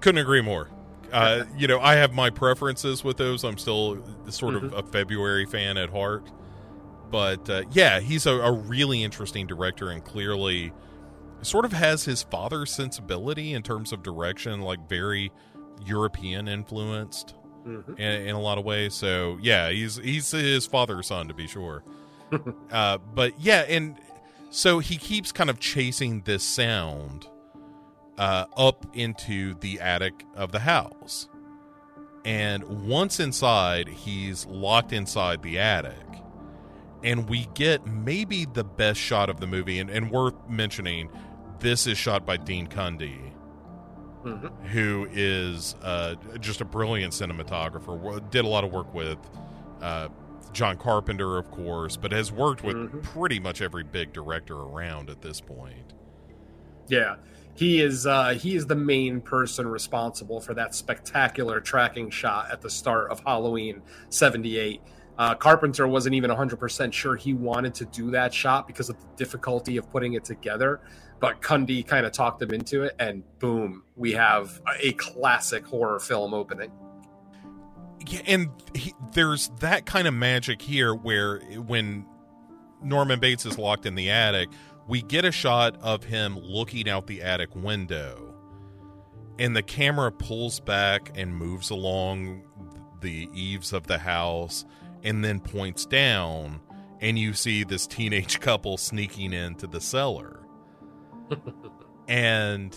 Couldn't 0.00 0.20
agree 0.20 0.42
more. 0.42 0.68
Uh, 1.12 1.44
you 1.56 1.66
know, 1.68 1.80
I 1.80 1.94
have 1.94 2.12
my 2.12 2.30
preferences 2.30 3.02
with 3.04 3.16
those. 3.16 3.44
I'm 3.44 3.58
still 3.58 4.02
sort 4.28 4.54
of 4.54 4.62
Mhm. 4.64 4.78
a 4.78 4.82
February 4.82 5.46
fan 5.46 5.76
at 5.76 5.90
heart, 5.90 6.30
but 7.10 7.48
uh, 7.48 7.62
yeah, 7.72 8.00
he's 8.00 8.26
a, 8.26 8.32
a 8.34 8.52
really 8.52 9.02
interesting 9.02 9.46
director 9.46 9.90
and 9.90 10.04
clearly 10.04 10.72
sort 11.42 11.64
of 11.64 11.72
has 11.72 12.04
his 12.04 12.22
father's 12.22 12.72
sensibility 12.72 13.52
in 13.52 13.62
terms 13.62 13.92
of 13.92 14.02
direction, 14.02 14.60
like 14.62 14.88
very 14.88 15.30
European 15.84 16.48
influenced 16.48 17.34
Mhm. 17.66 17.98
in, 17.98 18.28
in 18.28 18.34
a 18.34 18.40
lot 18.40 18.58
of 18.58 18.64
ways. 18.64 18.94
So 18.94 19.38
yeah, 19.40 19.70
he's 19.70 19.96
he's 19.96 20.30
his 20.30 20.66
father's 20.66 21.06
son 21.08 21.28
to 21.28 21.34
be 21.34 21.46
sure. 21.46 21.82
uh, 22.72 22.98
but 23.14 23.38
yeah, 23.40 23.60
and 23.68 23.96
so 24.50 24.78
he 24.78 24.96
keeps 24.96 25.32
kind 25.32 25.50
of 25.50 25.58
chasing 25.60 26.22
this 26.22 26.42
sound 26.42 27.26
uh, 28.18 28.46
up 28.56 28.86
into 28.94 29.54
the 29.60 29.80
attic 29.80 30.24
of 30.34 30.52
the 30.52 30.60
house, 30.60 31.28
and 32.24 32.64
once 32.88 33.20
inside, 33.20 33.88
he's 33.88 34.46
locked 34.46 34.92
inside 34.92 35.42
the 35.42 35.58
attic. 35.58 35.94
And 37.04 37.28
we 37.28 37.46
get 37.54 37.86
maybe 37.86 38.46
the 38.46 38.64
best 38.64 38.98
shot 38.98 39.30
of 39.30 39.38
the 39.38 39.46
movie, 39.46 39.78
and, 39.78 39.90
and 39.90 40.10
worth 40.10 40.34
mentioning, 40.48 41.08
this 41.60 41.86
is 41.86 41.96
shot 41.98 42.26
by 42.26 42.36
Dean 42.36 42.66
Cundey 42.66 43.32
Mhm. 44.24 44.50
who 44.70 45.06
is 45.12 45.76
uh, 45.82 46.16
just 46.40 46.60
a 46.60 46.64
brilliant 46.64 47.12
cinematographer. 47.12 48.28
Did 48.30 48.44
a 48.44 48.48
lot 48.48 48.64
of 48.64 48.72
work 48.72 48.92
with 48.92 49.18
uh, 49.80 50.08
John 50.52 50.78
Carpenter, 50.78 51.38
of 51.38 51.48
course, 51.52 51.96
but 51.96 52.10
has 52.10 52.32
worked 52.32 52.64
with 52.64 52.74
Mhm. 52.76 53.02
pretty 53.04 53.38
much 53.38 53.62
every 53.62 53.84
big 53.84 54.12
director 54.12 54.56
around 54.56 55.10
at 55.10 55.20
this 55.22 55.40
point. 55.40 55.92
Yeah. 56.88 57.16
He 57.56 57.80
is 57.80 58.06
uh, 58.06 58.30
he 58.30 58.54
is 58.54 58.66
the 58.66 58.76
main 58.76 59.20
person 59.20 59.66
responsible 59.66 60.40
for 60.40 60.54
that 60.54 60.74
spectacular 60.74 61.60
tracking 61.60 62.10
shot 62.10 62.50
at 62.52 62.60
the 62.60 62.70
start 62.70 63.10
of 63.10 63.20
Halloween 63.20 63.82
'78. 64.10 64.82
Uh, 65.18 65.34
Carpenter 65.34 65.88
wasn't 65.88 66.14
even 66.14 66.30
100% 66.30 66.92
sure 66.92 67.16
he 67.16 67.32
wanted 67.32 67.74
to 67.74 67.86
do 67.86 68.10
that 68.10 68.34
shot 68.34 68.66
because 68.66 68.90
of 68.90 69.00
the 69.00 69.06
difficulty 69.16 69.78
of 69.78 69.90
putting 69.90 70.12
it 70.12 70.24
together, 70.24 70.82
but 71.20 71.40
Cundey 71.40 71.86
kind 71.86 72.04
of 72.04 72.12
talked 72.12 72.42
him 72.42 72.50
into 72.50 72.82
it, 72.82 72.94
and 72.98 73.22
boom, 73.38 73.84
we 73.96 74.12
have 74.12 74.60
a 74.78 74.92
classic 74.92 75.64
horror 75.66 75.98
film 75.98 76.34
opening. 76.34 76.70
Yeah, 78.06 78.20
and 78.26 78.50
he, 78.74 78.92
there's 79.12 79.48
that 79.60 79.86
kind 79.86 80.06
of 80.06 80.12
magic 80.12 80.60
here 80.60 80.94
where 80.94 81.40
when 81.40 82.04
Norman 82.82 83.18
Bates 83.18 83.46
is 83.46 83.58
locked 83.58 83.86
in 83.86 83.94
the 83.94 84.10
attic, 84.10 84.50
we 84.88 85.02
get 85.02 85.24
a 85.24 85.32
shot 85.32 85.76
of 85.82 86.04
him 86.04 86.38
looking 86.38 86.88
out 86.88 87.06
the 87.06 87.22
attic 87.22 87.54
window, 87.54 88.34
and 89.38 89.54
the 89.54 89.62
camera 89.62 90.12
pulls 90.12 90.60
back 90.60 91.12
and 91.14 91.34
moves 91.34 91.70
along 91.70 92.42
the 93.00 93.28
eaves 93.34 93.72
of 93.72 93.86
the 93.86 93.98
house 93.98 94.64
and 95.02 95.24
then 95.24 95.40
points 95.40 95.86
down, 95.86 96.60
and 97.00 97.18
you 97.18 97.32
see 97.32 97.64
this 97.64 97.86
teenage 97.86 98.40
couple 98.40 98.76
sneaking 98.76 99.32
into 99.32 99.66
the 99.66 99.80
cellar. 99.80 100.40
and 102.08 102.76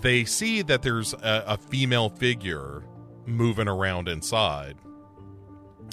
they 0.00 0.24
see 0.24 0.62
that 0.62 0.82
there's 0.82 1.12
a, 1.14 1.44
a 1.46 1.56
female 1.56 2.08
figure 2.08 2.84
moving 3.26 3.68
around 3.68 4.08
inside. 4.08 4.76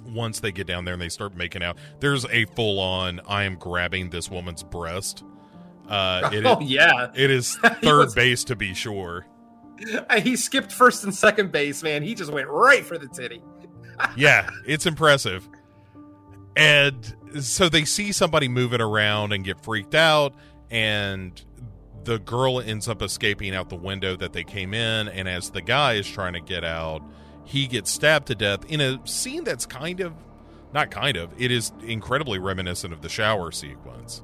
Once 0.05 0.39
they 0.39 0.51
get 0.51 0.65
down 0.65 0.85
there 0.85 0.93
and 0.93 1.01
they 1.01 1.09
start 1.09 1.35
making 1.35 1.61
out, 1.61 1.77
there's 1.99 2.25
a 2.25 2.45
full 2.45 2.79
on 2.79 3.19
I 3.27 3.43
am 3.43 3.55
grabbing 3.55 4.09
this 4.09 4.29
woman's 4.29 4.63
breast. 4.63 5.23
Uh, 5.89 6.29
it, 6.31 6.45
oh 6.45 6.59
yeah, 6.61 7.11
it 7.15 7.29
is 7.31 7.55
third 7.81 7.83
was- 8.05 8.15
base 8.15 8.43
to 8.45 8.55
be 8.55 8.73
sure. 8.73 9.25
he 10.21 10.35
skipped 10.35 10.71
first 10.73 11.03
and 11.03 11.15
second 11.15 11.51
base, 11.51 11.81
man. 11.83 12.03
He 12.03 12.13
just 12.13 12.31
went 12.31 12.47
right 12.49 12.85
for 12.85 12.97
the 12.97 13.07
titty. 13.07 13.41
yeah, 14.15 14.49
it's 14.67 14.85
impressive. 14.85 15.47
And 16.55 17.15
so 17.39 17.69
they 17.69 17.85
see 17.85 18.11
somebody 18.11 18.47
moving 18.49 18.81
around 18.81 19.31
and 19.31 19.43
get 19.45 19.63
freaked 19.63 19.95
out, 19.95 20.33
and 20.69 21.41
the 22.03 22.19
girl 22.19 22.59
ends 22.59 22.87
up 22.89 23.01
escaping 23.01 23.55
out 23.55 23.69
the 23.69 23.75
window 23.75 24.15
that 24.17 24.33
they 24.33 24.43
came 24.43 24.73
in. 24.73 25.07
And 25.07 25.29
as 25.29 25.51
the 25.51 25.61
guy 25.61 25.93
is 25.93 26.07
trying 26.09 26.33
to 26.33 26.41
get 26.41 26.63
out, 26.63 27.01
he 27.45 27.67
gets 27.67 27.91
stabbed 27.91 28.27
to 28.27 28.35
death 28.35 28.65
in 28.69 28.81
a 28.81 28.99
scene 29.05 29.43
that's 29.43 29.65
kind 29.65 29.99
of 30.01 30.13
not 30.73 30.91
kind 30.91 31.17
of, 31.17 31.31
it 31.39 31.51
is 31.51 31.71
incredibly 31.83 32.39
reminiscent 32.39 32.93
of 32.93 33.01
the 33.01 33.09
shower 33.09 33.51
sequence. 33.51 34.21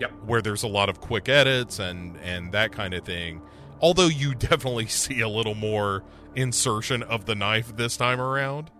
Yep. 0.00 0.10
Where 0.26 0.40
there's 0.42 0.62
a 0.62 0.68
lot 0.68 0.88
of 0.88 1.00
quick 1.00 1.28
edits 1.28 1.78
and 1.78 2.16
and 2.18 2.52
that 2.52 2.72
kind 2.72 2.94
of 2.94 3.04
thing. 3.04 3.42
Although 3.80 4.08
you 4.08 4.34
definitely 4.36 4.86
see 4.86 5.20
a 5.20 5.28
little 5.28 5.54
more 5.54 6.02
insertion 6.34 7.02
of 7.02 7.24
the 7.26 7.34
knife 7.34 7.76
this 7.76 7.96
time 7.96 8.20
around 8.20 8.70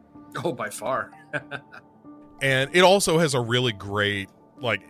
Oh, 0.45 0.53
by 0.53 0.71
far. 0.71 1.11
and 2.41 2.71
it 2.75 2.83
also 2.83 3.19
has 3.19 3.35
a 3.35 3.41
really 3.41 3.73
great 3.73 4.29
like 4.61 4.83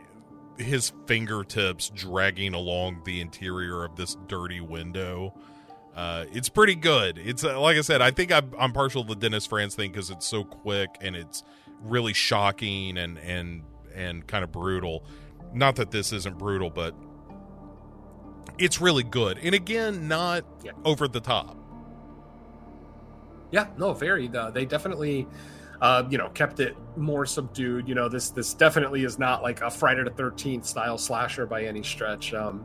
his 0.58 0.92
fingertips 1.06 1.90
dragging 1.94 2.52
along 2.52 3.00
the 3.04 3.20
interior 3.20 3.82
of 3.84 3.96
this 3.96 4.16
dirty 4.26 4.60
window 4.60 5.32
uh 5.96 6.26
it's 6.32 6.48
pretty 6.50 6.74
good 6.74 7.16
it's 7.18 7.42
uh, 7.44 7.58
like 7.58 7.76
i 7.78 7.80
said 7.80 8.02
i 8.02 8.10
think 8.10 8.30
i'm, 8.30 8.52
I'm 8.58 8.72
partial 8.72 9.02
to 9.04 9.08
the 9.08 9.16
dennis 9.16 9.46
franz 9.46 9.74
thing 9.74 9.90
because 9.90 10.10
it's 10.10 10.26
so 10.26 10.44
quick 10.44 10.90
and 11.00 11.16
it's 11.16 11.42
really 11.82 12.12
shocking 12.12 12.98
and 12.98 13.18
and 13.18 13.62
and 13.94 14.26
kind 14.26 14.44
of 14.44 14.52
brutal 14.52 15.04
not 15.52 15.76
that 15.76 15.90
this 15.90 16.12
isn't 16.12 16.38
brutal 16.38 16.70
but 16.70 16.94
it's 18.58 18.80
really 18.80 19.02
good 19.02 19.38
and 19.38 19.54
again 19.54 20.06
not 20.08 20.44
Yeah. 20.64 20.72
over 20.84 21.08
the 21.08 21.20
top 21.20 21.56
Yeah, 23.52 23.66
no, 23.76 23.92
very. 23.92 24.30
Uh, 24.32 24.50
they 24.52 24.64
definitely, 24.64 25.26
uh, 25.80 26.04
you 26.08 26.18
know, 26.18 26.28
kept 26.28 26.60
it 26.60 26.76
more 26.96 27.26
subdued. 27.26 27.88
You 27.88 27.96
know, 27.96 28.08
this 28.08 28.30
this 28.30 28.54
definitely 28.54 29.02
is 29.02 29.18
not 29.18 29.42
like 29.42 29.60
a 29.60 29.68
Friday 29.68 30.04
the 30.04 30.10
Thirteenth 30.10 30.64
style 30.64 30.96
slasher 30.96 31.46
by 31.46 31.64
any 31.64 31.82
stretch. 31.82 32.32
Um, 32.32 32.64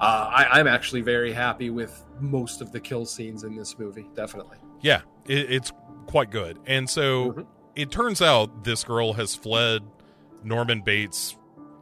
uh, 0.00 0.30
I, 0.32 0.46
I'm 0.60 0.68
actually 0.68 1.00
very 1.00 1.32
happy 1.32 1.70
with 1.70 2.04
most 2.20 2.60
of 2.60 2.70
the 2.70 2.78
kill 2.78 3.04
scenes 3.06 3.42
in 3.42 3.56
this 3.56 3.76
movie. 3.76 4.06
Definitely. 4.14 4.58
Yeah, 4.82 5.00
it, 5.26 5.50
it's 5.50 5.72
quite 6.06 6.30
good. 6.30 6.60
And 6.64 6.88
so 6.88 7.32
Mhm. 7.32 7.46
it 7.74 7.90
turns 7.90 8.22
out 8.22 8.62
this 8.62 8.84
girl 8.84 9.14
has 9.14 9.34
fled 9.34 9.82
Norman 10.44 10.80
Bates' 10.82 11.36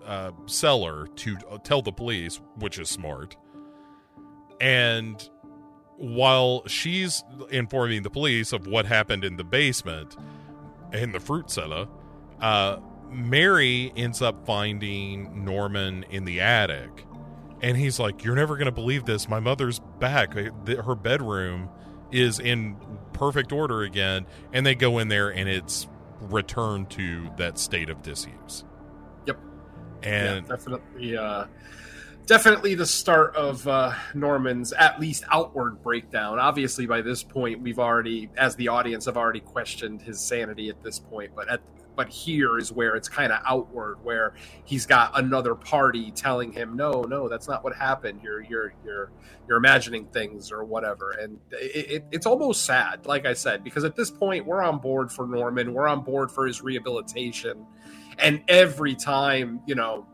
uh, 0.08 0.32
cellar 0.46 1.06
to 1.06 1.36
uh, 1.50 1.58
tell 1.58 1.82
the 1.82 1.92
police, 1.92 2.40
which 2.56 2.78
is 2.78 2.88
smart. 2.88 3.36
And 4.60 5.28
while 5.98 6.66
she's 6.66 7.22
informing 7.50 8.02
the 8.02 8.10
police 8.10 8.52
of 8.52 8.66
what 8.66 8.86
happened 8.86 9.24
in 9.24 9.36
the 9.36 9.44
basement 9.44 10.16
in 10.92 11.12
the 11.12 11.20
fruit 11.20 11.50
cellar, 11.50 11.86
uh, 12.40 12.78
Mary 13.10 13.92
ends 13.96 14.22
up 14.22 14.46
finding 14.46 15.44
Norman 15.44 16.04
in 16.10 16.24
the 16.24 16.40
attic. 16.40 17.04
And 17.60 17.76
he's 17.76 17.98
like, 17.98 18.24
You're 18.24 18.36
never 18.36 18.56
going 18.56 18.66
to 18.66 18.72
believe 18.72 19.04
this. 19.04 19.28
My 19.28 19.40
mother's 19.40 19.80
back. 19.98 20.34
Her 20.34 20.94
bedroom 20.94 21.68
is 22.10 22.40
in 22.40 22.76
perfect 23.12 23.52
order 23.52 23.82
again. 23.82 24.26
And 24.52 24.64
they 24.64 24.74
go 24.74 24.98
in 24.98 25.08
there 25.08 25.28
and 25.28 25.48
it's 25.48 25.86
returned 26.20 26.90
to 26.90 27.30
that 27.36 27.58
state 27.58 27.90
of 27.90 28.02
disuse. 28.02 28.64
And 30.02 30.46
yeah, 30.46 30.56
definitely. 30.56 31.16
Uh, 31.16 31.46
definitely 32.26 32.74
the 32.74 32.86
start 32.86 33.34
of 33.34 33.66
uh, 33.66 33.94
Norman's 34.14 34.72
at 34.74 35.00
least 35.00 35.24
outward 35.30 35.82
breakdown. 35.82 36.38
Obviously, 36.38 36.86
by 36.86 37.00
this 37.00 37.22
point, 37.22 37.60
we've 37.60 37.78
already, 37.78 38.28
as 38.36 38.54
the 38.56 38.68
audience, 38.68 39.06
have 39.06 39.16
already 39.16 39.40
questioned 39.40 40.02
his 40.02 40.20
sanity 40.20 40.68
at 40.68 40.82
this 40.82 40.98
point. 40.98 41.32
But 41.34 41.50
at 41.50 41.60
but 41.98 42.08
here 42.08 42.58
is 42.58 42.70
where 42.70 42.94
it's 42.94 43.08
kind 43.08 43.32
of 43.32 43.40
outward, 43.44 43.96
where 44.04 44.34
he's 44.64 44.86
got 44.86 45.18
another 45.18 45.56
party 45.56 46.12
telling 46.12 46.52
him, 46.52 46.76
"No, 46.76 47.02
no, 47.02 47.28
that's 47.28 47.48
not 47.48 47.64
what 47.64 47.74
happened. 47.74 48.20
You're 48.22 48.40
you're 48.40 48.72
you're 48.84 49.10
you're 49.48 49.56
imagining 49.56 50.04
things 50.06 50.52
or 50.52 50.62
whatever." 50.62 51.10
And 51.10 51.40
it, 51.50 51.90
it, 51.90 52.04
it's 52.12 52.24
almost 52.24 52.64
sad, 52.64 53.04
like 53.06 53.26
I 53.26 53.32
said, 53.32 53.64
because 53.64 53.82
at 53.82 53.96
this 53.96 54.12
point 54.12 54.46
we're 54.46 54.62
on 54.62 54.78
board 54.78 55.10
for 55.10 55.26
Norman, 55.26 55.74
we're 55.74 55.88
on 55.88 56.02
board 56.02 56.30
for 56.30 56.46
his 56.46 56.62
rehabilitation, 56.62 57.66
and 58.18 58.42
every 58.48 58.94
time 58.94 59.60
you 59.66 59.74
know 59.74 60.06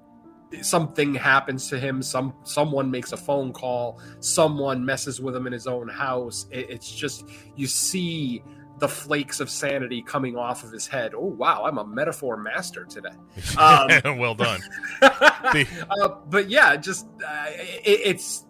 something 0.62 1.14
happens 1.14 1.68
to 1.68 1.78
him 1.78 2.00
some 2.02 2.32
someone 2.44 2.90
makes 2.90 3.12
a 3.12 3.16
phone 3.16 3.52
call 3.52 4.00
someone 4.20 4.84
messes 4.84 5.20
with 5.20 5.34
him 5.34 5.46
in 5.46 5.52
his 5.52 5.66
own 5.66 5.88
house 5.88 6.46
it, 6.50 6.70
it's 6.70 6.90
just 6.90 7.24
you 7.56 7.66
see 7.66 8.42
the 8.78 8.88
flakes 8.88 9.38
of 9.40 9.48
sanity 9.48 10.02
coming 10.02 10.36
off 10.36 10.64
of 10.64 10.72
his 10.72 10.86
head. 10.86 11.12
Oh 11.14 11.26
wow 11.26 11.64
i'm 11.64 11.78
a 11.78 11.86
metaphor 11.86 12.36
master 12.36 12.84
today. 12.84 13.10
Um, 13.58 13.88
well 14.18 14.34
done. 14.34 14.60
Uh, 15.02 16.08
but 16.26 16.48
yeah 16.48 16.74
just 16.76 17.06
uh, 17.24 17.46
it, 17.48 18.00
it's 18.04 18.46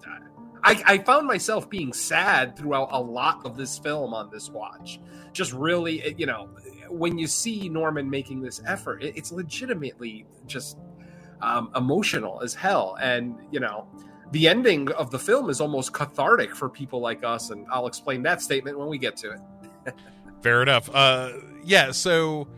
I, 0.62 0.82
I 0.86 0.98
found 0.98 1.26
myself 1.26 1.68
being 1.68 1.92
sad 1.92 2.56
throughout 2.56 2.88
a 2.90 3.00
lot 3.00 3.44
of 3.44 3.56
this 3.56 3.78
film 3.78 4.14
on 4.14 4.30
this 4.30 4.48
watch. 4.48 4.98
Just 5.32 5.52
really 5.52 6.14
you 6.16 6.26
know 6.26 6.48
when 6.88 7.18
you 7.18 7.26
see 7.26 7.68
norman 7.68 8.08
making 8.08 8.40
this 8.40 8.62
effort 8.66 9.02
it, 9.02 9.16
it's 9.16 9.32
legitimately 9.32 10.26
just 10.46 10.78
um, 11.44 11.70
emotional 11.76 12.40
as 12.42 12.54
hell. 12.54 12.96
And, 13.00 13.36
you 13.50 13.60
know, 13.60 13.86
the 14.32 14.48
ending 14.48 14.90
of 14.92 15.10
the 15.10 15.18
film 15.18 15.50
is 15.50 15.60
almost 15.60 15.92
cathartic 15.92 16.54
for 16.54 16.68
people 16.68 17.00
like 17.00 17.22
us. 17.22 17.50
And 17.50 17.66
I'll 17.70 17.86
explain 17.86 18.22
that 18.22 18.42
statement 18.42 18.78
when 18.78 18.88
we 18.88 18.98
get 18.98 19.16
to 19.18 19.32
it. 19.32 19.94
Fair 20.42 20.62
enough. 20.62 20.90
Uh, 20.92 21.32
yeah, 21.64 21.90
so 21.90 22.48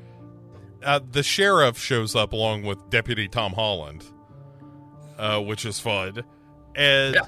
uh, 0.83 1.01
the 1.11 1.23
sheriff 1.23 1.79
shows 1.79 2.15
up 2.15 2.33
along 2.33 2.63
with 2.63 2.91
Deputy 2.91 3.29
Tom 3.29 3.53
Holland, 3.53 4.05
uh, 5.19 5.41
which 5.41 5.65
is 5.65 5.81
fun. 5.81 6.25
And 6.75 7.15
yeah. 7.15 7.27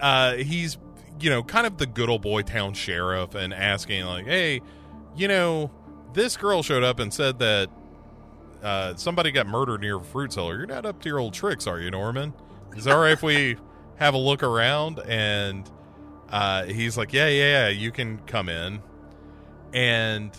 uh, 0.00 0.34
he's, 0.36 0.78
you 1.20 1.30
know, 1.30 1.42
kind 1.42 1.66
of 1.66 1.78
the 1.78 1.86
good 1.86 2.08
old 2.08 2.22
boy 2.22 2.42
town 2.42 2.74
sheriff 2.74 3.34
and 3.34 3.52
asking, 3.52 4.04
like, 4.04 4.26
hey, 4.26 4.60
you 5.16 5.28
know, 5.28 5.70
this 6.14 6.36
girl 6.36 6.62
showed 6.62 6.82
up 6.82 6.98
and 6.98 7.12
said 7.12 7.38
that 7.40 7.68
uh, 8.62 8.94
somebody 8.96 9.30
got 9.30 9.46
murdered 9.46 9.82
near 9.82 9.98
a 9.98 10.02
fruit 10.02 10.32
cellar. 10.32 10.56
You're 10.56 10.66
not 10.66 10.86
up 10.86 11.02
to 11.02 11.08
your 11.08 11.18
old 11.18 11.34
tricks, 11.34 11.66
are 11.66 11.80
you, 11.80 11.90
Norman? 11.90 12.32
Is 12.76 12.86
it 12.86 12.90
all 12.92 13.00
right 13.00 13.12
if 13.12 13.22
we 13.22 13.56
have 13.96 14.14
a 14.14 14.18
look 14.18 14.42
around? 14.42 15.00
And 15.00 15.70
uh, 16.30 16.64
he's 16.64 16.96
like, 16.96 17.12
yeah, 17.12 17.28
yeah, 17.28 17.66
yeah, 17.66 17.68
you 17.68 17.92
can 17.92 18.18
come 18.20 18.48
in. 18.48 18.82
And 19.72 20.30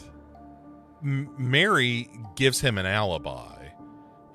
M- 1.04 1.30
Mary 1.38 2.10
gives 2.36 2.62
him 2.62 2.78
an 2.78 2.86
alibi 2.86 3.70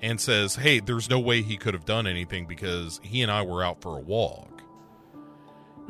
and 0.01 0.19
says, 0.19 0.55
hey, 0.55 0.79
there's 0.79 1.09
no 1.09 1.19
way 1.19 1.41
he 1.41 1.57
could 1.57 1.73
have 1.73 1.85
done 1.85 2.07
anything 2.07 2.45
because 2.45 2.99
he 3.03 3.21
and 3.21 3.31
I 3.31 3.41
were 3.43 3.63
out 3.63 3.81
for 3.81 3.97
a 3.97 4.01
walk. 4.01 4.50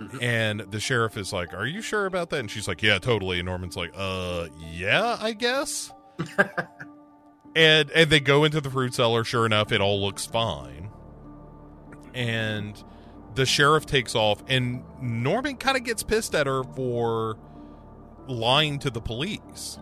Mm-hmm. 0.01 0.23
And 0.23 0.59
the 0.61 0.79
sheriff 0.79 1.15
is 1.17 1.31
like, 1.31 1.53
Are 1.53 1.65
you 1.65 1.81
sure 1.81 2.05
about 2.05 2.29
that? 2.31 2.39
And 2.39 2.49
she's 2.49 2.67
like, 2.67 2.81
Yeah, 2.81 2.97
totally. 2.99 3.39
And 3.39 3.45
Norman's 3.45 3.75
like, 3.77 3.91
Uh, 3.95 4.47
yeah, 4.59 5.17
I 5.19 5.33
guess. 5.33 5.91
and 7.55 7.89
and 7.91 8.09
they 8.09 8.19
go 8.19 8.43
into 8.43 8.61
the 8.61 8.69
fruit 8.69 8.93
cellar 8.93 9.23
sure 9.23 9.45
enough 9.45 9.71
it 9.71 9.81
all 9.81 10.01
looks 10.01 10.25
fine 10.25 10.89
and 12.13 12.83
the 13.35 13.45
sheriff 13.45 13.85
takes 13.85 14.15
off 14.15 14.43
and 14.47 14.83
norman 15.01 15.57
kind 15.57 15.77
of 15.77 15.83
gets 15.83 16.03
pissed 16.03 16.35
at 16.35 16.47
her 16.47 16.63
for 16.63 17.37
lying 18.27 18.79
to 18.79 18.89
the 18.89 19.01
police 19.01 19.79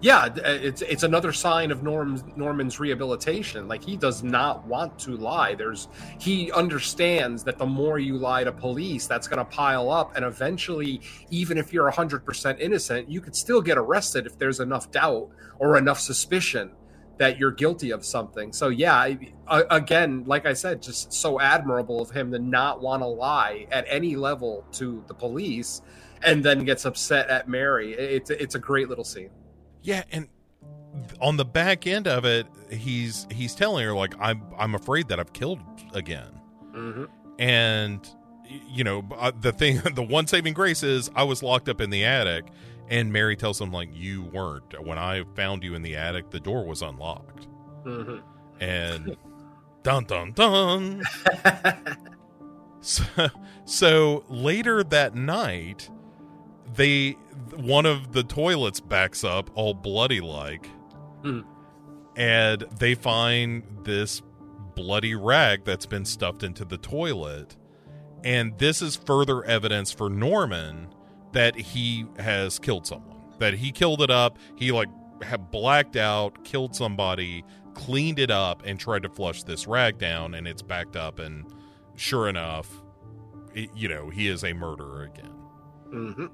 yeah 0.00 0.24
uh, 0.24 0.40
it's 0.44 0.82
it's 0.82 1.02
another 1.02 1.32
sign 1.32 1.70
of 1.70 1.82
norman's 1.82 2.80
rehabilitation 2.80 3.66
like 3.66 3.82
he 3.82 3.96
does 3.96 4.22
not 4.22 4.64
want 4.66 4.96
to 4.98 5.16
lie 5.16 5.54
there's 5.54 5.88
he 6.18 6.52
understands 6.52 7.42
that 7.44 7.58
the 7.58 7.66
more 7.66 7.98
you 7.98 8.16
lie 8.16 8.44
to 8.44 8.52
police 8.52 9.06
that's 9.06 9.26
going 9.26 9.38
to 9.38 9.44
pile 9.44 9.90
up 9.90 10.14
and 10.16 10.24
eventually 10.24 11.00
even 11.30 11.58
if 11.58 11.72
you're 11.72 11.90
100% 11.90 12.60
innocent 12.60 13.10
you 13.10 13.20
could 13.20 13.34
still 13.34 13.60
get 13.60 13.76
arrested 13.78 14.26
if 14.26 14.38
there's 14.38 14.60
enough 14.60 14.90
doubt 14.90 15.28
or 15.58 15.76
enough 15.76 15.98
suspicion 15.98 16.70
that 17.18 17.38
you're 17.38 17.50
guilty 17.50 17.90
of 17.90 18.04
something. 18.04 18.52
So 18.52 18.68
yeah, 18.68 19.14
again, 19.48 20.24
like 20.26 20.46
I 20.46 20.52
said, 20.52 20.80
just 20.80 21.12
so 21.12 21.40
admirable 21.40 22.00
of 22.00 22.10
him 22.10 22.30
to 22.32 22.38
not 22.38 22.80
want 22.80 23.02
to 23.02 23.06
lie 23.06 23.66
at 23.70 23.84
any 23.88 24.16
level 24.16 24.64
to 24.74 25.04
the 25.08 25.14
police, 25.14 25.82
and 26.22 26.44
then 26.44 26.64
gets 26.64 26.84
upset 26.84 27.28
at 27.28 27.48
Mary. 27.48 27.92
It's 27.92 28.30
it's 28.30 28.54
a 28.54 28.58
great 28.58 28.88
little 28.88 29.04
scene. 29.04 29.30
Yeah, 29.82 30.04
and 30.12 30.28
on 31.20 31.36
the 31.36 31.44
back 31.44 31.86
end 31.86 32.06
of 32.06 32.24
it, 32.24 32.46
he's 32.70 33.26
he's 33.30 33.54
telling 33.54 33.84
her 33.84 33.94
like 33.94 34.14
I'm 34.20 34.42
I'm 34.56 34.74
afraid 34.74 35.08
that 35.08 35.20
I've 35.20 35.32
killed 35.32 35.60
again, 35.94 36.40
mm-hmm. 36.74 37.04
and 37.38 38.08
you 38.68 38.84
know 38.84 39.06
uh, 39.16 39.32
the 39.40 39.52
thing 39.52 39.80
the 39.94 40.02
one 40.02 40.26
saving 40.26 40.54
grace 40.54 40.82
is 40.82 41.10
I 41.14 41.24
was 41.24 41.42
locked 41.42 41.68
up 41.68 41.80
in 41.80 41.90
the 41.90 42.04
attic 42.04 42.46
and 42.90 43.12
Mary 43.12 43.36
tells 43.36 43.60
him, 43.60 43.70
like, 43.70 43.90
you 43.92 44.22
weren't. 44.22 44.74
When 44.84 44.98
I 44.98 45.24
found 45.34 45.62
you 45.62 45.74
in 45.74 45.82
the 45.82 45.96
attic, 45.96 46.30
the 46.30 46.40
door 46.40 46.64
was 46.64 46.82
unlocked. 46.82 47.46
Mm-hmm. 47.84 48.18
And 48.62 49.16
dun 49.82 50.04
dun 50.04 50.32
dun. 50.32 51.02
so, 52.80 53.04
so 53.66 54.24
later 54.28 54.82
that 54.84 55.14
night, 55.14 55.90
they 56.74 57.16
one 57.56 57.86
of 57.86 58.12
the 58.12 58.22
toilets 58.22 58.80
backs 58.80 59.24
up 59.24 59.50
all 59.54 59.74
bloody 59.74 60.20
like. 60.20 60.68
Mm. 61.22 61.44
And 62.16 62.62
they 62.78 62.94
find 62.94 63.62
this 63.84 64.22
bloody 64.74 65.14
rag 65.14 65.64
that's 65.64 65.86
been 65.86 66.04
stuffed 66.04 66.42
into 66.42 66.64
the 66.64 66.78
toilet. 66.78 67.56
And 68.24 68.56
this 68.58 68.82
is 68.82 68.96
further 68.96 69.44
evidence 69.44 69.92
for 69.92 70.10
Norman 70.10 70.88
that 71.32 71.56
he 71.56 72.06
has 72.18 72.58
killed 72.58 72.86
someone. 72.86 73.18
That 73.38 73.54
he 73.54 73.70
killed 73.70 74.02
it 74.02 74.10
up. 74.10 74.38
He 74.56 74.72
like 74.72 74.88
had 75.22 75.50
blacked 75.50 75.96
out, 75.96 76.44
killed 76.44 76.74
somebody, 76.74 77.44
cleaned 77.74 78.18
it 78.18 78.30
up, 78.30 78.62
and 78.64 78.78
tried 78.78 79.02
to 79.04 79.08
flush 79.08 79.42
this 79.44 79.66
rag 79.66 79.98
down, 79.98 80.34
and 80.34 80.46
it's 80.48 80.62
backed 80.62 80.96
up. 80.96 81.18
And 81.18 81.44
sure 81.96 82.28
enough, 82.28 82.68
it, 83.54 83.70
you 83.74 83.88
know 83.88 84.10
he 84.10 84.28
is 84.28 84.44
a 84.44 84.52
murderer 84.52 85.04
again. 85.04 85.34
Mm-hmm. 85.92 86.26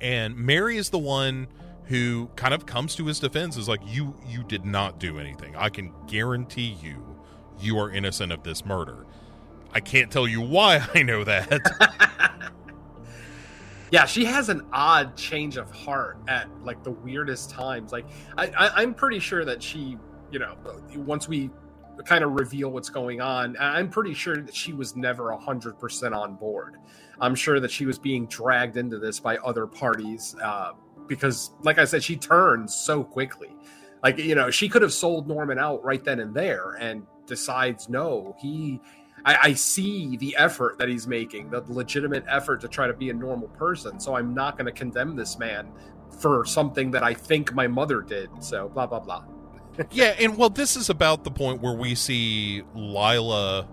And 0.00 0.36
Mary 0.36 0.76
is 0.76 0.90
the 0.90 0.98
one 0.98 1.48
who 1.84 2.28
kind 2.36 2.52
of 2.52 2.66
comes 2.66 2.94
to 2.96 3.06
his 3.06 3.18
defense 3.18 3.56
is 3.56 3.68
like 3.68 3.80
you 3.84 4.14
you 4.26 4.44
did 4.44 4.64
not 4.64 4.98
do 5.00 5.18
anything. 5.18 5.56
I 5.56 5.70
can 5.70 5.92
guarantee 6.06 6.76
you 6.82 7.18
you 7.58 7.78
are 7.78 7.90
innocent 7.90 8.30
of 8.30 8.42
this 8.42 8.64
murder. 8.64 9.06
I 9.72 9.80
can't 9.80 10.10
tell 10.10 10.28
you 10.28 10.40
why 10.40 10.86
i 10.94 11.02
know 11.02 11.24
that. 11.24 11.60
Yeah 13.90 14.04
she 14.04 14.26
has 14.26 14.50
an 14.50 14.66
odd 14.70 15.16
change 15.16 15.56
of 15.56 15.70
heart 15.70 16.18
at 16.28 16.46
like 16.62 16.84
the 16.84 16.90
weirdest 16.90 17.48
times. 17.48 17.90
Like 17.90 18.04
I, 18.36 18.48
I 18.48 18.82
i'm 18.82 18.92
pretty 18.92 19.18
sure 19.18 19.46
that 19.46 19.62
she 19.62 19.96
you 20.30 20.38
know 20.38 20.56
once 20.94 21.26
we 21.26 21.50
kind 22.04 22.22
of 22.22 22.32
reveal 22.32 22.68
what's 22.70 22.90
going 22.90 23.20
on 23.20 23.56
i'm 23.58 23.88
pretty 23.88 24.14
sure 24.14 24.36
that 24.36 24.54
she 24.54 24.72
was 24.72 24.94
never 24.94 25.34
100% 25.34 26.16
on 26.16 26.36
board 26.36 26.76
i'm 27.20 27.34
sure 27.34 27.60
that 27.60 27.70
she 27.70 27.86
was 27.86 27.98
being 27.98 28.26
dragged 28.26 28.76
into 28.76 28.98
this 28.98 29.20
by 29.20 29.36
other 29.38 29.66
parties 29.66 30.36
uh, 30.42 30.72
because 31.06 31.52
like 31.62 31.78
i 31.78 31.84
said 31.84 32.02
she 32.02 32.16
turns 32.16 32.74
so 32.74 33.02
quickly 33.02 33.54
like 34.02 34.18
you 34.18 34.34
know 34.34 34.50
she 34.50 34.68
could 34.68 34.82
have 34.82 34.92
sold 34.92 35.26
norman 35.28 35.58
out 35.58 35.84
right 35.84 36.04
then 36.04 36.20
and 36.20 36.34
there 36.34 36.76
and 36.80 37.06
decides 37.26 37.88
no 37.88 38.34
he 38.40 38.80
I, 39.24 39.38
I 39.42 39.52
see 39.54 40.16
the 40.16 40.36
effort 40.36 40.78
that 40.78 40.88
he's 40.88 41.06
making, 41.06 41.50
the 41.50 41.62
legitimate 41.68 42.24
effort 42.28 42.60
to 42.62 42.68
try 42.68 42.86
to 42.86 42.94
be 42.94 43.10
a 43.10 43.14
normal 43.14 43.48
person. 43.48 43.98
So 44.00 44.14
I'm 44.14 44.34
not 44.34 44.56
going 44.56 44.66
to 44.66 44.72
condemn 44.72 45.16
this 45.16 45.38
man 45.38 45.70
for 46.20 46.44
something 46.44 46.90
that 46.92 47.02
I 47.02 47.14
think 47.14 47.52
my 47.52 47.66
mother 47.66 48.00
did. 48.02 48.30
So 48.40 48.68
blah 48.68 48.86
blah 48.86 49.00
blah. 49.00 49.24
yeah, 49.90 50.14
and 50.18 50.36
well, 50.36 50.50
this 50.50 50.76
is 50.76 50.90
about 50.90 51.24
the 51.24 51.30
point 51.30 51.60
where 51.60 51.74
we 51.74 51.94
see 51.94 52.62
Lila 52.74 53.68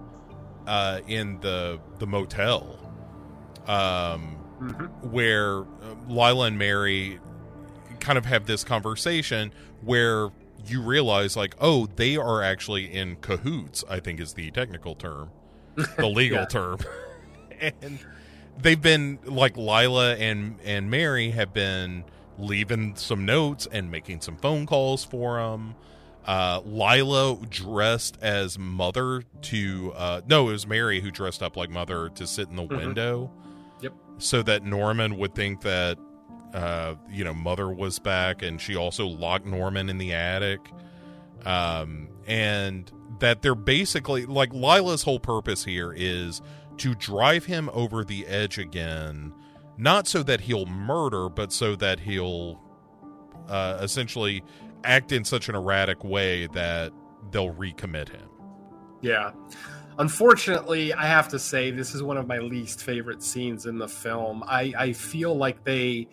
uh, 0.68 1.02
in 1.08 1.40
the 1.40 1.80
the 2.00 2.08
motel, 2.08 2.85
um, 3.68 4.38
mm-hmm. 4.62 4.86
where 5.12 5.62
uh, 5.62 5.66
Lila 6.08 6.48
and 6.48 6.58
Mary 6.58 7.20
kind 8.00 8.18
of 8.18 8.26
have 8.26 8.46
this 8.46 8.64
conversation 8.64 9.52
where 9.82 10.30
you 10.68 10.82
realize 10.82 11.36
like 11.36 11.56
oh 11.60 11.88
they 11.96 12.18
are 12.18 12.42
actually 12.42 12.86
in 12.86 13.16
cahoots 13.18 13.84
i 13.90 14.00
think 14.00 14.20
is 14.20 14.34
the 14.34 14.50
technical 14.52 14.96
term 14.96 15.30
the 15.76 16.08
legal 16.08 16.40
yeah. 16.40 16.46
term 16.46 16.80
and 17.82 18.00
they've 18.60 18.82
been 18.82 19.20
like 19.26 19.56
lila 19.58 20.16
and 20.16 20.60
and 20.64 20.90
mary 20.90 21.32
have 21.32 21.54
been 21.54 22.04
leaving 22.38 22.96
some 22.96 23.26
notes 23.26 23.68
and 23.72 23.90
making 23.92 24.20
some 24.22 24.38
phone 24.38 24.66
calls 24.66 25.04
for 25.04 25.40
them 25.40 25.76
uh, 26.28 26.60
Lila 26.66 27.38
dressed 27.52 28.18
as 28.20 28.58
mother 28.58 29.22
to 29.44 29.94
uh, 29.96 30.22
no, 30.28 30.50
it 30.50 30.54
was 30.54 30.66
Mary 30.66 31.00
who 31.00 31.12
dressed 31.12 31.44
up 31.44 31.56
like 31.56 31.70
mother 31.70 32.10
to 32.10 32.26
sit 32.26 32.50
in 32.50 32.56
the 32.56 32.64
Mhm. 32.64 32.78
window. 32.78 33.32
Yep. 33.86 33.94
So 34.18 34.42
that 34.44 34.64
Norman 34.64 35.18
would 35.18 35.36
think 35.36 35.62
that 35.62 35.98
uh, 36.54 36.96
you 37.10 37.24
know 37.24 37.34
mother 37.34 37.70
was 37.70 38.00
back, 38.00 38.42
and 38.42 38.60
she 38.60 38.76
also 38.76 39.06
locked 39.06 39.46
Norman 39.46 39.90
in 39.90 39.98
the 39.98 40.14
attic. 40.14 40.72
Um, 41.46 42.10
and 42.26 42.92
that 43.20 43.44
they're 43.44 43.54
basically 43.54 44.26
like 44.26 44.52
Lila's 44.54 45.04
whole 45.04 45.20
purpose 45.20 45.64
here 45.64 45.94
is 45.96 46.42
to 46.78 46.96
drive 46.96 47.46
him 47.46 47.70
over 47.74 48.04
the 48.04 48.26
edge 48.26 48.58
again, 48.58 49.32
not 49.78 50.08
so 50.08 50.24
that 50.24 50.42
he'll 50.42 50.66
murder, 50.66 51.30
but 51.30 51.54
so 51.54 51.76
that 51.76 52.00
he'll 52.00 52.60
uh, 53.48 53.78
essentially 53.82 54.44
act 54.84 55.12
in 55.12 55.24
such 55.24 55.50
an 55.50 55.56
erratic 55.56 56.04
way 56.04 56.48
that 56.48 56.92
they'll 57.30 57.54
recommit 57.54 58.10
him. 58.10 58.28
Yeah. 59.02 59.32
Unfortunately, 59.98 60.94
I 60.94 61.06
have 61.06 61.30
to 61.30 61.40
say 61.40 61.72
this 61.72 61.96
is 61.96 62.04
one 62.04 62.18
of 62.18 62.28
my 62.28 62.40
least 62.40 62.84
favorite 62.84 63.24
scenes 63.24 63.66
in 63.66 63.78
the 63.78 63.88
film. 63.88 64.44
I, 64.46 64.74
I 64.78 64.94
feel 64.94 65.36
like 65.38 65.64
they, 65.64 66.10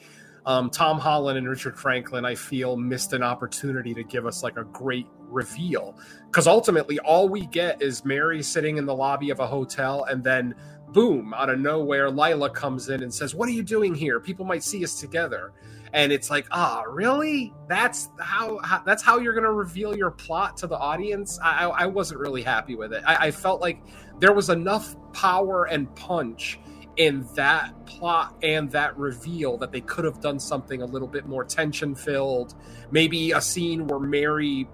um, 0.47 0.71
Tom 0.71 1.01
Holland 1.01 1.37
and 1.37 1.49
Richard 1.49 1.77
Franklin, 1.77 2.25
I 2.25 2.37
feel 2.37 2.77
missed 2.77 3.13
an 3.13 3.25
opportunity 3.25 3.93
to 3.95 4.05
give 4.05 4.25
us 4.25 4.45
like 4.45 4.57
a 4.57 4.65
great 4.65 5.09
reveal. 5.19 5.99
Because 6.27 6.47
ultimately, 6.47 7.01
all 7.01 7.29
we 7.29 7.47
get 7.47 7.83
is 7.83 8.05
Mary 8.05 8.41
sitting 8.41 8.77
in 8.77 8.87
the 8.87 8.95
lobby 8.95 9.31
of 9.31 9.41
a 9.41 9.47
hotel, 9.49 10.05
and 10.05 10.23
then 10.23 10.55
boom, 10.93 11.35
out 11.35 11.51
of 11.51 11.59
nowhere, 11.59 12.09
Lila 12.11 12.51
comes 12.51 12.89
in 12.89 13.03
and 13.03 13.13
says, 13.13 13.35
What 13.35 13.49
are 13.49 13.53
you 13.53 13.65
doing 13.65 13.95
here? 13.95 14.21
People 14.21 14.45
might 14.45 14.63
see 14.63 14.85
us 14.85 15.01
together. 15.01 15.53
And 15.93 16.11
it's 16.11 16.31
like, 16.31 16.47
ah, 16.51 16.83
really? 16.89 17.53
That's 17.69 18.09
how, 18.19 18.59
how 18.65 18.83
that's 18.85 19.03
how 19.03 19.19
you're 19.19 19.35
to 19.35 19.53
reveal 19.53 19.97
your 19.97 20.11
plot 20.11 20.57
to 20.59 20.67
the 20.67 20.77
audience. 20.77 21.39
I, 21.43 21.65
I 21.65 21.83
I 21.83 21.87
wasn't 21.87 22.21
really 22.21 22.43
happy 22.43 22.75
with 22.75 22.93
it. 22.93 23.03
I, 23.07 23.27
I 23.27 23.31
felt 23.31 23.61
like 23.61 23.83
there 24.19 24.33
was 24.33 24.49
enough 24.49 24.95
power 25.13 25.65
and 25.65 25.95
punch 25.95 26.59
in 26.97 27.27
that 27.35 27.87
plot 27.87 28.35
and 28.43 28.71
that 28.71 28.97
reveal 28.99 29.57
that 29.59 29.73
they 29.73 29.81
could 29.81 30.05
have 30.05 30.21
done 30.21 30.39
something 30.39 30.83
a 30.83 30.85
little 30.85 31.09
bit 31.09 31.27
more 31.27 31.45
tension 31.45 31.95
filled. 31.95 32.55
Maybe 32.91 33.33
a 33.33 33.41
scene 33.41 33.87
where 33.87 33.99
Mary 34.01 34.69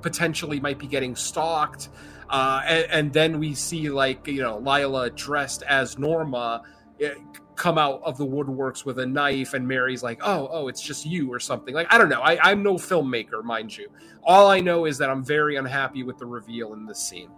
potentially 0.00 0.60
might 0.60 0.78
be 0.78 0.86
getting 0.86 1.16
stalked. 1.16 1.88
Uh, 2.28 2.62
and, 2.66 2.86
and 2.90 3.12
then 3.12 3.38
we 3.38 3.54
see 3.54 3.90
like 3.90 4.26
you 4.26 4.42
know 4.42 4.58
Lila 4.58 5.10
dressed 5.10 5.62
as 5.62 5.98
Norma 5.98 6.62
eh, 7.00 7.14
come 7.54 7.76
out 7.78 8.00
of 8.04 8.16
the 8.18 8.26
woodworks 8.26 8.84
with 8.84 8.98
a 8.98 9.06
knife, 9.06 9.54
and 9.54 9.66
Mary's 9.68 10.02
like, 10.02 10.20
"Oh, 10.22 10.48
oh, 10.50 10.68
it's 10.68 10.80
just 10.80 11.04
you" 11.06 11.32
or 11.32 11.38
something. 11.40 11.74
Like 11.74 11.92
I 11.92 11.98
don't 11.98 12.08
know. 12.08 12.20
I, 12.22 12.38
I'm 12.50 12.62
no 12.62 12.74
filmmaker, 12.74 13.42
mind 13.44 13.76
you. 13.76 13.88
All 14.24 14.48
I 14.48 14.60
know 14.60 14.84
is 14.86 14.98
that 14.98 15.10
I'm 15.10 15.24
very 15.24 15.56
unhappy 15.56 16.02
with 16.02 16.18
the 16.18 16.26
reveal 16.26 16.72
in 16.74 16.86
this 16.86 16.98
scene. 16.98 17.30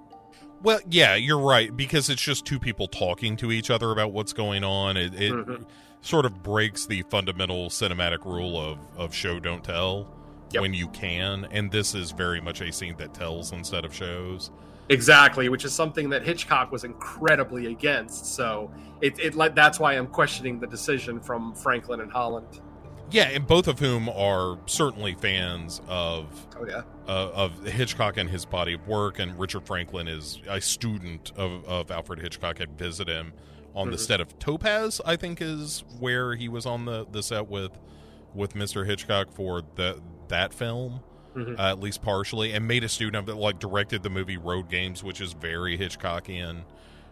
Well, 0.62 0.78
yeah, 0.88 1.14
you're 1.14 1.40
right 1.40 1.76
because 1.76 2.08
it's 2.08 2.22
just 2.22 2.46
two 2.46 2.58
people 2.58 2.86
talking 2.88 3.36
to 3.38 3.52
each 3.52 3.70
other 3.70 3.90
about 3.90 4.12
what's 4.12 4.32
going 4.32 4.64
on. 4.64 4.96
It, 4.96 5.14
it 5.14 5.32
Mhm. 5.32 5.66
sort 6.00 6.24
of 6.24 6.42
breaks 6.42 6.86
the 6.86 7.02
fundamental 7.10 7.68
cinematic 7.68 8.24
rule 8.24 8.58
of 8.60 8.78
of 8.96 9.14
show 9.14 9.38
don't 9.40 9.62
tell 9.64 10.06
Yep. 10.52 10.60
when 10.62 10.72
you 10.74 10.88
can, 10.88 11.46
and 11.50 11.70
this 11.70 11.94
is 11.94 12.12
very 12.12 12.40
much 12.40 12.60
a 12.60 12.72
scene 12.72 12.94
that 12.98 13.12
tells 13.12 13.52
instead 13.52 13.84
of 13.84 13.92
shows. 13.94 14.50
Exactly, 14.88 15.48
which 15.48 15.64
is 15.64 15.72
something 15.72 16.10
that 16.10 16.22
Hitchcock 16.22 16.70
was 16.70 16.84
incredibly 16.84 17.66
against. 17.66 18.26
So 18.26 18.70
it, 19.00 19.18
it 19.18 19.54
that's 19.54 19.80
why 19.80 19.94
I'm 19.94 20.06
questioning 20.06 20.60
the 20.60 20.66
decision 20.66 21.20
from 21.20 21.54
Franklin 21.54 22.00
and 22.00 22.12
Holland. 22.12 22.60
Yeah, 23.10 23.28
and 23.28 23.46
both 23.46 23.68
of 23.68 23.78
whom 23.78 24.08
are 24.08 24.58
certainly 24.66 25.14
fans 25.14 25.80
of 25.88 26.26
Oh 26.58 26.66
yeah, 26.66 26.82
uh, 27.06 27.30
of 27.34 27.64
Hitchcock 27.64 28.16
and 28.16 28.28
his 28.28 28.44
body 28.44 28.74
of 28.74 28.86
work, 28.88 29.18
and 29.18 29.38
Richard 29.38 29.66
Franklin 29.66 30.08
is 30.08 30.40
a 30.48 30.60
student 30.60 31.32
of, 31.36 31.64
of 31.66 31.90
Alfred 31.90 32.20
Hitchcock. 32.20 32.58
Had 32.58 32.78
visited 32.78 33.14
him 33.14 33.32
on 33.74 33.90
the 33.90 33.96
Mhm. 33.96 34.00
set 34.06 34.20
of 34.20 34.38
Topaz, 34.38 35.00
I 35.04 35.16
think, 35.16 35.40
is 35.40 35.84
where 35.98 36.34
he 36.34 36.48
was 36.48 36.64
on 36.66 36.84
the, 36.86 37.06
the 37.10 37.22
set 37.22 37.48
with 37.48 37.72
with 38.34 38.54
Mr. 38.54 38.84
Hitchcock 38.86 39.30
for 39.32 39.62
the 39.76 40.00
that 40.28 40.52
film, 40.52 41.00
Mhm. 41.34 41.58
uh, 41.58 41.62
at 41.62 41.80
least 41.80 42.02
partially, 42.02 42.52
and 42.52 42.66
made 42.66 42.84
a 42.84 42.88
student 42.88 43.16
of 43.16 43.28
it. 43.28 43.38
Like 43.38 43.58
directed 43.58 44.02
the 44.02 44.10
movie 44.10 44.36
Road 44.36 44.68
Games, 44.70 45.02
which 45.02 45.20
is 45.20 45.32
very 45.32 45.76
Hitchcockian. 45.78 46.62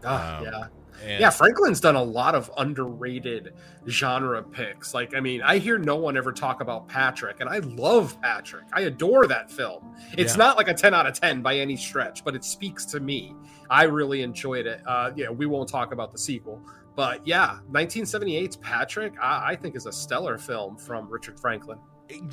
Ah, 0.05 0.39
Um, 0.39 0.45
yeah. 0.45 0.65
And 1.05 1.21
Yeah, 1.21 1.31
Franklin's 1.31 1.81
done 1.81 1.97
a 1.97 2.03
lot 2.03 2.35
of 2.37 2.51
underrated 2.59 3.55
genre 3.89 4.43
picks. 4.43 4.95
Like, 4.95 5.17
I 5.17 5.21
mean, 5.21 5.43
I 5.43 5.59
hear 5.59 5.79
no 5.79 5.97
one 5.97 6.17
ever 6.17 6.33
talk 6.33 6.61
about 6.61 6.87
Patrick, 6.89 7.41
and 7.41 7.49
I 7.49 7.59
love 7.59 8.21
Patrick. 8.23 8.65
I 8.73 8.83
adore 8.83 9.27
that 9.27 9.51
film. 9.51 9.97
It's 10.17 10.35
Yeah. 10.35 10.39
not 10.45 10.57
like 10.57 10.69
a 10.69 10.75
10 10.75 10.95
out 10.95 11.07
of 11.07 11.15
10 11.19 11.43
by 11.43 11.57
any 11.57 11.77
stretch, 11.77 12.25
but 12.25 12.35
it 12.37 12.45
speaks 12.45 12.85
to 12.87 13.01
me. 13.01 13.35
I 13.71 13.85
really 13.85 14.23
enjoyed 14.23 14.67
it. 14.67 14.81
Uh, 14.87 15.11
yeah, 15.17 15.31
we 15.31 15.47
won't 15.47 15.69
talk 15.69 15.93
about 15.93 16.13
the 16.13 16.19
sequel. 16.19 16.61
But 16.95 17.27
yeah, 17.27 17.59
1978's 17.71 18.57
Patrick, 18.57 19.15
I, 19.21 19.53
I 19.53 19.57
think, 19.57 19.75
is 19.77 19.87
a 19.87 19.93
stellar 19.93 20.37
film 20.39 20.77
from 20.77 21.09
Richard 21.11 21.41
Franklin. 21.41 21.79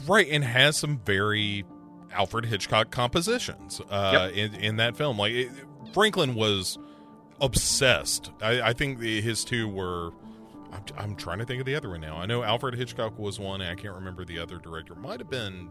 right 0.08 0.28
and 0.30 0.44
has 0.44 0.76
some 0.76 1.00
very 1.06 1.64
alfred 2.12 2.46
hitchcock 2.46 2.90
compositions 2.92 3.82
uh 3.90 4.30
in, 4.34 4.54
in 4.56 4.78
that 4.78 4.96
film. 4.98 5.18
Like 5.18 5.32
it, 5.34 5.52
franklin 5.94 6.36
was 6.36 6.78
obsessed. 7.42 8.32
I, 8.42 8.62
I 8.62 8.74
think 8.74 9.00
the, 9.00 9.22
his 9.22 9.44
two 9.44 9.68
were 9.68 10.12
I'm, 10.72 10.84
I'm 10.98 11.16
trying 11.16 11.40
to 11.40 11.46
think 11.46 11.60
of 11.62 11.66
the 11.66 11.76
other 11.76 11.90
one 11.90 12.02
now. 12.02 12.18
I 12.18 12.26
know 12.26 12.44
alfred 12.44 12.76
hitchcock 12.76 13.18
was 13.18 13.40
one 13.40 13.62
and 13.62 13.70
i 13.72 13.82
can't 13.82 13.96
remember 13.96 14.26
the 14.26 14.40
other 14.40 14.58
director. 14.58 14.96
Might 14.96 15.20
have 15.20 15.30
been 15.30 15.70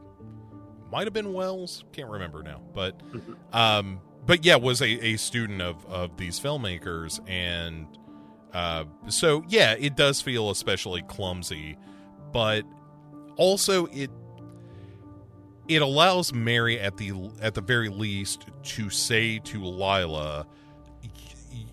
might 0.91 1.07
have 1.07 1.13
been 1.13 1.33
wells. 1.33 1.85
Can't 1.93 2.09
remember 2.11 2.43
now. 2.43 2.61
But 2.75 2.99
Mhm. 3.13 3.37
um 3.55 4.01
but 4.27 4.45
yeah 4.45 4.57
was 4.57 4.81
a, 4.81 4.87
a 5.07 5.17
student 5.17 5.61
of 5.63 5.85
of 5.87 6.17
these 6.17 6.41
filmmakers. 6.41 7.21
And 7.29 7.87
uh 8.55 8.85
so 9.09 9.45
yeah 9.49 9.75
it 9.79 9.97
does 9.97 10.21
feel 10.23 10.51
especially 10.51 11.03
clumsy. 11.03 11.77
But 12.33 12.65
also 13.37 13.87
it 13.87 14.11
it 15.69 15.83
allows 15.83 16.33
Mary 16.33 16.79
at 16.81 16.97
the 16.97 17.13
at 17.41 17.55
the 17.55 17.61
very 17.61 17.89
least 17.89 18.47
to 18.63 18.91
say 18.91 19.39
to 19.41 19.63
Lila, 19.63 20.47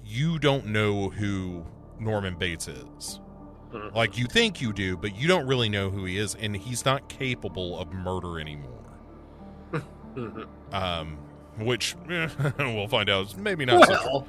"You 0.03 0.39
don't 0.39 0.67
know 0.67 1.09
who 1.09 1.65
Norman 1.99 2.35
Bates 2.35 2.67
is. 2.67 3.19
Mhm. 3.71 3.93
Like 3.95 4.17
you 4.17 4.25
think 4.25 4.61
you 4.61 4.71
do, 4.73 4.95
but 4.97 5.15
you 5.15 5.27
don't 5.27 5.47
really 5.47 5.69
know 5.69 5.89
who 5.89 6.05
he 6.05 6.17
is, 6.17 6.35
and 6.35 6.55
he's 6.55 6.85
not 6.85 7.07
capable 7.09 7.79
of 7.79 7.91
murder 7.93 8.39
anymore." 8.39 8.71
Mhm. 10.15 10.47
Um, 10.71 11.17
which 11.59 11.95
eh, 12.09 12.29
we'll 12.59 12.87
find 12.87 13.09
out 13.09 13.35
maybe 13.37 13.65
not. 13.65 13.85
so. 13.87 13.93
Well, 13.93 14.27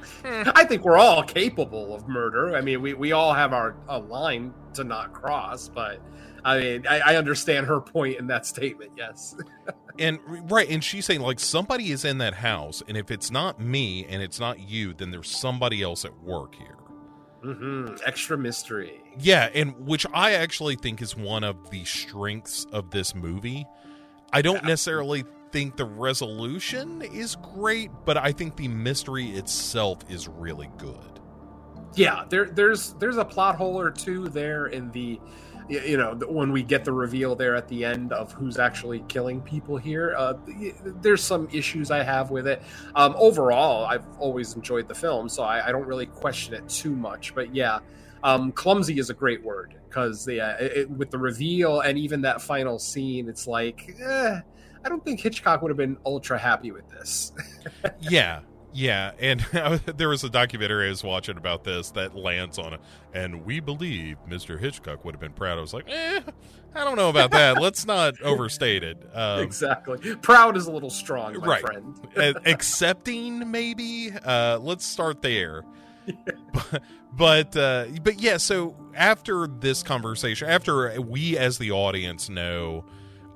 I 0.54 0.64
think 0.64 0.84
we're 0.84 0.96
all 0.98 1.22
capable 1.22 1.94
of 1.94 2.08
murder. 2.08 2.56
I 2.56 2.60
mean, 2.60 2.80
we, 2.82 2.94
we 2.94 3.12
all 3.12 3.32
have 3.32 3.52
our 3.52 3.76
a 3.88 3.98
line 3.98 4.52
to 4.74 4.84
not 4.84 5.12
cross, 5.12 5.68
but 5.68 6.00
I 6.46 6.60
mean, 6.60 6.86
I, 6.88 7.00
I 7.00 7.16
understand 7.16 7.66
her 7.66 7.80
point 7.80 8.18
in 8.18 8.28
that 8.28 8.46
statement. 8.46 8.92
Yes. 8.96 9.34
And 9.98 10.18
right, 10.50 10.68
and 10.68 10.84
she's 10.84 11.06
saying 11.06 11.22
like 11.22 11.40
somebody 11.40 11.90
is 11.90 12.04
in 12.04 12.18
that 12.18 12.34
house, 12.34 12.82
and 12.86 12.98
if 12.98 13.10
it's 13.10 13.30
not 13.30 13.58
me 13.58 14.04
and 14.04 14.22
it's 14.22 14.38
not 14.38 14.60
you, 14.60 14.92
then 14.92 15.10
there's 15.10 15.30
somebody 15.30 15.82
else 15.82 16.04
at 16.04 16.14
work 16.22 16.54
here. 16.54 16.76
Mm-hmm. 17.42 17.94
Extra 18.04 18.36
mystery. 18.36 19.00
Yeah, 19.18 19.48
and 19.54 19.74
which 19.86 20.04
I 20.12 20.32
actually 20.34 20.76
think 20.76 21.00
is 21.00 21.16
one 21.16 21.44
of 21.44 21.70
the 21.70 21.82
strengths 21.86 22.66
of 22.72 22.90
this 22.90 23.14
movie. 23.14 23.64
I 24.34 24.42
don't 24.42 24.60
Yeah. 24.62 24.68
necessarily 24.68 25.24
think 25.50 25.76
the 25.78 25.86
resolution 25.86 27.00
is 27.00 27.36
great, 27.54 27.90
but 28.04 28.18
I 28.18 28.32
think 28.32 28.56
the 28.56 28.68
mystery 28.68 29.30
itself 29.30 30.00
is 30.10 30.28
really 30.28 30.68
good. 30.76 31.20
Yeah, 31.94 32.24
there 32.28 32.50
there's 32.50 32.92
there's 32.94 33.16
a 33.16 33.24
plot 33.24 33.56
hole 33.56 33.80
or 33.80 33.90
two 33.90 34.28
there 34.28 34.66
in 34.66 34.90
the 34.90 35.18
you 35.68 35.96
know 35.96 36.14
when 36.28 36.52
we 36.52 36.62
get 36.62 36.84
the 36.84 36.92
reveal 36.92 37.34
there 37.34 37.54
at 37.56 37.66
the 37.68 37.84
end 37.84 38.12
of 38.12 38.32
who's 38.32 38.58
actually 38.58 39.00
killing 39.08 39.40
people 39.40 39.76
here 39.76 40.14
uh, 40.16 40.34
there's 41.02 41.22
some 41.22 41.48
issues 41.52 41.90
i 41.90 42.02
have 42.02 42.30
with 42.30 42.46
it. 42.46 42.62
Um, 42.94 43.14
overall 43.18 43.84
i've 43.86 44.04
always 44.18 44.54
enjoyed 44.54 44.86
the 44.88 44.94
film 44.94 45.28
so 45.28 45.42
I, 45.42 45.68
I 45.68 45.72
don't 45.72 45.86
really 45.86 46.06
question 46.06 46.54
it 46.54 46.68
too 46.68 46.94
much 46.94 47.34
but 47.34 47.54
yeah 47.54 47.80
um, 48.22 48.50
clumsy 48.52 48.98
is 48.98 49.10
a 49.10 49.14
great 49.14 49.42
word 49.44 49.74
because 49.88 50.26
yeah, 50.26 50.56
it, 50.58 50.72
it- 50.76 50.90
with 50.90 51.10
the 51.10 51.18
reveal 51.18 51.80
and 51.80 51.98
even 51.98 52.20
that 52.22 52.40
final 52.42 52.78
scene 52.78 53.28
it's 53.28 53.46
like 53.46 53.94
eh, 54.02 54.40
i 54.84 54.88
don't 54.88 55.04
think 55.04 55.20
hitchcock 55.20 55.62
would 55.62 55.70
have 55.70 55.76
been 55.76 55.96
ultra 56.06 56.38
happy 56.38 56.70
with 56.72 56.88
this. 56.90 57.32
Yeah, 58.00 58.40
yeah, 58.76 59.12
and 59.18 59.40
there 59.96 60.08
was 60.08 60.22
a 60.22 60.28
documentary 60.30 60.86
I 60.86 60.90
was 60.90 61.02
watching 61.02 61.36
about 61.36 61.64
this 61.64 61.90
that 61.92 62.14
lands 62.14 62.58
on 62.58 62.74
it, 62.74 62.80
and 63.14 63.44
we 63.46 63.60
believe 63.60 64.18
Mr. 64.28 64.58
Hitchcock 64.60 65.04
would 65.04 65.14
have 65.14 65.20
been 65.20 65.32
proud. 65.32 65.58
I 65.58 65.60
was 65.62 65.72
like, 65.72 65.86
eh, 65.88 66.20
I 66.74 66.84
don't 66.84 66.96
know 66.96 67.08
about 67.08 67.30
that. 67.30 67.60
Let's 67.60 67.86
not 67.86 68.20
overstate 68.22 68.82
it. 68.82 68.98
Um, 69.14 69.40
exactly 69.40 70.14
proud 70.16 70.56
is 70.56 70.66
a 70.66 70.72
little 70.72 70.90
strong 70.90 71.38
my 71.40 71.46
Right. 71.46 71.60
friend 71.62 71.98
accepting 72.44 73.50
maybe 73.50 74.10
uh 74.24 74.58
let's 74.60 74.84
start 74.84 75.22
there 75.22 75.62
but 76.52 76.82
but 77.12 77.56
uh 77.56 77.86
but 78.02 78.20
yeah 78.20 78.36
so 78.36 78.76
after 78.94 79.46
this 79.46 79.82
conversation 79.82 80.48
after 80.48 81.00
we 81.00 81.38
as 81.38 81.56
the 81.58 81.70
audience 81.72 82.28
know 82.28 82.84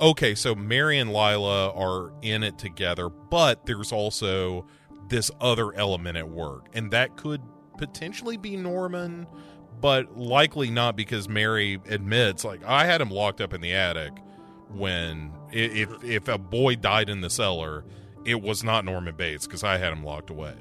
okay, 0.01 0.34
so 0.34 0.55
Mary 0.55 0.99
and 0.99 1.12
Lila 1.12 1.70
are 1.74 2.11
in 2.22 2.43
it 2.43 2.57
together, 2.57 3.11
but 3.11 3.66
there's 3.66 3.93
also 3.93 4.66
this 5.11 5.31
other 5.41 5.75
element 5.75 6.17
at 6.17 6.29
work, 6.29 6.69
and 6.73 6.91
that 6.93 7.17
could 7.17 7.43
potentially 7.77 8.37
be 8.37 8.57
Norman, 8.57 9.27
but 9.81 10.17
likely 10.17 10.71
not 10.71 10.97
because 10.97 11.29
Mary 11.29 11.81
admits, 11.89 12.45
like, 12.45 12.65
I 12.65 12.87
had 12.87 13.01
him 13.01 13.11
locked 13.11 13.41
up 13.41 13.53
in 13.53 13.61
the 13.61 13.75
attic 13.75 14.13
when 14.73 15.33
if 15.53 16.03
if 16.05 16.29
a 16.29 16.39
boy 16.39 16.77
died 16.77 17.11
in 17.11 17.21
the 17.21 17.31
cellar, 17.31 17.85
it 18.25 18.41
was 18.41 18.65
not 18.65 18.85
Norman 18.85 19.15
Bates 19.17 19.47
because 19.47 19.65
I 19.65 19.79
had 19.79 19.93
him 19.93 20.05
locked 20.05 20.31
away. 20.31 20.55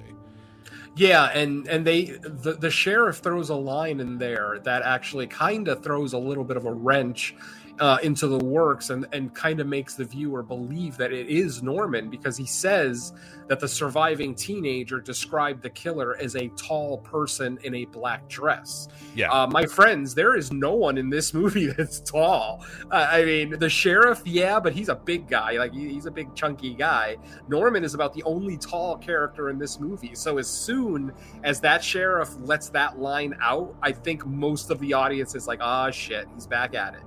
Yeah, 0.95 1.25
and 1.25 1.67
and 1.67 1.85
they 1.85 2.05
the, 2.05 2.57
the 2.59 2.71
sheriff 2.71 3.17
throws 3.17 3.49
a 3.49 3.55
line 3.55 3.99
in 3.99 4.17
there 4.17 4.59
that 4.63 4.81
actually 4.81 5.27
kind 5.27 5.67
of 5.67 5.83
throws 5.83 6.13
a 6.13 6.17
little 6.17 6.43
bit 6.43 6.57
of 6.57 6.65
a 6.65 6.73
wrench 6.73 7.35
uh, 7.79 7.97
into 8.03 8.27
the 8.27 8.37
works 8.37 8.89
and, 8.89 9.07
and 9.13 9.33
kind 9.33 9.59
of 9.59 9.67
makes 9.67 9.95
the 9.95 10.03
viewer 10.03 10.43
believe 10.43 10.97
that 10.97 11.13
it 11.13 11.27
is 11.27 11.63
Norman 11.63 12.09
because 12.09 12.37
he 12.37 12.45
says 12.45 13.13
that 13.47 13.59
the 13.59 13.67
surviving 13.67 14.35
teenager 14.35 14.99
described 14.99 15.63
the 15.63 15.69
killer 15.69 16.15
as 16.17 16.35
a 16.35 16.49
tall 16.49 16.99
person 16.99 17.57
in 17.63 17.75
a 17.75 17.85
black 17.85 18.27
dress. 18.29 18.87
Yeah. 19.15 19.31
Uh, 19.31 19.47
my 19.47 19.65
friends, 19.65 20.13
there 20.13 20.35
is 20.35 20.51
no 20.51 20.73
one 20.73 20.97
in 20.97 21.09
this 21.09 21.33
movie 21.39 21.67
that's 21.67 21.99
tall. 22.01 22.65
Uh, 22.91 23.07
I 23.09 23.25
mean, 23.25 23.57
the 23.57 23.69
sheriff, 23.69 24.21
yeah, 24.25 24.59
but 24.59 24.73
he's 24.73 24.89
a 24.89 24.95
big 24.95 25.27
guy. 25.27 25.53
Like, 25.53 25.73
he, 25.73 25.89
he's 25.89 26.05
a 26.05 26.11
big, 26.11 26.35
chunky 26.35 26.75
guy. 26.75 27.17
Norman 27.47 27.83
is 27.83 27.93
about 27.93 28.13
the 28.13 28.23
only 28.23 28.57
tall 28.57 28.97
character 28.97 29.49
in 29.49 29.57
this 29.57 29.79
movie. 29.79 30.15
So, 30.15 30.37
as 30.37 30.47
soon 30.47 31.13
as 31.43 31.59
that 31.61 31.83
sheriff 31.83 32.35
lets 32.41 32.69
that 32.69 32.99
line 32.99 33.35
out, 33.41 33.75
I 33.81 33.91
think 33.91 34.25
most 34.25 34.69
of 34.69 34.79
the 34.79 34.93
audience 34.93 35.33
is 35.33 35.47
like, 35.47 35.59
oh, 35.61 35.89
shit, 35.91 36.27
he's 36.35 36.45
back 36.45 36.75
at 36.75 36.93
it 36.93 37.01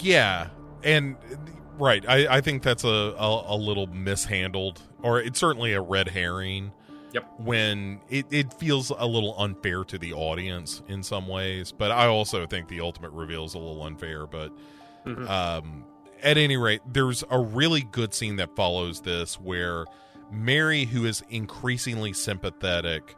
yeah, 0.00 0.48
and 0.82 1.16
right, 1.78 2.04
I, 2.08 2.36
I 2.36 2.40
think 2.40 2.62
that's 2.62 2.84
a, 2.84 2.88
a, 2.88 3.54
a 3.54 3.56
little 3.56 3.86
mishandled, 3.86 4.80
or 5.02 5.20
it's 5.20 5.38
certainly 5.38 5.72
a 5.72 5.80
red 5.80 6.08
herring. 6.08 6.72
Yep. 7.12 7.32
When 7.38 8.00
it, 8.10 8.26
it 8.32 8.52
feels 8.54 8.90
a 8.90 9.06
little 9.06 9.36
unfair 9.38 9.84
to 9.84 9.98
the 9.98 10.12
audience 10.14 10.82
in 10.88 11.04
some 11.04 11.28
ways, 11.28 11.70
but 11.70 11.92
I 11.92 12.08
also 12.08 12.44
think 12.44 12.66
the 12.66 12.80
ultimate 12.80 13.12
reveal 13.12 13.44
is 13.44 13.54
a 13.54 13.58
little 13.58 13.84
unfair. 13.84 14.26
But 14.26 14.50
mm-hmm. 15.06 15.28
um, 15.28 15.84
at 16.24 16.38
any 16.38 16.56
rate, 16.56 16.80
there's 16.92 17.22
a 17.30 17.38
really 17.38 17.82
good 17.82 18.14
scene 18.14 18.34
that 18.36 18.56
follows 18.56 19.02
this 19.02 19.38
where 19.38 19.84
Mary, 20.32 20.86
who 20.86 21.04
is 21.04 21.22
increasingly 21.30 22.12
sympathetic 22.12 23.14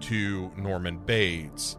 to 0.00 0.50
Norman 0.56 0.98
Bates, 0.98 1.76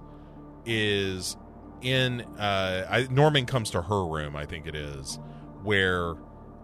is 0.66 1.36
in 1.82 2.22
uh 2.40 2.88
I, 2.90 3.08
Norman 3.10 3.46
comes 3.46 3.72
to 3.72 3.82
her 3.82 4.06
room, 4.06 4.36
I 4.36 4.46
think 4.46 4.68
it 4.68 4.76
is, 4.76 5.20
where 5.64 6.16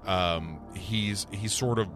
um 0.05 0.59
he's 0.76 1.28
he's 1.32 1.53
sort 1.53 1.80
of 1.80 1.88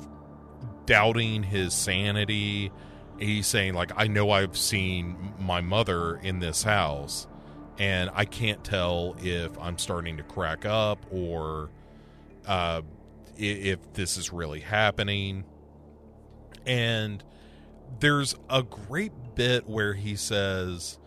doubting 0.86 1.44
his 1.44 1.74
sanity. 1.74 2.72
He's 3.20 3.48
saying 3.48 3.74
like 3.74 3.92
I 3.96 4.08
know 4.08 4.32
I've 4.32 4.58
seen 4.58 5.34
my 5.40 5.62
mother 5.62 6.18
in 6.18 6.40
this 6.40 6.64
house 6.64 7.28
and 7.80 8.10
I 8.14 8.26
can't 8.26 8.64
tell 8.64 9.16
if 9.20 9.58
I'm 9.60 9.78
starting 9.78 10.18
to 10.18 10.24
crack 10.24 10.66
up 10.66 11.06
or 11.12 11.70
uh 12.46 12.82
if 13.38 13.94
this 13.94 14.18
is 14.18 14.34
really 14.34 14.62
happening. 14.62 15.44
And 16.66 17.24
there's 18.00 18.36
a 18.50 18.64
great 18.64 19.12
bit 19.36 19.68
where 19.68 19.94
he 19.94 20.16
says, 20.16 20.98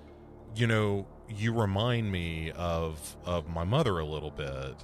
you 0.55 0.67
know, 0.67 1.07
you 1.37 1.53
remind 1.53 2.11
me 2.11 2.53
of 2.53 3.17
of 3.25 3.49
my 3.49 3.65
mother 3.65 3.99
a 3.99 4.05
little 4.05 4.31
bit 4.31 4.75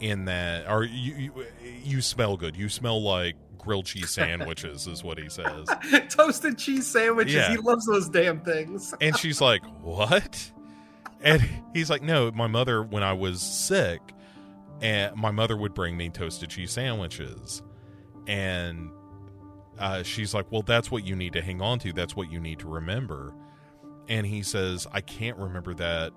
in 0.00 0.24
that 0.24 0.68
or 0.68 0.84
you 0.84 1.14
you, 1.14 1.46
you 1.82 2.00
smell 2.00 2.36
good. 2.36 2.56
You 2.56 2.68
smell 2.68 3.02
like 3.02 3.36
grilled 3.58 3.86
cheese 3.86 4.10
sandwiches 4.10 4.86
is 4.86 5.04
what 5.04 5.18
he 5.18 5.28
says. 5.28 5.68
Toasted 6.08 6.58
cheese 6.58 6.86
sandwiches. 6.86 7.34
Yeah. 7.34 7.50
he 7.50 7.58
loves 7.58 7.86
those 7.86 8.08
damn 8.08 8.40
things. 8.40 8.94
And 9.00 9.16
she's 9.16 9.40
like 9.40 9.62
what? 9.82 10.50
And 11.20 11.46
he's 11.74 11.90
like 11.90 12.02
no 12.02 12.30
my 12.32 12.46
mother 12.46 12.82
when 12.82 13.02
i 13.02 13.12
was 13.12 13.42
sick 13.42 14.00
and 14.80 15.14
my 15.14 15.30
mother 15.30 15.56
would 15.56 15.74
bring 15.74 15.96
me 15.96 16.08
toasted 16.08 16.50
cheese 16.50 16.72
sandwiches. 16.72 17.62
And 18.26 18.90
uh, 19.78 20.02
she's 20.02 20.34
like 20.34 20.50
well 20.50 20.62
that's 20.62 20.90
what 20.90 21.06
you 21.06 21.14
need 21.14 21.34
to 21.34 21.42
hang 21.42 21.60
on 21.60 21.78
to. 21.80 21.92
That's 21.92 22.16
what 22.16 22.32
you 22.32 22.40
need 22.40 22.58
to 22.60 22.68
remember 22.68 23.34
and 24.08 24.26
he 24.26 24.42
says, 24.42 24.86
I 24.92 25.00
can't 25.00 25.36
remember 25.36 25.74
that 25.74 26.12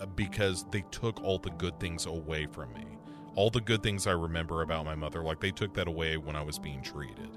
uh, 0.00 0.06
because 0.06 0.64
they 0.70 0.84
took 0.90 1.22
all 1.22 1.38
the 1.38 1.50
good 1.50 1.78
things 1.80 2.06
away 2.06 2.46
from 2.46 2.72
me. 2.72 2.86
All 3.34 3.50
the 3.50 3.60
good 3.60 3.82
things 3.82 4.06
I 4.06 4.12
remember 4.12 4.62
about 4.62 4.84
my 4.84 4.94
mother, 4.94 5.22
like 5.22 5.40
they 5.40 5.52
took 5.52 5.74
that 5.74 5.88
away 5.88 6.16
when 6.16 6.36
I 6.36 6.42
was 6.42 6.58
being 6.58 6.82
treated. 6.82 7.30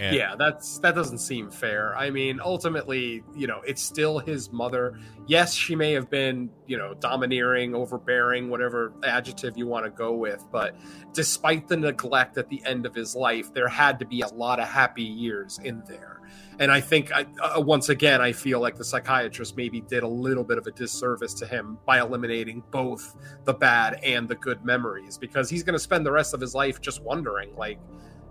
And 0.00 0.16
yeah, 0.16 0.34
that's 0.36 0.78
that 0.78 0.94
doesn't 0.94 1.18
seem 1.18 1.50
fair. 1.50 1.96
I 1.96 2.10
mean, 2.10 2.40
ultimately, 2.42 3.22
you 3.34 3.46
know, 3.46 3.60
it's 3.66 3.82
still 3.82 4.18
his 4.18 4.50
mother. 4.50 4.98
Yes, 5.26 5.54
she 5.54 5.76
may 5.76 5.92
have 5.92 6.08
been, 6.08 6.50
you 6.66 6.78
know, 6.78 6.94
domineering, 6.94 7.74
overbearing, 7.74 8.48
whatever 8.48 8.94
adjective 9.04 9.56
you 9.56 9.66
want 9.66 9.84
to 9.84 9.90
go 9.90 10.12
with, 10.12 10.44
but 10.50 10.76
despite 11.12 11.68
the 11.68 11.76
neglect 11.76 12.38
at 12.38 12.48
the 12.48 12.62
end 12.64 12.86
of 12.86 12.94
his 12.94 13.14
life, 13.14 13.52
there 13.52 13.68
had 13.68 13.98
to 13.98 14.06
be 14.06 14.22
a 14.22 14.28
lot 14.28 14.58
of 14.58 14.68
happy 14.68 15.02
years 15.02 15.60
in 15.62 15.82
there. 15.86 16.11
And 16.58 16.70
I 16.70 16.80
think, 16.80 17.12
I, 17.12 17.26
uh, 17.42 17.60
once 17.60 17.88
again, 17.88 18.20
I 18.20 18.32
feel 18.32 18.60
like 18.60 18.76
the 18.76 18.84
psychiatrist 18.84 19.56
maybe 19.56 19.80
did 19.80 20.02
a 20.02 20.08
little 20.08 20.44
bit 20.44 20.58
of 20.58 20.66
a 20.66 20.70
disservice 20.70 21.34
to 21.34 21.46
him 21.46 21.78
by 21.86 22.00
eliminating 22.00 22.62
both 22.70 23.16
the 23.44 23.54
bad 23.54 24.00
and 24.02 24.28
the 24.28 24.34
good 24.34 24.64
memories 24.64 25.18
because 25.18 25.48
he's 25.48 25.62
going 25.62 25.74
to 25.74 25.78
spend 25.78 26.04
the 26.04 26.12
rest 26.12 26.34
of 26.34 26.40
his 26.40 26.54
life 26.54 26.80
just 26.80 27.02
wondering, 27.02 27.54
like, 27.56 27.78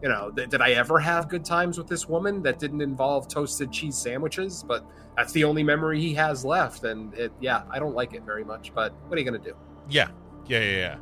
you 0.01 0.09
know, 0.09 0.31
th- 0.31 0.49
did 0.49 0.61
I 0.61 0.71
ever 0.71 0.99
have 0.99 1.29
good 1.29 1.45
times 1.45 1.77
with 1.77 1.87
this 1.87 2.07
woman 2.07 2.41
that 2.43 2.59
didn't 2.59 2.81
involve 2.81 3.27
toasted 3.27 3.71
cheese 3.71 3.97
sandwiches? 3.97 4.63
But 4.63 4.85
that's 5.15 5.33
the 5.33 5.43
only 5.43 5.63
memory 5.63 5.99
he 5.99 6.13
has 6.15 6.43
left. 6.43 6.83
And 6.83 7.13
it, 7.13 7.31
yeah, 7.39 7.63
I 7.69 7.79
don't 7.79 7.93
like 7.93 8.13
it 8.13 8.23
very 8.23 8.43
much, 8.43 8.73
but 8.73 8.93
what 9.07 9.17
are 9.17 9.21
you 9.21 9.29
going 9.29 9.41
to 9.41 9.49
do? 9.49 9.55
Yeah. 9.89 10.09
Yeah. 10.47 10.59
Yeah. 10.59 10.77
Yeah. 10.77 10.97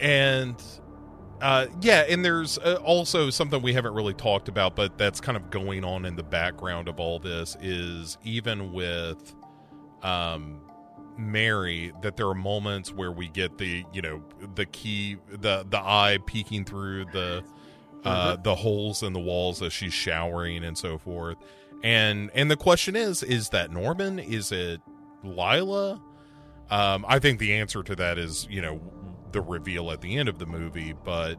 And 0.00 0.62
uh, 1.44 1.66
yeah, 1.82 2.06
and 2.08 2.24
there's 2.24 2.56
uh, 2.56 2.76
also 2.82 3.28
something 3.28 3.60
we 3.60 3.74
haven't 3.74 3.92
really 3.92 4.14
talked 4.14 4.48
about, 4.48 4.74
but 4.74 4.96
that's 4.96 5.20
kind 5.20 5.36
of 5.36 5.50
going 5.50 5.84
on 5.84 6.06
in 6.06 6.16
the 6.16 6.22
background 6.22 6.88
of 6.88 6.98
all 6.98 7.18
this 7.18 7.54
is 7.60 8.16
even 8.24 8.72
with 8.72 9.34
um, 10.02 10.58
Mary, 11.18 11.92
that 12.00 12.16
there 12.16 12.26
are 12.28 12.34
moments 12.34 12.94
where 12.94 13.12
we 13.12 13.28
get 13.28 13.58
the 13.58 13.84
you 13.92 14.00
know 14.00 14.24
the 14.54 14.64
key 14.64 15.18
the 15.28 15.66
the 15.68 15.78
eye 15.78 16.18
peeking 16.24 16.64
through 16.64 17.04
the 17.12 17.44
uh, 18.04 18.32
mm-hmm. 18.32 18.42
the 18.42 18.54
holes 18.54 19.02
in 19.02 19.12
the 19.12 19.20
walls 19.20 19.60
as 19.60 19.70
she's 19.70 19.92
showering 19.92 20.64
and 20.64 20.78
so 20.78 20.96
forth, 20.96 21.36
and 21.82 22.30
and 22.32 22.50
the 22.50 22.56
question 22.56 22.96
is 22.96 23.22
is 23.22 23.50
that 23.50 23.70
Norman? 23.70 24.18
Is 24.18 24.50
it 24.50 24.80
Lila? 25.22 26.00
Um, 26.70 27.04
I 27.06 27.18
think 27.18 27.38
the 27.38 27.52
answer 27.52 27.82
to 27.82 27.94
that 27.96 28.16
is 28.16 28.46
you 28.48 28.62
know 28.62 28.80
the 29.34 29.42
reveal 29.42 29.90
at 29.90 30.00
the 30.00 30.16
end 30.16 30.30
of 30.30 30.38
the 30.38 30.46
movie, 30.46 30.94
but 31.04 31.36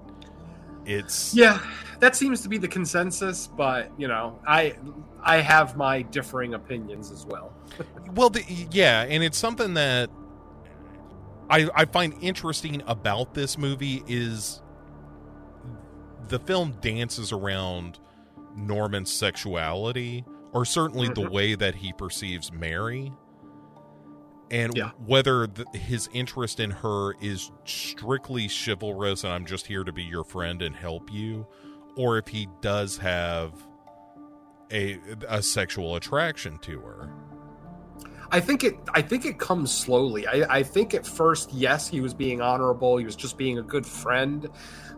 it's 0.86 1.34
yeah, 1.34 1.60
that 2.00 2.16
seems 2.16 2.41
to 2.41 2.50
be 2.50 2.60
the 2.60 2.68
consensus. 2.68 3.48
But 3.48 3.91
you 3.98 4.08
know, 4.08 4.39
I 4.48 4.76
I 5.24 5.38
have 5.38 5.76
my 5.76 6.04
differing 6.04 6.54
opinions 6.54 7.12
as 7.12 7.26
well. 7.26 7.52
well, 8.14 8.30
the, 8.30 8.43
yeah, 8.72 9.04
and 9.10 9.24
it's 9.24 9.38
something 9.38 9.74
that 9.74 10.12
I 11.50 11.68
I 11.74 11.86
find 11.86 12.14
interesting 12.22 12.84
about 12.86 13.34
this 13.34 13.58
movie 13.58 14.04
is 14.08 14.62
the 16.28 16.39
film 16.39 16.78
dances 16.82 17.32
around 17.32 18.00
Norman's 18.56 19.12
sexuality, 19.12 20.24
or 20.54 20.66
certainly 20.66 21.08
the 21.08 21.22
mm-hmm. 21.22 21.34
way 21.34 21.56
that 21.56 21.76
he 21.76 21.93
perceives 21.93 22.52
Mary 22.52 23.12
and 24.52 24.76
yeah. 24.76 24.91
whether 25.06 25.48
the, 25.48 25.66
his 25.78 26.10
interest 26.14 26.60
in 26.60 26.72
her 26.72 27.14
is 27.22 27.52
strictly 27.66 28.48
chivalrous 28.48 29.24
and 29.24 29.34
I'm 29.34 29.46
just 29.46 29.68
here 29.68 29.84
to 29.84 29.91
be 29.91 30.04
your 30.04 30.24
friend 30.24 30.62
and 30.62 30.76
help 30.76 31.12
you, 31.12 31.48
or 31.96 32.18
if 32.18 32.28
he 32.28 32.48
does 32.62 32.98
have 32.98 33.54
a 34.72 35.00
a 35.28 35.41
sexual 35.41 35.96
attraction 35.96 36.58
to 36.60 36.80
her. 36.80 37.10
I 38.32 38.39
think 38.39 38.64
it. 38.64 38.76
I 38.93 39.02
think 39.02 39.26
it 39.26 39.39
comes 39.39 39.72
slowly. 39.72 40.28
I, 40.28 40.58
I 40.58 40.64
think 40.64 40.93
at 40.93 41.06
first, 41.06 41.54
yes, 41.54 41.88
he 41.88 42.02
was 42.02 42.14
being 42.14 42.41
honorable. 42.41 42.98
He 42.98 43.06
was 43.06 43.16
just 43.16 43.38
being 43.38 43.60
a 43.60 43.64
good 43.64 43.86
friend. 43.86 44.50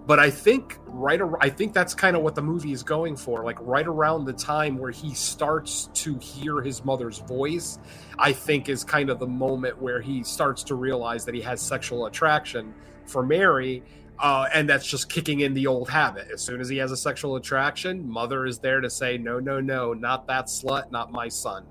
But 0.08 0.20
I 0.20 0.30
think 0.30 0.80
right. 0.86 1.20
I 1.42 1.50
think 1.50 1.74
that's 1.74 1.94
kind 1.94 2.16
of 2.16 2.24
what 2.24 2.34
the 2.34 2.42
movie 2.42 2.72
is 2.72 2.82
going 2.82 3.18
for. 3.18 3.44
Like 3.44 3.58
right 3.60 3.86
around 3.86 4.24
the 4.24 4.32
time 4.32 4.78
where 4.78 4.90
he 4.90 5.14
starts 5.14 5.90
to 5.96 6.18
hear 6.20 6.62
his 6.62 6.86
mother's 6.86 7.20
voice, 7.20 7.78
I 8.18 8.32
think 8.32 8.70
is 8.70 8.86
kind 8.86 9.10
of 9.10 9.20
the 9.20 9.28
moment 9.28 9.82
where 9.82 10.00
he 10.00 10.24
starts 10.24 10.64
to 10.64 10.76
realize 10.76 11.26
that 11.26 11.36
he 11.36 11.42
has 11.42 11.62
sexual 11.62 12.06
attraction 12.06 12.74
for 13.06 13.22
Mary. 13.22 13.84
Uh, 14.18 14.48
and 14.54 14.68
that's 14.68 14.88
just 14.88 15.10
kicking 15.10 15.42
in 15.42 15.54
the 15.54 15.68
old 15.68 15.90
habit. 15.90 16.30
As 16.34 16.42
soon 16.42 16.62
as 16.62 16.70
he 16.70 16.78
has 16.78 16.92
a 16.92 16.98
sexual 16.98 17.36
attraction, 17.36 18.10
mother 18.10 18.48
is 18.48 18.58
there 18.58 18.82
to 18.82 18.90
say, 18.90 19.18
no, 19.18 19.40
no, 19.40 19.60
no, 19.60 19.94
not 19.94 20.26
that 20.28 20.46
slut, 20.46 20.90
not 20.90 21.12
my 21.12 21.28
son. 21.28 21.66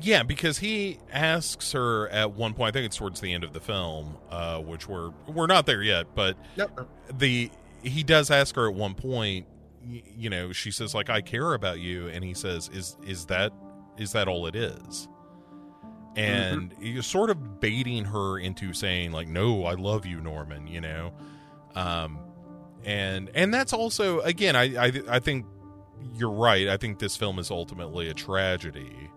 Yeah, 0.00 0.22
because 0.22 0.58
he 0.58 0.98
asks 1.12 1.72
her 1.72 2.08
at 2.08 2.32
one 2.32 2.54
point. 2.54 2.68
I 2.68 2.72
think 2.72 2.86
it's 2.86 2.96
towards 2.96 3.20
the 3.20 3.32
end 3.32 3.44
of 3.44 3.52
the 3.52 3.60
film, 3.60 4.16
uh, 4.30 4.58
which 4.60 4.88
we're 4.88 5.10
we're 5.26 5.46
not 5.46 5.66
there 5.66 5.82
yet, 5.82 6.14
but 6.14 6.36
Yep. 6.56 6.80
the 7.18 7.50
he 7.82 8.02
does 8.02 8.30
ask 8.30 8.56
her 8.56 8.68
at 8.68 8.74
one 8.74 8.94
point. 8.94 9.46
y- 9.86 10.02
You 10.16 10.30
know, 10.30 10.52
she 10.52 10.70
says 10.70 10.94
like, 10.94 11.10
"I 11.10 11.20
care 11.20 11.54
about 11.54 11.78
you," 11.80 12.08
and 12.08 12.24
he 12.24 12.34
says, 12.34 12.68
"Is 12.72 12.96
is 13.06 13.26
that 13.26 13.52
is 13.96 14.12
that 14.12 14.26
all 14.28 14.46
it 14.46 14.56
is?" 14.56 15.08
And 16.16 16.72
you're 16.80 17.02
sort 17.02 17.30
of 17.30 17.60
baiting 17.60 18.04
her 18.04 18.38
into 18.38 18.72
saying 18.72 19.12
like, 19.12 19.26
"No, 19.28 19.64
I 19.64 19.74
love 19.74 20.06
you, 20.06 20.20
Norman." 20.20 20.66
You 20.66 20.80
know, 20.80 21.12
um, 21.74 22.18
and 22.84 23.30
and 23.34 23.52
that's 23.52 23.72
also 23.72 24.20
again, 24.20 24.54
I 24.56 24.86
I, 24.86 24.92
I 25.08 25.18
think 25.18 25.44
you're 26.14 26.30
right. 26.30 26.68
I 26.68 26.76
think 26.76 26.98
this 27.00 27.16
film 27.16 27.38
is 27.38 27.50
ultimately 27.50 28.08
a 28.08 28.14
tragedy 28.14 29.10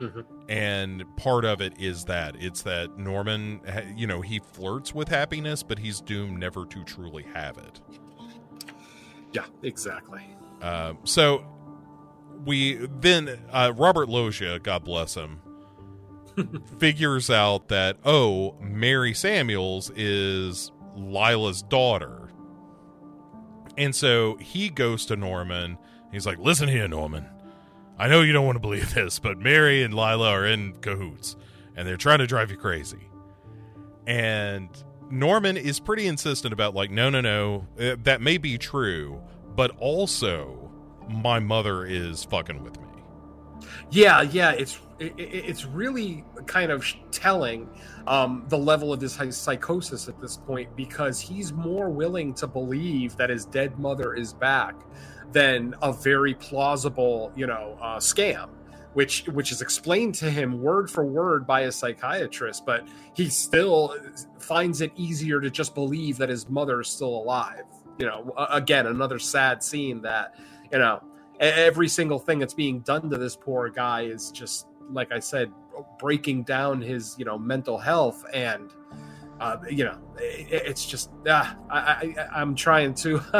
Mhm. 0.00 0.24
and 0.48 1.04
part 1.16 1.44
of 1.44 1.60
it 1.60 1.74
is 1.78 2.04
that 2.06 2.34
it's 2.38 2.62
that 2.62 2.96
Norman, 2.98 3.60
you 3.96 4.06
know, 4.06 4.22
he 4.22 4.38
flirts 4.38 4.94
with 4.94 5.08
happiness, 5.08 5.62
but 5.62 5.78
he's 5.78 6.00
doomed 6.00 6.38
never 6.38 6.64
to 6.66 6.84
truly 6.84 7.24
have 7.34 7.58
it. 7.58 7.80
Yeah, 9.32 9.44
exactly. 9.62 10.22
Uh, 10.62 10.94
so 11.04 11.44
we 12.46 12.86
then 13.00 13.38
uh, 13.52 13.72
Robert 13.76 14.08
Loggia, 14.08 14.58
God 14.58 14.84
bless 14.84 15.14
him, 15.14 15.40
figures 16.78 17.28
out 17.30 17.68
that 17.68 17.98
oh, 18.04 18.56
Mary 18.60 19.12
Samuels 19.14 19.90
is 19.94 20.72
Lila's 20.96 21.62
daughter, 21.62 22.30
and 23.76 23.94
so 23.94 24.36
he 24.36 24.68
goes 24.70 25.04
to 25.06 25.16
Norman. 25.16 25.78
He's 26.10 26.26
like, 26.26 26.38
"Listen 26.38 26.68
here, 26.68 26.88
Norman. 26.88 27.26
I 28.00 28.08
know 28.08 28.22
you 28.22 28.32
don't 28.32 28.46
want 28.46 28.56
to 28.56 28.60
believe 28.60 28.94
this, 28.94 29.18
but 29.18 29.38
Mary 29.38 29.82
and 29.82 29.92
Lila 29.94 30.30
are 30.30 30.46
in 30.46 30.72
cahoots, 30.80 31.36
and 31.76 31.86
they're 31.86 31.96
trying 31.96 32.18
to 32.20 32.26
drive 32.26 32.50
you 32.50 32.56
crazy." 32.56 33.08
And 34.06 34.68
Norman 35.10 35.56
is 35.56 35.78
pretty 35.80 36.06
insistent 36.06 36.52
about 36.52 36.74
like, 36.74 36.90
no, 36.90 37.10
no, 37.10 37.20
no, 37.20 37.66
uh, 37.78 37.96
that 38.04 38.20
may 38.20 38.38
be 38.38 38.58
true, 38.58 39.20
but 39.54 39.72
also 39.78 40.70
my 41.08 41.38
mother 41.38 41.84
is 41.84 42.24
fucking 42.24 42.62
with 42.62 42.80
me. 42.80 42.86
Yeah, 43.90 44.22
yeah, 44.22 44.52
it's 44.52 44.78
it, 44.98 45.14
it- 45.18 45.44
it's 45.48 45.64
really 45.66 46.24
kind 46.46 46.70
of 46.72 46.84
telling 47.10 47.68
um, 48.06 48.44
the 48.48 48.58
level 48.58 48.92
of 48.92 49.00
his 49.00 49.18
psychosis 49.36 50.08
at 50.08 50.20
this 50.20 50.36
point 50.36 50.74
because 50.76 51.20
he's 51.20 51.52
more 51.52 51.90
willing 51.90 52.32
to 52.34 52.46
believe 52.46 53.16
that 53.16 53.30
his 53.30 53.44
dead 53.44 53.78
mother 53.78 54.14
is 54.14 54.32
back 54.32 54.74
than 55.32 55.74
a 55.82 55.92
very 55.92 56.34
plausible, 56.34 57.32
you 57.36 57.46
know, 57.46 57.76
uh, 57.80 57.98
scam, 57.98 58.48
which 58.94 59.26
which 59.28 59.52
is 59.52 59.62
explained 59.62 60.14
to 60.16 60.30
him 60.30 60.60
word 60.60 60.90
for 60.90 61.04
word 61.04 61.46
by 61.46 61.62
a 61.62 61.72
psychiatrist, 61.72 62.66
but 62.66 62.86
he 63.14 63.28
still 63.28 63.96
finds 64.38 64.80
it 64.80 64.92
easier 64.96 65.40
to 65.40 65.50
just 65.50 65.74
believe 65.74 66.16
that 66.18 66.28
his 66.28 66.48
mother 66.48 66.80
is 66.80 66.88
still 66.88 67.16
alive. 67.16 67.64
You 67.98 68.06
know, 68.06 68.34
again, 68.50 68.86
another 68.86 69.18
sad 69.18 69.62
scene 69.62 70.02
that 70.02 70.34
you 70.72 70.78
know 70.78 71.02
every 71.40 71.88
single 71.88 72.18
thing 72.18 72.38
that's 72.38 72.54
being 72.54 72.80
done 72.80 73.08
to 73.10 73.16
this 73.16 73.34
poor 73.34 73.70
guy 73.70 74.02
is 74.02 74.30
just 74.30 74.66
like 74.92 75.10
i 75.10 75.18
said 75.18 75.50
breaking 75.98 76.42
down 76.42 76.80
his 76.80 77.16
you 77.18 77.24
know 77.24 77.38
mental 77.38 77.78
health 77.78 78.24
and 78.34 78.70
uh, 79.40 79.56
you 79.70 79.84
know 79.84 79.98
it, 80.18 80.62
it's 80.66 80.84
just 80.84 81.10
uh, 81.26 81.54
I, 81.70 81.78
I 81.80 82.26
i'm 82.34 82.54
trying 82.54 82.92
to 82.94 83.20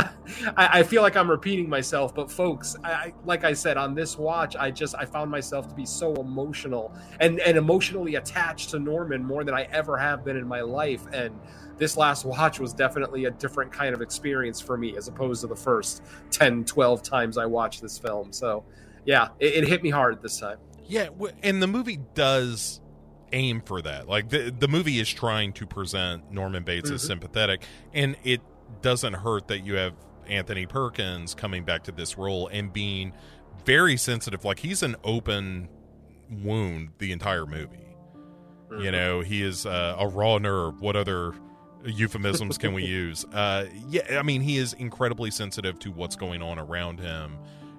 I, 0.56 0.80
I 0.80 0.82
feel 0.82 1.02
like 1.02 1.14
i'm 1.14 1.30
repeating 1.30 1.68
myself 1.68 2.14
but 2.14 2.30
folks 2.30 2.74
I 2.82 3.12
like 3.24 3.44
i 3.44 3.52
said 3.52 3.76
on 3.76 3.94
this 3.94 4.16
watch 4.16 4.56
i 4.56 4.70
just 4.70 4.94
i 4.96 5.04
found 5.04 5.30
myself 5.30 5.68
to 5.68 5.74
be 5.74 5.84
so 5.84 6.14
emotional 6.14 6.96
and 7.20 7.38
and 7.40 7.58
emotionally 7.58 8.14
attached 8.14 8.70
to 8.70 8.78
norman 8.78 9.22
more 9.22 9.44
than 9.44 9.54
i 9.54 9.64
ever 9.64 9.96
have 9.98 10.24
been 10.24 10.36
in 10.36 10.48
my 10.48 10.62
life. 10.62 11.06
And 11.12 11.38
this 11.76 11.96
last 11.96 12.24
watch 12.24 12.58
was 12.58 12.72
definitely 12.72 13.26
a 13.26 13.30
different 13.30 13.72
kind 13.72 13.94
of 13.94 14.00
experience 14.00 14.60
for 14.60 14.76
me 14.76 14.96
as 14.96 15.08
opposed 15.08 15.42
to 15.42 15.46
the 15.46 15.56
first 15.56 16.02
10 16.30 16.64
12 16.64 17.02
times 17.02 17.36
i 17.36 17.44
watched 17.44 17.82
this 17.82 17.98
film. 17.98 18.32
So 18.32 18.64
yeah 19.04 19.28
it, 19.38 19.64
it 19.64 19.68
hit 19.68 19.82
me 19.82 19.90
hard 19.90 20.22
this 20.22 20.40
time. 20.40 20.58
Yeah, 20.86 21.10
and 21.42 21.62
the 21.62 21.68
movie 21.68 22.00
does 22.14 22.80
aim 23.32 23.60
for 23.60 23.80
that. 23.82 24.08
Like 24.08 24.28
the 24.30 24.50
the 24.56 24.68
movie 24.68 24.98
is 25.00 25.08
trying 25.08 25.52
to 25.54 25.66
present 25.66 26.30
Norman 26.32 26.62
Bates 26.64 26.90
as 26.90 27.02
Mhm. 27.02 27.06
sympathetic, 27.06 27.62
and 27.92 28.16
it 28.24 28.40
doesn't 28.82 29.14
hurt 29.14 29.48
that 29.48 29.60
you 29.64 29.74
have 29.74 29.94
Anthony 30.26 30.66
Perkins 30.66 31.34
coming 31.34 31.64
back 31.64 31.82
to 31.84 31.92
this 31.92 32.16
role 32.16 32.48
and 32.48 32.72
being 32.72 33.12
very 33.64 33.96
sensitive. 33.96 34.44
Like 34.44 34.60
he's 34.60 34.82
an 34.82 34.96
open 35.04 35.68
wound 36.30 36.90
the 36.98 37.12
entire 37.12 37.46
movie. 37.46 37.86
You 38.78 38.92
know, 38.92 39.20
he 39.20 39.42
is 39.42 39.66
uh, 39.66 39.96
a 39.98 40.06
raw 40.06 40.38
nerve. 40.38 40.80
What 40.80 40.94
other 40.94 41.32
euphemisms 41.84 42.56
can 42.56 42.72
we 42.72 42.84
use? 42.86 43.24
Uh, 43.32 43.66
yeah, 43.88 44.18
I 44.18 44.22
mean, 44.22 44.40
he 44.42 44.58
is 44.58 44.74
incredibly 44.74 45.32
sensitive 45.32 45.78
to 45.80 45.90
what's 45.90 46.14
going 46.14 46.40
on 46.40 46.58
around 46.60 47.00
him, 47.00 47.36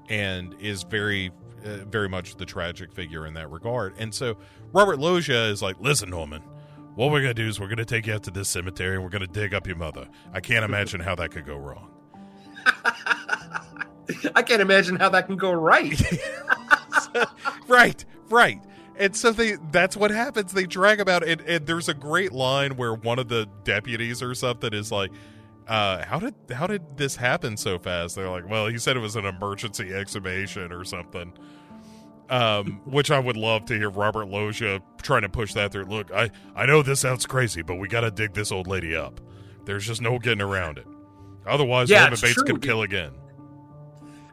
and 0.09 0.53
is 0.59 0.83
very, 0.83 1.31
uh, 1.63 1.85
very 1.85 2.09
much 2.09 2.35
the 2.35 2.45
tragic 2.45 2.91
figure 2.91 3.25
in 3.25 3.33
that 3.35 3.49
regard. 3.49 3.93
And 3.97 4.13
so, 4.13 4.37
Robert 4.73 4.99
Loggia 4.99 5.45
is 5.45 5.61
like, 5.61 5.75
"Listen, 5.79 6.09
Norman, 6.09 6.41
what 6.95 7.11
we're 7.11 7.21
gonna 7.21 7.33
do 7.33 7.47
is 7.47 7.59
we're 7.59 7.67
gonna 7.67 7.85
take 7.85 8.07
you 8.07 8.13
out 8.13 8.23
to 8.23 8.31
this 8.31 8.49
cemetery 8.49 8.95
and 8.95 9.03
we're 9.03 9.09
gonna 9.09 9.27
dig 9.27 9.53
up 9.53 9.67
your 9.67 9.77
mother. 9.77 10.07
I 10.33 10.39
can't 10.39 10.65
imagine 10.65 10.99
how 11.01 11.15
that 11.15 11.31
could 11.31 11.45
go 11.45 11.57
wrong." 11.57 11.89
i 14.35 14.41
can't 14.43 14.61
imagine 14.61 14.97
how 14.97 15.09
that 15.09 15.25
can 15.25 15.35
go 15.35 15.51
right 15.51 15.99
right, 17.67 18.05
right. 18.29 18.61
And 18.97 19.15
so 19.15 19.31
they 19.31 19.57
that's 19.71 19.97
what 19.97 20.11
happens. 20.11 20.53
They 20.53 20.65
drag 20.65 20.99
about 20.99 21.23
it 21.23 21.41
and 21.47 21.65
there's 21.65 21.89
a 21.89 21.93
great 21.93 22.31
line 22.31 22.75
where 22.75 22.93
one 22.93 23.19
of 23.19 23.29
the 23.29 23.47
deputies 23.63 24.21
or 24.21 24.35
something 24.35 24.73
is 24.73 24.91
like 24.91 25.11
uh 25.71 26.03
how 26.05 26.19
did 26.19 26.35
how 26.53 26.67
did 26.67 26.81
this 26.97 27.15
happen 27.15 27.55
so 27.57 27.79
fast? 27.79 28.15
They're 28.15 28.29
like, 28.29 28.47
"Well, 28.49 28.67
he 28.67 28.77
said 28.77 28.97
it 28.97 28.99
was 28.99 29.15
an 29.15 29.25
emergency 29.25 29.93
exhumation 29.93 30.71
or 30.71 30.83
something." 30.83 31.33
Um, 32.29 32.79
which 32.85 33.11
I 33.11 33.19
would 33.19 33.35
love 33.35 33.65
to 33.65 33.77
hear 33.77 33.89
Robert 33.89 34.27
Loggia 34.29 34.81
trying 35.01 35.23
to 35.23 35.29
push 35.29 35.53
that 35.53 35.71
through. 35.73 35.85
Look, 35.85 36.11
I 36.13 36.29
I 36.55 36.65
know 36.65 36.81
this 36.81 36.99
sounds 37.01 37.25
crazy, 37.25 37.61
but 37.61 37.75
we 37.75 37.87
got 37.89 38.01
to 38.01 38.11
dig 38.11 38.33
this 38.33 38.51
old 38.53 38.67
lady 38.67 38.95
up. 38.95 39.19
There's 39.65 39.85
just 39.85 40.01
no 40.01 40.17
getting 40.17 40.41
around 40.41 40.77
it. 40.77 40.87
Otherwise, 41.45 41.89
Yeah, 41.89 42.01
Norman 42.01 42.19
Bates 42.21 42.33
true. 42.35 42.43
could 42.45 42.61
kill 42.61 42.83
again. 42.83 43.11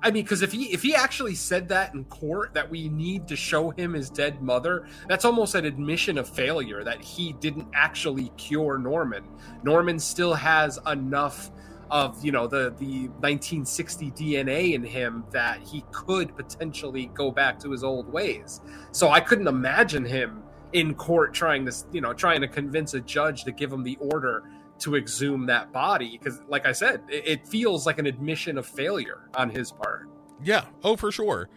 I 0.02 0.10
mean, 0.10 0.22
because 0.22 0.42
if 0.42 0.52
he 0.52 0.72
if 0.72 0.82
he 0.82 0.94
actually 0.94 1.34
said 1.34 1.68
that 1.68 1.94
in 1.94 2.04
court 2.04 2.54
that 2.54 2.70
we 2.70 2.88
need 2.88 3.26
to 3.28 3.36
show 3.36 3.70
him 3.70 3.94
his 3.94 4.10
dead 4.10 4.42
mother, 4.42 4.86
that's 5.08 5.24
almost 5.24 5.54
an 5.54 5.64
admission 5.64 6.18
of 6.18 6.28
failure 6.28 6.84
that 6.84 7.00
he 7.00 7.32
didn't 7.34 7.68
actually 7.74 8.30
cure 8.36 8.78
Norman. 8.78 9.24
Norman 9.62 9.98
still 9.98 10.34
has 10.34 10.78
enough 10.86 11.50
of 11.90 12.22
you 12.24 12.32
know 12.32 12.46
the 12.46 12.74
the 12.78 13.08
1960 13.20 14.10
DNA 14.12 14.74
in 14.74 14.84
him 14.84 15.24
that 15.30 15.60
he 15.60 15.84
could 15.90 16.36
potentially 16.36 17.06
go 17.14 17.30
back 17.30 17.58
to 17.60 17.70
his 17.70 17.82
old 17.82 18.12
ways. 18.12 18.60
So 18.92 19.08
I 19.08 19.20
couldn't 19.20 19.48
imagine 19.48 20.04
him 20.04 20.42
in 20.74 20.94
court 20.94 21.32
trying 21.32 21.64
to 21.66 21.72
you 21.92 22.00
know 22.00 22.12
trying 22.12 22.40
to 22.42 22.48
convince 22.48 22.94
a 22.94 23.00
judge 23.00 23.44
to 23.44 23.52
give 23.52 23.72
him 23.72 23.82
the 23.82 23.96
order 24.00 24.44
to 24.78 24.96
exhume 24.96 25.46
that 25.46 25.72
body 25.72 26.18
because 26.18 26.40
like 26.48 26.66
i 26.66 26.72
said 26.72 27.02
it, 27.08 27.26
it 27.26 27.48
feels 27.48 27.84
like 27.86 27.98
an 27.98 28.06
admission 28.06 28.56
of 28.58 28.66
failure 28.66 29.28
on 29.34 29.50
his 29.50 29.72
part 29.72 30.08
Yeah, 30.42 30.66
oh 30.84 30.96
for 30.96 31.10
sure. 31.10 31.48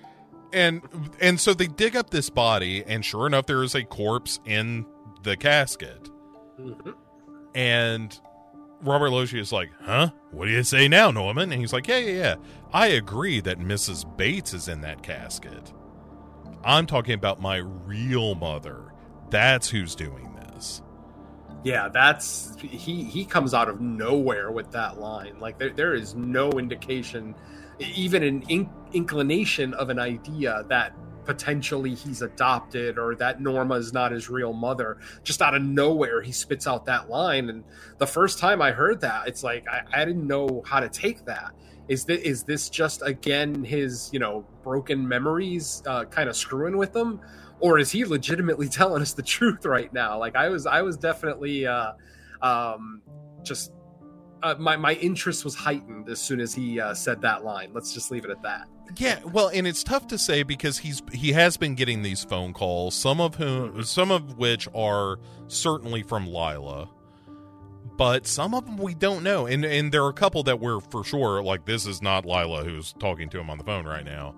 And 0.54 0.82
and 1.22 1.40
so 1.40 1.54
they 1.54 1.68
dig 1.68 1.96
up 1.96 2.10
this 2.10 2.30
body 2.30 2.84
and 2.86 3.06
sure 3.06 3.28
enough 3.28 3.46
there 3.46 3.64
is 3.64 3.76
a 3.76 3.84
corpse 3.84 4.40
in 4.46 4.86
the 5.24 5.38
casket. 5.38 6.10
Mm-hmm. 6.60 6.92
And 7.56 8.20
Robert 8.82 9.12
Loggia 9.12 9.40
is 9.40 9.52
like, 9.52 9.70
"Huh? 9.82 10.10
What 10.32 10.46
do 10.46 10.52
you 10.52 10.64
say 10.64 10.88
now, 10.88 11.12
Norman?" 11.12 11.52
And 11.52 11.62
he's 11.62 11.72
like, 11.74 11.88
"Yeah, 11.88 12.00
yeah, 12.00 12.12
yeah. 12.14 12.36
I 12.74 12.88
agree 12.88 13.40
that 13.42 13.60
Mrs. 13.60 14.04
Bates 14.18 14.54
is 14.54 14.68
in 14.68 14.82
that 14.82 15.04
casket. 15.04 15.72
I'm 16.64 16.86
talking 16.88 17.14
about 17.14 17.40
my 17.40 17.58
real 17.58 18.36
mother. 18.36 18.94
That's 19.30 19.70
who's 19.70 19.96
doing 19.96 20.24
this." 20.24 20.31
Yeah 21.64 21.88
that's 21.90 22.56
he 22.60 23.04
he 23.04 23.26
comes 23.26 23.54
out 23.54 23.70
of 23.70 23.82
nowhere 23.82 24.52
with 24.52 24.72
that 24.72 25.00
line. 25.00 25.40
Like 25.40 25.58
there, 25.58 25.72
there 25.72 25.94
is 25.94 26.16
no 26.16 26.52
indication 26.52 27.36
even 27.80 28.24
an 28.24 28.44
in, 28.44 28.70
inclination 28.94 29.74
of 29.74 29.90
an 29.90 30.00
idea 30.00 30.66
that 30.70 30.94
potentially 31.24 31.94
he's 31.94 32.24
adopted 32.24 32.98
or 32.98 33.16
that 33.16 33.42
norma 33.42 33.76
is 33.76 33.94
not 33.94 34.12
his 34.12 34.30
real 34.30 34.54
mother. 34.54 34.98
Just 35.24 35.42
out 35.42 35.54
of 35.54 35.62
nowhere 35.62 36.22
he 36.22 36.32
spits 36.32 36.66
out 36.66 36.86
that 36.86 37.10
line. 37.10 37.50
And 37.50 37.64
the 38.00 38.08
first 38.08 38.40
time 38.40 38.62
i 38.62 38.72
heard 38.72 39.02
that 39.02 39.28
it's 39.28 39.44
like 39.44 39.66
i, 39.68 39.82
I 39.94 40.06
didn't 40.06 40.26
know 40.26 40.64
how 40.66 40.80
to 40.80 40.90
take 40.90 41.26
that. 41.26 41.54
Is 41.88 42.06
this, 42.06 42.22
is 42.22 42.44
this 42.44 42.70
just 42.70 43.02
again 43.04 43.64
his 43.64 44.10
you 44.14 44.20
know 44.20 44.46
broken 44.64 45.08
memories 45.08 45.84
uh, 45.86 46.06
kind 46.06 46.30
of 46.30 46.36
screwing 46.36 46.78
with 46.78 46.96
him 46.96 47.20
or 47.62 47.80
is 47.80 47.92
he 47.92 48.04
legitimately 48.06 48.68
telling 48.82 49.02
us 49.02 49.14
the 49.14 49.24
truth 49.24 49.66
right 49.66 49.94
now 49.94 50.18
like 50.18 50.36
i 50.36 50.50
was 50.50 50.66
i 50.66 50.82
was 50.82 50.98
definitely 50.98 51.66
uh 51.66 51.94
um 52.42 53.02
just 53.44 53.72
uh, 54.44 54.56
my 54.58 54.76
my 54.76 54.94
interest 54.96 55.44
was 55.44 55.56
heightened 55.56 56.10
as 56.10 56.20
soon 56.20 56.40
as 56.40 56.54
he 56.54 56.80
uh, 56.80 56.94
said 56.94 57.22
that 57.22 57.44
line. 57.44 57.72
Let's 57.74 57.94
just 57.94 58.12
leave 58.12 58.26
it 58.26 58.32
at 58.32 58.42
that. 58.42 58.68
Yeah, 58.98 59.20
well, 59.24 59.50
and 59.50 59.66
it's 59.66 59.84
tough 59.84 60.08
to 60.08 60.18
say 60.18 60.44
because 60.44 60.78
he's 60.78 61.02
he 61.14 61.32
has 61.32 61.58
been 61.58 61.76
getting 61.76 62.02
these 62.02 62.24
phone 62.24 62.54
calls, 62.54 62.96
some 62.96 63.22
of 63.22 63.36
whom, 63.36 63.84
some 63.84 64.12
of 64.12 64.38
which 64.38 64.68
are 64.74 65.20
certainly 65.48 66.04
from 66.04 66.28
Lila, 66.28 66.90
but 67.98 68.28
some 68.28 68.54
of 68.54 68.66
them 68.66 68.78
we 68.78 68.94
don't 68.94 69.24
know, 69.24 69.46
and 69.46 69.64
and 69.64 69.92
there 69.92 70.04
are 70.04 70.10
a 70.10 70.14
couple 70.14 70.44
that 70.44 70.60
we're 70.60 70.80
for 70.80 71.04
sure 71.04 71.42
like 71.44 71.66
this 71.66 71.86
is 71.86 72.02
not 72.02 72.26
Lila 72.26 72.64
who's 72.64 72.94
talking 72.94 73.30
to 73.30 73.40
him 73.40 73.50
on 73.50 73.58
the 73.58 73.64
phone 73.64 73.86
right 73.86 74.06
now, 74.06 74.36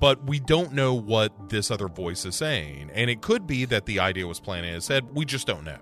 but 0.00 0.24
we 0.24 0.40
don't 0.40 0.72
know 0.72 0.94
what 0.94 1.48
this 1.48 1.70
other 1.70 1.88
voice 1.88 2.24
is 2.24 2.36
saying, 2.36 2.90
and 2.92 3.10
it 3.10 3.20
could 3.20 3.46
be 3.46 3.64
that 3.66 3.86
the 3.86 4.00
idea 4.00 4.26
was 4.26 4.40
planted 4.40 4.68
in 4.68 4.74
his 4.74 4.88
head. 4.88 5.04
We 5.14 5.24
just 5.24 5.46
don't 5.46 5.64
know. 5.64 5.78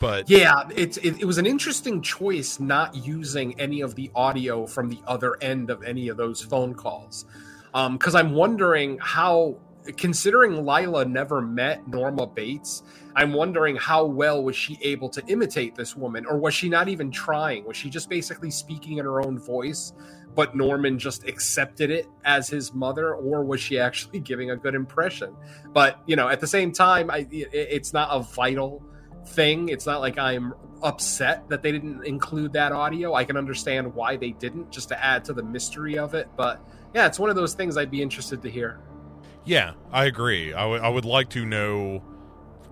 But 0.00 0.28
yeah, 0.28 0.68
it's 0.74 0.96
it, 0.98 1.20
it 1.20 1.24
was 1.24 1.38
an 1.38 1.46
interesting 1.46 2.02
choice 2.02 2.60
not 2.60 2.94
using 2.94 3.58
any 3.58 3.80
of 3.80 3.94
the 3.94 4.10
audio 4.14 4.66
from 4.66 4.90
the 4.90 5.00
other 5.06 5.36
end 5.42 5.70
of 5.70 5.82
any 5.82 6.08
of 6.08 6.16
those 6.16 6.42
phone 6.42 6.74
calls, 6.74 7.24
because 7.72 8.14
um, 8.14 8.26
I'm 8.26 8.34
wondering 8.34 8.98
how 9.00 9.56
considering 9.96 10.66
Lila 10.66 11.04
never 11.04 11.40
met 11.40 11.86
Norma 11.88 12.26
Bates, 12.26 12.82
I'm 13.16 13.32
wondering 13.32 13.76
how 13.76 14.04
well 14.04 14.42
was 14.42 14.54
she 14.54 14.78
able 14.82 15.08
to 15.08 15.24
imitate 15.26 15.74
this 15.74 15.96
woman, 15.96 16.26
or 16.26 16.36
was 16.38 16.54
she 16.54 16.68
not 16.68 16.88
even 16.88 17.10
trying? 17.10 17.64
Was 17.64 17.76
she 17.76 17.90
just 17.90 18.08
basically 18.08 18.50
speaking 18.50 18.98
in 18.98 19.04
her 19.04 19.20
own 19.20 19.38
voice, 19.38 19.92
but 20.38 20.54
Norman 20.54 21.00
just 21.00 21.26
accepted 21.26 21.90
it 21.90 22.06
as 22.24 22.48
his 22.48 22.72
mother, 22.72 23.12
or 23.12 23.42
was 23.42 23.60
she 23.60 23.80
actually 23.80 24.20
giving 24.30 24.52
a 24.52 24.56
good 24.56 24.76
impression? 24.76 25.34
But 25.72 26.00
you 26.06 26.14
know, 26.14 26.28
at 26.28 26.38
the 26.38 26.46
same 26.46 26.70
time, 26.70 27.10
I, 27.10 27.26
it, 27.28 27.48
it's 27.52 27.92
not 27.92 28.08
a 28.12 28.20
vital 28.20 28.80
thing. 29.26 29.68
It's 29.68 29.84
not 29.84 30.00
like 30.00 30.16
I'm 30.16 30.54
upset 30.80 31.48
that 31.48 31.64
they 31.64 31.72
didn't 31.72 32.06
include 32.06 32.52
that 32.52 32.70
audio. 32.70 33.14
I 33.14 33.24
can 33.24 33.36
understand 33.36 33.92
why 33.92 34.14
they 34.14 34.30
didn't, 34.30 34.70
just 34.70 34.90
to 34.90 35.04
add 35.04 35.24
to 35.24 35.32
the 35.32 35.42
mystery 35.42 35.98
of 35.98 36.14
it. 36.14 36.28
But 36.36 36.64
yeah, 36.94 37.08
it's 37.08 37.18
one 37.18 37.30
of 37.30 37.34
those 37.34 37.54
things 37.54 37.76
I'd 37.76 37.90
be 37.90 38.00
interested 38.00 38.40
to 38.42 38.48
hear. 38.48 38.78
Yeah, 39.44 39.72
I 39.90 40.04
agree. 40.04 40.54
I, 40.54 40.60
w- 40.60 40.80
I 40.80 40.88
would 40.88 41.04
like 41.04 41.30
to 41.30 41.44
know, 41.46 42.00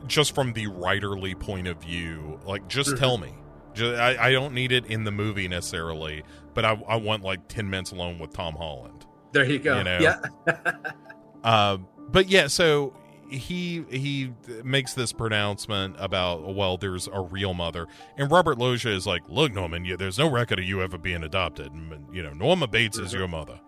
just 0.06 0.36
from 0.36 0.52
the 0.52 0.68
writerly 0.68 1.36
point 1.36 1.66
of 1.66 1.82
view, 1.82 2.38
like 2.46 2.68
just 2.68 2.90
mm-hmm. 2.90 3.00
tell 3.00 3.18
me. 3.18 3.34
Just, 3.76 4.00
I, 4.00 4.28
I 4.28 4.32
don't 4.32 4.54
need 4.54 4.72
it 4.72 4.86
in 4.86 5.04
the 5.04 5.12
movie 5.12 5.48
necessarily, 5.48 6.22
but 6.54 6.64
I, 6.64 6.80
I 6.88 6.96
want 6.96 7.22
like 7.22 7.46
ten 7.48 7.70
minutes 7.70 7.92
alone 7.92 8.18
with 8.18 8.32
Tom 8.32 8.54
Holland. 8.54 9.06
There 9.32 9.44
you 9.44 9.58
go. 9.58 9.78
You 9.78 9.84
know? 9.84 9.98
Yeah. 10.00 10.72
uh, 11.44 11.78
but 12.08 12.28
yeah, 12.28 12.46
so 12.46 12.94
he 13.28 13.84
he 13.90 14.32
makes 14.62 14.94
this 14.94 15.12
pronouncement 15.12 15.96
about 15.98 16.54
well 16.54 16.76
there's 16.76 17.08
a 17.08 17.20
real 17.20 17.54
mother 17.54 17.86
and 18.16 18.30
robert 18.30 18.58
loggia 18.58 18.90
is 18.90 19.06
like 19.06 19.22
look 19.28 19.52
norman 19.52 19.84
you, 19.84 19.96
there's 19.96 20.18
no 20.18 20.30
record 20.30 20.58
of 20.58 20.64
you 20.64 20.80
ever 20.82 20.96
being 20.96 21.24
adopted 21.24 21.72
and, 21.72 22.06
you 22.14 22.22
know 22.22 22.32
norma 22.32 22.66
bates 22.66 22.98
is 22.98 23.12
your 23.12 23.26
mother 23.26 23.58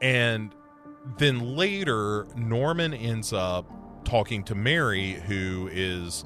and 0.00 0.54
then 1.18 1.54
later 1.54 2.26
norman 2.34 2.94
ends 2.94 3.32
up 3.32 3.70
talking 4.04 4.42
to 4.42 4.54
mary 4.54 5.12
who 5.26 5.68
is 5.72 6.24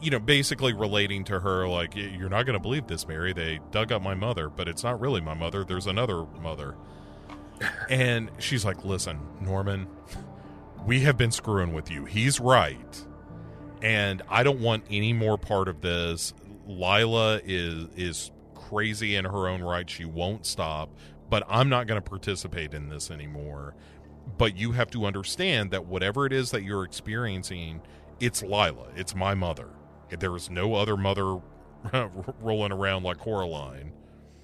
you 0.00 0.10
know 0.10 0.18
basically 0.18 0.72
relating 0.72 1.24
to 1.24 1.40
her 1.40 1.68
like 1.68 1.94
you're 1.94 2.28
not 2.28 2.44
going 2.44 2.54
to 2.54 2.62
believe 2.62 2.86
this 2.86 3.06
mary 3.06 3.32
they 3.32 3.58
dug 3.70 3.92
up 3.92 4.00
my 4.02 4.14
mother 4.14 4.48
but 4.48 4.68
it's 4.68 4.82
not 4.82 5.00
really 5.00 5.20
my 5.20 5.34
mother 5.34 5.64
there's 5.64 5.86
another 5.86 6.24
mother 6.40 6.74
and 7.90 8.30
she's 8.38 8.64
like 8.64 8.84
listen 8.84 9.18
norman 9.40 9.86
we 10.88 11.00
have 11.00 11.16
been 11.18 11.30
screwing 11.30 11.72
with 11.72 11.90
you. 11.90 12.06
He's 12.06 12.40
right. 12.40 13.06
And 13.82 14.22
I 14.28 14.42
don't 14.42 14.60
want 14.60 14.84
any 14.90 15.12
more 15.12 15.36
part 15.36 15.68
of 15.68 15.82
this. 15.82 16.32
Lila 16.66 17.40
is 17.44 17.88
is 17.94 18.30
crazy 18.54 19.14
in 19.16 19.24
her 19.24 19.48
own 19.48 19.62
right. 19.62 19.88
She 19.88 20.04
won't 20.04 20.46
stop, 20.46 20.90
but 21.28 21.42
I'm 21.48 21.68
not 21.68 21.86
going 21.86 22.00
to 22.00 22.08
participate 22.08 22.74
in 22.74 22.88
this 22.88 23.10
anymore. 23.10 23.74
But 24.36 24.56
you 24.56 24.72
have 24.72 24.90
to 24.90 25.06
understand 25.06 25.70
that 25.70 25.86
whatever 25.86 26.26
it 26.26 26.32
is 26.32 26.50
that 26.50 26.62
you're 26.62 26.84
experiencing, 26.84 27.82
it's 28.20 28.42
Lila. 28.42 28.88
It's 28.96 29.14
my 29.14 29.34
mother. 29.34 29.68
There 30.18 30.34
is 30.36 30.50
no 30.50 30.74
other 30.74 30.96
mother 30.96 31.38
rolling 32.40 32.72
around 32.72 33.02
like 33.04 33.18
Coraline. 33.18 33.92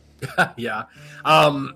yeah. 0.56 0.84
Um 1.24 1.74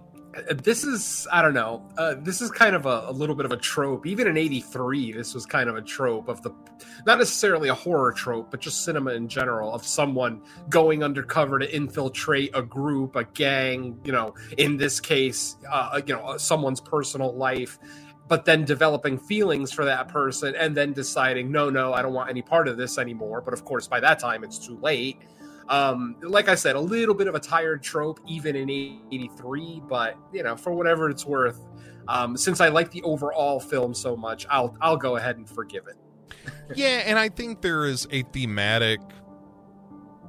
this 0.50 0.84
is 0.84 1.26
i 1.32 1.40
don't 1.40 1.54
know 1.54 1.82
uh, 1.96 2.14
this 2.20 2.40
is 2.40 2.50
kind 2.50 2.76
of 2.76 2.86
a, 2.86 3.04
a, 3.06 3.12
little 3.12 3.34
bit 3.34 3.46
of 3.46 3.52
a 3.52 3.56
trope 3.56 4.06
even 4.06 4.26
in 4.26 4.36
83 4.36 5.12
this 5.12 5.34
was 5.34 5.46
kind 5.46 5.68
of 5.68 5.76
a 5.76 5.82
trope 5.82 6.28
of 6.28 6.42
the 6.42 6.50
not 7.06 7.18
necessarily 7.18 7.68
a 7.68 7.74
horror 7.74 8.12
trope 8.12 8.50
but 8.50 8.60
just 8.60 8.84
cinema 8.84 9.12
in 9.12 9.28
general 9.28 9.72
of 9.72 9.84
someone 9.84 10.42
going 10.68 11.02
undercover 11.02 11.58
to 11.58 11.74
infiltrate 11.74 12.50
a 12.54 12.62
group 12.62 13.16
a 13.16 13.24
gang 13.24 13.98
you 14.04 14.12
know 14.12 14.34
in 14.58 14.76
this 14.76 15.00
case 15.00 15.56
uh, 15.70 16.00
you 16.06 16.14
know 16.14 16.36
someone's 16.36 16.80
personal 16.80 17.34
life 17.34 17.78
but 18.28 18.44
then 18.44 18.64
developing 18.64 19.18
feelings 19.18 19.72
for 19.72 19.84
that 19.84 20.08
person 20.08 20.54
and 20.56 20.76
then 20.76 20.92
deciding 20.92 21.50
no 21.50 21.70
no 21.70 21.92
i 21.92 22.02
don't 22.02 22.12
want 22.12 22.30
any 22.30 22.42
part 22.42 22.68
of 22.68 22.76
this 22.76 22.98
anymore 22.98 23.40
but 23.40 23.52
of 23.54 23.64
course 23.64 23.88
by 23.88 23.98
that 23.98 24.18
time 24.18 24.44
it's 24.44 24.58
too 24.58 24.78
late 24.78 25.18
um, 25.68 26.16
like 26.22 26.48
I 26.48 26.54
said, 26.54 26.76
a 26.76 26.80
little 26.80 27.14
bit 27.14 27.26
of 27.26 27.34
a 27.34 27.40
tired 27.40 27.82
trope, 27.82 28.20
even 28.26 28.56
in 28.56 28.70
'83, 28.70 29.82
but 29.86 30.16
you 30.32 30.42
know, 30.42 30.56
for 30.56 30.72
whatever 30.72 31.10
it's 31.10 31.26
worth, 31.26 31.60
um, 32.08 32.36
since 32.36 32.60
I 32.60 32.68
like 32.68 32.90
the 32.90 33.02
overall 33.02 33.60
film 33.60 33.92
so 33.94 34.16
much, 34.16 34.46
I'll 34.48 34.74
I'll 34.80 34.96
go 34.96 35.16
ahead 35.16 35.36
and 35.36 35.48
forgive 35.48 35.84
it. 35.86 35.96
yeah, 36.74 37.02
and 37.04 37.18
I 37.18 37.28
think 37.28 37.60
there 37.60 37.84
is 37.84 38.08
a 38.10 38.22
thematic 38.22 39.00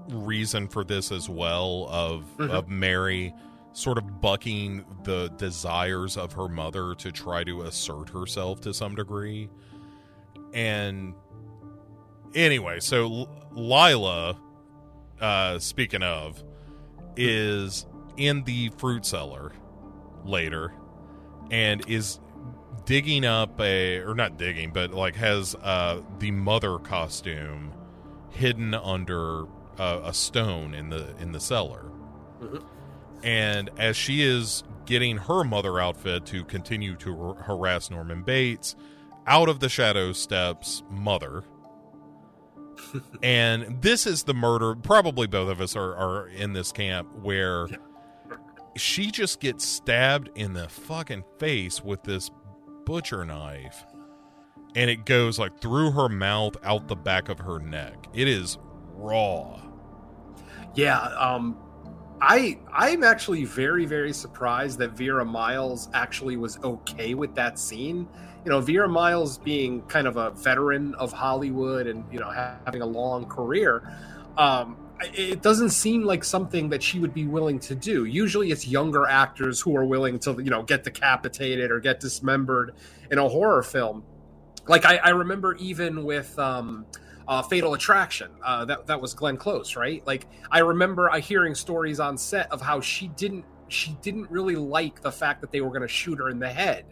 reason 0.09 0.67
for 0.67 0.83
this 0.83 1.11
as 1.11 1.29
well 1.29 1.87
of 1.89 2.25
mm-hmm. 2.37 2.51
of 2.51 2.67
Mary 2.67 3.33
sort 3.73 3.97
of 3.97 4.21
bucking 4.21 4.85
the 5.03 5.29
desires 5.37 6.17
of 6.17 6.33
her 6.33 6.47
mother 6.47 6.95
to 6.95 7.11
try 7.11 7.43
to 7.43 7.61
assert 7.63 8.09
herself 8.09 8.61
to 8.61 8.73
some 8.73 8.95
degree. 8.95 9.49
And 10.53 11.13
anyway, 12.33 12.79
so 12.79 13.29
Lila 13.51 14.37
uh, 15.19 15.59
speaking 15.59 16.03
of, 16.03 16.43
is 17.15 17.85
in 18.17 18.43
the 18.43 18.69
fruit 18.77 19.05
cellar 19.05 19.51
later 20.23 20.73
and 21.51 21.87
is 21.89 22.19
digging 22.85 23.25
up 23.25 23.59
a 23.59 23.99
or 23.99 24.13
not 24.15 24.37
digging 24.37 24.71
but 24.71 24.91
like 24.91 25.15
has 25.15 25.55
uh 25.55 26.01
the 26.19 26.31
mother 26.31 26.77
costume 26.79 27.71
hidden 28.29 28.73
under 28.73 29.45
uh, 29.77 30.01
a 30.03 30.13
stone 30.13 30.73
in 30.73 30.89
the 30.89 31.15
in 31.17 31.31
the 31.31 31.39
cellar 31.39 31.91
mm-hmm. 32.41 32.57
And 33.23 33.69
as 33.77 33.95
she 33.95 34.21
is 34.21 34.63
getting 34.85 35.17
her 35.17 35.43
mother 35.43 35.79
outfit 35.79 36.25
to 36.25 36.43
continue 36.45 36.95
to 36.95 37.15
har- 37.15 37.43
harass 37.43 37.89
norman 37.89 38.23
bates 38.23 38.75
out 39.27 39.49
of 39.49 39.59
the 39.59 39.69
shadow 39.69 40.11
steps 40.11 40.83
mother 40.89 41.43
and 43.21 43.81
this 43.81 44.05
is 44.05 44.23
the 44.23 44.33
murder. 44.33 44.75
Probably 44.75 45.27
both 45.27 45.49
of 45.49 45.61
us 45.61 45.75
are, 45.75 45.95
are 45.95 46.27
in 46.27 46.53
this 46.53 46.71
camp 46.71 47.07
where 47.21 47.67
she 48.75 49.11
just 49.11 49.39
gets 49.39 49.65
stabbed 49.65 50.29
in 50.35 50.53
the 50.53 50.67
fucking 50.69 51.23
face 51.37 51.83
with 51.83 52.03
this 52.03 52.31
butcher 52.85 53.25
knife. 53.25 53.85
And 54.75 54.89
it 54.89 55.05
goes 55.05 55.39
like 55.39 55.59
through 55.59 55.91
her 55.91 56.09
mouth, 56.09 56.55
out 56.63 56.87
the 56.87 56.95
back 56.95 57.29
of 57.29 57.39
her 57.39 57.59
neck. 57.59 58.07
It 58.13 58.27
is 58.27 58.57
raw. 58.93 59.59
Yeah, 60.75 60.99
um, 60.99 61.57
I 62.21 62.59
I'm 62.73 63.03
actually 63.03 63.45
very 63.45 63.85
very 63.85 64.13
surprised 64.13 64.79
that 64.79 64.91
Vera 64.91 65.25
Miles 65.25 65.89
actually 65.93 66.37
was 66.37 66.57
okay 66.63 67.13
with 67.13 67.33
that 67.35 67.57
scene 67.57 68.07
you 68.45 68.51
know, 68.51 68.61
Vera 68.61 68.87
Miles 68.87 69.37
being 69.37 69.81
kind 69.83 70.07
of 70.07 70.17
a 70.17 70.31
veteran 70.31 70.95
of 70.95 71.11
Hollywood 71.11 71.87
and 71.87 72.05
you 72.11 72.19
know 72.19 72.29
having 72.29 72.81
a 72.81 72.85
long 72.85 73.25
career, 73.25 73.91
um, 74.37 74.77
it 75.01 75.41
doesn't 75.41 75.69
seem 75.69 76.03
like 76.03 76.23
something 76.23 76.69
that 76.69 76.83
she 76.83 76.99
would 76.99 77.13
be 77.13 77.25
willing 77.25 77.59
to 77.59 77.75
do. 77.75 78.05
Usually, 78.05 78.51
it's 78.51 78.67
younger 78.67 79.05
actors 79.05 79.59
who 79.59 79.75
are 79.75 79.85
willing 79.85 80.19
to 80.19 80.41
you 80.41 80.49
know 80.49 80.63
get 80.63 80.83
decapitated 80.83 81.69
or 81.71 81.79
get 81.79 81.99
dismembered 81.99 82.75
in 83.11 83.17
a 83.17 83.27
horror 83.27 83.63
film. 83.63 84.03
Like 84.67 84.85
I, 84.85 84.97
I 84.97 85.09
remember 85.09 85.55
even 85.55 86.03
with. 86.03 86.37
Um, 86.39 86.85
uh, 87.29 87.41
Fatal 87.41 87.73
Attraction. 87.73 88.31
Uh, 88.43 88.65
that 88.65 88.87
that 88.87 88.99
was 88.99 89.13
Glenn 89.13 89.37
Close, 89.37 89.77
right? 89.77 90.05
Like 90.05 90.27
I 90.51 90.59
remember 90.59 91.09
I 91.09 91.19
hearing 91.19 91.55
stories 91.55 92.01
on 92.01 92.17
set 92.17 92.51
of 92.51 92.59
how 92.59 92.81
she 92.81 93.07
didn't 93.07 93.45
she 93.69 93.95
didn't 94.01 94.29
really 94.29 94.57
like 94.57 95.01
the 95.01 95.11
fact 95.11 95.39
that 95.39 95.51
they 95.51 95.61
were 95.61 95.69
going 95.69 95.83
to 95.83 95.87
shoot 95.87 96.17
her 96.17 96.29
in 96.29 96.39
the 96.39 96.49
head 96.49 96.85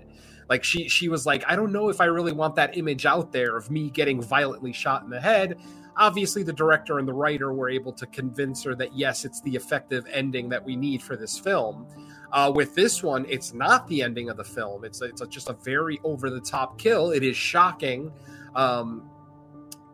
like 0.49 0.64
she 0.64 0.88
she 0.88 1.09
was 1.09 1.26
like, 1.26 1.43
I 1.47 1.55
don't 1.55 1.72
know 1.72 1.89
if 1.89 1.99
I 1.99 2.05
really 2.05 2.31
want 2.31 2.55
that 2.55 2.77
image 2.77 3.05
out 3.05 3.31
there 3.31 3.57
of 3.57 3.69
me 3.69 3.89
getting 3.89 4.22
violently 4.22 4.73
shot 4.73 5.03
in 5.03 5.09
the 5.09 5.19
head. 5.19 5.57
Obviously, 5.97 6.43
the 6.43 6.53
director 6.53 6.99
and 6.99 7.07
the 7.07 7.14
writer 7.14 7.53
were 7.53 7.69
able 7.69 7.91
to 7.93 8.05
convince 8.07 8.64
her 8.64 8.76
that 8.76 8.95
yes, 8.95 9.26
it's 9.26 9.41
the 9.41 9.55
effective 9.55 10.05
ending 10.11 10.47
that 10.49 10.64
we 10.64 10.76
need 10.76 11.01
for 11.01 11.15
this 11.15 11.38
film. 11.38 11.88
Uh, 12.31 12.51
with 12.53 12.76
this 12.76 13.01
one, 13.01 13.26
it's 13.27 13.53
not 13.53 13.88
the 13.88 14.03
ending 14.03 14.30
of 14.30 14.38
the 14.38 14.43
film. 14.43 14.85
It's 14.85 15.01
it's 15.01 15.22
a, 15.22 15.27
just 15.27 15.49
a 15.49 15.53
very 15.53 15.99
over 16.03 16.30
the 16.30 16.41
top 16.41 16.77
kill. 16.77 17.11
It 17.11 17.23
is 17.23 17.35
shocking. 17.35 18.11
Um, 18.55 19.09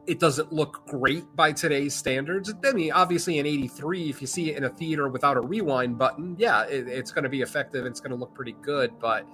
it 0.05 0.19
doesn't 0.19 0.51
look 0.51 0.85
great 0.87 1.35
by 1.35 1.51
today's 1.51 1.95
standards. 1.95 2.53
I 2.63 2.71
mean, 2.73 2.91
obviously 2.91 3.39
in 3.39 3.45
83, 3.45 4.09
if 4.09 4.21
you 4.21 4.27
see 4.27 4.51
it 4.51 4.57
in 4.57 4.65
a 4.65 4.69
theater 4.69 5.07
without 5.07 5.37
a 5.37 5.41
rewind 5.41 5.97
button, 5.97 6.35
yeah, 6.37 6.63
it, 6.63 6.87
it's 6.87 7.11
going 7.11 7.23
to 7.23 7.29
be 7.29 7.41
effective. 7.41 7.85
It's 7.85 7.99
going 7.99 8.11
to 8.11 8.17
look 8.17 8.33
pretty 8.33 8.55
good. 8.61 8.99
But 8.99 9.25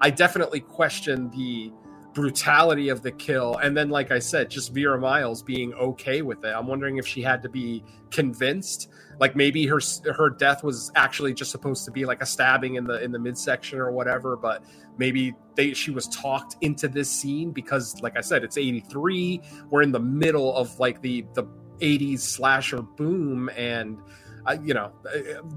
I 0.00 0.10
definitely 0.10 0.60
question 0.60 1.30
the 1.30 1.72
brutality 2.18 2.88
of 2.88 3.02
the 3.02 3.12
kill. 3.12 3.56
And 3.58 3.76
then, 3.76 3.90
like 3.90 4.10
I 4.10 4.18
said, 4.18 4.50
just 4.50 4.74
Vera 4.74 4.98
Miles 4.98 5.42
being 5.42 5.72
okay 5.74 6.22
with 6.22 6.44
it. 6.44 6.48
I'm 6.48 6.66
wondering 6.66 6.98
if 6.98 7.06
she 7.06 7.22
had 7.22 7.42
to 7.44 7.48
be 7.48 7.84
convinced 8.10 8.88
like 9.20 9.36
maybe 9.36 9.66
her 9.66 9.80
her 10.14 10.30
death 10.30 10.62
was 10.62 10.90
actually 10.94 11.34
just 11.34 11.50
supposed 11.50 11.84
to 11.84 11.90
be 11.90 12.04
like 12.04 12.22
a 12.22 12.26
stabbing 12.26 12.76
in 12.76 12.84
the 12.84 13.02
in 13.02 13.12
the 13.12 13.18
midsection 13.18 13.78
or 13.78 13.90
whatever 13.90 14.36
but 14.36 14.64
maybe 14.96 15.34
they 15.56 15.74
she 15.74 15.90
was 15.90 16.06
talked 16.08 16.56
into 16.60 16.88
this 16.88 17.10
scene 17.10 17.50
because 17.50 18.00
like 18.00 18.16
i 18.16 18.20
said 18.20 18.44
it's 18.44 18.56
83 18.56 19.40
we're 19.70 19.82
in 19.82 19.92
the 19.92 20.00
middle 20.00 20.54
of 20.56 20.78
like 20.78 21.00
the 21.02 21.24
the 21.34 21.44
80s 21.80 22.20
slasher 22.20 22.82
boom 22.82 23.48
and 23.56 23.98
you 24.54 24.74
know 24.74 24.90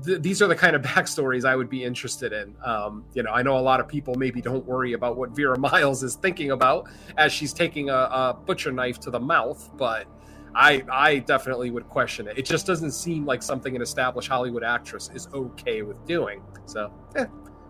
th- 0.05 0.21
these 0.21 0.41
are 0.41 0.47
the 0.47 0.55
kind 0.55 0.75
of 0.75 0.81
backstories 0.93 1.45
i 1.45 1.55
would 1.55 1.69
be 1.69 1.83
interested 1.83 2.33
in 2.33 2.55
um, 2.63 3.03
you 3.13 3.23
know 3.23 3.31
i 3.31 3.41
know 3.41 3.57
a 3.57 3.59
lot 3.59 3.79
of 3.79 3.87
people 3.87 4.15
maybe 4.15 4.41
don't 4.41 4.65
worry 4.65 4.93
about 4.93 5.17
what 5.17 5.31
vera 5.31 5.57
miles 5.71 6.03
is 6.03 6.15
thinking 6.15 6.51
about 6.51 6.87
as 7.17 7.31
she's 7.31 7.53
taking 7.53 7.89
a, 7.89 7.93
a 7.93 8.37
butcher 8.45 8.71
knife 8.71 8.99
to 8.99 9.09
the 9.09 9.19
mouth 9.19 9.69
but 9.77 10.07
I 10.53 10.83
I 10.91 11.19
definitely 11.19 11.71
would 11.71 11.87
question 11.87 12.27
it. 12.27 12.37
It 12.37 12.45
just 12.45 12.65
doesn't 12.65 12.91
seem 12.91 13.25
like 13.25 13.41
something 13.41 13.75
an 13.75 13.81
established 13.81 14.27
Hollywood 14.27 14.63
actress 14.63 15.09
is 15.13 15.27
okay 15.33 15.81
with 15.81 16.05
doing. 16.05 16.43
So, 16.65 16.93
eh, 17.15 17.25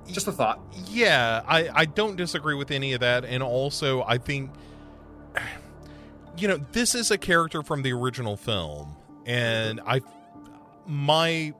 just 0.07 0.27
a 0.27 0.31
thought. 0.31 0.59
Yeah, 0.87 1.43
I 1.47 1.69
I 1.73 1.85
don't 1.85 2.15
disagree 2.15 2.55
with 2.55 2.71
any 2.71 2.93
of 2.93 2.99
that, 3.01 3.25
and 3.25 3.43
also 3.43 4.03
I 4.03 4.17
think 4.17 4.51
you 6.37 6.47
know 6.47 6.57
this 6.71 6.95
is 6.95 7.11
a 7.11 7.17
character 7.17 7.61
from 7.61 7.83
the 7.83 7.93
original 7.93 8.35
film, 8.35 8.95
and 9.25 9.79
I 9.85 10.01
my 10.87 11.53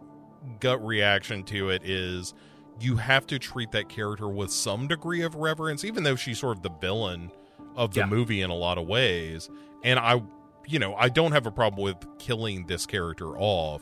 gut 0.59 0.85
reaction 0.85 1.43
to 1.43 1.69
it 1.69 1.83
is 1.83 2.33
you 2.79 2.95
have 2.95 3.27
to 3.27 3.37
treat 3.37 3.71
that 3.71 3.89
character 3.89 4.27
with 4.27 4.51
some 4.51 4.87
degree 4.87 5.21
of 5.21 5.35
reverence, 5.35 5.85
even 5.85 6.03
though 6.03 6.15
she's 6.15 6.39
sort 6.39 6.57
of 6.57 6.63
the 6.63 6.71
villain 6.81 7.31
of 7.75 7.93
the 7.93 8.01
yeah. 8.01 8.05
movie 8.07 8.41
in 8.41 8.49
a 8.49 8.55
lot 8.55 8.77
of 8.77 8.87
ways. 8.87 9.49
And 9.83 9.99
I 9.99 10.21
you 10.67 10.79
know, 10.79 10.95
I 10.95 11.09
don't 11.09 11.31
have 11.31 11.45
a 11.45 11.51
problem 11.51 11.83
with 11.83 11.97
killing 12.17 12.65
this 12.65 12.85
character 12.85 13.37
off, 13.37 13.81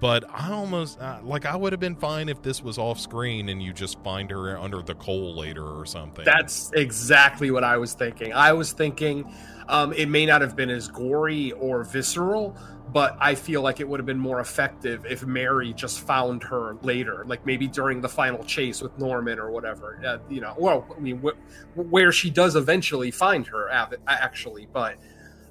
but 0.00 0.24
I 0.30 0.52
almost 0.52 1.00
uh, 1.00 1.18
like 1.22 1.46
I 1.46 1.56
would 1.56 1.72
have 1.72 1.80
been 1.80 1.96
fine 1.96 2.28
if 2.28 2.42
this 2.42 2.62
was 2.62 2.78
off 2.78 2.98
screen 2.98 3.48
and 3.48 3.62
you 3.62 3.72
just 3.72 4.02
find 4.02 4.30
her 4.30 4.58
under 4.58 4.82
the 4.82 4.94
coal 4.94 5.34
later 5.36 5.64
or 5.64 5.86
something. 5.86 6.24
That's 6.24 6.70
exactly 6.74 7.50
what 7.50 7.64
I 7.64 7.76
was 7.76 7.94
thinking. 7.94 8.32
I 8.32 8.52
was 8.52 8.72
thinking 8.72 9.32
um, 9.68 9.92
it 9.92 10.08
may 10.08 10.26
not 10.26 10.40
have 10.40 10.56
been 10.56 10.70
as 10.70 10.88
gory 10.88 11.52
or 11.52 11.84
visceral, 11.84 12.56
but 12.92 13.16
I 13.20 13.34
feel 13.34 13.62
like 13.62 13.80
it 13.80 13.88
would 13.88 13.98
have 13.98 14.06
been 14.06 14.18
more 14.18 14.40
effective 14.40 15.06
if 15.06 15.24
Mary 15.24 15.72
just 15.72 16.00
found 16.00 16.42
her 16.44 16.76
later, 16.82 17.24
like 17.26 17.44
maybe 17.46 17.66
during 17.66 18.00
the 18.00 18.08
final 18.08 18.44
chase 18.44 18.82
with 18.82 18.96
Norman 18.98 19.38
or 19.38 19.50
whatever. 19.50 20.00
Uh, 20.04 20.18
you 20.28 20.40
know, 20.40 20.54
well, 20.56 20.86
I 20.96 21.00
mean, 21.00 21.20
wh- 21.20 21.76
where 21.76 22.12
she 22.12 22.30
does 22.30 22.56
eventually 22.56 23.10
find 23.10 23.46
her, 23.46 23.68
actually, 24.06 24.68
but 24.72 24.96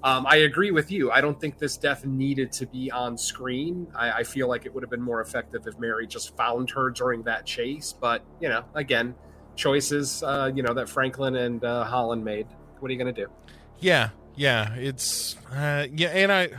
um, 0.03 0.25
I 0.27 0.37
agree 0.37 0.71
with 0.71 0.91
you. 0.91 1.11
I 1.11 1.21
don't 1.21 1.39
think 1.39 1.57
this 1.57 1.77
death 1.77 2.05
needed 2.05 2.51
to 2.53 2.65
be 2.65 2.91
on 2.91 3.17
screen. 3.17 3.87
I, 3.95 4.11
I, 4.11 4.23
feel 4.23 4.49
like 4.49 4.65
it 4.65 4.73
would 4.73 4.83
have 4.83 4.89
been 4.89 5.01
more 5.01 5.21
effective 5.21 5.65
if 5.65 5.79
Mary 5.79 6.05
just 6.05 6.35
found 6.35 6.69
her 6.71 6.89
during 6.89 7.23
that 7.23 7.45
chase. 7.45 7.93
But 7.93 8.21
you 8.41 8.49
know, 8.49 8.65
again, 8.73 9.15
choices 9.55 10.21
uh, 10.21 10.51
you 10.53 10.61
know 10.61 10.73
that 10.73 10.89
Franklin 10.89 11.37
and 11.37 11.63
uh, 11.63 11.85
Holland 11.85 12.23
made. 12.23 12.47
What 12.79 12.89
are 12.89 12.91
you 12.91 12.99
going 13.01 13.15
to 13.15 13.25
do? 13.25 13.31
Yeah, 13.79 14.09
yeah, 14.35 14.73
it's 14.75 15.37
uh, 15.53 15.87
yeah, 15.93 16.09
and 16.09 16.31
I. 16.31 16.49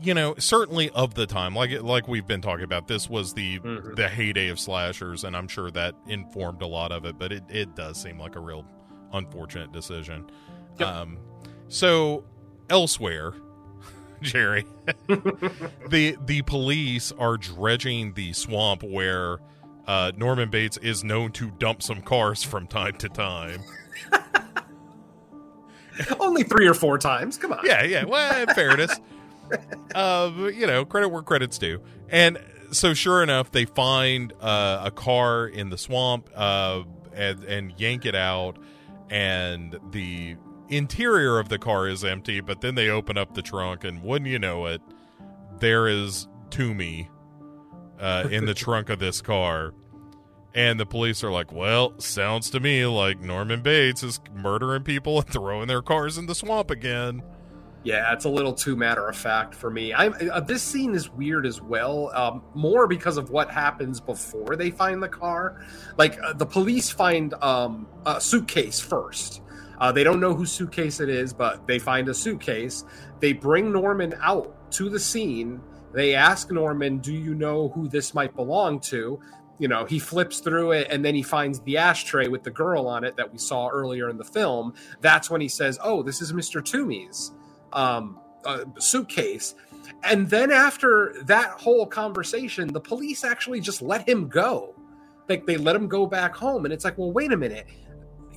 You 0.00 0.14
know, 0.14 0.36
certainly 0.38 0.90
of 0.90 1.14
the 1.14 1.26
time, 1.26 1.54
like 1.54 1.82
like 1.82 2.06
we've 2.06 2.26
been 2.26 2.40
talking 2.40 2.64
about, 2.64 2.86
this 2.86 3.10
was 3.10 3.34
the 3.34 3.58
mm-hmm. 3.58 3.94
the 3.94 4.08
heyday 4.08 4.48
of 4.48 4.60
slashers, 4.60 5.24
and 5.24 5.36
I'm 5.36 5.48
sure 5.48 5.70
that 5.72 5.94
informed 6.06 6.62
a 6.62 6.66
lot 6.66 6.92
of 6.92 7.04
it. 7.04 7.18
But 7.18 7.32
it, 7.32 7.42
it 7.48 7.74
does 7.74 8.00
seem 8.00 8.18
like 8.18 8.36
a 8.36 8.40
real 8.40 8.64
unfortunate 9.12 9.72
decision. 9.72 10.30
Yep. 10.78 10.88
Um, 10.88 11.18
so 11.66 12.24
elsewhere, 12.70 13.34
Jerry, 14.22 14.64
the 15.88 16.16
the 16.24 16.42
police 16.42 17.12
are 17.18 17.36
dredging 17.36 18.14
the 18.14 18.32
swamp 18.32 18.84
where 18.84 19.40
uh, 19.88 20.12
Norman 20.16 20.50
Bates 20.50 20.76
is 20.76 21.02
known 21.02 21.32
to 21.32 21.50
dump 21.52 21.82
some 21.82 22.02
cars 22.02 22.44
from 22.44 22.66
time 22.66 22.92
to 22.98 23.08
time. 23.08 23.64
Only 26.20 26.44
three 26.44 26.68
or 26.68 26.74
four 26.74 26.98
times. 26.98 27.38
Come 27.38 27.52
on. 27.52 27.60
Yeah, 27.64 27.82
yeah. 27.82 28.04
Well, 28.04 28.46
fairness. 28.54 29.00
Uh, 29.94 30.50
you 30.52 30.66
know, 30.66 30.84
credit 30.84 31.08
where 31.08 31.22
credit's 31.22 31.58
due. 31.58 31.80
And 32.08 32.38
so, 32.70 32.94
sure 32.94 33.22
enough, 33.22 33.50
they 33.50 33.64
find 33.64 34.32
uh, 34.40 34.82
a 34.84 34.90
car 34.90 35.46
in 35.46 35.70
the 35.70 35.78
swamp 35.78 36.28
uh, 36.34 36.82
and, 37.14 37.44
and 37.44 37.74
yank 37.78 38.04
it 38.04 38.14
out, 38.14 38.58
and 39.10 39.78
the 39.90 40.36
interior 40.68 41.38
of 41.38 41.48
the 41.48 41.58
car 41.58 41.88
is 41.88 42.04
empty, 42.04 42.40
but 42.40 42.60
then 42.60 42.74
they 42.74 42.88
open 42.88 43.16
up 43.16 43.34
the 43.34 43.42
trunk, 43.42 43.84
and 43.84 44.02
wouldn't 44.02 44.30
you 44.30 44.38
know 44.38 44.66
it, 44.66 44.82
there 45.60 45.88
is 45.88 46.28
Toomey 46.50 47.10
uh, 47.98 48.28
in 48.30 48.46
the 48.46 48.54
trunk 48.54 48.90
of 48.90 48.98
this 48.98 49.20
car. 49.20 49.74
And 50.54 50.80
the 50.80 50.86
police 50.86 51.22
are 51.22 51.30
like, 51.30 51.52
well, 51.52 51.98
sounds 52.00 52.50
to 52.50 52.60
me 52.60 52.84
like 52.86 53.20
Norman 53.20 53.60
Bates 53.62 54.02
is 54.02 54.18
murdering 54.34 54.82
people 54.82 55.18
and 55.20 55.28
throwing 55.28 55.68
their 55.68 55.82
cars 55.82 56.18
in 56.18 56.26
the 56.26 56.34
swamp 56.34 56.70
again. 56.70 57.22
Yeah, 57.84 58.12
it's 58.12 58.24
a 58.24 58.28
little 58.28 58.52
too 58.52 58.76
matter 58.76 59.08
of 59.08 59.16
fact 59.16 59.54
for 59.54 59.70
me. 59.70 59.92
I 59.92 60.08
uh, 60.08 60.40
this 60.40 60.62
scene 60.62 60.94
is 60.94 61.10
weird 61.10 61.46
as 61.46 61.62
well, 61.62 62.10
um, 62.14 62.42
more 62.54 62.86
because 62.86 63.16
of 63.16 63.30
what 63.30 63.50
happens 63.50 64.00
before 64.00 64.56
they 64.56 64.70
find 64.70 65.02
the 65.02 65.08
car. 65.08 65.64
Like 65.96 66.18
uh, 66.22 66.32
the 66.32 66.44
police 66.44 66.90
find 66.90 67.34
um, 67.34 67.86
a 68.04 68.20
suitcase 68.20 68.80
first, 68.80 69.42
uh, 69.78 69.92
they 69.92 70.04
don't 70.04 70.20
know 70.20 70.34
whose 70.34 70.52
suitcase 70.52 71.00
it 71.00 71.08
is, 71.08 71.32
but 71.32 71.66
they 71.66 71.78
find 71.78 72.08
a 72.08 72.14
suitcase. 72.14 72.84
They 73.20 73.32
bring 73.32 73.72
Norman 73.72 74.14
out 74.20 74.70
to 74.72 74.88
the 74.88 74.98
scene. 74.98 75.60
They 75.92 76.14
ask 76.14 76.50
Norman, 76.50 76.98
Do 76.98 77.12
you 77.12 77.34
know 77.34 77.68
who 77.68 77.88
this 77.88 78.12
might 78.12 78.34
belong 78.34 78.80
to? 78.80 79.20
You 79.58 79.68
know, 79.68 79.84
he 79.84 79.98
flips 79.98 80.40
through 80.40 80.72
it 80.72 80.88
and 80.90 81.04
then 81.04 81.14
he 81.14 81.22
finds 81.22 81.60
the 81.60 81.78
ashtray 81.78 82.28
with 82.28 82.44
the 82.44 82.50
girl 82.50 82.86
on 82.86 83.02
it 83.02 83.16
that 83.16 83.32
we 83.32 83.38
saw 83.38 83.68
earlier 83.68 84.08
in 84.08 84.16
the 84.16 84.24
film. 84.24 84.74
That's 85.00 85.30
when 85.30 85.40
he 85.40 85.48
says, 85.48 85.78
Oh, 85.82 86.02
this 86.02 86.20
is 86.20 86.32
Mr. 86.32 86.64
Toomey's 86.64 87.32
um, 87.72 88.20
suitcase. 88.78 89.54
And 90.04 90.28
then 90.28 90.50
after 90.50 91.14
that 91.24 91.50
whole 91.50 91.86
conversation, 91.86 92.72
the 92.72 92.80
police 92.80 93.24
actually 93.24 93.60
just 93.60 93.82
let 93.82 94.08
him 94.08 94.28
go. 94.28 94.74
Like 95.28 95.46
they 95.46 95.56
let 95.56 95.76
him 95.76 95.88
go 95.88 96.06
back 96.06 96.34
home. 96.34 96.64
And 96.64 96.72
it's 96.72 96.84
like, 96.84 96.96
well, 96.98 97.12
wait 97.12 97.32
a 97.32 97.36
minute 97.36 97.66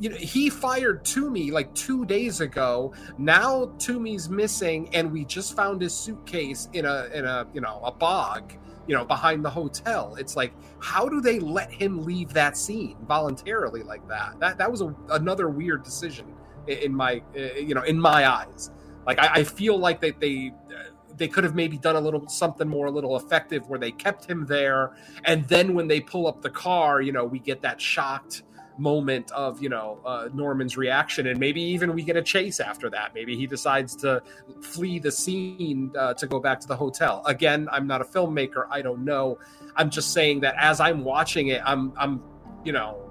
you 0.02 0.10
know, 0.10 0.16
he 0.16 0.50
fired 0.50 1.06
Toomey 1.06 1.52
like 1.52 1.74
two 1.76 2.06
days 2.06 2.42
ago. 2.42 2.92
Now 3.20 3.72
Toomey's 3.78 4.30
missing, 4.30 4.90
and 4.96 5.12
we 5.12 5.26
just 5.26 5.56
found 5.56 5.80
his 5.80 5.94
suitcase 5.94 6.70
in 6.74 6.86
a 6.86 7.08
in 7.14 7.26
a 7.26 7.46
you 7.54 7.62
know 7.62 7.80
a 7.84 7.92
bog, 7.92 8.54
you 8.88 8.96
know, 8.96 9.06
behind 9.06 9.46
the 9.46 9.50
hotel. 9.50 10.16
It's 10.16 10.36
like, 10.36 10.54
how 10.80 11.08
do 11.08 11.22
they 11.22 11.40
let 11.40 11.72
him 11.72 12.04
leave 12.04 12.34
that 12.34 12.58
scene 12.58 12.98
voluntarily 13.08 13.84
like 13.84 14.08
that? 14.08 14.40
That 14.40 14.58
that 14.58 14.72
was 14.72 14.82
a, 14.82 14.96
another 15.12 15.50
weird 15.50 15.84
decision 15.84 16.34
in 16.66 16.96
my 16.96 17.22
you 17.36 17.76
know 17.76 17.84
in 17.84 18.00
my 18.00 18.28
eyes. 18.28 18.72
Like 19.06 19.20
I, 19.20 19.34
I 19.36 19.44
feel 19.44 19.78
like 19.78 20.02
that 20.02 20.20
they, 20.20 20.54
they 20.68 20.76
they 21.18 21.28
could 21.28 21.44
have 21.44 21.56
maybe 21.56 21.78
done 21.78 21.96
a 21.96 22.00
little 22.02 22.28
something 22.28 22.68
more 22.68 22.88
a 22.88 22.92
little 22.92 23.18
effective 23.18 23.68
where 23.70 23.80
they 23.80 23.92
kept 23.92 24.26
him 24.26 24.46
there 24.46 24.96
and 25.26 25.46
then 25.50 25.74
when 25.74 25.88
they 25.88 26.00
pull 26.00 26.26
up 26.26 26.42
the 26.42 26.50
car 26.50 27.02
you 27.02 27.12
know 27.12 27.26
we 27.26 27.38
get 27.38 27.62
that 27.62 27.82
shocked 27.82 28.44
moment 28.78 29.32
of 29.32 29.62
you 29.62 29.70
know 29.70 30.00
uh, 30.06 30.30
Norman's 30.34 30.76
reaction, 30.76 31.28
and 31.28 31.40
maybe 31.40 31.62
even 31.62 31.94
we 31.94 32.04
get 32.04 32.18
a 32.18 32.22
chase 32.22 32.60
after 32.60 32.90
that. 32.90 33.14
Maybe 33.14 33.38
he 33.38 33.48
decides 33.48 33.96
to 33.98 34.22
flee 34.62 35.00
the 35.00 35.12
scene 35.12 35.92
uh, 35.98 36.14
to 36.16 36.28
go 36.28 36.40
back 36.40 36.60
to 36.62 36.68
the 36.68 36.76
hotel. 36.76 37.22
Again, 37.26 37.70
I'm 37.72 37.88
not 37.88 38.02
a 38.02 38.06
filmmaker. 38.06 38.66
I 38.70 38.82
don't 38.82 39.06
know. 39.06 39.40
I'm 39.76 39.90
just 39.90 40.14
saying 40.14 40.42
that 40.42 40.56
as 40.58 40.80
I'm 40.80 41.04
watching 41.04 41.48
it, 41.48 41.62
I'm 41.64 41.94
I'm 41.98 42.24
you 42.64 42.74
know 42.74 43.11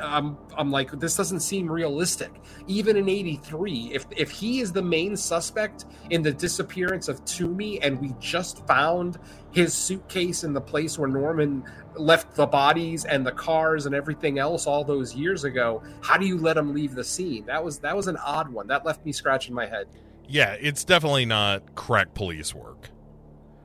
I'm 0.00 0.36
I'm 0.56 0.70
like 0.70 0.90
this 0.92 1.16
doesn't 1.16 1.40
seem 1.40 1.70
realistic. 1.70 2.30
Even 2.66 2.96
in 2.96 3.08
83, 3.08 3.90
if 3.92 4.06
if 4.16 4.30
he 4.30 4.60
is 4.60 4.72
the 4.72 4.82
main 4.82 5.16
suspect 5.16 5.86
in 6.10 6.22
the 6.22 6.32
disappearance 6.32 7.08
of 7.08 7.24
Toomey 7.24 7.80
and 7.82 8.00
we 8.00 8.14
just 8.20 8.66
found 8.66 9.18
his 9.50 9.74
suitcase 9.74 10.44
in 10.44 10.52
the 10.52 10.60
place 10.60 10.98
where 10.98 11.08
Norman 11.08 11.64
left 11.94 12.34
the 12.34 12.46
bodies 12.46 13.04
and 13.04 13.26
the 13.26 13.32
cars 13.32 13.86
and 13.86 13.94
everything 13.94 14.38
else 14.38 14.66
all 14.66 14.84
those 14.84 15.14
years 15.14 15.44
ago, 15.44 15.82
how 16.00 16.16
do 16.16 16.26
you 16.26 16.38
let 16.38 16.56
him 16.56 16.72
leave 16.72 16.94
the 16.94 17.04
scene? 17.04 17.44
That 17.46 17.62
was 17.62 17.78
that 17.80 17.96
was 17.96 18.08
an 18.08 18.16
odd 18.18 18.48
one. 18.48 18.66
That 18.66 18.84
left 18.84 19.04
me 19.04 19.12
scratching 19.12 19.54
my 19.54 19.66
head. 19.66 19.88
Yeah, 20.28 20.56
it's 20.60 20.84
definitely 20.84 21.26
not 21.26 21.74
crack 21.74 22.14
police 22.14 22.54
work. 22.54 22.90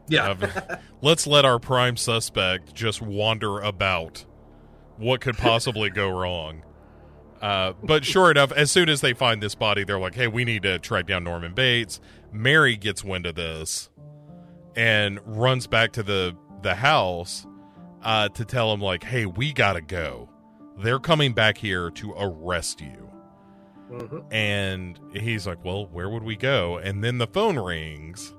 Yeah. 0.10 0.36
uh, 0.42 0.78
let's 1.02 1.28
let 1.28 1.46
our 1.46 1.60
prime 1.60 1.98
suspect 1.98 2.74
just 2.74 3.02
wander 3.02 3.60
about 3.60 4.26
what 4.98 5.22
could 5.22 5.38
possibly 5.38 5.90
go 5.90 6.10
wrong? 6.10 6.64
Uh, 7.42 7.74
but 7.84 8.04
sure 8.04 8.32
enough, 8.32 8.52
as 8.52 8.72
soon 8.72 8.90
as 8.90 9.02
they 9.02 9.14
find 9.14 9.42
this 9.44 9.54
body, 9.56 9.84
they're 9.84 10.00
like, 10.00 10.16
"Hey, 10.16 10.28
we 10.28 10.44
need 10.44 10.64
to 10.64 10.80
track 10.80 11.06
down 11.06 11.24
Norman 11.24 11.54
Bates." 11.54 12.00
Mary 12.32 12.76
gets 12.76 13.04
wind 13.04 13.26
of 13.26 13.36
this 13.36 13.90
and 14.76 15.20
runs 15.26 15.68
back 15.68 15.92
to 15.94 16.04
the 16.04 16.36
the 16.64 16.76
house 16.76 17.46
uh, 18.04 18.30
to 18.30 18.44
tell 18.44 18.74
him, 18.74 18.82
like, 18.82 19.04
"Hey, 19.04 19.26
we 19.28 19.54
gotta 19.54 19.82
go. 19.82 20.30
They're 20.80 21.00
coming 21.00 21.34
back 21.34 21.58
here 21.58 21.92
to 21.92 22.14
arrest 22.18 22.82
you." 22.82 23.10
Mhm. 23.92 24.26
And 24.34 25.00
he's 25.14 25.46
like, 25.48 25.64
"Well, 25.64 25.86
where 25.88 26.10
would 26.10 26.24
we 26.24 26.36
go?" 26.36 26.78
And 26.78 27.04
then 27.04 27.20
the 27.20 27.28
phone 27.28 27.58
rings, 27.60 28.34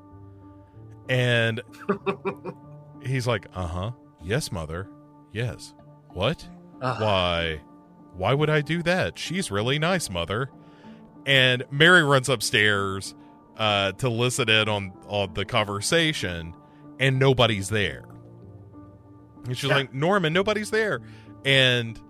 and 1.08 1.60
he's 3.06 3.26
like, 3.28 3.46
"Uh 3.54 3.66
huh, 3.66 3.90
yes, 4.22 4.50
mother, 4.52 4.88
yes. 5.32 5.72
What? 6.18 6.48
Why? 6.80 7.60
Why 8.14 8.34
would 8.34 8.50
I 8.50 8.60
do 8.60 8.82
that? 8.82 9.18
She's 9.18 9.50
really 9.50 9.78
nice, 9.78 10.10
mother." 10.10 10.50
And 11.26 11.64
Mary 11.70 12.02
runs 12.02 12.28
upstairs 12.28 13.14
uh, 13.56 13.92
to 13.92 14.08
listen 14.08 14.48
in 14.48 14.68
on 14.68 14.92
on 15.06 15.34
the 15.34 15.44
conversation, 15.44 16.54
and 16.98 17.18
nobody's 17.18 17.68
there. 17.68 18.04
And 19.44 19.56
she's 19.56 19.70
Yeah. 19.70 19.76
like, 19.76 19.94
"Norman, 19.94 20.32
nobody's 20.32 20.70
there," 20.70 21.00
and 21.44 22.00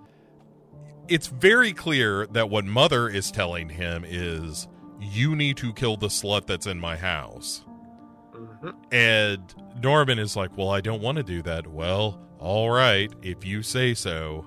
it's 1.08 1.26
very 1.26 1.72
clear 1.72 2.26
that 2.28 2.50
what 2.50 2.64
mother 2.64 3.08
is 3.08 3.30
telling 3.30 3.68
him 3.68 4.04
is 4.06 4.68
you 5.00 5.34
need 5.36 5.56
to 5.58 5.72
kill 5.72 5.96
the 5.96 6.08
slut 6.08 6.46
that's 6.46 6.66
in 6.66 6.78
my 6.78 6.96
house 6.96 7.64
mhm. 8.34 8.74
and 8.92 9.54
norman 9.82 10.18
is 10.18 10.36
like 10.36 10.54
well 10.58 10.68
i 10.70 10.80
don't 10.82 11.00
want 11.00 11.16
to 11.16 11.22
do 11.22 11.40
that 11.40 11.66
well 11.66 12.20
all 12.38 12.70
right 12.70 13.12
if 13.22 13.44
you 13.44 13.62
say 13.62 13.94
so 13.94 14.44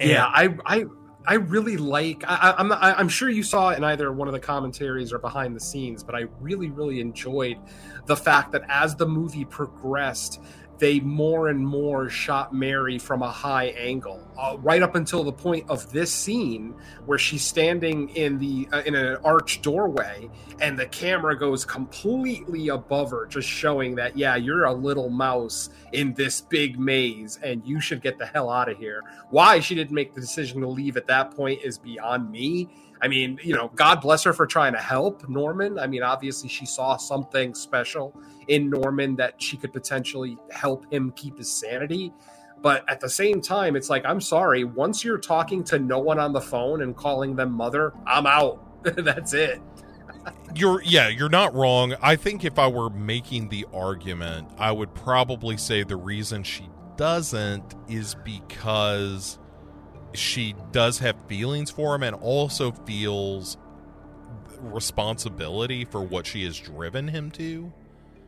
And- 0.00 0.10
yeah, 0.10 0.26
I, 0.26 0.56
I, 0.66 0.84
I 1.26 1.34
really 1.34 1.78
like. 1.78 2.22
I, 2.26 2.54
I'm, 2.58 2.70
I'm 2.72 3.08
sure 3.08 3.30
you 3.30 3.42
saw 3.42 3.70
in 3.70 3.82
either 3.82 4.12
one 4.12 4.28
of 4.28 4.34
the 4.34 4.40
commentaries 4.40 5.10
or 5.12 5.18
behind 5.18 5.56
the 5.56 5.60
scenes, 5.60 6.02
but 6.04 6.14
I 6.14 6.24
really, 6.40 6.68
really 6.70 7.00
enjoyed 7.00 7.56
the 8.04 8.16
fact 8.16 8.52
that 8.52 8.62
as 8.68 8.94
the 8.94 9.06
movie 9.06 9.46
progressed, 9.46 10.42
they 10.78 11.00
more 11.00 11.48
and 11.48 11.64
more 11.64 12.08
shot 12.08 12.52
Mary 12.52 12.98
from 12.98 13.22
a 13.22 13.30
high 13.30 13.66
angle, 13.66 14.20
uh, 14.38 14.56
right 14.58 14.82
up 14.82 14.94
until 14.94 15.22
the 15.22 15.32
point 15.32 15.68
of 15.68 15.90
this 15.92 16.12
scene 16.12 16.74
where 17.06 17.18
she's 17.18 17.44
standing 17.44 18.08
in 18.10 18.38
the 18.38 18.68
uh, 18.72 18.82
in 18.84 18.94
an 18.94 19.16
arched 19.24 19.62
doorway, 19.62 20.28
and 20.60 20.78
the 20.78 20.86
camera 20.86 21.38
goes 21.38 21.64
completely 21.64 22.68
above 22.68 23.10
her, 23.10 23.26
just 23.26 23.48
showing 23.48 23.94
that 23.94 24.16
yeah, 24.16 24.36
you're 24.36 24.64
a 24.64 24.72
little 24.72 25.10
mouse 25.10 25.70
in 25.92 26.12
this 26.14 26.40
big 26.40 26.78
maze, 26.78 27.38
and 27.42 27.62
you 27.64 27.80
should 27.80 28.02
get 28.02 28.18
the 28.18 28.26
hell 28.26 28.50
out 28.50 28.68
of 28.68 28.76
here. 28.76 29.02
Why 29.30 29.60
she 29.60 29.74
didn't 29.74 29.94
make 29.94 30.14
the 30.14 30.20
decision 30.20 30.60
to 30.62 30.68
leave 30.68 30.96
at 30.96 31.06
that 31.06 31.30
point 31.30 31.60
is 31.62 31.78
beyond 31.78 32.30
me. 32.30 32.68
I 33.00 33.08
mean, 33.08 33.38
you 33.42 33.54
know, 33.54 33.70
God 33.74 34.00
bless 34.00 34.22
her 34.24 34.32
for 34.32 34.46
trying 34.46 34.72
to 34.72 34.78
help 34.78 35.28
Norman. 35.28 35.78
I 35.78 35.86
mean, 35.86 36.02
obviously 36.02 36.48
she 36.48 36.64
saw 36.64 36.96
something 36.96 37.54
special 37.54 38.16
in 38.48 38.70
Norman 38.70 39.16
that 39.16 39.40
she 39.42 39.56
could 39.56 39.72
potentially 39.72 40.38
help 40.50 40.90
him 40.92 41.12
keep 41.16 41.38
his 41.38 41.50
sanity. 41.50 42.12
But 42.62 42.88
at 42.88 43.00
the 43.00 43.08
same 43.10 43.40
time, 43.40 43.76
it's 43.76 43.90
like, 43.90 44.04
I'm 44.06 44.20
sorry, 44.20 44.64
once 44.64 45.04
you're 45.04 45.18
talking 45.18 45.62
to 45.64 45.78
no 45.78 45.98
one 45.98 46.18
on 46.18 46.32
the 46.32 46.40
phone 46.40 46.82
and 46.82 46.96
calling 46.96 47.36
them 47.36 47.52
mother, 47.52 47.92
I'm 48.06 48.26
out. 48.26 48.60
That's 48.84 49.34
it. 49.34 49.60
you're 50.54 50.82
yeah 50.82 51.08
you're 51.08 51.28
not 51.28 51.54
wrong 51.54 51.94
i 52.00 52.16
think 52.16 52.44
if 52.44 52.58
i 52.58 52.66
were 52.66 52.88
making 52.90 53.48
the 53.48 53.66
argument 53.74 54.48
i 54.58 54.70
would 54.70 54.94
probably 54.94 55.56
say 55.56 55.82
the 55.82 55.96
reason 55.96 56.42
she 56.42 56.68
doesn't 56.96 57.74
is 57.88 58.14
because 58.24 59.38
she 60.14 60.54
does 60.70 60.98
have 60.98 61.16
feelings 61.26 61.70
for 61.70 61.94
him 61.94 62.02
and 62.02 62.16
also 62.16 62.70
feels 62.70 63.58
responsibility 64.60 65.84
for 65.84 66.02
what 66.02 66.26
she 66.26 66.44
has 66.44 66.58
driven 66.58 67.08
him 67.08 67.30
to 67.30 67.72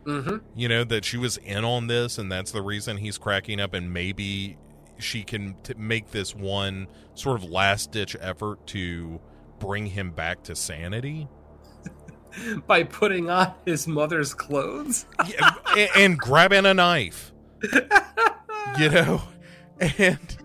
Mm-hmm. 0.07 0.37
you 0.55 0.69
know 0.69 0.85
that 0.85 1.05
she 1.05 1.17
was 1.17 1.37
in 1.39 1.65
on 1.65 1.89
this 1.89 2.17
and 2.17 2.31
that's 2.31 2.53
the 2.53 2.63
reason 2.63 2.99
he's 2.99 3.19
cracking 3.19 3.61
up 3.61 3.75
and 3.75 3.93
maybe 3.93 4.57
she 4.99 5.25
can 5.25 5.57
t- 5.65 5.75
make 5.77 6.13
this 6.13 6.35
one 6.35 6.87
sort 7.15 7.43
of 7.43 7.51
last 7.51 7.91
ditch 7.91 8.17
effort 8.21 8.65
to 8.69 9.21
bring 9.59 9.87
him 9.87 10.11
back 10.13 10.43
to 10.45 10.55
sanity. 10.55 11.29
By 12.67 12.85
putting 12.85 13.31
on 13.31 13.53
his 13.65 13.89
mother's 13.89 14.33
clothes. 14.33 15.07
yeah, 15.27 15.55
and, 15.77 15.91
and 15.97 16.19
grabbing 16.19 16.67
a 16.67 16.75
knife. 16.75 17.33
You 18.79 18.91
know 18.91 19.23
and 19.81 20.37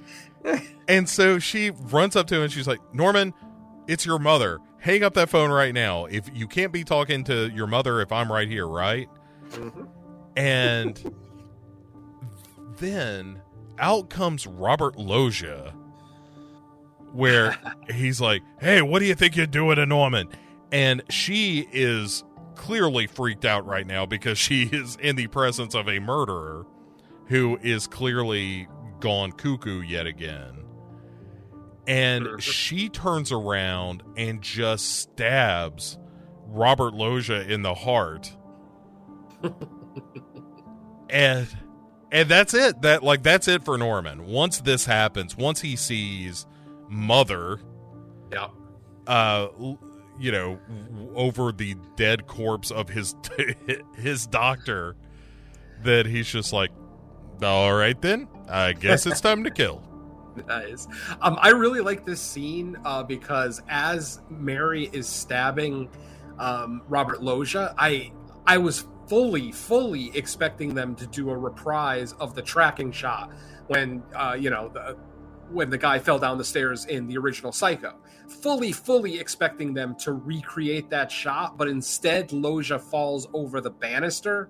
and 0.88 1.10
so 1.10 1.40
she 1.40 1.72
runs 1.72 2.16
up 2.16 2.28
to 2.28 2.36
him 2.36 2.44
and 2.44 2.52
she's 2.52 2.68
like 2.68 2.80
norman 2.94 3.34
it's 3.88 4.06
your 4.06 4.20
mother. 4.20 4.60
Hang 4.80 5.04
up 5.04 5.16
that 5.16 5.28
phone 5.30 5.50
right 5.52 5.74
now. 5.74 6.06
If 6.06 6.30
you 6.34 6.48
can't 6.48 6.72
be 6.72 6.84
talking 6.84 7.24
to 7.26 7.50
your 7.50 7.68
mother 7.68 8.00
if 8.00 8.12
i'm 8.12 8.32
right 8.32 8.48
here 8.48 8.68
right 8.68 9.10
Mhm. 9.52 9.88
and 10.36 11.14
then 12.78 13.42
out 13.80 14.10
comes 14.10 14.48
robert 14.48 14.98
loggia 14.98 15.74
where 17.14 17.58
he's 17.94 18.22
like 18.22 18.42
hey 18.60 18.82
what 18.82 19.00
do 19.00 19.06
you 19.06 19.16
think 19.16 19.36
you're 19.36 19.46
doing 19.46 19.76
to 19.76 19.86
norman 19.86 20.28
and 20.72 21.04
she 21.10 21.68
is 21.72 22.24
clearly 22.56 23.08
freaked 23.08 23.44
out 23.44 23.66
right 23.66 23.86
now 23.88 24.06
because 24.06 24.38
she 24.38 24.64
is 24.72 24.96
in 25.02 25.16
the 25.16 25.28
presence 25.28 25.76
of 25.76 25.90
a 25.90 26.00
murderer 26.00 26.66
who 27.28 27.58
is 27.62 27.88
clearly 27.88 28.68
gone 29.00 29.32
cuckoo 29.32 29.82
yet 29.82 30.06
again. 30.06 30.64
And 31.88 32.42
she 32.42 32.88
turns 32.90 33.32
around 33.32 34.04
and 34.16 34.42
just 34.42 35.00
stabs 35.00 35.98
Robert 36.46 36.94
Loggia 36.94 37.42
in 37.52 37.64
the 37.64 37.74
heart. 37.74 38.36
And 41.10 41.48
and 42.12 42.30
that's 42.30 42.54
it. 42.54 42.82
That 42.82 43.04
like 43.04 43.24
that's 43.24 43.48
it 43.48 43.64
for 43.66 43.78
Norman. 43.78 44.26
Once 44.28 44.62
this 44.62 44.86
happens, 44.86 45.36
once 45.36 45.62
he 45.62 45.76
sees 45.76 46.46
mother 46.90 47.60
Yeah. 48.32 48.48
uh 49.08 49.48
you 50.20 50.32
know 50.32 50.60
over 51.16 51.52
the 51.54 51.76
dead 51.96 52.28
corpse 52.28 52.70
of 52.72 52.90
his 52.90 53.16
his 53.98 54.28
doctor 54.28 54.96
that 55.84 56.06
he's 56.06 56.28
just 56.28 56.52
like 56.52 56.70
all 57.42 57.74
right 57.74 58.00
then 58.02 58.28
i 58.50 58.74
guess 58.74 59.06
it's 59.06 59.22
time 59.22 59.46
to 59.46 59.50
kill 59.50 59.82
Nice. 60.48 60.86
Um, 61.22 61.38
I 61.42 61.50
really 61.50 61.80
like 61.82 62.06
this 62.06 62.20
scene 62.22 62.78
uh, 62.86 63.04
because 63.04 63.62
as 63.70 64.22
Mary 64.30 64.90
is 64.94 65.08
stabbing 65.08 65.90
um, 66.40 66.82
Robert 66.88 67.22
Loggia, 67.24 67.74
I 67.78 68.12
I 68.48 68.58
was 68.58 68.86
fully 69.08 69.52
fully 69.52 70.16
expecting 70.16 70.74
them 70.74 70.96
to 70.96 71.08
do 71.08 71.30
a 71.30 71.38
reprise 71.38 72.14
of 72.14 72.36
the 72.36 72.42
tracking 72.42 72.92
shot 72.92 73.32
when 73.68 74.04
uh, 74.16 74.36
you 74.40 74.50
know 74.50 74.70
the, 74.70 74.98
when 75.50 75.70
the 75.70 75.78
guy 75.78 76.00
fell 76.00 76.18
down 76.18 76.38
the 76.38 76.44
stairs 76.44 76.86
in 76.86 77.08
the 77.08 77.18
original 77.18 77.52
Psycho. 77.52 77.96
Fully 78.28 78.72
fully 78.72 79.20
expecting 79.20 79.74
them 79.74 79.96
to 79.96 80.14
recreate 80.14 80.90
that 80.90 81.12
shot, 81.12 81.58
but 81.58 81.68
instead 81.68 82.32
Loggia 82.32 82.80
falls 82.80 83.28
over 83.34 83.60
the 83.60 83.70
banister 83.70 84.50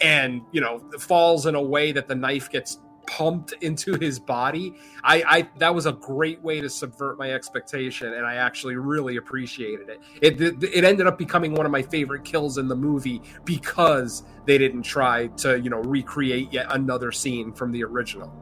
and 0.00 0.42
you 0.52 0.60
know 0.60 0.80
falls 0.98 1.46
in 1.46 1.54
a 1.54 1.62
way 1.62 1.92
that 1.92 2.08
the 2.08 2.14
knife 2.14 2.50
gets 2.50 2.78
pumped 3.10 3.52
into 3.60 3.98
his 3.98 4.20
body. 4.20 4.74
I, 5.02 5.22
I 5.26 5.48
that 5.58 5.74
was 5.74 5.86
a 5.86 5.92
great 5.92 6.40
way 6.42 6.60
to 6.60 6.70
subvert 6.70 7.18
my 7.18 7.32
expectation, 7.32 8.12
and 8.14 8.24
I 8.24 8.36
actually 8.36 8.76
really 8.76 9.16
appreciated 9.16 9.88
it. 9.88 10.00
It 10.22 10.40
it, 10.40 10.62
it 10.62 10.84
ended 10.84 11.06
up 11.08 11.18
becoming 11.18 11.52
one 11.54 11.66
of 11.66 11.72
my 11.72 11.82
favorite 11.82 12.24
kills 12.24 12.56
in 12.58 12.68
the 12.68 12.76
movie 12.76 13.20
because 13.44 14.22
they 14.46 14.58
didn't 14.58 14.82
try 14.82 15.26
to 15.38 15.60
you 15.60 15.70
know 15.70 15.80
recreate 15.80 16.52
yet 16.52 16.66
another 16.70 17.10
scene 17.10 17.52
from 17.52 17.72
the 17.72 17.82
original. 17.84 18.32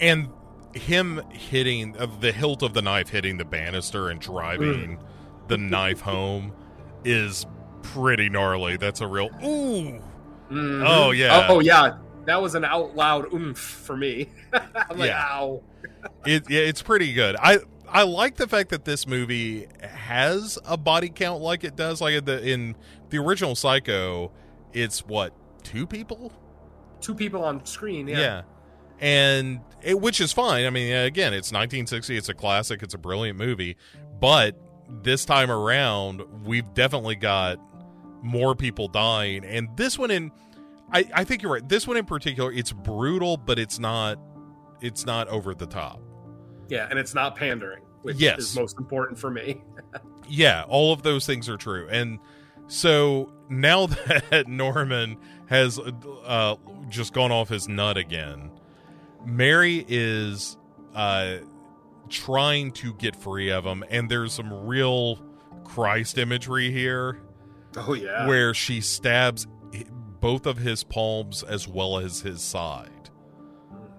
and 0.00 0.28
him 0.74 1.20
hitting 1.30 1.94
uh, 1.98 2.06
the 2.20 2.32
hilt 2.32 2.62
of 2.62 2.72
the 2.72 2.80
knife 2.80 3.10
hitting 3.10 3.36
the 3.36 3.44
banister 3.44 4.08
and 4.08 4.20
driving 4.20 4.98
the 5.48 5.58
knife 5.58 6.00
home 6.00 6.50
is 7.04 7.44
pretty 7.82 8.30
gnarly 8.30 8.78
that's 8.78 9.02
a 9.02 9.06
real 9.06 9.28
ooh 9.44 10.00
Mhm. 10.50 10.84
Oh, 10.86 11.10
yeah. 11.12 11.46
Oh, 11.48 11.56
oh, 11.56 11.60
yeah. 11.60 11.96
That 12.26 12.40
was 12.40 12.54
an 12.54 12.64
out 12.64 12.94
loud 12.96 13.32
oomph 13.32 13.58
for 13.58 13.96
me. 13.96 14.28
I'm 14.52 14.98
like, 14.98 15.08
Yeah. 15.08 15.26
ow. 15.30 15.62
it 16.26 16.48
yeah, 16.50 16.60
it's 16.60 16.82
pretty 16.82 17.12
good. 17.12 17.36
I 17.36 17.58
I 17.88 18.04
like 18.04 18.36
the 18.36 18.46
fact 18.48 18.70
that 18.70 18.84
this 18.84 19.06
movie 19.06 19.66
has 19.82 20.58
a 20.64 20.76
body 20.76 21.08
count 21.10 21.42
like 21.42 21.64
it 21.64 21.76
does. 21.76 22.00
Like 22.00 22.14
in 22.14 22.24
the 22.24 22.42
in 22.48 22.76
the 23.10 23.18
original 23.18 23.54
Psycho, 23.54 24.32
it's 24.72 25.00
what 25.06 25.34
two 25.62 25.86
people? 25.86 26.32
Two 27.00 27.14
people 27.14 27.42
on 27.44 27.64
screen. 27.66 28.06
Yeah. 28.08 28.42
and 29.00 29.60
it, 29.82 30.00
which 30.00 30.20
is 30.20 30.32
fine. 30.32 30.64
I 30.64 30.70
mean, 30.70 30.92
again, 30.94 31.32
it's 31.34 31.48
1960. 31.50 32.16
It's 32.16 32.28
a 32.28 32.34
classic. 32.34 32.82
It's 32.82 32.94
a 32.94 32.98
brilliant 32.98 33.36
movie. 33.38 33.76
But 34.20 34.56
this 35.02 35.24
time 35.24 35.50
around, 35.50 36.22
we've 36.44 36.72
definitely 36.74 37.16
got 37.16 37.58
more 38.22 38.54
people 38.54 38.86
dying, 38.86 39.44
and 39.44 39.68
this 39.76 39.98
one 39.98 40.12
in. 40.12 40.30
I, 40.92 41.08
I 41.14 41.24
think 41.24 41.42
you're 41.42 41.52
right. 41.52 41.66
This 41.68 41.86
one 41.86 41.96
in 41.96 42.04
particular, 42.04 42.52
it's 42.52 42.72
brutal, 42.72 43.36
but 43.36 43.58
it's 43.58 43.78
not 43.78 44.18
it's 44.80 45.06
not 45.06 45.28
over 45.28 45.54
the 45.54 45.66
top. 45.66 46.00
Yeah, 46.68 46.86
and 46.90 46.98
it's 46.98 47.14
not 47.14 47.36
pandering. 47.36 47.82
which 48.02 48.16
Yes. 48.16 48.38
is 48.40 48.56
most 48.56 48.78
important 48.78 49.18
for 49.18 49.30
me. 49.30 49.62
Yeah, 50.28 50.64
all 50.68 50.92
of 50.92 51.02
those 51.02 51.26
things 51.26 51.48
are 51.48 51.56
true. 51.56 51.88
And 51.90 52.18
so 52.68 53.32
now 53.50 53.86
that 54.30 54.46
Norman 54.46 55.18
has 55.46 55.78
uh, 55.80 56.54
just 56.88 57.12
gone 57.12 57.32
off 57.32 57.48
his 57.48 57.68
nut 57.68 57.98
again, 57.98 58.50
Mary 59.26 59.84
is 59.88 60.56
uh, 60.94 61.38
trying 62.08 62.70
to 62.72 62.94
get 62.94 63.16
free 63.16 63.50
of 63.50 63.66
him. 63.66 63.84
And 63.90 64.08
there's 64.08 64.32
some 64.32 64.52
real 64.66 65.16
Christ 65.64 66.16
imagery 66.18 66.70
here 66.70 67.20
Oh 67.76 67.92
yeah. 67.94 68.26
where 68.26 68.54
she 68.54 68.80
stabs 68.80 69.46
both 70.22 70.46
of 70.46 70.56
his 70.56 70.82
palms 70.84 71.42
as 71.42 71.68
well 71.68 71.98
as 71.98 72.20
his 72.22 72.40
side. 72.40 73.10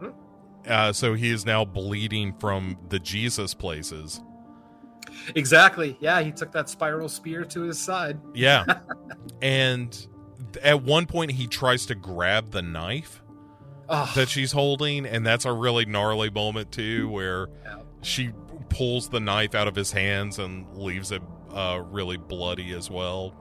Mhm. 0.02 0.14
Uh, 0.68 0.92
so 0.94 1.14
he 1.14 1.30
is 1.30 1.46
now 1.46 1.64
bleeding 1.66 2.34
from 2.40 2.78
the 2.90 2.98
Jesus 2.98 3.54
places. 3.54 4.22
Exactly. 5.36 5.96
Yeah, 6.00 6.22
he 6.22 6.32
took 6.32 6.52
that 6.54 6.70
spiral 6.70 7.10
spear 7.10 7.44
to 7.46 7.62
his 7.62 7.78
side. 7.80 8.20
Yeah. 8.34 8.66
and 9.42 10.08
at 10.64 10.82
one 10.82 11.06
point, 11.06 11.32
he 11.32 11.46
tries 11.46 11.86
to 11.88 11.96
grab 11.96 12.52
the 12.52 12.62
knife 12.62 13.20
Oh, 13.90 14.10
that 14.16 14.30
she's 14.30 14.54
holding, 14.54 15.06
and 15.06 15.26
that's 15.26 15.44
a 15.46 15.52
really 15.52 15.86
gnarly 15.86 16.30
moment, 16.30 16.72
too, 16.72 17.10
where 17.10 17.50
Yeah. 17.66 17.80
she 18.02 18.32
pulls 18.70 19.10
the 19.10 19.20
knife 19.20 19.54
out 19.54 19.68
of 19.68 19.76
his 19.76 19.92
hands 19.92 20.40
and 20.40 20.66
leaves 20.76 21.12
it 21.12 21.22
uh, 21.52 21.82
really 21.92 22.16
bloody 22.18 22.72
as 22.74 22.90
well. 22.90 23.36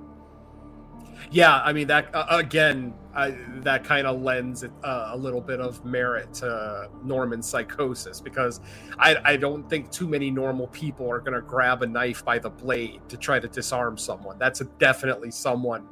Yeah. 1.30 1.60
I 1.62 1.72
mean 1.72 1.86
that 1.88 2.14
uh, 2.14 2.26
again. 2.30 2.94
I, 3.14 3.36
that 3.58 3.84
kind 3.84 4.06
of 4.06 4.22
lends 4.22 4.64
uh, 4.64 5.10
a 5.12 5.16
little 5.16 5.42
bit 5.42 5.60
of 5.60 5.84
merit 5.84 6.32
to 6.36 6.88
Norman's 7.04 7.46
psychosis 7.46 8.22
because 8.22 8.60
I, 8.98 9.16
I 9.22 9.36
don't 9.36 9.68
think 9.68 9.90
too 9.90 10.08
many 10.08 10.30
normal 10.30 10.68
people 10.68 11.10
are 11.10 11.20
going 11.20 11.34
to 11.34 11.42
grab 11.42 11.82
a 11.82 11.86
knife 11.86 12.24
by 12.24 12.38
the 12.38 12.48
blade 12.48 13.02
to 13.10 13.18
try 13.18 13.38
to 13.38 13.48
disarm 13.48 13.98
someone. 13.98 14.38
That's 14.38 14.60
definitely 14.78 15.30
someone 15.30 15.86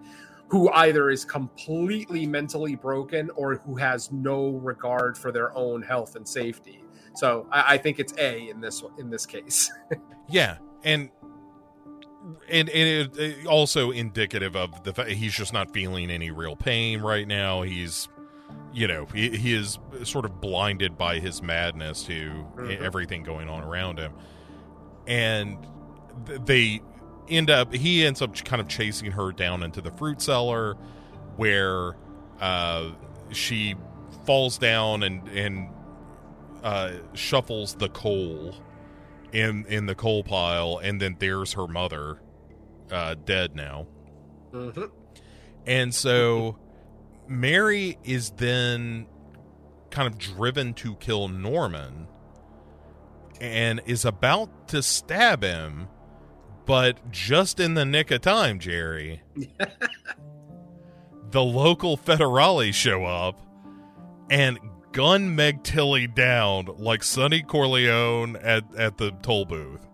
who 0.48 0.70
either 0.70 1.11
is 1.11 1.27
completely 1.27 2.27
mentally 2.27 2.74
broken 2.74 3.31
or 3.36 3.57
who 3.57 3.77
has 3.77 4.11
no 4.11 4.52
regard 4.52 5.19
for 5.19 5.31
their 5.31 5.55
own 5.55 5.82
health 5.82 6.16
and 6.16 6.27
safety. 6.27 6.82
So 7.15 7.47
I, 7.52 7.74
I 7.74 7.78
think 7.78 8.01
it's 8.01 8.15
A 8.19 8.48
in 8.48 8.61
this 8.61 8.82
in 8.98 9.11
this 9.11 9.27
case. 9.27 9.70
Yeah. 10.28 10.59
And. 10.85 11.11
And, 12.51 12.69
and 12.69 13.17
it, 13.17 13.19
it 13.19 13.47
also 13.47 13.91
indicative 13.91 14.55
of 14.55 14.85
the 14.85 14.93
fact 14.93 15.11
he's 15.11 15.33
just 15.33 15.53
not 15.53 15.73
feeling 15.73 16.11
any 16.11 16.31
real 16.31 16.55
pain 16.57 17.01
right 17.01 17.27
now. 17.27 17.63
He's, 17.63 18.09
you 18.75 18.87
know, 18.87 19.07
he, 19.15 19.31
he 19.37 19.55
is 19.55 19.79
sort 20.05 20.25
of 20.27 20.41
blinded 20.41 20.99
by 20.99 21.19
his 21.19 21.43
madness 21.43 22.03
to 22.05 22.47
Mhm. 22.57 22.81
everything 22.83 23.23
going 23.23 23.49
on 23.49 23.63
around 23.63 23.99
him. 23.99 24.13
And 25.07 25.59
they 26.27 26.83
end 27.29 27.49
up, 27.49 27.73
he 27.73 28.05
ends 28.05 28.21
up 28.21 28.35
kind 28.45 28.61
of 28.61 28.69
chasing 28.69 29.13
her 29.13 29.33
down 29.33 29.63
into 29.63 29.81
the 29.81 29.91
fruit 29.93 30.21
cellar 30.21 30.75
where 31.37 31.97
uh, 32.41 32.91
she 33.33 33.75
falls 34.27 34.59
down 34.59 35.03
and, 35.03 35.27
and 35.29 35.69
uh, 36.63 36.93
shuffles 37.15 37.75
the 37.77 37.89
coal 37.89 38.55
in 39.32 39.66
in 39.66 39.86
the 39.86 39.94
coal 39.94 40.24
pile, 40.24 40.81
and 40.82 41.01
then 41.01 41.16
there's 41.19 41.55
her 41.55 41.66
mother, 41.66 42.20
uh, 42.90 43.15
dead 43.24 43.55
now. 43.55 43.86
hmm 44.52 44.85
And 45.66 45.94
so 45.94 46.59
Mary 47.28 47.98
is 48.05 48.31
then 48.31 49.07
kind 49.90 50.07
of 50.07 50.19
driven 50.19 50.74
to 50.74 50.94
kill 50.97 51.28
Norman 51.28 52.07
and 53.40 53.81
is 53.86 54.05
about 54.05 54.69
to 54.69 54.82
stab 54.82 55.43
him, 55.43 55.89
but 56.66 57.11
just 57.11 57.59
in 57.59 57.74
the 57.74 57.85
nick 57.85 58.11
of 58.11 58.20
time, 58.20 58.59
Jerry. 58.59 59.23
the 61.31 61.43
local 61.43 61.97
federales 61.97 62.74
show 62.74 63.05
up 63.05 63.40
and 64.31 64.59
gun 64.93 65.35
Meg 65.35 65.62
Tilly 65.62 66.07
down 66.07 66.67
like 66.79 67.03
Sonny 67.03 67.43
Corleone 67.43 68.37
at, 68.37 68.65
at 68.77 68.99
the 68.99 69.12
toll 69.23 69.45
booth. 69.45 69.87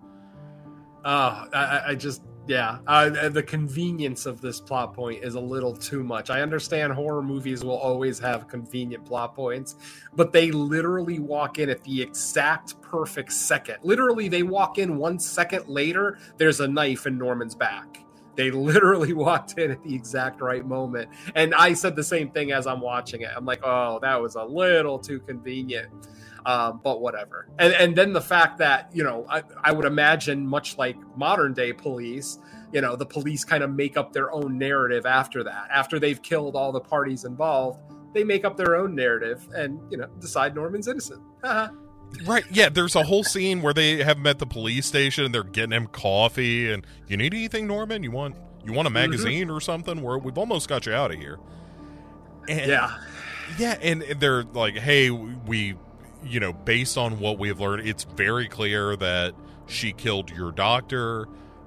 I, 1.04 1.48
I- 1.52 1.82
I 1.90 1.94
just 1.94 2.22
yeah. 2.48 2.78
Uh, 2.86 3.28
the 3.28 3.42
convenience 3.42 4.24
of 4.24 4.40
this 4.40 4.60
plot 4.60 4.94
point 4.94 5.24
is 5.24 5.34
a 5.34 5.40
little 5.40 5.74
too 5.74 6.04
much. 6.04 6.30
I 6.30 6.42
understand 6.42 6.92
horror 6.92 7.20
movies 7.22 7.64
will 7.64 7.76
always 7.76 8.20
have 8.20 8.46
convenient 8.46 9.04
plot 9.04 9.34
points, 9.34 9.74
but 10.14 10.32
they 10.32 10.52
literally 10.52 11.18
walk 11.18 11.58
in 11.58 11.68
at 11.70 11.82
the 11.82 12.00
exact 12.02 12.80
perfect 12.82 13.32
second. 13.32 13.78
Literally, 13.82 14.28
they 14.28 14.44
walk 14.44 14.78
in 14.78 14.96
one 14.96 15.18
second 15.18 15.66
later. 15.66 16.18
There's 16.36 16.60
a 16.60 16.68
knife 16.68 17.06
in 17.06 17.18
Norman's 17.18 17.56
back. 17.56 17.98
They 18.36 18.50
literally 18.50 19.12
walked 19.26 19.58
in 19.58 19.70
at 19.70 19.82
the 19.82 19.94
exact 19.94 20.40
right 20.40 20.64
moment, 20.64 21.08
and 21.34 21.54
I 21.54 21.72
said 21.72 21.96
the 21.96 22.04
same 22.04 22.30
thing 22.30 22.52
as 22.52 22.66
I'm 22.66 22.80
watching 22.80 23.22
it. 23.22 23.30
I'm 23.34 23.44
like, 23.44 23.60
oh, 23.64 23.98
that 24.02 24.20
was 24.20 24.36
a 24.36 24.44
little 24.44 24.98
too 24.98 25.20
convenient 25.20 25.90
um, 26.46 26.80
but 26.82 27.00
whatever. 27.00 27.48
And 27.58 27.74
and 27.74 27.96
then 27.96 28.12
the 28.12 28.20
fact 28.20 28.56
that 28.58 28.88
you 28.94 29.02
know 29.02 29.26
I, 29.28 29.42
I 29.62 29.72
would 29.72 29.84
imagine 29.84 30.46
much 30.46 30.78
like 30.78 30.96
modern 31.16 31.52
day 31.52 31.72
police, 31.72 32.38
you 32.72 32.80
know, 32.80 32.96
the 32.96 33.04
police 33.04 33.44
kind 33.44 33.62
of 33.62 33.70
make 33.70 33.96
up 33.96 34.12
their 34.12 34.32
own 34.32 34.56
narrative 34.56 35.04
after 35.04 35.42
that. 35.44 35.68
After 35.70 35.98
they've 35.98 36.22
killed 36.22 36.54
all 36.54 36.72
the 36.72 36.80
parties 36.80 37.24
involved, 37.24 37.82
they 38.14 38.22
make 38.22 38.44
up 38.44 38.56
their 38.56 38.76
own 38.76 38.94
narrative 38.94 39.46
and 39.54 39.80
you 39.90 39.98
know 39.98 40.06
decide 40.20 40.54
Norman's 40.54 40.88
innocent. 40.88 41.22
Right. 42.24 42.44
Yeah, 42.50 42.68
there's 42.68 42.96
a 42.96 43.02
whole 43.02 43.24
scene 43.24 43.62
where 43.62 43.74
they 43.74 44.02
have 44.02 44.16
him 44.16 44.26
at 44.26 44.38
the 44.38 44.46
police 44.46 44.86
station 44.86 45.24
and 45.24 45.34
they're 45.34 45.42
getting 45.44 45.72
him 45.72 45.86
coffee 45.86 46.70
and 46.72 46.86
you 47.08 47.16
need 47.16 47.34
anything, 47.34 47.66
Norman? 47.66 48.02
You 48.02 48.10
want 48.10 48.36
you 48.64 48.72
want 48.72 48.88
a 48.88 48.90
magazine 48.90 49.48
or 49.50 49.60
something? 49.60 50.02
Where 50.02 50.18
we've 50.18 50.38
almost 50.38 50.68
got 50.68 50.86
you 50.86 50.92
out 50.92 51.12
of 51.12 51.18
here. 51.18 51.38
And 52.48 52.68
yeah, 52.70 52.98
Yeah, 53.58 53.78
and 53.82 54.02
they're 54.18 54.44
like, 54.44 54.76
"Hey, 54.76 55.10
we, 55.10 55.74
you 56.24 56.40
know, 56.40 56.52
based 56.52 56.96
on 56.98 57.18
what 57.20 57.38
we've 57.38 57.60
learned, 57.60 57.86
it's 57.86 58.04
very 58.04 58.48
clear 58.48 58.96
that 58.96 59.34
she 59.66 59.92
killed 59.92 60.30
your 60.30 60.52
doctor. 60.52 61.26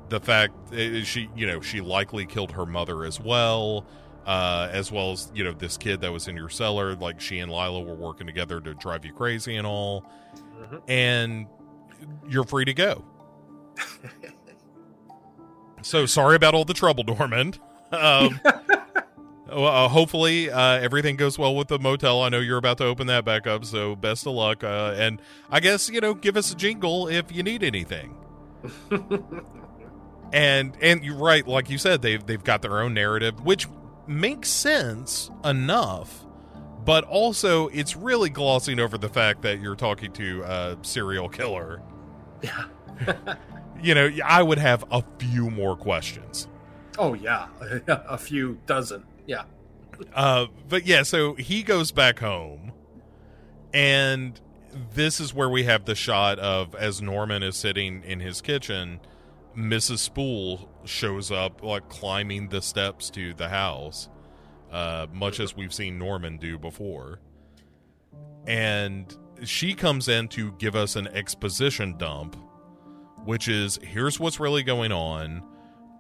The 0.09 0.19
fact 0.19 0.73
uh, 0.73 1.03
she, 1.03 1.29
you 1.35 1.45
know, 1.47 1.61
she 1.61 1.81
likely 1.81 2.25
killed 2.25 2.51
her 2.53 2.65
mother 2.65 3.03
as 3.05 3.19
well, 3.19 3.85
uh, 4.25 4.67
as 4.71 4.91
well 4.91 5.11
as 5.11 5.31
you 5.35 5.43
know 5.43 5.51
this 5.53 5.77
kid 5.77 6.01
that 6.01 6.11
was 6.11 6.27
in 6.27 6.35
your 6.35 6.49
cellar. 6.49 6.95
Like 6.95 7.21
she 7.21 7.39
and 7.39 7.51
Lila 7.51 7.81
were 7.81 7.95
working 7.95 8.25
together 8.25 8.59
to 8.61 8.73
drive 8.73 9.05
you 9.05 9.13
crazy 9.13 9.55
and 9.55 9.67
all, 9.67 10.05
Mhm. 10.59 10.81
and 10.87 11.47
you're 12.27 12.43
free 12.43 12.65
to 12.65 12.73
go. 12.73 13.05
so 15.81 16.05
sorry 16.05 16.35
about 16.35 16.53
all 16.53 16.65
the 16.65 16.73
trouble, 16.73 17.03
Norman. 17.03 17.53
Um, 17.91 18.39
well, 19.47 19.65
uh, 19.65 19.87
hopefully 19.87 20.49
uh, 20.51 20.79
everything 20.79 21.15
goes 21.15 21.37
well 21.39 21.55
with 21.55 21.69
the 21.69 21.79
motel. 21.79 22.21
I 22.21 22.29
know 22.29 22.39
you're 22.39 22.57
about 22.57 22.77
to 22.79 22.85
open 22.85 23.07
that 23.07 23.25
back 23.25 23.47
up, 23.47 23.65
so 23.65 23.95
best 23.95 24.27
of 24.27 24.33
luck. 24.33 24.63
Uh, 24.63 24.93
and 24.97 25.21
I 25.49 25.59
guess 25.59 25.89
you 25.89 26.01
know, 26.01 26.13
give 26.13 26.35
us 26.37 26.51
a 26.51 26.55
jingle 26.55 27.07
if 27.07 27.31
you 27.31 27.43
need 27.43 27.63
anything. 27.63 28.15
and 30.33 30.77
and 30.81 31.03
you're 31.03 31.15
right, 31.15 31.47
like 31.47 31.69
you 31.69 31.77
said, 31.77 32.01
they've 32.01 32.25
they've 32.25 32.43
got 32.43 32.61
their 32.61 32.79
own 32.81 32.93
narrative, 32.93 33.43
which 33.45 33.67
makes 34.07 34.49
sense 34.49 35.31
enough. 35.45 36.25
But 36.89 37.03
also, 37.03 37.67
it's 37.67 37.95
really 37.95 38.31
glossing 38.31 38.79
over 38.79 38.97
the 38.97 39.09
fact 39.09 39.43
that 39.43 39.61
you're 39.61 39.75
talking 39.75 40.11
to 40.13 40.41
a 40.41 40.77
serial 40.81 41.29
killer. 41.29 41.83
yeah. 42.41 42.65
You 43.81 43.93
know, 43.95 44.09
I 44.25 44.41
would 44.43 44.57
have 44.57 44.83
a 44.91 45.03
few 45.19 45.49
more 45.51 45.77
questions. 45.77 46.49
oh 46.97 47.13
yeah, 47.13 47.47
a 47.87 48.17
few 48.17 48.59
dozen. 48.65 49.05
Yeah. 49.25 49.43
Uh, 50.13 50.47
but 50.67 50.85
yeah, 50.85 51.03
so 51.03 51.35
he 51.35 51.63
goes 51.63 51.91
back 51.93 52.19
home, 52.19 52.73
and 53.73 54.41
this 54.93 55.21
is 55.21 55.33
where 55.33 55.47
we 55.47 55.63
have 55.63 55.85
the 55.85 55.95
shot 55.95 56.39
of 56.39 56.75
as 56.75 57.01
Norman 57.01 57.41
is 57.43 57.55
sitting 57.55 58.03
in 58.03 58.19
his 58.19 58.41
kitchen, 58.41 58.99
Mrs. 59.55 59.99
Spool 59.99 60.69
shows 60.83 61.31
up, 61.31 61.63
like 61.63 61.87
climbing 61.87 62.49
the 62.49 62.61
steps 62.61 63.09
to 63.11 63.33
the 63.33 63.47
house, 63.47 64.09
uh, 64.71 65.07
much 65.11 65.39
as 65.39 65.55
we've 65.55 65.73
seen 65.73 65.97
Norman 65.97 66.37
do 66.37 66.57
before. 66.57 67.19
And 68.47 69.15
she 69.43 69.73
comes 69.73 70.07
in 70.07 70.27
to 70.29 70.51
give 70.53 70.75
us 70.75 70.95
an 70.95 71.07
exposition 71.07 71.97
dump, 71.97 72.35
which 73.25 73.47
is 73.47 73.79
here's 73.83 74.19
what's 74.19 74.39
really 74.39 74.63
going 74.63 74.91
on. 74.91 75.43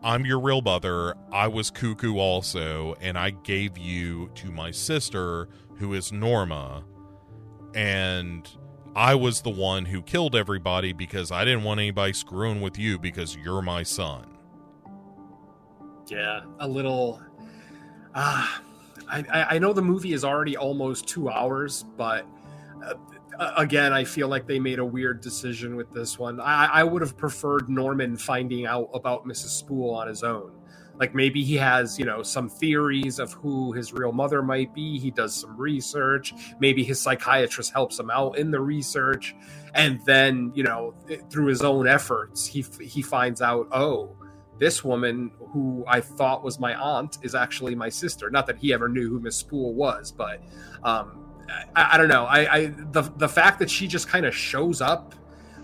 I'm 0.01 0.25
your 0.25 0.39
real 0.39 0.61
mother. 0.61 1.15
I 1.31 1.47
was 1.47 1.69
cuckoo 1.69 2.17
also, 2.17 2.95
and 3.01 3.17
I 3.17 3.31
gave 3.31 3.77
you 3.77 4.29
to 4.35 4.51
my 4.51 4.71
sister, 4.71 5.49
who 5.75 5.93
is 5.93 6.11
Norma. 6.11 6.83
And 7.75 8.49
I 8.95 9.15
was 9.15 9.41
the 9.41 9.49
one 9.49 9.85
who 9.85 10.01
killed 10.01 10.35
everybody 10.35 10.93
because 10.93 11.31
I 11.31 11.45
didn't 11.45 11.63
want 11.63 11.79
anybody 11.79 12.13
screwing 12.13 12.61
with 12.61 12.79
you 12.79 12.97
because 12.97 13.35
you're 13.35 13.61
my 13.61 13.83
son. 13.83 14.25
Yeah, 16.07 16.41
a 16.59 16.67
little. 16.67 17.21
Ah, 18.15 18.61
I, 19.09 19.25
I 19.31 19.55
I 19.55 19.59
know 19.59 19.73
the 19.73 19.81
movie 19.81 20.13
is 20.13 20.23
already 20.23 20.57
almost 20.57 21.07
two 21.07 21.29
hours, 21.29 21.85
but 21.97 22.25
uh, 22.83 23.53
again, 23.57 23.93
I 23.93 24.03
feel 24.03 24.27
like 24.27 24.47
they 24.47 24.59
made 24.59 24.79
a 24.79 24.85
weird 24.85 25.21
decision 25.21 25.75
with 25.75 25.91
this 25.93 26.19
one. 26.19 26.39
I, 26.39 26.65
I 26.65 26.83
would 26.83 27.01
have 27.01 27.17
preferred 27.17 27.69
Norman 27.69 28.17
finding 28.17 28.65
out 28.65 28.89
about 28.93 29.25
Mrs. 29.25 29.49
Spool 29.49 29.91
on 29.91 30.07
his 30.07 30.23
own. 30.23 30.51
Like 30.99 31.15
maybe 31.15 31.43
he 31.45 31.55
has, 31.55 31.97
you 31.97 32.03
know, 32.03 32.21
some 32.21 32.49
theories 32.49 33.19
of 33.19 33.31
who 33.31 33.71
his 33.71 33.93
real 33.93 34.11
mother 34.11 34.43
might 34.43 34.73
be. 34.73 34.99
He 34.99 35.11
does 35.11 35.33
some 35.33 35.55
research. 35.55 36.33
Maybe 36.59 36.83
his 36.83 36.99
psychiatrist 36.99 37.71
helps 37.71 37.97
him 37.97 38.09
out 38.09 38.37
in 38.37 38.51
the 38.51 38.59
research, 38.59 39.33
and 39.73 40.01
then, 40.05 40.51
you 40.53 40.63
know, 40.63 40.93
through 41.29 41.45
his 41.45 41.61
own 41.61 41.87
efforts, 41.87 42.45
he 42.45 42.65
he 42.81 43.01
finds 43.01 43.41
out, 43.41 43.69
oh, 43.71 44.13
this 44.59 44.83
woman 44.83 45.31
who 45.51 45.83
I 45.87 46.01
thought 46.01 46.43
was 46.43 46.59
my 46.59 46.75
aunt 46.75 47.17
is 47.21 47.35
actually 47.35 47.75
my 47.75 47.89
sister. 47.89 48.29
Not 48.29 48.47
that 48.47 48.57
he 48.57 48.73
ever 48.73 48.87
knew 48.87 49.09
who 49.09 49.19
Miss 49.19 49.35
Spool 49.35 49.73
was, 49.73 50.11
but 50.11 50.41
um, 50.83 51.25
I, 51.75 51.93
I, 51.93 51.97
don't 51.97 52.09
know. 52.09 52.25
I, 52.25 52.55
I 52.55 52.65
the 52.91 53.01
the 53.17 53.29
fact 53.29 53.59
that 53.59 53.69
she 53.69 53.87
just 53.87 54.07
kind 54.07 54.25
of 54.25 54.35
shows 54.35 54.81
up, 54.81 55.15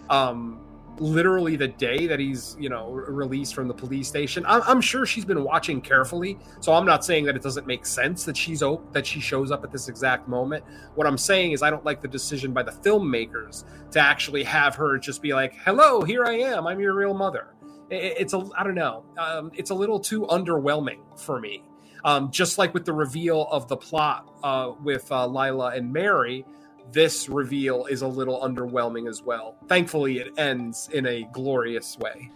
um, 0.09 0.59
literally 0.99 1.55
the 1.55 1.67
day 1.67 2.07
that 2.07 2.19
he's 2.19 2.55
you 2.59 2.69
know 2.69 2.91
released 2.91 3.53
from 3.53 3.67
the 3.67 3.73
police 3.73 4.07
station. 4.07 4.43
I'm, 4.47 4.61
I'm, 4.65 4.81
sure 4.81 5.05
she's 5.05 5.25
been 5.25 5.43
watching 5.43 5.81
carefully, 5.81 6.37
so 6.61 6.73
I'm 6.73 6.85
not 6.85 7.05
saying 7.05 7.25
that 7.25 7.35
it 7.35 7.41
doesn't 7.41 7.67
make 7.67 7.85
sense 7.85 8.23
that 8.25 8.37
she's 8.37 8.63
op- 8.63 8.91
that 8.93 9.05
she 9.05 9.19
shows 9.19 9.51
up 9.51 9.63
at 9.63 9.71
this 9.71 9.87
exact 9.87 10.27
moment. 10.27 10.63
What 10.95 11.05
I'm 11.05 11.17
saying 11.17 11.51
is 11.51 11.61
I 11.61 11.69
don't 11.69 11.85
like 11.85 12.01
the 12.01 12.07
decision 12.07 12.53
by 12.53 12.63
the 12.63 12.71
filmmakers 12.71 13.65
to 13.91 13.99
actually 13.99 14.43
have 14.43 14.75
her 14.75 14.97
just 14.97 15.21
be 15.21 15.33
like, 15.33 15.53
"Hello, 15.63 16.01
here 16.01 16.25
I 16.25 16.33
am. 16.39 16.65
I'm 16.67 16.79
your 16.79 16.93
real 16.93 17.13
mother." 17.13 17.54
It's 17.89 18.33
a 18.33 18.43
I 18.57 18.63
don't 18.63 18.75
know. 18.75 19.03
Um, 19.17 19.51
it's 19.53 19.69
a 19.69 19.75
little 19.75 19.99
too 19.99 20.21
underwhelming 20.23 20.99
for 21.17 21.39
me. 21.39 21.63
Um, 22.03 22.29
just 22.29 22.57
like 22.57 22.73
with 22.73 22.85
the 22.85 22.93
reveal 22.93 23.47
of 23.51 23.67
the 23.67 23.77
plot 23.77 24.29
uh, 24.43 24.73
with 24.83 25.11
uh, 25.11 25.25
Lila 25.25 25.71
and 25.75 25.91
Mary, 25.91 26.45
this 26.91 27.27
reveal 27.29 27.85
is 27.85 28.03
a 28.03 28.07
little 28.07 28.39
underwhelming 28.41 29.09
as 29.09 29.23
well. 29.23 29.57
Thankfully, 29.67 30.19
it 30.19 30.37
ends 30.37 30.87
in 30.93 31.07
a 31.07 31.27
glorious 31.33 31.97
way. 31.97 32.29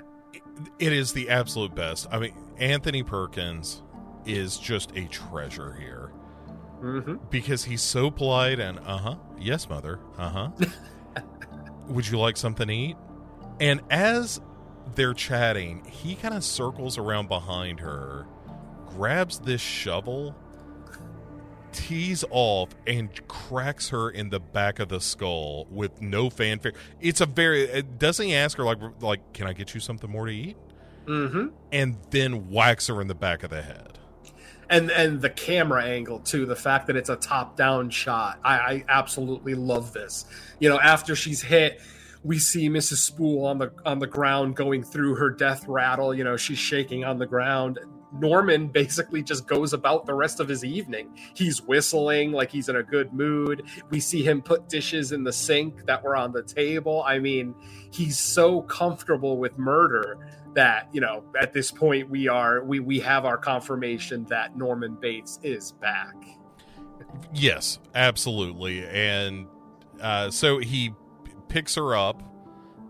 it 0.78 0.92
is 0.92 1.12
the 1.12 1.28
absolute 1.28 1.74
best. 1.74 2.06
I 2.12 2.20
mean, 2.20 2.34
Anthony 2.58 3.02
Perkins 3.02 3.82
is 4.26 4.58
just 4.58 4.96
a 4.96 5.06
treasure 5.06 5.72
here 5.72 6.12
mm-hmm. 6.80 7.16
because 7.30 7.64
he's 7.64 7.82
so 7.82 8.10
polite 8.10 8.60
and 8.60 8.78
uh 8.80 8.98
huh, 8.98 9.16
yes, 9.38 9.68
mother, 9.68 10.00
uh 10.18 10.28
huh. 10.28 10.50
Would 11.88 12.08
you 12.08 12.18
like 12.18 12.36
something 12.36 12.68
to 12.68 12.72
eat? 12.74 12.96
And 13.58 13.80
as 13.90 14.40
they're 14.94 15.14
chatting, 15.14 15.84
he 15.84 16.14
kind 16.14 16.34
of 16.34 16.44
circles 16.44 16.98
around 16.98 17.28
behind 17.28 17.80
her, 17.80 18.26
grabs 18.88 19.38
this 19.40 19.60
shovel, 19.60 20.34
tees 21.72 22.24
off, 22.30 22.70
and 22.86 23.26
cracks 23.28 23.88
her 23.90 24.10
in 24.10 24.30
the 24.30 24.40
back 24.40 24.78
of 24.78 24.88
the 24.88 25.00
skull 25.00 25.66
with 25.70 26.00
no 26.00 26.30
fanfare. 26.30 26.72
It's 27.00 27.20
a 27.20 27.26
very 27.26 27.82
doesn't 27.82 28.26
he 28.26 28.34
ask 28.34 28.58
her 28.58 28.64
like 28.64 28.78
like 29.00 29.32
Can 29.32 29.46
I 29.46 29.52
get 29.52 29.74
you 29.74 29.80
something 29.80 30.10
more 30.10 30.26
to 30.26 30.32
eat? 30.32 30.56
Mm-hmm. 31.06 31.48
And 31.72 31.96
then 32.10 32.50
whacks 32.50 32.86
her 32.88 33.00
in 33.00 33.08
the 33.08 33.14
back 33.14 33.42
of 33.42 33.50
the 33.50 33.62
head. 33.62 33.98
And 34.68 34.90
and 34.90 35.20
the 35.20 35.30
camera 35.30 35.84
angle 35.84 36.20
too, 36.20 36.46
the 36.46 36.56
fact 36.56 36.86
that 36.86 36.96
it's 36.96 37.10
a 37.10 37.16
top 37.16 37.56
down 37.56 37.90
shot, 37.90 38.38
I, 38.44 38.54
I 38.58 38.84
absolutely 38.88 39.54
love 39.54 39.92
this. 39.92 40.26
You 40.60 40.68
know, 40.68 40.78
after 40.78 41.16
she's 41.16 41.42
hit 41.42 41.80
we 42.22 42.38
see 42.38 42.68
Mrs. 42.68 42.98
Spool 42.98 43.46
on 43.46 43.58
the 43.58 43.72
on 43.84 43.98
the 43.98 44.06
ground 44.06 44.56
going 44.56 44.82
through 44.82 45.14
her 45.16 45.30
death 45.30 45.66
rattle. 45.66 46.14
You 46.14 46.24
know, 46.24 46.36
she's 46.36 46.58
shaking 46.58 47.04
on 47.04 47.18
the 47.18 47.26
ground. 47.26 47.78
Norman 48.12 48.66
basically 48.68 49.22
just 49.22 49.46
goes 49.46 49.72
about 49.72 50.04
the 50.04 50.14
rest 50.14 50.40
of 50.40 50.48
his 50.48 50.64
evening. 50.64 51.16
He's 51.34 51.62
whistling 51.62 52.32
like 52.32 52.50
he's 52.50 52.68
in 52.68 52.76
a 52.76 52.82
good 52.82 53.12
mood. 53.12 53.62
We 53.90 54.00
see 54.00 54.22
him 54.22 54.42
put 54.42 54.68
dishes 54.68 55.12
in 55.12 55.22
the 55.22 55.32
sink 55.32 55.86
that 55.86 56.02
were 56.02 56.16
on 56.16 56.32
the 56.32 56.42
table. 56.42 57.04
I 57.06 57.20
mean, 57.20 57.54
he's 57.92 58.18
so 58.18 58.62
comfortable 58.62 59.38
with 59.38 59.56
murder 59.58 60.18
that, 60.54 60.88
you 60.92 61.00
know, 61.00 61.22
at 61.40 61.52
this 61.52 61.70
point 61.70 62.10
we 62.10 62.26
are 62.26 62.64
we 62.64 62.80
we 62.80 62.98
have 63.00 63.24
our 63.24 63.38
confirmation 63.38 64.24
that 64.24 64.56
Norman 64.56 64.96
Bates 65.00 65.38
is 65.42 65.72
back. 65.72 66.16
Yes, 67.32 67.78
absolutely. 67.94 68.86
And 68.86 69.46
uh, 70.00 70.30
so 70.30 70.58
he 70.58 70.94
picks 71.50 71.74
her 71.74 71.94
up, 71.94 72.22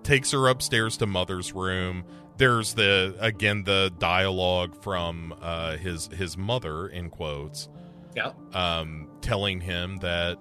takes 0.04 0.30
her 0.30 0.46
upstairs 0.46 0.96
to 0.98 1.06
mother's 1.06 1.52
room. 1.52 2.04
There's 2.36 2.74
the 2.74 3.16
again 3.18 3.64
the 3.64 3.92
dialogue 3.98 4.80
from 4.80 5.34
uh, 5.42 5.76
his 5.76 6.06
his 6.06 6.38
mother 6.38 6.86
in 6.86 7.10
quotes. 7.10 7.68
Yeah. 8.14 8.32
Um, 8.54 9.08
telling 9.20 9.60
him 9.60 9.98
that 9.98 10.38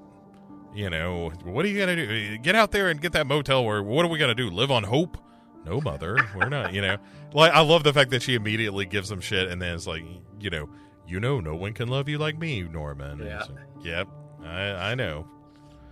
you 0.74 0.90
know 0.90 1.32
what 1.44 1.66
are 1.66 1.68
you 1.68 1.80
gonna 1.80 1.96
do? 1.96 2.38
Get 2.38 2.56
out 2.56 2.72
there 2.72 2.90
and 2.90 3.02
get 3.02 3.14
that 3.14 3.26
motel. 3.26 3.66
Where 3.66 3.82
what 3.82 4.06
are 4.06 4.10
we 4.10 4.20
gonna 4.20 4.36
do? 4.36 4.50
Live 4.50 4.70
on 4.70 4.84
hope? 4.84 5.18
No, 5.66 5.82
mother, 5.82 6.18
we're 6.36 6.50
not. 6.50 6.74
You 6.74 6.82
know, 6.82 6.98
like 7.34 7.52
I 7.52 7.62
love 7.62 7.84
the 7.84 7.92
fact 7.92 8.12
that 8.12 8.22
she 8.22 8.36
immediately 8.36 8.86
gives 8.86 9.12
him 9.12 9.20
shit, 9.20 9.50
and 9.50 9.62
then 9.62 9.76
it's 9.76 9.88
like, 9.88 10.04
you 10.40 10.50
know, 10.50 10.70
you 11.06 11.20
know, 11.20 11.40
no 11.42 11.56
one 11.56 11.74
can 11.74 11.90
love 11.90 12.08
you 12.08 12.18
like 12.18 12.38
me, 12.40 12.62
Norman. 12.64 13.20
Yeah. 13.20 13.40
Like, 13.40 13.84
yep, 13.84 14.08
I 14.44 14.92
I 14.92 14.96
know 14.96 15.28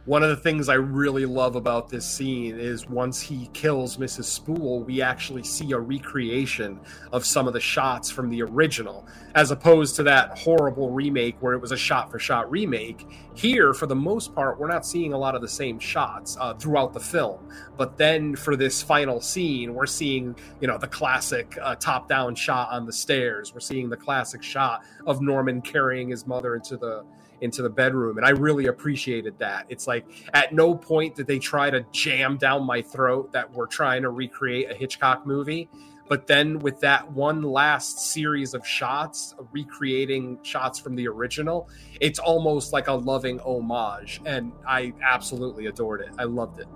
one 0.08 0.24
of 0.24 0.30
the 0.30 0.38
things 0.38 0.70
I 0.70 0.76
really 0.76 1.26
love 1.26 1.58
about 1.58 1.90
this 1.90 2.10
scene 2.10 2.58
is 2.58 2.88
once 2.88 3.20
he 3.20 3.50
kills 3.52 3.98
Mrs. 3.98 4.24
Spool, 4.24 4.82
we 4.84 5.02
actually 5.02 5.44
see 5.44 5.74
a 5.74 5.78
recreation 5.78 6.80
of 7.12 7.26
some 7.26 7.46
of 7.46 7.52
the 7.52 7.60
shots 7.60 8.10
from 8.10 8.30
the 8.30 8.42
original, 8.42 9.06
as 9.36 9.52
opposed 9.52 9.98
to 9.98 10.04
that 10.04 10.38
horrible 10.38 10.92
remake 10.92 11.36
where 11.42 11.52
it 11.52 11.60
was 11.60 11.74
a 11.74 11.78
shot 11.78 12.10
for 12.10 12.20
shot 12.20 12.50
remake. 12.50 13.06
Here, 13.36 13.74
for 13.74 13.86
the 13.86 13.98
most 13.98 14.34
part, 14.34 14.58
we're 14.58 14.70
not 14.70 14.86
seeing 14.86 15.12
a 15.12 15.18
lot 15.18 15.36
of 15.36 15.42
the 15.42 15.48
same 15.50 15.78
shots 15.78 16.38
uh, 16.40 16.54
throughout 16.54 16.94
the 16.94 17.02
film. 17.02 17.46
But 17.76 17.98
then 17.98 18.34
for 18.38 18.56
this 18.56 18.82
final 18.82 19.20
scene, 19.20 19.74
we're 19.74 19.88
seeing, 19.88 20.38
you 20.62 20.70
know, 20.70 20.78
the 20.78 20.88
classic 20.88 21.58
uh, 21.62 21.76
top 21.76 22.08
down 22.08 22.34
shot 22.34 22.70
on 22.72 22.86
the 22.86 22.94
stairs. 22.94 23.54
We're 23.54 23.60
seeing 23.60 23.90
the 23.90 23.98
classic 23.98 24.42
shot 24.42 24.86
of 25.06 25.22
Norman 25.22 25.62
carrying 25.62 26.08
his 26.08 26.26
mother 26.26 26.56
into 26.56 26.78
the 26.78 27.04
into 27.42 27.62
the 27.62 27.70
bedroom. 27.70 28.18
And 28.18 28.26
I 28.26 28.32
really 28.32 28.68
appreciated 28.68 29.40
that. 29.40 29.66
It's 29.70 29.88
like 29.88 30.06
at 30.34 30.54
no 30.54 30.76
point 30.76 31.16
did 31.16 31.28
they 31.28 31.40
try 31.40 31.70
to 31.70 31.86
jam 31.92 32.38
down 32.38 32.66
my 32.66 32.82
throat 32.82 33.34
that 33.34 33.52
we're 33.54 33.68
trying 33.68 34.04
to 34.04 34.10
recreate 34.10 34.72
a 34.72 34.74
Hitchcock 34.74 35.26
movie. 35.26 35.70
But 36.08 36.28
then 36.28 36.60
with 36.60 36.80
that 36.82 37.12
one 37.12 37.42
last 37.42 38.00
series 38.00 38.54
of 38.54 38.66
shots, 38.66 39.36
recreating 39.52 40.40
shots 40.42 40.80
from 40.80 40.96
the 40.96 41.08
original, 41.08 41.70
it's 42.00 42.20
almost 42.20 42.72
like 42.72 42.88
a 42.88 42.94
loving 42.94 43.40
homage. 43.40 44.22
And 44.26 44.54
I 44.66 44.94
absolutely 45.04 45.66
adored 45.66 46.02
it. 46.02 46.10
I 46.18 46.24
loved 46.24 46.60
it. 46.60 46.68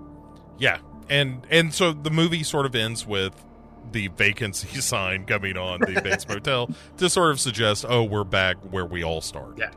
Yeah. 0.58 0.78
And 1.08 1.46
and 1.50 1.72
so 1.72 1.92
the 1.92 2.10
movie 2.10 2.42
sort 2.42 2.66
of 2.66 2.74
ends 2.74 3.06
with 3.06 3.34
the 3.90 4.08
vacancy 4.08 4.80
sign 4.80 5.24
coming 5.24 5.56
on 5.56 5.80
the 5.80 6.00
Bates 6.00 6.28
Motel 6.28 6.70
to 6.98 7.10
sort 7.10 7.30
of 7.30 7.40
suggest, 7.40 7.84
oh, 7.88 8.04
we're 8.04 8.24
back 8.24 8.56
where 8.70 8.86
we 8.86 9.02
all 9.02 9.20
start. 9.20 9.58
Yeah. 9.58 9.70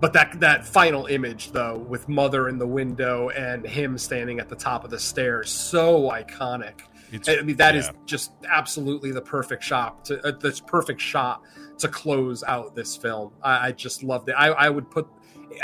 But 0.00 0.14
that 0.14 0.40
that 0.40 0.64
final 0.64 1.06
image 1.06 1.52
though, 1.52 1.76
with 1.76 2.08
mother 2.08 2.48
in 2.48 2.58
the 2.58 2.66
window 2.66 3.28
and 3.30 3.66
him 3.66 3.98
standing 3.98 4.40
at 4.40 4.48
the 4.48 4.56
top 4.56 4.84
of 4.84 4.90
the 4.90 4.98
stairs, 4.98 5.50
so 5.50 6.10
iconic. 6.10 6.80
It's, 7.12 7.28
I 7.28 7.42
mean, 7.42 7.56
that 7.56 7.74
yeah. 7.74 7.80
is 7.80 7.90
just 8.06 8.32
absolutely 8.48 9.10
the 9.10 9.20
perfect 9.20 9.64
shot 9.64 10.04
to 10.06 10.26
uh, 10.26 10.30
this 10.30 10.60
perfect 10.60 11.00
shot 11.00 11.42
to 11.78 11.88
close 11.88 12.42
out 12.44 12.74
this 12.74 12.96
film. 12.96 13.32
I, 13.42 13.68
I 13.68 13.72
just 13.72 14.02
loved 14.02 14.28
it. 14.28 14.34
I, 14.38 14.48
I 14.48 14.70
would 14.70 14.90
put 14.90 15.08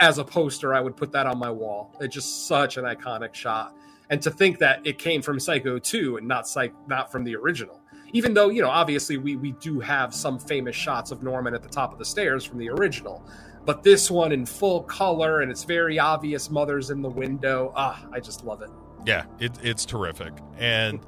as 0.00 0.18
a 0.18 0.24
poster, 0.24 0.74
I 0.74 0.80
would 0.80 0.96
put 0.96 1.12
that 1.12 1.26
on 1.26 1.38
my 1.38 1.50
wall. 1.50 1.94
It's 2.00 2.14
just 2.14 2.46
such 2.46 2.76
an 2.76 2.84
iconic 2.84 3.34
shot. 3.34 3.74
And 4.10 4.20
to 4.22 4.30
think 4.30 4.58
that 4.58 4.86
it 4.86 4.98
came 4.98 5.22
from 5.22 5.40
Psycho 5.40 5.78
2 5.78 6.18
and 6.18 6.28
not 6.28 6.48
Psych 6.48 6.74
not 6.88 7.10
from 7.10 7.24
the 7.24 7.34
original. 7.36 7.80
Even 8.12 8.34
though, 8.34 8.50
you 8.50 8.62
know, 8.62 8.70
obviously 8.70 9.16
we 9.16 9.36
we 9.36 9.52
do 9.52 9.80
have 9.80 10.14
some 10.14 10.38
famous 10.38 10.76
shots 10.76 11.10
of 11.10 11.22
Norman 11.22 11.54
at 11.54 11.62
the 11.62 11.68
top 11.68 11.92
of 11.92 11.98
the 11.98 12.04
stairs 12.04 12.44
from 12.44 12.58
the 12.58 12.68
original. 12.70 13.26
But 13.66 13.82
this 13.82 14.10
one 14.10 14.32
in 14.32 14.46
full 14.46 14.84
color 14.84 15.40
and 15.40 15.50
it's 15.50 15.64
very 15.64 15.98
obvious 15.98 16.50
mother's 16.50 16.90
in 16.90 17.02
the 17.02 17.10
window. 17.10 17.72
Ah, 17.76 18.06
I 18.12 18.20
just 18.20 18.44
love 18.44 18.62
it. 18.62 18.70
Yeah, 19.04 19.24
it, 19.40 19.52
it's 19.62 19.84
terrific. 19.84 20.32
And 20.56 21.00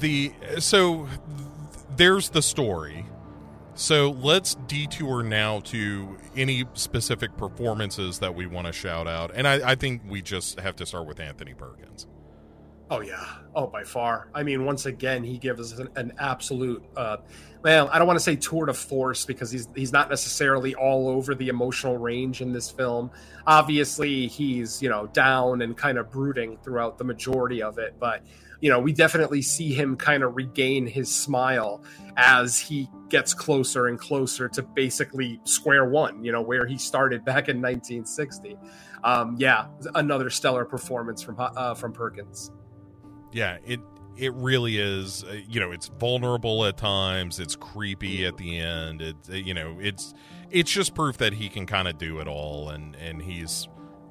the 0.00 0.32
so 0.58 1.08
there's 1.96 2.30
the 2.30 2.42
story. 2.42 3.06
So 3.74 4.10
let's 4.10 4.56
detour 4.66 5.22
now 5.22 5.60
to 5.60 6.18
any 6.36 6.64
specific 6.74 7.36
performances 7.36 8.18
that 8.18 8.34
we 8.34 8.46
want 8.46 8.66
to 8.66 8.72
shout 8.72 9.06
out. 9.06 9.30
And 9.34 9.48
I, 9.48 9.70
I 9.70 9.74
think 9.74 10.02
we 10.06 10.20
just 10.20 10.60
have 10.60 10.76
to 10.76 10.86
start 10.86 11.06
with 11.06 11.18
Anthony 11.20 11.54
Perkins. 11.54 12.06
Oh 12.90 13.00
yeah, 13.00 13.24
oh 13.54 13.68
by 13.68 13.84
far. 13.84 14.28
I 14.34 14.42
mean, 14.42 14.64
once 14.64 14.86
again, 14.86 15.22
he 15.22 15.38
gives 15.38 15.72
us 15.72 15.78
an, 15.78 15.88
an 15.94 16.12
absolute. 16.18 16.84
Uh, 16.96 17.18
well, 17.62 17.90
I 17.92 17.98
don't 17.98 18.06
want 18.06 18.18
to 18.18 18.22
say 18.22 18.36
tour 18.36 18.66
de 18.66 18.74
force 18.74 19.24
because 19.24 19.50
he's 19.50 19.68
he's 19.74 19.92
not 19.92 20.08
necessarily 20.08 20.74
all 20.74 21.08
over 21.08 21.34
the 21.34 21.48
emotional 21.48 21.98
range 21.98 22.40
in 22.40 22.52
this 22.52 22.70
film. 22.70 23.10
Obviously, 23.46 24.26
he's 24.28 24.82
you 24.82 24.88
know 24.88 25.06
down 25.08 25.62
and 25.62 25.76
kind 25.76 25.98
of 25.98 26.10
brooding 26.10 26.56
throughout 26.58 26.98
the 26.98 27.04
majority 27.04 27.62
of 27.62 27.78
it, 27.78 27.96
but 27.98 28.24
you 28.60 28.68
know, 28.68 28.78
we 28.78 28.92
definitely 28.92 29.42
see 29.42 29.72
him 29.72 29.96
kind 29.96 30.22
of 30.22 30.36
regain 30.36 30.86
his 30.86 31.12
smile 31.14 31.82
as 32.16 32.58
he 32.58 32.88
gets 33.08 33.32
closer 33.32 33.86
and 33.86 33.98
closer 33.98 34.48
to 34.48 34.62
basically 34.62 35.40
square 35.44 35.86
one, 35.88 36.22
you 36.22 36.30
know, 36.30 36.42
where 36.42 36.66
he 36.66 36.76
started 36.76 37.24
back 37.24 37.48
in 37.48 37.56
1960. 37.56 38.56
Um, 39.02 39.36
yeah, 39.38 39.66
another 39.94 40.28
stellar 40.28 40.64
performance 40.64 41.22
from 41.22 41.36
uh, 41.38 41.74
from 41.74 41.92
Perkins. 41.92 42.50
Yeah, 43.32 43.58
it 43.64 43.80
it 44.20 44.34
really 44.34 44.78
is. 44.78 45.24
Uh, 45.24 45.38
you 45.48 45.60
know, 45.60 45.72
it's 45.72 45.88
vulnerable 45.88 46.64
at 46.66 46.76
times. 46.76 47.40
It's 47.40 47.56
creepy 47.56 48.26
at 48.26 48.36
the 48.36 48.58
end. 48.58 49.00
It 49.00 49.16
uh, 49.30 49.34
you 49.34 49.54
know, 49.54 49.78
it's 49.80 50.14
it's 50.50 50.70
just 50.70 50.94
proof 50.94 51.16
that 51.18 51.32
he 51.32 51.48
can 51.48 51.66
kind 51.66 51.88
of 51.88 51.98
do 51.98 52.20
it 52.20 52.28
all, 52.28 52.68
and 52.68 52.94
and 52.96 53.22
he's 53.22 53.66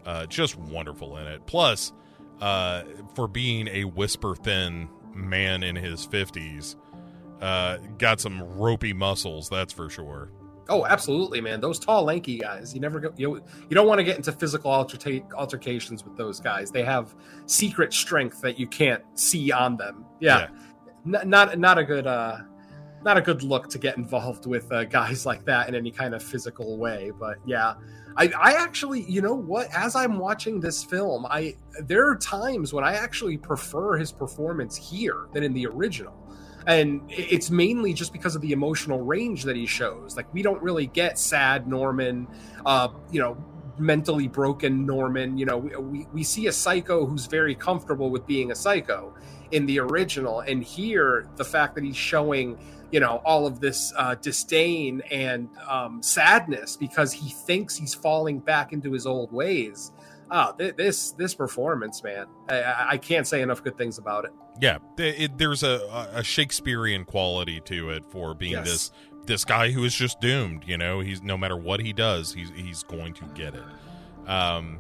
uh, 0.06 0.26
just 0.26 0.56
wonderful 0.58 1.18
in 1.18 1.28
it. 1.28 1.46
Plus, 1.46 1.94
uh, 2.42 2.84
for 3.16 3.28
being 3.28 3.68
a 3.68 3.84
whisper 3.84 4.36
thin 4.36 4.90
man 5.14 5.62
in 5.64 5.76
his 5.76 6.06
fifties, 6.06 6.76
uh, 7.40 7.78
got 7.98 8.20
some 8.20 8.42
ropey 8.58 8.94
muscles. 8.94 9.50
That's 9.50 9.74
for 9.74 9.90
sure. 9.90 10.32
Oh, 10.70 10.86
absolutely, 10.86 11.42
man. 11.42 11.60
Those 11.60 11.80
tall, 11.80 12.04
lanky 12.04 12.38
guys. 12.38 12.74
You 12.74 12.80
never 12.80 13.00
go. 13.00 13.14
You 13.18 13.36
you 13.36 13.76
don't 13.76 13.88
want 13.88 14.00
to 14.00 14.04
get 14.04 14.18
into 14.18 14.32
physical 14.32 14.72
alterca- 14.72 15.32
altercations 15.34 16.04
with 16.06 16.16
those 16.16 16.40
guys. 16.40 16.72
They 16.72 16.84
have 16.84 17.16
secret 17.46 17.94
strength 17.94 18.42
that 18.42 18.60
you 18.60 18.68
can't 18.68 19.04
see 19.16 19.52
on 19.52 19.78
them. 19.78 20.06
Yeah, 20.20 20.50
yeah. 21.06 21.20
N- 21.22 21.30
not 21.30 21.58
not 21.58 21.78
a 21.78 21.84
good 21.84 22.08
uh, 22.08 22.38
not 23.04 23.18
a 23.18 23.22
good 23.22 23.44
look 23.44 23.70
to 23.70 23.78
get 23.78 23.98
involved 23.98 24.46
with 24.46 24.72
uh, 24.72 24.84
guys 24.86 25.26
like 25.26 25.44
that 25.46 25.68
in 25.68 25.76
any 25.76 25.92
kind 25.92 26.14
of 26.14 26.24
physical 26.24 26.78
way. 26.78 27.12
But 27.20 27.38
yeah, 27.46 27.74
I 28.18 28.32
I 28.38 28.54
actually, 28.54 29.04
you 29.04 29.22
know 29.22 29.36
what? 29.36 29.68
As 29.74 29.96
I'm 29.96 30.20
watching 30.20 30.60
this 30.60 30.84
film, 30.84 31.26
I 31.30 31.56
there 31.84 32.08
are 32.08 32.16
times 32.16 32.74
when 32.74 32.84
I 32.84 32.94
actually 32.94 33.38
prefer 33.38 33.98
his 33.98 34.12
performance 34.12 34.76
here 34.76 35.28
than 35.34 35.44
in 35.44 35.54
the 35.54 35.66
original 35.66 36.14
and 36.68 37.02
it's 37.10 37.50
mainly 37.50 37.94
just 37.94 38.14
because 38.14 38.36
of 38.36 38.42
the 38.42 38.52
emotional 38.52 39.00
range 39.00 39.44
that 39.44 39.56
he 39.56 39.66
shows. 39.66 40.16
Like 40.16 40.32
we 40.34 40.42
don't 40.42 40.62
really 40.62 40.88
get 40.88 41.18
sad 41.18 41.68
norman 41.68 42.28
uh 42.66 42.90
you 43.12 43.20
know 43.20 43.38
mentally 43.78 44.28
broken 44.28 44.86
norman. 44.86 45.38
You 45.38 45.46
know 45.46 45.58
we, 45.58 46.08
we 46.14 46.24
see 46.24 46.48
a 46.48 46.52
psycho 46.52 47.06
who's 47.06 47.26
very 47.26 47.56
comfortable 47.56 48.10
with 48.10 48.26
being 48.28 48.52
a 48.52 48.56
psycho 48.56 49.14
in 49.52 49.66
the 49.66 49.80
original 49.80 50.42
and 50.42 50.64
here 50.64 51.28
the 51.36 51.46
fact 51.46 51.76
that 51.76 51.84
he's 51.84 51.98
showing 51.98 52.58
you 52.92 53.00
know 53.00 53.22
all 53.26 53.46
of 53.46 53.60
this 53.60 53.94
uh, 53.98 54.16
disdain 54.16 55.02
and 55.12 55.50
um, 55.68 56.02
sadness 56.02 56.76
because 56.76 57.14
he 57.14 57.30
thinks 57.30 57.76
he's 57.76 57.94
falling 57.94 58.40
back 58.40 58.74
into 58.74 58.92
his 58.92 59.06
old 59.06 59.32
ways. 59.32 59.92
Oh, 60.32 60.54
th- 60.58 60.76
this 60.76 61.12
this 61.12 61.34
performance, 61.34 62.04
man, 62.04 62.28
I, 62.50 62.88
I, 62.92 62.98
can't 62.98 63.26
say 63.26 63.42
enough 63.42 63.64
good 63.64 63.78
things 63.78 63.98
about 63.98 64.26
it. 64.26 64.32
Yeah, 64.62 64.80
it, 64.98 65.38
there's 65.38 65.64
a, 65.64 66.10
a 66.14 66.24
Shakespearean 66.24 67.06
quality 67.06 67.62
to 67.62 67.92
it 67.92 68.04
for 68.06 68.34
being 68.34 68.54
yes. 68.54 68.66
this 68.66 68.92
this 69.26 69.46
guy 69.46 69.72
who 69.72 69.84
is 69.86 69.94
just 69.94 70.20
doomed. 70.20 70.64
You 70.68 70.78
know, 70.78 71.00
he's 71.00 71.22
no 71.22 71.38
matter 71.38 71.56
what 71.56 71.80
he 71.80 71.94
does, 71.94 72.34
he's 72.34 72.50
he's 72.56 72.84
going 72.84 73.14
to 73.16 73.26
get 73.36 73.56
it. 73.56 74.30
Um, 74.30 74.80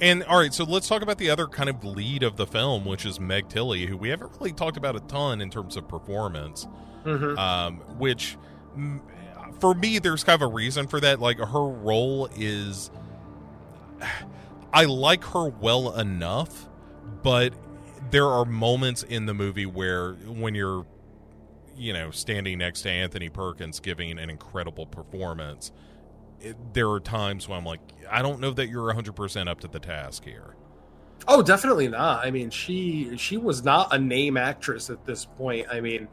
and 0.00 0.24
all 0.24 0.38
right, 0.38 0.52
so 0.52 0.64
let's 0.64 0.88
talk 0.88 1.02
about 1.02 1.18
the 1.18 1.30
other 1.30 1.46
kind 1.46 1.68
of 1.68 1.84
lead 1.84 2.24
of 2.24 2.36
the 2.36 2.46
film, 2.46 2.84
which 2.84 3.06
is 3.06 3.20
Meg 3.20 3.48
Tilly, 3.48 3.86
who 3.86 3.96
we 3.96 4.08
haven't 4.08 4.32
really 4.40 4.52
talked 4.52 4.76
about 4.76 4.96
a 4.96 5.00
ton 5.00 5.40
in 5.40 5.50
terms 5.50 5.76
of 5.76 5.86
performance. 5.86 6.66
Mm-hmm. 7.04 7.38
Um, 7.38 7.76
which 7.98 8.36
for 9.60 9.74
me, 9.74 9.98
there's 9.98 10.24
kind 10.24 10.42
of 10.42 10.48
a 10.48 10.52
reason 10.52 10.88
for 10.88 11.00
that. 11.00 11.20
Like 11.20 11.38
her 11.38 11.66
role 11.66 12.28
is 12.36 12.90
I 14.72 14.86
like 14.86 15.22
her 15.24 15.48
well 15.48 15.94
enough, 15.96 16.68
but 17.22 17.54
there 18.10 18.26
are 18.26 18.44
moments 18.44 19.02
in 19.02 19.26
the 19.26 19.34
movie 19.34 19.66
where 19.66 20.14
when 20.14 20.54
you're 20.54 20.86
you 21.76 21.92
know 21.92 22.10
standing 22.10 22.58
next 22.58 22.82
to 22.82 22.90
Anthony 22.90 23.28
Perkins 23.28 23.80
giving 23.80 24.18
an 24.18 24.30
incredible 24.30 24.86
performance, 24.86 25.72
it, 26.40 26.56
there 26.74 26.90
are 26.90 27.00
times 27.00 27.48
when 27.48 27.58
I'm 27.58 27.64
like, 27.64 27.80
I 28.10 28.22
don't 28.22 28.40
know 28.40 28.52
that 28.52 28.68
you're 28.68 28.92
100% 28.92 29.48
up 29.48 29.60
to 29.60 29.68
the 29.68 29.80
task 29.80 30.24
here. 30.24 30.56
Oh, 31.26 31.42
definitely 31.42 31.88
not. 31.88 32.24
I 32.24 32.30
mean, 32.30 32.50
she 32.50 33.16
she 33.16 33.36
was 33.36 33.64
not 33.64 33.94
a 33.94 33.98
name 33.98 34.36
actress 34.36 34.90
at 34.90 35.04
this 35.06 35.24
point. 35.24 35.66
I 35.70 35.80
mean, 35.80 36.06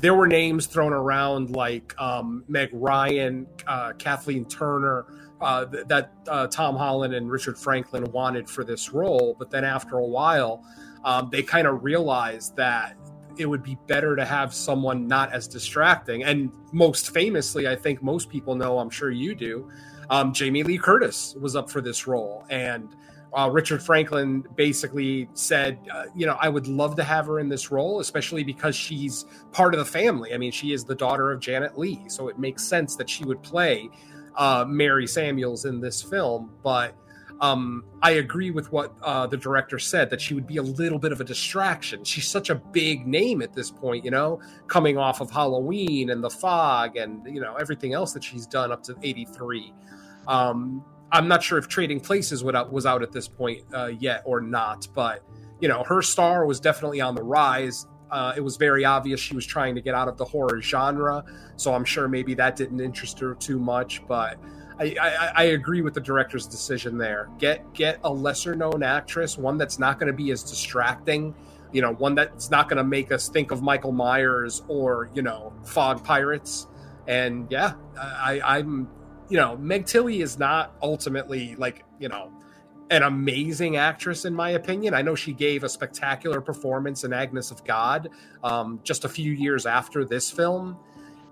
there 0.00 0.14
were 0.14 0.26
names 0.26 0.66
thrown 0.66 0.92
around 0.92 1.50
like 1.50 1.94
um, 2.00 2.44
Meg 2.48 2.70
Ryan, 2.72 3.46
uh, 3.66 3.92
Kathleen 3.92 4.44
Turner, 4.44 5.06
uh, 5.40 5.66
that 5.86 6.10
uh, 6.28 6.48
Tom 6.48 6.76
Holland 6.76 7.14
and 7.14 7.30
Richard 7.30 7.58
Franklin 7.58 8.10
wanted 8.10 8.48
for 8.48 8.64
this 8.64 8.90
role. 8.92 9.36
But 9.38 9.50
then 9.50 9.64
after 9.64 9.98
a 9.98 10.06
while, 10.06 10.64
um, 11.06 11.30
they 11.30 11.42
kind 11.42 11.66
of 11.68 11.84
realized 11.84 12.56
that 12.56 12.96
it 13.38 13.46
would 13.46 13.62
be 13.62 13.78
better 13.86 14.16
to 14.16 14.24
have 14.24 14.52
someone 14.52 15.06
not 15.06 15.32
as 15.32 15.46
distracting. 15.46 16.24
And 16.24 16.50
most 16.72 17.10
famously, 17.10 17.68
I 17.68 17.76
think 17.76 18.02
most 18.02 18.28
people 18.28 18.56
know, 18.56 18.78
I'm 18.78 18.90
sure 18.90 19.10
you 19.10 19.34
do, 19.34 19.70
um, 20.10 20.32
Jamie 20.32 20.64
Lee 20.64 20.78
Curtis 20.78 21.36
was 21.40 21.54
up 21.54 21.70
for 21.70 21.80
this 21.80 22.08
role. 22.08 22.44
And 22.50 22.96
uh, 23.32 23.48
Richard 23.52 23.82
Franklin 23.82 24.44
basically 24.56 25.28
said, 25.34 25.78
uh, 25.92 26.06
you 26.16 26.26
know, 26.26 26.36
I 26.40 26.48
would 26.48 26.66
love 26.66 26.96
to 26.96 27.04
have 27.04 27.26
her 27.26 27.38
in 27.38 27.48
this 27.48 27.70
role, 27.70 28.00
especially 28.00 28.42
because 28.42 28.74
she's 28.74 29.26
part 29.52 29.74
of 29.74 29.78
the 29.78 29.84
family. 29.84 30.34
I 30.34 30.38
mean, 30.38 30.50
she 30.50 30.72
is 30.72 30.84
the 30.84 30.94
daughter 30.94 31.30
of 31.30 31.38
Janet 31.38 31.78
Leigh. 31.78 32.08
So 32.08 32.28
it 32.28 32.38
makes 32.38 32.64
sense 32.64 32.96
that 32.96 33.08
she 33.08 33.24
would 33.24 33.42
play 33.42 33.90
uh, 34.34 34.64
Mary 34.66 35.06
Samuels 35.06 35.66
in 35.66 35.80
this 35.80 36.02
film, 36.02 36.50
but 36.64 36.96
um, 37.40 37.84
I 38.02 38.12
agree 38.12 38.50
with 38.50 38.72
what 38.72 38.94
uh, 39.02 39.26
the 39.26 39.36
director 39.36 39.78
said 39.78 40.08
that 40.10 40.20
she 40.20 40.34
would 40.34 40.46
be 40.46 40.56
a 40.56 40.62
little 40.62 40.98
bit 40.98 41.12
of 41.12 41.20
a 41.20 41.24
distraction. 41.24 42.02
She's 42.04 42.26
such 42.26 42.48
a 42.48 42.54
big 42.54 43.06
name 43.06 43.42
at 43.42 43.52
this 43.52 43.70
point, 43.70 44.04
you 44.04 44.10
know, 44.10 44.40
coming 44.68 44.96
off 44.96 45.20
of 45.20 45.30
Halloween 45.30 46.10
and 46.10 46.24
The 46.24 46.30
Fog 46.30 46.96
and 46.96 47.26
you 47.26 47.40
know 47.40 47.54
everything 47.56 47.92
else 47.92 48.12
that 48.12 48.24
she's 48.24 48.46
done 48.46 48.72
up 48.72 48.82
to 48.84 48.96
'83. 49.02 49.74
Um, 50.28 50.84
I'm 51.12 51.28
not 51.28 51.42
sure 51.42 51.58
if 51.58 51.68
Trading 51.68 52.00
Places 52.00 52.42
was 52.42 52.86
out 52.86 53.02
at 53.02 53.12
this 53.12 53.28
point 53.28 53.62
uh, 53.72 53.86
yet 53.98 54.22
or 54.24 54.40
not, 54.40 54.88
but 54.94 55.22
you 55.60 55.68
know 55.68 55.84
her 55.84 56.00
star 56.00 56.46
was 56.46 56.58
definitely 56.58 57.00
on 57.00 57.14
the 57.14 57.22
rise. 57.22 57.86
Uh, 58.10 58.32
it 58.36 58.40
was 58.40 58.56
very 58.56 58.84
obvious 58.84 59.18
she 59.20 59.34
was 59.34 59.44
trying 59.44 59.74
to 59.74 59.80
get 59.80 59.94
out 59.94 60.08
of 60.08 60.16
the 60.16 60.24
horror 60.24 60.62
genre, 60.62 61.22
so 61.56 61.74
I'm 61.74 61.84
sure 61.84 62.08
maybe 62.08 62.34
that 62.34 62.56
didn't 62.56 62.80
interest 62.80 63.18
her 63.18 63.34
too 63.34 63.58
much. 63.58 64.06
But 64.06 64.38
I, 64.78 64.96
I, 65.00 65.32
I 65.34 65.42
agree 65.44 65.80
with 65.80 65.94
the 65.94 66.00
director's 66.00 66.46
decision 66.46 66.98
there. 66.98 67.28
Get 67.38 67.72
get 67.72 67.98
a 68.04 68.12
lesser 68.12 68.54
known 68.54 68.82
actress, 68.82 69.38
one 69.38 69.56
that's 69.58 69.78
not 69.78 69.98
going 69.98 70.08
to 70.08 70.16
be 70.16 70.30
as 70.30 70.42
distracting, 70.42 71.34
you 71.72 71.80
know, 71.80 71.94
one 71.94 72.14
that's 72.14 72.50
not 72.50 72.68
going 72.68 72.76
to 72.78 72.84
make 72.84 73.10
us 73.10 73.28
think 73.28 73.50
of 73.50 73.62
Michael 73.62 73.92
Myers 73.92 74.62
or 74.68 75.08
you 75.14 75.22
know 75.22 75.52
Fog 75.64 76.04
Pirates. 76.04 76.66
And 77.06 77.46
yeah, 77.50 77.74
I, 77.98 78.40
I'm 78.44 78.88
you 79.28 79.38
know 79.38 79.56
Meg 79.56 79.86
Tilly 79.86 80.20
is 80.20 80.38
not 80.38 80.74
ultimately 80.82 81.56
like 81.56 81.84
you 81.98 82.08
know 82.08 82.32
an 82.90 83.02
amazing 83.02 83.76
actress, 83.76 84.24
in 84.24 84.34
my 84.34 84.50
opinion. 84.50 84.94
I 84.94 85.02
know 85.02 85.14
she 85.14 85.32
gave 85.32 85.64
a 85.64 85.68
spectacular 85.68 86.40
performance 86.40 87.04
in 87.04 87.12
Agnes 87.12 87.50
of 87.50 87.64
God 87.64 88.10
um, 88.44 88.80
just 88.84 89.04
a 89.04 89.08
few 89.08 89.32
years 89.32 89.66
after 89.66 90.04
this 90.04 90.30
film. 90.30 90.78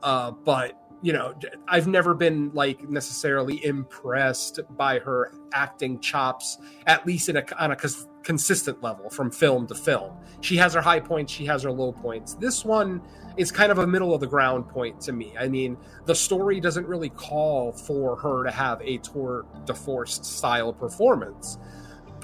Uh, 0.02 0.32
but, 0.32 0.78
you 1.04 1.12
know, 1.12 1.34
I've 1.68 1.86
never 1.86 2.14
been 2.14 2.50
like 2.54 2.88
necessarily 2.88 3.62
impressed 3.62 4.58
by 4.70 4.98
her 5.00 5.32
acting 5.52 6.00
chops, 6.00 6.56
at 6.86 7.06
least 7.06 7.28
in 7.28 7.36
a, 7.36 7.44
on 7.58 7.72
a 7.72 7.76
consistent 8.22 8.82
level 8.82 9.10
from 9.10 9.30
film 9.30 9.66
to 9.66 9.74
film. 9.74 10.16
She 10.40 10.56
has 10.56 10.72
her 10.72 10.80
high 10.80 11.00
points, 11.00 11.30
she 11.30 11.44
has 11.44 11.62
her 11.64 11.70
low 11.70 11.92
points. 11.92 12.32
This 12.32 12.64
one 12.64 13.02
is 13.36 13.52
kind 13.52 13.70
of 13.70 13.80
a 13.80 13.86
middle 13.86 14.14
of 14.14 14.20
the 14.20 14.26
ground 14.26 14.66
point 14.66 14.98
to 15.02 15.12
me. 15.12 15.34
I 15.38 15.46
mean, 15.46 15.76
the 16.06 16.14
story 16.14 16.58
doesn't 16.58 16.86
really 16.86 17.10
call 17.10 17.72
for 17.72 18.16
her 18.16 18.42
to 18.42 18.50
have 18.50 18.80
a 18.80 18.96
tour 18.96 19.44
de 19.66 19.74
force 19.74 20.26
style 20.26 20.72
performance. 20.72 21.58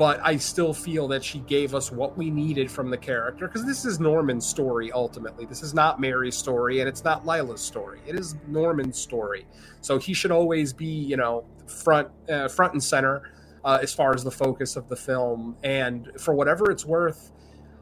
But 0.01 0.19
I 0.25 0.39
still 0.39 0.73
feel 0.73 1.09
that 1.09 1.23
she 1.23 1.41
gave 1.41 1.75
us 1.75 1.93
what 1.93 2.17
we 2.17 2.31
needed 2.31 2.71
from 2.71 2.89
the 2.89 2.97
character 2.97 3.47
because 3.47 3.67
this 3.67 3.85
is 3.85 4.01
Norman's 4.01 4.47
story 4.47 4.91
ultimately. 4.91 5.45
This 5.45 5.63
is 5.63 5.75
not 5.75 6.01
Mary's 6.01 6.35
story 6.35 6.81
and 6.81 6.89
it's 6.89 7.05
not 7.05 7.27
Lila's 7.27 7.61
story. 7.61 8.01
It 8.07 8.15
is 8.15 8.35
Norman's 8.49 8.99
story. 8.99 9.47
So 9.83 9.99
he 9.99 10.15
should 10.15 10.31
always 10.31 10.73
be, 10.73 10.87
you 10.87 11.19
know, 11.19 11.45
front 11.67 12.09
uh, 12.31 12.49
front 12.49 12.73
and 12.73 12.83
center 12.83 13.31
uh, 13.63 13.81
as 13.83 13.93
far 13.93 14.15
as 14.15 14.25
the 14.25 14.31
focus 14.31 14.75
of 14.75 14.89
the 14.89 14.97
film. 14.97 15.55
And 15.63 16.11
for 16.19 16.33
whatever 16.33 16.71
it's 16.71 16.87
worth, 16.87 17.31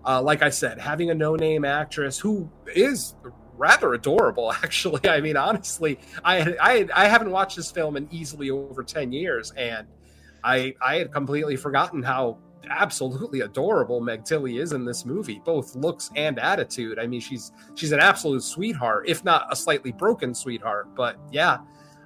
uh, 0.05 0.20
like 0.20 0.43
I 0.43 0.51
said, 0.51 0.81
having 0.81 1.11
a 1.11 1.15
no-name 1.15 1.65
actress 1.65 2.19
who 2.19 2.51
is 2.66 3.15
rather 3.57 3.95
adorable, 3.95 4.51
actually. 4.65 5.09
I 5.09 5.20
mean, 5.20 5.36
honestly, 5.36 6.01
I 6.24 6.57
I 6.61 6.89
I 6.93 7.07
haven't 7.07 7.31
watched 7.31 7.55
this 7.55 7.70
film 7.70 7.97
in 7.97 8.09
easily 8.11 8.51
over 8.51 8.82
ten 8.82 9.12
years, 9.12 9.53
and 9.53 9.86
I 10.44 10.74
I 10.82 10.97
had 10.97 11.12
completely 11.12 11.56
forgotten 11.56 12.02
how 12.02 12.39
absolutely 12.70 13.40
adorable 13.40 14.01
Meg 14.01 14.24
Tilly 14.24 14.59
is 14.59 14.73
in 14.73 14.85
this 14.85 15.06
movie, 15.06 15.40
both 15.44 15.74
looks 15.77 16.10
and 16.16 16.39
attitude. 16.39 16.98
I 16.98 17.06
mean, 17.06 17.20
she's 17.20 17.52
she's 17.74 17.93
an 17.93 18.01
absolute 18.01 18.43
sweetheart, 18.43 19.09
if 19.09 19.24
not 19.24 19.47
a 19.51 19.56
slightly 19.56 19.93
broken 19.93 20.35
sweetheart. 20.35 20.94
But 20.94 21.19
yeah, 21.31 21.59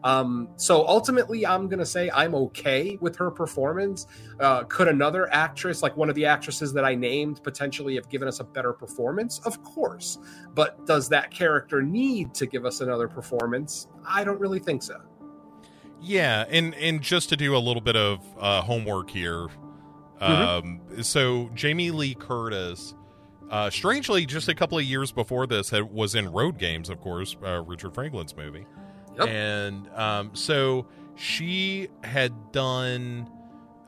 Um, 0.05 0.49
so 0.57 0.87
ultimately, 0.87 1.47
I'm 1.47 1.69
to 1.79 1.87
say 1.87 2.11
I'm 2.11 2.35
okay 2.35 2.99
with 3.01 3.17
her 3.17 3.31
performance. 3.31 4.07
Uh, 4.41 4.65
could 4.65 4.89
another 4.89 5.33
actress, 5.33 5.83
like 5.83 5.97
one 5.97 6.09
of 6.09 6.17
the 6.17 6.27
actresses 6.27 6.73
that 6.73 6.85
I 6.85 6.95
named, 6.95 7.43
potentially 7.45 7.95
have 7.95 8.09
given 8.09 8.27
us 8.29 8.41
a 8.41 8.45
better 8.45 8.73
performance? 8.73 9.41
Of 9.45 9.63
course. 9.63 10.19
But 10.55 10.85
does 10.87 11.09
that 11.11 11.31
character 11.31 11.83
need 11.83 12.35
to 12.35 12.47
give 12.47 12.65
us 12.67 12.81
another 12.81 13.09
performance? 13.09 13.89
I 14.07 14.25
don't 14.25 14.41
really 14.41 14.59
think 14.59 14.83
so. 14.83 15.01
Yeah, 16.03 16.45
and 16.49 16.75
and 16.75 17.01
just 17.01 17.29
to 17.29 17.37
do 17.37 17.57
a 17.57 17.59
little 17.59 17.81
bit 17.81 17.97
of 17.97 18.21
uh, 18.39 18.63
homework 18.63 19.11
here, 19.11 19.49
mm-hmm. 20.21 20.23
um, 20.23 20.81
so 21.03 21.49
Jamie 21.55 21.93
Lee 21.93 22.15
Curtis, 22.15 22.95
uh, 23.51 23.71
strangely, 23.71 24.27
just 24.27 24.49
a 24.49 24.55
couple 24.55 24.79
of 24.79 24.85
years 24.85 25.13
before 25.13 25.47
this, 25.47 25.71
had, 25.71 25.93
was 25.93 26.15
in 26.15 26.33
Road 26.33 26.59
Games, 26.59 26.89
of 26.89 27.01
course, 27.01 27.37
uh, 27.45 27.63
Richard 27.63 27.95
Franklin's 27.95 28.37
movie. 28.37 28.67
Yep. 29.19 29.29
And 29.29 29.89
um, 29.95 30.31
so 30.35 30.87
she 31.17 31.89
had 32.03 32.51
done 32.51 33.31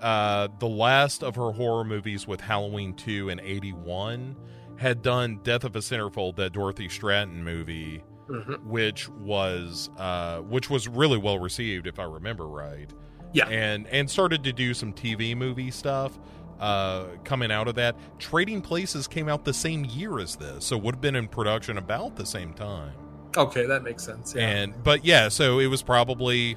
uh, 0.00 0.48
the 0.58 0.68
last 0.68 1.24
of 1.24 1.34
her 1.36 1.50
horror 1.50 1.84
movies 1.84 2.28
with 2.28 2.40
Halloween 2.40 2.94
2 2.94 3.30
in 3.30 3.40
81, 3.40 4.36
had 4.76 5.02
done 5.02 5.40
Death 5.42 5.64
of 5.64 5.74
a 5.76 5.80
Centerfold, 5.80 6.36
that 6.36 6.52
Dorothy 6.52 6.88
Stratton 6.88 7.42
movie, 7.42 8.04
mm-hmm. 8.28 8.68
which 8.68 9.08
was 9.08 9.90
uh, 9.98 10.38
which 10.38 10.70
was 10.70 10.88
really 10.88 11.18
well 11.18 11.38
received, 11.38 11.86
if 11.86 11.98
I 11.98 12.04
remember 12.04 12.46
right. 12.46 12.92
Yeah. 13.32 13.48
And 13.48 13.86
and 13.88 14.08
started 14.08 14.44
to 14.44 14.52
do 14.52 14.74
some 14.74 14.92
TV 14.92 15.36
movie 15.36 15.70
stuff 15.70 16.18
uh, 16.60 17.06
coming 17.24 17.50
out 17.50 17.68
of 17.68 17.74
that. 17.76 17.96
Trading 18.18 18.62
Places 18.62 19.06
came 19.06 19.28
out 19.28 19.44
the 19.44 19.54
same 19.54 19.84
year 19.84 20.18
as 20.18 20.36
this, 20.36 20.64
so 20.64 20.78
would 20.78 20.96
have 20.96 21.02
been 21.02 21.16
in 21.16 21.28
production 21.28 21.78
about 21.78 22.16
the 22.16 22.26
same 22.26 22.52
time. 22.54 22.92
Okay, 23.36 23.66
that 23.66 23.82
makes 23.82 24.04
sense. 24.04 24.34
Yeah. 24.34 24.48
And 24.48 24.82
but 24.82 25.04
yeah, 25.04 25.28
so 25.28 25.58
it 25.58 25.66
was 25.66 25.82
probably 25.82 26.56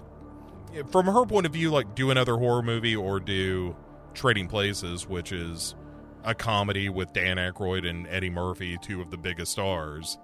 from 0.91 1.07
her 1.07 1.25
point 1.25 1.45
of 1.45 1.53
view, 1.53 1.71
like 1.71 1.95
do 1.95 2.11
another 2.11 2.37
horror 2.37 2.61
movie 2.61 2.95
or 2.95 3.19
do 3.19 3.75
Trading 4.13 4.47
Places, 4.47 5.07
which 5.07 5.31
is 5.31 5.75
a 6.23 6.35
comedy 6.35 6.89
with 6.89 7.13
Dan 7.13 7.37
Aykroyd 7.37 7.87
and 7.87 8.07
Eddie 8.07 8.29
Murphy, 8.29 8.77
two 8.81 9.01
of 9.01 9.09
the 9.09 9.17
biggest 9.17 9.53
stars. 9.53 10.17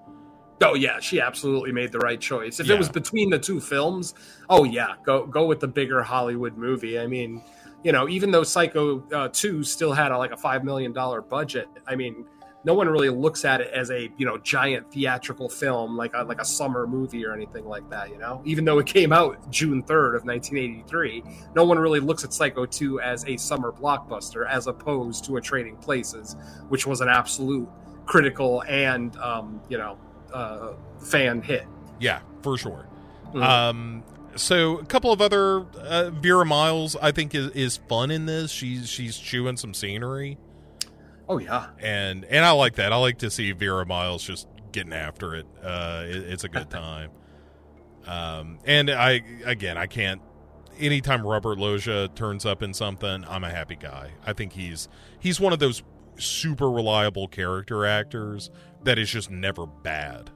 Oh 0.62 0.76
yeah, 0.76 1.00
she 1.00 1.20
absolutely 1.20 1.72
made 1.72 1.92
the 1.92 2.00
right 2.00 2.20
choice. 2.20 2.60
If 2.60 2.68
yeah. 2.68 2.76
it 2.76 2.78
was 2.78 2.90
between 2.90 3.30
the 3.30 3.40
two 3.40 3.60
films, 3.60 4.14
oh 4.50 4.64
yeah, 4.64 4.96
go 5.06 5.26
go 5.26 5.46
with 5.46 5.60
the 5.60 5.68
bigger 5.68 6.02
Hollywood 6.04 6.58
movie. 6.58 7.00
I 7.00 7.08
mean, 7.08 7.42
you 7.84 7.92
know, 7.92 8.08
even 8.08 8.32
though 8.32 8.44
Psycho 8.44 9.04
uh, 9.12 9.30
two 9.30 9.64
still 9.64 9.94
had 9.94 10.12
a, 10.12 10.18
like 10.18 10.32
a 10.32 10.38
five 10.38 10.64
million 10.64 10.94
dollar 10.94 11.22
budget, 11.22 11.68
I 11.88 11.96
mean, 11.96 12.26
no 12.66 12.74
one 12.74 12.88
really 12.88 13.10
looks 13.10 13.46
at 13.46 13.62
it 13.62 13.72
as 13.74 13.92
a 13.92 14.10
you 14.18 14.26
know 14.26 14.38
giant 14.38 14.92
theatrical 14.92 15.50
film 15.50 15.98
like 15.98 16.12
a, 16.14 16.24
like 16.24 16.40
a 16.40 16.46
summer 16.46 16.88
movie 16.88 17.26
or 17.26 17.34
anything 17.34 17.66
like 17.66 17.88
that 17.90 18.10
you 18.10 18.18
know 18.18 18.42
even 18.46 18.66
though 18.66 18.80
it 18.80 18.86
came 18.86 19.12
out 19.12 19.50
june 19.52 19.84
3rd 19.84 20.16
of 20.16 20.26
1983 20.26 21.24
no 21.56 21.64
one 21.64 21.78
really 21.78 22.00
looks 22.00 22.24
at 22.24 22.34
psycho 22.34 22.66
2 22.66 23.00
as 23.00 23.26
a 23.26 23.38
summer 23.38 23.72
blockbuster 23.72 24.48
as 24.50 24.68
opposed 24.68 25.26
to 25.26 25.38
a 25.38 25.42
trading 25.42 25.76
places 25.78 26.36
which 26.70 26.88
was 26.88 27.02
an 27.02 27.10
absolute 27.10 27.68
critical 28.06 28.64
and 28.64 29.16
um, 29.18 29.62
you 29.70 29.78
know 29.78 29.98
uh, 30.34 30.74
fan 31.00 31.42
hit 31.42 31.66
yeah 32.00 32.20
for 32.42 32.58
sure 32.58 32.88
mm-hmm. 33.28 33.44
um 33.44 34.04
so 34.36 34.80
a 34.80 34.86
couple 34.86 35.12
of 35.12 35.22
other 35.22 35.66
uh, 35.78 36.10
Vera 36.10 36.46
Miles 36.46 36.96
I 37.02 37.12
think 37.12 37.36
is, 37.36 37.50
is 37.52 37.78
fun 37.88 38.12
in 38.12 38.26
this. 38.26 38.52
She's 38.52 38.90
she's 38.90 39.18
chewing 39.18 39.58
some 39.58 39.74
scenery. 39.74 40.38
Oh 41.28 41.38
yeah, 41.38 41.68
and 41.80 42.26
and 42.26 42.46
I 42.46 42.52
like 42.52 42.76
that. 42.76 42.92
I 42.92 42.98
like 42.98 43.20
to 43.20 43.32
see 43.32 43.52
Vera 43.52 43.86
Miles 43.86 44.24
just 44.24 44.48
getting 44.72 44.94
after 44.94 45.36
it. 45.36 45.46
Uh, 45.62 46.04
it 46.06 46.16
it's 46.16 46.44
a 46.44 46.50
good 46.50 46.70
time. 46.70 47.12
um, 48.06 48.60
and 48.66 48.90
I 48.90 49.22
again, 49.46 49.78
I 49.78 49.88
can't. 49.88 50.22
Anytime 50.80 51.26
Robert 51.26 51.60
Loggia 51.60 52.10
turns 52.16 52.46
up 52.46 52.64
in 52.64 52.74
something, 52.74 53.26
I'm 53.30 53.44
a 53.44 53.52
happy 53.52 53.76
guy. 53.76 54.12
I 54.26 54.34
think 54.34 54.54
he's 54.54 54.88
he's 55.20 55.40
one 55.40 55.54
of 55.54 55.60
those 55.60 55.84
super 56.18 56.70
reliable 56.70 57.28
character 57.28 57.86
actors 57.86 58.50
that 58.84 59.00
is 59.00 59.10
just 59.10 59.30
never 59.30 59.66
bad. 59.66 60.30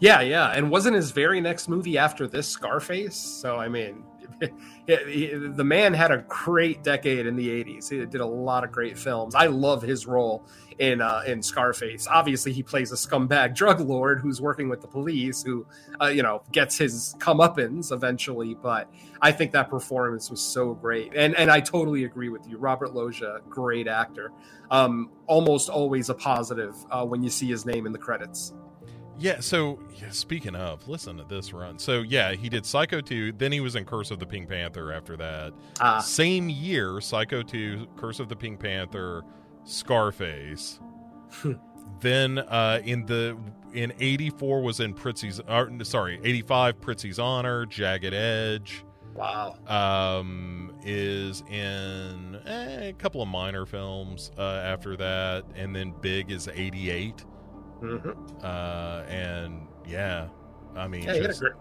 Yeah, 0.00 0.20
yeah, 0.20 0.50
and 0.50 0.70
wasn't 0.70 0.94
his 0.96 1.10
very 1.10 1.40
next 1.40 1.68
movie 1.68 1.98
after 1.98 2.26
this 2.26 2.48
Scarface? 2.48 3.16
So 3.16 3.56
I 3.56 3.68
mean, 3.68 4.04
the 4.86 5.64
man 5.64 5.92
had 5.92 6.10
a 6.12 6.18
great 6.28 6.82
decade 6.84 7.26
in 7.26 7.36
the 7.36 7.48
80s. 7.48 7.90
He 7.90 8.04
did 8.06 8.20
a 8.20 8.26
lot 8.26 8.64
of 8.64 8.70
great 8.70 8.96
films. 8.96 9.34
I 9.34 9.46
love 9.46 9.82
his 9.82 10.06
role 10.06 10.46
in 10.78 11.00
uh, 11.00 11.22
in 11.26 11.42
Scarface. 11.42 12.06
Obviously, 12.06 12.52
he 12.52 12.62
plays 12.62 12.92
a 12.92 12.94
scumbag 12.94 13.54
drug 13.54 13.80
lord 13.80 14.20
who's 14.20 14.40
working 14.40 14.68
with 14.68 14.80
the 14.80 14.88
police, 14.88 15.42
who 15.42 15.66
uh, 16.00 16.06
you 16.06 16.22
know 16.22 16.42
gets 16.52 16.78
his 16.78 17.14
comeuppance 17.18 17.92
eventually. 17.92 18.54
But 18.54 18.90
I 19.20 19.32
think 19.32 19.52
that 19.52 19.68
performance 19.68 20.30
was 20.30 20.40
so 20.40 20.74
great, 20.74 21.12
and 21.14 21.34
and 21.36 21.50
I 21.50 21.60
totally 21.60 22.04
agree 22.04 22.28
with 22.28 22.48
you. 22.48 22.58
Robert 22.58 22.94
Loggia, 22.94 23.40
great 23.48 23.88
actor. 23.88 24.32
Um, 24.70 25.10
almost 25.26 25.68
always 25.68 26.08
a 26.08 26.14
positive 26.14 26.74
uh, 26.90 27.04
when 27.04 27.22
you 27.22 27.30
see 27.30 27.48
his 27.48 27.66
name 27.66 27.86
in 27.86 27.92
the 27.92 27.98
credits. 27.98 28.52
Yeah, 29.20 29.40
so 29.40 29.80
yeah, 29.96 30.10
speaking 30.10 30.54
of, 30.54 30.86
listen 30.86 31.16
to 31.16 31.24
this 31.24 31.52
run. 31.52 31.78
So 31.80 32.02
yeah, 32.02 32.34
he 32.34 32.48
did 32.48 32.64
Psycho 32.64 33.00
2, 33.00 33.32
then 33.32 33.50
he 33.50 33.58
was 33.58 33.74
in 33.74 33.84
Curse 33.84 34.12
of 34.12 34.20
the 34.20 34.26
Pink 34.26 34.48
Panther 34.48 34.92
after 34.92 35.16
that. 35.16 35.54
Uh, 35.80 36.00
Same 36.00 36.48
year, 36.48 37.00
Psycho 37.00 37.42
2, 37.42 37.88
Curse 37.96 38.20
of 38.20 38.28
the 38.28 38.36
Pink 38.36 38.60
Panther, 38.60 39.24
Scarface. 39.68 40.80
then 42.00 42.38
uh 42.38 42.80
in 42.84 43.04
the 43.06 43.36
in 43.72 43.92
84 44.00 44.62
was 44.62 44.80
in 44.80 44.94
Prizzi's 44.94 45.40
uh, 45.40 45.66
sorry, 45.84 46.20
85 46.22 46.80
Prizzi's 46.80 47.18
Honor, 47.18 47.66
Jagged 47.66 48.14
Edge. 48.14 48.84
Wow. 49.14 49.56
Um 49.66 50.74
is 50.84 51.42
in 51.50 52.38
eh, 52.46 52.88
a 52.88 52.92
couple 52.94 53.20
of 53.20 53.28
minor 53.28 53.66
films 53.66 54.30
uh 54.38 54.62
after 54.64 54.96
that 54.96 55.44
and 55.54 55.74
then 55.74 55.92
Big 56.00 56.30
is 56.30 56.48
88. 56.48 57.24
Mm-hmm. 57.82 58.10
Uh, 58.42 59.02
and 59.08 59.66
yeah, 59.86 60.28
I 60.76 60.88
mean, 60.88 61.04
yeah, 61.04 61.18
just, 61.18 61.40
great, 61.40 61.52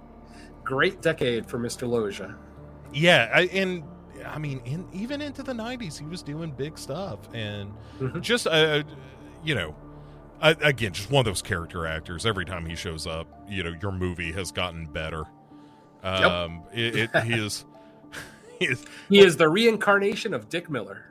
great, 0.63 1.01
decade 1.01 1.45
for 1.45 1.59
Mr. 1.59 1.87
Loggia 1.87 2.35
Yeah, 2.91 3.29
I, 3.33 3.41
and 3.53 3.83
I 4.25 4.37
mean, 4.37 4.61
in, 4.65 4.87
even 4.93 5.21
into 5.21 5.43
the 5.43 5.53
'90s, 5.53 5.99
he 5.99 6.05
was 6.05 6.21
doing 6.21 6.51
big 6.51 6.77
stuff, 6.77 7.19
and 7.33 7.71
mm-hmm. 7.99 8.21
just 8.21 8.47
uh, 8.47 8.83
you 9.43 9.55
know, 9.55 9.75
I, 10.41 10.51
again, 10.61 10.93
just 10.93 11.11
one 11.11 11.21
of 11.21 11.25
those 11.25 11.41
character 11.41 11.85
actors. 11.85 12.25
Every 12.25 12.45
time 12.45 12.65
he 12.65 12.75
shows 12.75 13.07
up, 13.07 13.27
you 13.49 13.63
know, 13.63 13.73
your 13.81 13.91
movie 13.91 14.31
has 14.31 14.51
gotten 14.51 14.85
better. 14.85 15.25
Um, 16.03 16.63
yep. 16.73 16.95
it, 16.95 17.09
it 17.15 17.23
he 17.23 17.33
is. 17.33 17.65
He 18.59 18.65
is, 18.65 18.85
he 19.07 19.19
is 19.19 19.37
the 19.37 19.47
reincarnation 19.47 20.33
of 20.33 20.49
Dick 20.49 20.67
Miller 20.67 21.07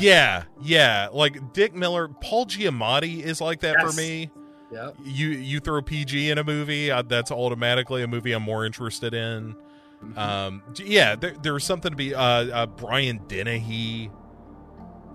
yeah, 0.00 0.44
yeah. 0.60 1.08
Like 1.12 1.52
Dick 1.52 1.74
Miller, 1.74 2.08
Paul 2.08 2.46
Giamatti 2.46 3.22
is 3.22 3.40
like 3.40 3.60
that 3.60 3.76
yes. 3.78 3.90
for 3.90 3.96
me. 3.96 4.30
Yeah. 4.72 4.90
You 5.02 5.28
you 5.28 5.60
throw 5.60 5.80
PG 5.80 6.30
in 6.30 6.38
a 6.38 6.44
movie, 6.44 6.90
uh, 6.90 7.02
that's 7.02 7.30
automatically 7.30 8.02
a 8.02 8.08
movie 8.08 8.32
I'm 8.32 8.42
more 8.42 8.66
interested 8.66 9.14
in. 9.14 9.56
Mm-hmm. 10.02 10.18
Um, 10.18 10.62
yeah, 10.76 11.16
there, 11.16 11.34
there's 11.42 11.64
something 11.64 11.90
to 11.90 11.96
be. 11.96 12.14
Uh, 12.14 12.22
uh 12.22 12.66
Brian 12.66 13.20
Dennehy. 13.28 14.10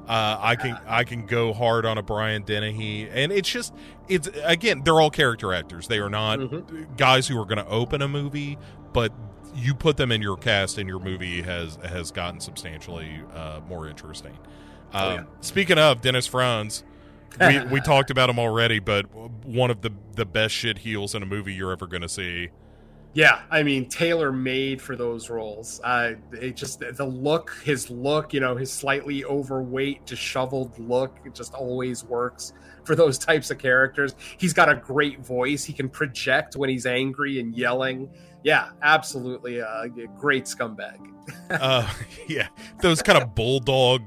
Uh, 0.07 0.37
I 0.39 0.55
can 0.57 0.77
I 0.85 1.05
can 1.05 1.25
go 1.25 1.53
hard 1.53 1.85
on 1.85 1.97
a 1.97 2.03
Brian 2.03 2.43
Dennehy, 2.43 3.09
and 3.09 3.31
it's 3.31 3.49
just 3.49 3.73
it's 4.09 4.29
again 4.43 4.81
they're 4.83 4.99
all 4.99 5.09
character 5.09 5.53
actors. 5.53 5.87
They 5.87 5.99
are 5.99 6.09
not 6.09 6.39
mm-hmm. 6.39 6.95
guys 6.97 7.27
who 7.27 7.39
are 7.39 7.45
going 7.45 7.59
to 7.59 7.67
open 7.67 8.01
a 8.01 8.07
movie, 8.09 8.57
but 8.91 9.13
you 9.55 9.73
put 9.73 9.97
them 9.97 10.11
in 10.11 10.21
your 10.21 10.37
cast 10.37 10.77
and 10.77 10.89
your 10.89 10.99
movie 10.99 11.41
has 11.41 11.77
has 11.83 12.11
gotten 12.11 12.39
substantially 12.39 13.21
uh, 13.33 13.61
more 13.67 13.87
interesting. 13.87 14.37
Oh, 14.93 15.09
um, 15.09 15.15
yeah. 15.15 15.23
Speaking 15.41 15.77
of 15.77 16.01
Dennis 16.01 16.27
Franz, 16.27 16.83
we 17.39 17.63
we 17.65 17.81
talked 17.85 18.11
about 18.11 18.29
him 18.29 18.39
already, 18.39 18.79
but 18.79 19.03
one 19.45 19.71
of 19.71 19.81
the 19.81 19.91
the 20.15 20.25
best 20.25 20.53
shit 20.53 20.79
heels 20.79 21.15
in 21.15 21.23
a 21.23 21.25
movie 21.25 21.53
you're 21.53 21.71
ever 21.71 21.87
going 21.87 22.01
to 22.01 22.09
see. 22.09 22.49
Yeah, 23.13 23.41
I 23.51 23.61
mean 23.63 23.87
tailor 23.89 24.31
made 24.31 24.81
for 24.81 24.95
those 24.95 25.29
roles. 25.29 25.79
Uh, 25.83 26.13
it 26.31 26.55
just 26.55 26.79
the 26.79 27.05
look, 27.05 27.55
his 27.63 27.89
look, 27.89 28.33
you 28.33 28.39
know, 28.39 28.55
his 28.55 28.71
slightly 28.71 29.23
overweight, 29.23 30.05
disheveled 30.05 30.77
look, 30.79 31.19
it 31.25 31.35
just 31.35 31.53
always 31.53 32.03
works 32.03 32.53
for 32.85 32.95
those 32.95 33.17
types 33.17 33.51
of 33.51 33.59
characters. 33.59 34.15
He's 34.37 34.53
got 34.53 34.67
a 34.67 34.75
great 34.75 35.19
voice. 35.19 35.63
He 35.63 35.73
can 35.73 35.89
project 35.89 36.55
when 36.55 36.69
he's 36.69 36.85
angry 36.85 37.39
and 37.39 37.55
yelling 37.55 38.09
yeah, 38.43 38.69
absolutely 38.81 39.59
a 39.59 39.87
great 40.17 40.45
scumbag. 40.45 40.99
uh, 41.49 41.89
yeah, 42.27 42.49
those 42.81 43.01
kind 43.01 43.21
of 43.21 43.33
bulldog 43.33 44.01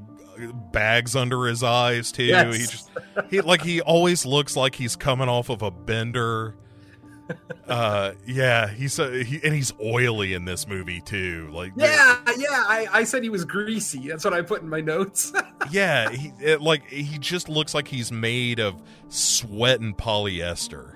bags 0.70 1.16
under 1.16 1.46
his 1.46 1.62
eyes 1.62 2.12
too. 2.12 2.24
Yes. 2.24 2.56
He 2.56 2.66
just 2.66 2.90
he 3.30 3.40
like 3.40 3.62
he 3.62 3.80
always 3.80 4.26
looks 4.26 4.54
like 4.54 4.74
he's 4.74 4.94
coming 4.94 5.28
off 5.28 5.48
of 5.48 5.62
a 5.62 5.70
bender. 5.70 6.56
Uh, 7.68 8.12
yeah, 8.24 8.68
he's 8.68 9.00
uh, 9.00 9.08
he, 9.08 9.40
and 9.42 9.52
he's 9.52 9.72
oily 9.82 10.34
in 10.34 10.44
this 10.44 10.68
movie 10.68 11.00
too. 11.00 11.48
Like 11.52 11.72
yeah, 11.76 12.16
yeah. 12.36 12.64
I, 12.68 12.86
I 12.92 13.04
said 13.04 13.24
he 13.24 13.28
was 13.28 13.44
greasy. 13.44 14.08
That's 14.08 14.24
what 14.24 14.34
I 14.34 14.42
put 14.42 14.62
in 14.62 14.68
my 14.68 14.80
notes. 14.80 15.32
yeah, 15.70 16.10
he 16.10 16.32
it, 16.40 16.62
like 16.62 16.86
he 16.88 17.18
just 17.18 17.48
looks 17.48 17.74
like 17.74 17.88
he's 17.88 18.12
made 18.12 18.60
of 18.60 18.80
sweat 19.08 19.80
and 19.80 19.96
polyester. 19.98 20.94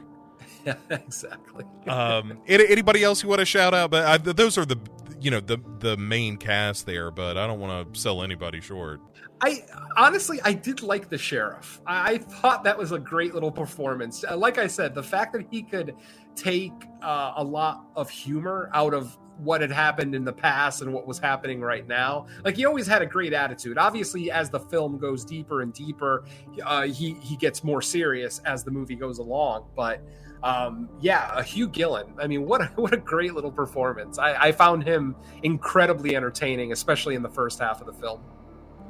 Yeah, 0.65 0.77
exactly. 0.91 1.65
um, 1.89 2.41
anybody 2.47 3.03
else 3.03 3.23
you 3.23 3.29
want 3.29 3.41
to 3.41 3.47
shout 3.47 3.75
out? 3.75 3.91
But 3.91 4.05
I, 4.05 4.19
those 4.19 4.57
are 4.57 4.65
the 4.65 4.79
you 5.21 5.33
know 5.33 5.41
the 5.41 5.59
the 5.81 5.97
main 5.97 6.37
cast 6.37 6.87
there. 6.87 7.11
But 7.11 7.37
I 7.37 7.49
don't 7.49 7.59
want 7.59 7.93
to 7.93 8.01
sell 8.01 8.23
anybody 8.23 8.61
short. 8.61 9.01
I 9.43 9.65
honestly, 9.97 10.39
I 10.45 10.53
did 10.53 10.83
like 10.83 11.09
the 11.09 11.17
sheriff. 11.17 11.81
I, 11.87 12.13
I 12.13 12.19
thought 12.19 12.65
that 12.65 12.77
was 12.77 12.93
a 12.93 12.99
great 12.99 13.35
little 13.35 13.51
performance. 13.51 14.25
Uh, 14.29 14.37
like 14.37 14.59
I 14.59 14.67
said, 14.67 14.95
the 14.95 15.03
fact 15.03 15.33
that 15.33 15.47
he 15.51 15.63
could 15.63 15.97
take 16.37 16.73
uh, 17.03 17.35
a 17.37 17.45
lot 17.45 17.85
of 17.97 18.11
humor 18.11 18.71
out 18.75 18.95
of 18.95 19.17
what 19.39 19.61
had 19.63 19.71
happened 19.71 20.15
in 20.15 20.25
the 20.25 20.33
past 20.33 20.83
and 20.83 20.93
what 20.93 21.07
was 21.07 21.19
happening 21.19 21.61
right 21.61 21.87
now. 21.87 22.27
Like 22.45 22.57
he 22.57 22.67
always 22.67 22.87
had 22.87 23.03
a 23.03 23.07
great 23.07 23.33
attitude. 23.33 23.79
Obviously, 23.79 24.31
as 24.31 24.51
the 24.51 24.61
film 24.61 24.99
goes 24.99 25.25
deeper 25.25 25.63
and 25.63 25.73
deeper, 25.73 26.25
uh, 26.65 26.83
he 26.83 27.15
he 27.15 27.37
gets 27.37 27.65
more 27.65 27.83
serious 27.83 28.41
as 28.45 28.65
the 28.65 28.71
movie 28.71 28.97
goes 28.97 29.19
along. 29.19 29.67
But 29.75 30.03
um, 30.43 30.89
yeah, 31.01 31.43
Hugh 31.43 31.69
Gillin. 31.69 32.15
I 32.19 32.27
mean, 32.27 32.47
what 32.47 32.61
a, 32.61 32.65
what 32.77 32.93
a 32.93 32.99
great 32.99 33.35
little 33.35 33.53
performance. 33.53 34.19
I, 34.19 34.35
I 34.35 34.53
found 34.53 34.85
him 34.85 35.17
incredibly 35.43 36.17
entertaining, 36.17 36.73
especially 36.73 37.15
in 37.15 37.23
the 37.23 37.31
first 37.31 37.59
half 37.59 37.81
of 37.81 37.87
the 37.87 37.93
film. 37.93 38.21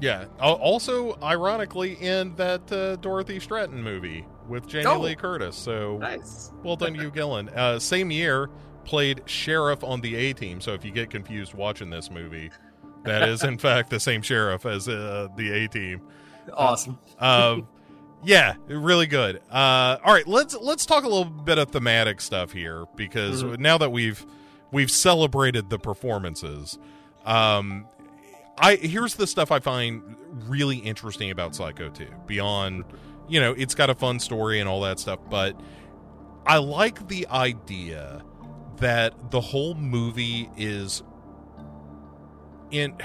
Yeah. 0.01 0.25
Also, 0.41 1.19
ironically, 1.23 1.95
in 1.95 2.35
that 2.37 2.71
uh, 2.73 2.97
Dorothy 2.97 3.39
Stratton 3.39 3.83
movie 3.83 4.27
with 4.49 4.67
Jamie 4.67 4.87
oh, 4.87 5.01
Lee 5.01 5.15
Curtis. 5.15 5.57
So 5.57 5.99
nice. 5.99 6.53
well 6.63 6.77
done, 6.77 6.95
Hugh 6.95 7.11
Gillin. 7.11 7.49
Uh, 7.51 7.79
same 7.79 8.11
year, 8.11 8.49
played 8.85 9.23
sheriff 9.27 9.85
on 9.85 10.01
the 10.01 10.15
A 10.17 10.33
Team. 10.33 10.61
So 10.61 10.73
if 10.73 10.85
you 10.85 10.91
get 10.91 11.11
confused 11.11 11.55
watching 11.55 11.91
this 11.91 12.11
movie, 12.11 12.51
that 13.05 13.29
is 13.29 13.45
in 13.45 13.59
fact 13.59 13.91
the 13.91 14.01
same 14.01 14.23
sheriff 14.23 14.67
as 14.67 14.89
uh, 14.89 15.29
the 15.37 15.51
A 15.51 15.69
Team. 15.69 16.01
Awesome. 16.53 16.99
Uh, 17.19 17.59
yeah, 18.25 18.55
really 18.67 19.07
good. 19.07 19.37
Uh, 19.51 19.99
all 20.05 20.13
right, 20.13 20.27
let's 20.27 20.55
let's 20.57 20.87
talk 20.87 21.05
a 21.05 21.09
little 21.09 21.25
bit 21.25 21.59
of 21.59 21.71
thematic 21.71 22.21
stuff 22.21 22.53
here 22.53 22.87
because 22.97 23.43
mm-hmm. 23.45 23.61
now 23.61 23.79
that 23.79 23.93
we've 23.93 24.25
we've 24.73 24.91
celebrated 24.91 25.71
the 25.71 25.79
performances, 25.79 26.79
um, 27.25 27.87
I 28.61 28.77
here's 28.77 29.15
the 29.15 29.27
stuff 29.27 29.51
I 29.51 29.59
find 29.59 30.17
really 30.47 30.77
interesting 30.77 31.31
about 31.31 31.55
Psycho 31.55 31.89
2. 31.89 32.07
Beyond, 32.27 32.85
you 33.29 33.41
know, 33.41 33.53
it's 33.53 33.75
got 33.75 33.91
a 33.91 33.95
fun 33.95 34.21
story 34.21 34.61
and 34.61 34.69
all 34.69 34.83
that 34.83 35.01
stuff, 35.01 35.19
but 35.29 35.59
I 36.47 36.59
like 36.59 37.09
the 37.09 37.27
idea 37.29 38.23
that 38.77 39.31
the 39.31 39.41
whole 39.41 39.75
movie 39.75 40.51
is 40.57 41.03
in 42.71 42.97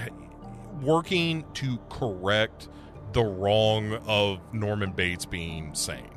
working 0.81 1.45
to 1.53 1.77
correct 1.89 2.67
the 3.13 3.23
wrong 3.23 3.93
of 4.05 4.39
Norman 4.53 4.91
Bates 4.91 5.25
being 5.25 5.73
sane. 5.73 6.09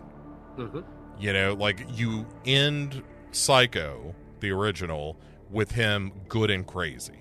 Mm-hmm. 0.56 0.80
You 1.20 1.32
know, 1.32 1.54
like 1.54 1.84
you 1.92 2.26
end 2.44 3.02
Psycho, 3.30 4.14
the 4.40 4.50
original, 4.50 5.16
with 5.50 5.72
him 5.72 6.12
good 6.28 6.50
and 6.50 6.66
crazy 6.66 7.17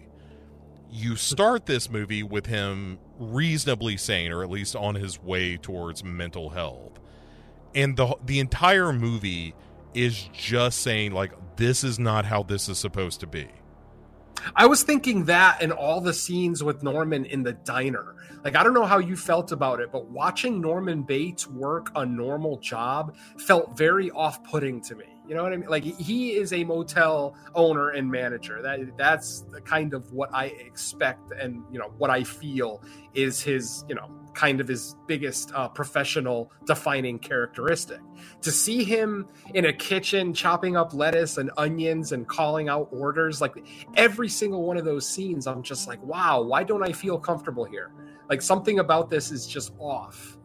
you 0.91 1.15
start 1.15 1.65
this 1.65 1.89
movie 1.89 2.23
with 2.23 2.45
him 2.45 2.99
reasonably 3.19 3.97
sane 3.97 4.31
or 4.31 4.43
at 4.43 4.49
least 4.49 4.75
on 4.75 4.95
his 4.95 5.21
way 5.21 5.57
towards 5.57 6.03
mental 6.03 6.49
health 6.49 6.99
and 7.75 7.97
the 7.97 8.15
the 8.25 8.39
entire 8.39 8.93
movie 8.93 9.53
is 9.93 10.29
just 10.33 10.79
saying 10.79 11.11
like 11.11 11.31
this 11.55 11.83
is 11.83 11.99
not 11.99 12.25
how 12.25 12.43
this 12.43 12.69
is 12.69 12.77
supposed 12.77 13.19
to 13.19 13.27
be 13.27 13.47
I 14.55 14.65
was 14.65 14.83
thinking 14.83 15.25
that 15.25 15.61
in 15.61 15.71
all 15.71 16.01
the 16.01 16.13
scenes 16.13 16.63
with 16.63 16.83
Norman 16.83 17.25
in 17.25 17.43
the 17.43 17.53
diner. 17.53 18.15
Like, 18.43 18.55
I 18.55 18.63
don't 18.63 18.73
know 18.73 18.85
how 18.85 18.99
you 18.99 19.15
felt 19.15 19.51
about 19.51 19.79
it, 19.79 19.91
but 19.91 20.05
watching 20.05 20.61
Norman 20.61 21.03
Bates 21.03 21.47
work 21.47 21.91
a 21.95 22.05
normal 22.05 22.57
job 22.57 23.15
felt 23.39 23.75
very 23.77 24.11
off 24.11 24.43
putting 24.43 24.79
to 24.81 24.95
me. 24.95 25.16
You 25.27 25.35
know 25.35 25.43
what 25.43 25.53
I 25.53 25.57
mean? 25.57 25.69
Like 25.69 25.83
he 25.83 26.35
is 26.35 26.53
a 26.53 26.63
motel 26.63 27.35
owner 27.53 27.89
and 27.89 28.09
manager. 28.09 28.61
That 28.61 28.97
that's 28.97 29.41
the 29.41 29.59
kind 29.61 29.93
of 29.93 30.13
what 30.13 30.33
I 30.33 30.45
expect, 30.45 31.31
and 31.31 31.63
you 31.71 31.79
know 31.79 31.91
what 31.97 32.09
I 32.09 32.23
feel 32.23 32.81
is 33.13 33.41
his 33.41 33.83
you 33.89 33.95
know 33.95 34.09
kind 34.33 34.61
of 34.61 34.67
his 34.67 34.95
biggest 35.07 35.51
uh, 35.53 35.67
professional 35.67 36.51
defining 36.65 37.17
characteristic. 37.17 37.99
To 38.43 38.51
see 38.51 38.83
him 38.83 39.27
in 39.55 39.65
a 39.65 39.73
kitchen 39.73 40.33
chopping 40.33 40.77
up 40.77 40.93
lettuce 40.93 41.37
and 41.37 41.49
onions 41.57 42.11
and 42.11 42.27
calling 42.27 42.69
out 42.69 42.87
orders, 42.91 43.41
like 43.41 43.65
every 43.95 44.29
single 44.29 44.63
one 44.63 44.77
of 44.77 44.85
those 44.85 45.09
scenes, 45.09 45.47
I'm 45.47 45.63
just 45.63 45.87
like, 45.87 46.01
wow, 46.03 46.41
why 46.41 46.63
don't 46.63 46.83
I 46.83 46.91
feel 46.91 47.17
comfortable 47.17 47.65
here? 47.65 47.91
Like 48.29 48.41
something 48.41 48.79
about 48.79 49.09
this 49.09 49.31
is 49.31 49.47
just 49.47 49.73
off. 49.79 50.37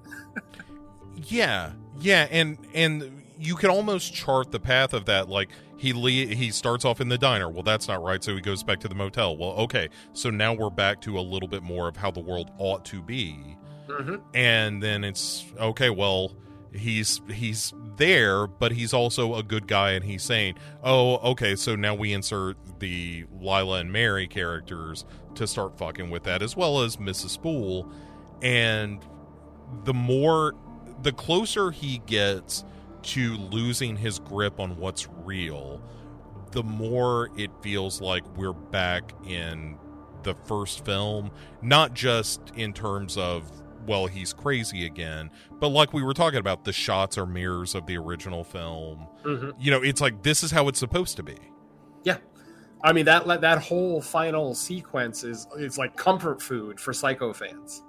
yeah, 1.14 1.72
yeah, 2.00 2.26
and 2.30 2.59
and 2.74 3.22
you 3.38 3.54
can 3.56 3.70
almost 3.70 4.12
chart 4.14 4.50
the 4.50 4.60
path 4.60 4.92
of 4.94 5.06
that 5.06 5.28
like 5.28 5.50
he 5.76 5.92
le- 5.92 6.34
he 6.34 6.50
starts 6.50 6.84
off 6.84 7.00
in 7.00 7.09
the 7.09 7.18
diner. 7.18 7.48
Well 7.48 7.62
that's 7.62 7.88
not 7.88 8.02
right 8.02 8.22
so 8.22 8.34
he 8.34 8.40
goes 8.40 8.62
back 8.62 8.80
to 8.80 8.88
the 8.88 8.94
motel. 8.94 9.36
Well 9.36 9.52
okay 9.52 9.88
so 10.12 10.30
now 10.30 10.52
we're 10.52 10.70
back 10.70 11.00
to 11.02 11.18
a 11.18 11.20
little 11.20 11.48
bit 11.48 11.62
more 11.62 11.88
of 11.88 11.96
how 11.96 12.10
the 12.10 12.20
world 12.20 12.50
ought 12.59 12.84
to 12.86 13.02
be. 13.02 13.56
Mm-hmm. 13.88 14.16
and 14.32 14.80
then 14.80 15.02
it's 15.02 15.44
okay 15.59 15.90
well 15.90 16.36
he's 16.72 17.20
he's 17.28 17.74
there 17.96 18.46
but 18.46 18.72
he's 18.72 18.94
also 18.94 19.34
a 19.34 19.42
good 19.42 19.66
guy 19.66 19.90
and 19.90 20.04
he's 20.04 20.22
saying 20.22 20.54
oh 20.84 21.16
okay 21.32 21.56
so 21.56 21.74
now 21.74 21.92
we 21.94 22.12
insert 22.12 22.56
the 22.78 23.24
lila 23.40 23.80
and 23.80 23.92
mary 23.92 24.28
characters 24.28 25.04
to 25.34 25.46
start 25.46 25.76
fucking 25.76 26.10
with 26.10 26.22
that 26.22 26.42
as 26.42 26.56
well 26.56 26.80
as 26.80 26.96
mrs 26.96 27.30
spool. 27.30 27.90
And 28.40 29.04
the 29.84 29.94
more 29.94 30.54
the 31.02 31.12
closer 31.12 31.70
he 31.70 31.98
gets 32.06 32.64
to 33.03 33.37
losing 33.37 33.97
his 33.97 34.19
grip 34.19 34.61
on 34.61 34.77
what's 34.77 35.09
real, 35.24 35.81
the 36.53 36.62
more 36.62 37.31
it 37.37 37.51
feels 37.62 38.01
like 38.01 38.24
we're 38.37 38.53
back 38.53 39.12
in 39.27 39.77
the 40.23 40.35
first 40.35 40.85
film, 40.85 41.31
not 41.62 41.95
just 41.95 42.41
in 42.55 42.73
terms 42.73 43.16
of 43.16 43.51
well, 43.87 44.07
he's 44.07 44.33
crazy 44.33 44.87
again, 44.87 45.29
but 45.59 45.69
like 45.69 45.93
we 45.93 46.05
were 46.05 46.15
talking 46.15 46.39
about, 46.39 46.65
the 46.65 46.73
shots 46.73 47.19
are 47.19 47.27
mirrors 47.27 47.74
of 47.74 47.85
the 47.87 47.97
original 47.97 48.45
film. 48.45 49.09
Mm-hmm. 49.24 49.51
You 49.61 49.73
know, 49.73 49.83
it's 49.83 50.01
like 50.01 50.23
this 50.23 50.45
is 50.45 50.53
how 50.53 50.69
it's 50.69 50.79
supposed 50.79 51.16
to 51.16 51.24
be. 51.24 51.37
Yeah, 52.05 52.19
I 52.85 52.93
mean 52.93 53.05
that 53.07 53.27
that 53.41 53.59
whole 53.59 54.01
final 54.01 54.55
sequence 54.55 55.24
is 55.24 55.47
is 55.59 55.79
like 55.79 55.97
comfort 55.97 56.41
food 56.41 56.79
for 56.79 56.93
Psycho 56.93 57.33
fans 57.33 57.83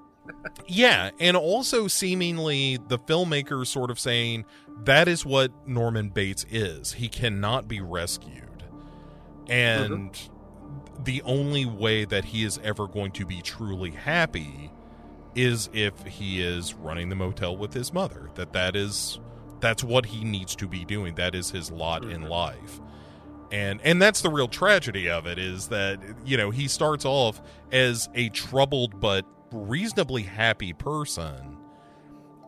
yeah, 0.67 1.11
and 1.19 1.35
also 1.37 1.87
seemingly 1.87 2.77
the 2.87 2.97
filmmaker 2.97 3.65
sort 3.65 3.91
of 3.91 3.99
saying 3.99 4.45
that 4.83 5.07
is 5.07 5.25
what 5.25 5.51
Norman 5.67 6.09
Bates 6.09 6.45
is. 6.49 6.93
He 6.93 7.07
cannot 7.07 7.67
be 7.67 7.81
rescued. 7.81 8.63
And 9.47 10.11
mm-hmm. 10.11 11.03
the 11.03 11.21
only 11.23 11.65
way 11.65 12.05
that 12.05 12.25
he 12.25 12.43
is 12.43 12.59
ever 12.63 12.87
going 12.87 13.11
to 13.13 13.25
be 13.25 13.41
truly 13.41 13.91
happy 13.91 14.71
is 15.35 15.69
if 15.73 15.99
he 16.05 16.41
is 16.41 16.73
running 16.73 17.09
the 17.09 17.15
motel 17.15 17.57
with 17.57 17.73
his 17.73 17.93
mother. 17.93 18.29
That 18.35 18.53
that 18.53 18.75
is 18.75 19.19
that's 19.59 19.83
what 19.83 20.05
he 20.05 20.23
needs 20.23 20.55
to 20.57 20.67
be 20.67 20.85
doing. 20.85 21.15
That 21.15 21.35
is 21.35 21.51
his 21.51 21.71
lot 21.71 22.01
mm-hmm. 22.01 22.11
in 22.11 22.21
life. 22.29 22.79
And 23.51 23.79
and 23.83 24.01
that's 24.01 24.21
the 24.21 24.29
real 24.29 24.47
tragedy 24.47 25.09
of 25.09 25.27
it 25.27 25.37
is 25.37 25.67
that 25.67 25.99
you 26.25 26.37
know, 26.37 26.49
he 26.49 26.67
starts 26.67 27.05
off 27.05 27.41
as 27.71 28.09
a 28.15 28.29
troubled 28.29 28.99
but 28.99 29.25
reasonably 29.53 30.23
happy 30.23 30.73
person 30.73 31.57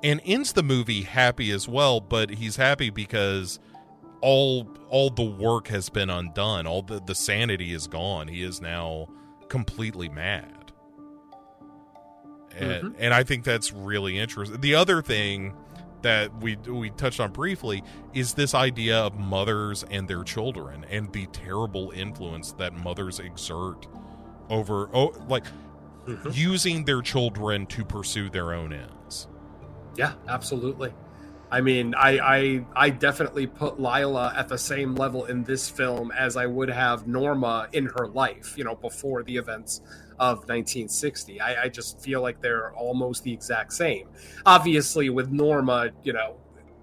and 0.04 0.22
ends 0.26 0.54
the 0.54 0.64
movie 0.64 1.04
happy 1.04 1.52
as 1.52 1.68
well 1.68 2.00
but 2.00 2.30
he's 2.30 2.56
happy 2.56 2.90
because 2.90 3.60
all 4.26 4.68
all 4.90 5.12
the 5.12 5.24
work 5.24 5.68
has 5.68 5.90
been 5.90 6.10
undone. 6.10 6.66
All 6.66 6.82
the, 6.82 7.00
the 7.00 7.14
sanity 7.14 7.74
is 7.74 7.86
gone. 7.86 8.28
He 8.28 8.42
is 8.42 8.60
now 8.60 9.08
completely 9.50 10.10
mad. 10.10 10.72
And, 12.58 12.72
mm-hmm. 12.72 12.96
and 12.98 13.14
i 13.14 13.24
think 13.24 13.44
that's 13.44 13.72
really 13.72 14.18
interesting. 14.18 14.62
The 14.62 14.74
other 14.74 15.04
thing 15.04 15.54
that 16.02 16.36
we 16.42 16.56
we 16.56 16.90
touched 16.92 17.20
on 17.20 17.32
briefly 17.32 17.84
is 18.16 18.34
this 18.34 18.56
idea 18.56 18.98
of 18.98 19.20
mothers 19.20 19.84
and 19.92 20.08
their 20.08 20.24
children 20.24 20.86
and 20.90 21.12
the 21.14 21.28
terrible 21.28 21.92
influence 21.92 22.52
that 22.54 22.74
mothers 22.74 23.20
exert 23.20 23.88
over 24.50 24.90
oh 24.94 25.14
like 25.28 25.46
mm-hmm. 26.08 26.30
using 26.34 26.86
their 26.86 27.02
children 27.02 27.66
to 27.68 27.84
pursue 27.84 28.30
their 28.30 28.54
own 28.54 28.74
ends. 28.74 29.28
Yeah, 29.98 30.14
absolutely. 30.28 30.94
I 31.52 31.62
mean, 31.62 31.94
I, 31.96 32.20
I 32.20 32.66
I 32.76 32.90
definitely 32.90 33.48
put 33.48 33.80
Lila 33.80 34.34
at 34.36 34.48
the 34.48 34.58
same 34.58 34.96
level 34.96 35.26
in 35.26 35.44
this 35.44 35.70
film 35.70 36.12
as 36.12 36.36
I 36.36 36.48
would 36.48 36.70
have 36.70 37.08
Norma 37.08 37.68
in 37.72 37.86
her 37.86 38.08
life, 38.08 38.56
you 38.58 38.64
know, 38.64 38.76
before 38.76 39.24
the 39.24 39.38
events 39.38 39.82
of 40.20 40.40
1960. 40.40 41.40
I, 41.40 41.64
I 41.64 41.70
just 41.70 42.02
feel 42.02 42.22
like 42.22 42.42
they're 42.42 42.74
almost 42.74 43.24
the 43.24 43.32
exact 43.32 43.74
same. 43.74 44.10
Obviously, 44.46 45.10
with 45.10 45.32
Norma, 45.32 45.92
you 46.04 46.14
know, 46.14 46.38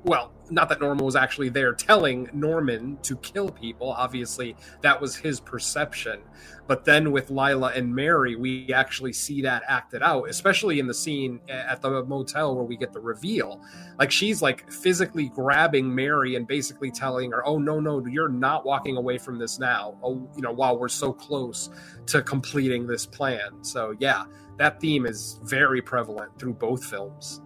well, 0.05 0.33
not 0.51 0.69
that 0.69 0.81
Norman 0.81 1.05
was 1.05 1.17
actually 1.17 1.49
there 1.49 1.73
telling 1.73 2.29
Norman 2.33 2.99
to 3.03 3.17
kill 3.19 3.49
people. 3.49 3.91
Obviously, 3.93 4.57
that 4.83 5.01
was 5.01 5.17
his 5.17 5.41
perception. 5.41 6.21
But 6.67 6.85
then 6.85 7.13
with 7.13 7.31
Lila 7.31 7.73
and 7.75 7.95
Mary, 7.95 8.37
we 8.37 8.73
actually 8.73 9.13
see 9.13 9.43
that 9.43 9.63
acted 9.69 10.03
out, 10.03 10.29
especially 10.29 10.79
in 10.79 10.87
the 10.87 10.95
scene 10.95 11.41
at 11.49 11.81
the 11.83 12.05
motel 12.05 12.55
where 12.55 12.65
we 12.65 12.77
get 12.77 12.93
the 12.93 13.01
reveal. 13.01 13.61
Like 13.99 14.11
she's 14.11 14.43
like 14.43 14.71
physically 14.71 15.29
grabbing 15.29 15.93
Mary 15.93 16.37
and 16.37 16.47
basically 16.47 16.91
telling 16.91 17.31
her, 17.33 17.47
"Oh 17.47 17.59
no, 17.59 17.81
no, 17.81 18.05
you're 18.07 18.29
not 18.29 18.65
walking 18.65 18.97
away 18.97 19.19
from 19.19 19.39
this 19.39 19.59
now." 19.59 19.97
Oh, 20.03 20.29
you 20.37 20.43
know, 20.43 20.53
while 20.53 20.79
we're 20.79 20.89
so 20.89 21.13
close 21.13 21.71
to 22.07 22.23
completing 22.23 22.87
this 22.87 23.07
plan. 23.07 23.63
So 23.63 23.95
yeah, 23.99 24.25
that 24.59 24.81
theme 24.81 25.07
is 25.07 25.41
very 25.45 25.81
prevalent 25.81 26.39
through 26.39 26.55
both 26.55 26.85
films. 26.85 27.41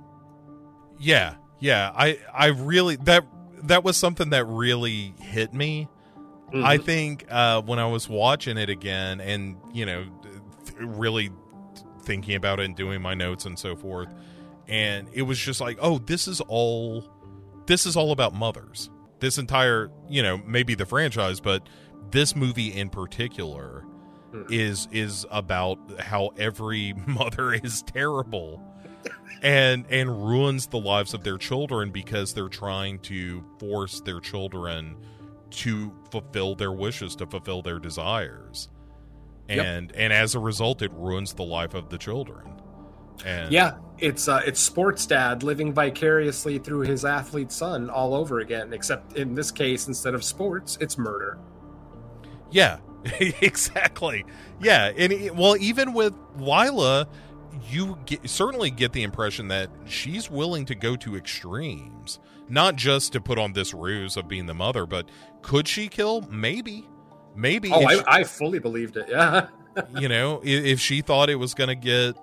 Yeah, 0.98 1.34
yeah, 1.58 1.92
I 1.94 2.18
I 2.32 2.46
really 2.46 2.96
that 2.96 3.24
that 3.64 3.84
was 3.84 3.96
something 3.96 4.30
that 4.30 4.44
really 4.46 5.14
hit 5.20 5.52
me. 5.54 5.88
Mm-hmm. 6.48 6.64
I 6.64 6.78
think 6.78 7.26
uh, 7.28 7.62
when 7.62 7.78
I 7.78 7.86
was 7.86 8.08
watching 8.08 8.56
it 8.56 8.70
again, 8.70 9.20
and 9.20 9.56
you 9.72 9.86
know, 9.86 10.04
th- 10.64 10.76
really 10.80 11.30
thinking 12.02 12.36
about 12.36 12.60
it 12.60 12.66
and 12.66 12.76
doing 12.76 13.02
my 13.02 13.14
notes 13.14 13.46
and 13.46 13.58
so 13.58 13.74
forth, 13.74 14.08
and 14.68 15.08
it 15.12 15.22
was 15.22 15.38
just 15.38 15.60
like, 15.60 15.78
oh, 15.80 15.98
this 15.98 16.28
is 16.28 16.40
all, 16.42 17.04
this 17.66 17.84
is 17.84 17.96
all 17.96 18.12
about 18.12 18.32
mothers. 18.32 18.90
This 19.18 19.38
entire, 19.38 19.90
you 20.08 20.22
know, 20.22 20.38
maybe 20.46 20.74
the 20.74 20.86
franchise, 20.86 21.40
but 21.40 21.68
this 22.10 22.36
movie 22.36 22.68
in 22.68 22.90
particular 22.90 23.84
mm-hmm. 24.32 24.52
is 24.52 24.86
is 24.92 25.26
about 25.30 25.78
how 26.00 26.30
every 26.38 26.92
mother 27.06 27.52
is 27.54 27.82
terrible 27.82 28.62
and 29.42 29.86
and 29.90 30.26
ruins 30.26 30.66
the 30.66 30.78
lives 30.78 31.14
of 31.14 31.24
their 31.24 31.38
children 31.38 31.90
because 31.90 32.34
they're 32.34 32.48
trying 32.48 32.98
to 33.00 33.44
force 33.58 34.00
their 34.00 34.20
children 34.20 34.96
to 35.50 35.92
fulfill 36.10 36.54
their 36.54 36.72
wishes 36.72 37.14
to 37.16 37.26
fulfill 37.26 37.62
their 37.62 37.78
desires. 37.78 38.68
And 39.48 39.90
yep. 39.90 40.00
and 40.00 40.12
as 40.12 40.34
a 40.34 40.40
result 40.40 40.82
it 40.82 40.92
ruins 40.92 41.34
the 41.34 41.44
life 41.44 41.74
of 41.74 41.88
the 41.88 41.98
children. 41.98 42.50
And 43.24 43.52
yeah 43.52 43.76
it's 43.98 44.28
uh 44.28 44.42
it's 44.44 44.60
sports 44.60 45.06
dad 45.06 45.42
living 45.42 45.72
vicariously 45.72 46.58
through 46.58 46.80
his 46.80 47.04
athlete 47.04 47.50
son 47.50 47.88
all 47.88 48.14
over 48.14 48.40
again 48.40 48.72
except 48.72 49.16
in 49.16 49.34
this 49.34 49.50
case 49.50 49.88
instead 49.88 50.14
of 50.14 50.24
sports 50.24 50.76
it's 50.80 50.98
murder. 50.98 51.38
Yeah 52.50 52.78
exactly. 53.20 54.24
Yeah 54.60 54.90
and 54.96 55.38
well 55.38 55.56
even 55.58 55.92
with 55.92 56.14
lila 56.38 57.06
you 57.70 57.98
get, 58.06 58.28
certainly 58.28 58.70
get 58.70 58.92
the 58.92 59.02
impression 59.02 59.48
that 59.48 59.70
she's 59.86 60.30
willing 60.30 60.64
to 60.66 60.74
go 60.74 60.96
to 60.96 61.16
extremes, 61.16 62.18
not 62.48 62.76
just 62.76 63.12
to 63.12 63.20
put 63.20 63.38
on 63.38 63.52
this 63.52 63.74
ruse 63.74 64.16
of 64.16 64.28
being 64.28 64.46
the 64.46 64.54
mother, 64.54 64.86
but 64.86 65.08
could 65.42 65.68
she 65.68 65.88
kill? 65.88 66.22
Maybe, 66.22 66.86
maybe. 67.34 67.70
Oh, 67.72 67.84
I, 67.84 67.94
she, 67.94 68.02
I, 68.06 68.24
fully 68.24 68.58
believed 68.58 68.96
it. 68.96 69.06
Yeah. 69.08 69.48
you 69.98 70.08
know, 70.08 70.40
if, 70.42 70.64
if 70.64 70.80
she 70.80 71.02
thought 71.02 71.30
it 71.30 71.36
was 71.36 71.54
going 71.54 71.68
to 71.68 71.74
get 71.74 72.16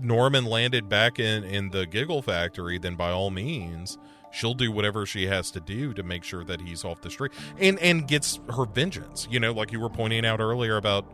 Norman 0.00 0.44
landed 0.44 0.88
back 0.88 1.18
in 1.18 1.44
in 1.44 1.70
the 1.70 1.86
Giggle 1.86 2.22
Factory, 2.22 2.78
then 2.78 2.94
by 2.94 3.10
all 3.10 3.30
means, 3.30 3.98
she'll 4.30 4.54
do 4.54 4.70
whatever 4.70 5.06
she 5.06 5.26
has 5.26 5.50
to 5.52 5.60
do 5.60 5.92
to 5.94 6.02
make 6.02 6.22
sure 6.24 6.44
that 6.44 6.60
he's 6.60 6.84
off 6.84 7.00
the 7.00 7.10
street 7.10 7.32
and 7.58 7.78
and 7.80 8.06
gets 8.06 8.40
her 8.54 8.64
vengeance. 8.64 9.26
You 9.30 9.40
know, 9.40 9.52
like 9.52 9.72
you 9.72 9.80
were 9.80 9.90
pointing 9.90 10.24
out 10.24 10.40
earlier 10.40 10.76
about 10.76 11.06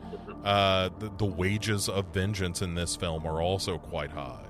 uh, 0.44 0.90
the, 0.98 1.10
the 1.18 1.24
wages 1.24 1.88
of 1.88 2.12
vengeance 2.12 2.62
in 2.62 2.74
this 2.74 2.94
film 2.94 3.26
are 3.26 3.42
also 3.42 3.78
quite 3.78 4.10
high. 4.10 4.46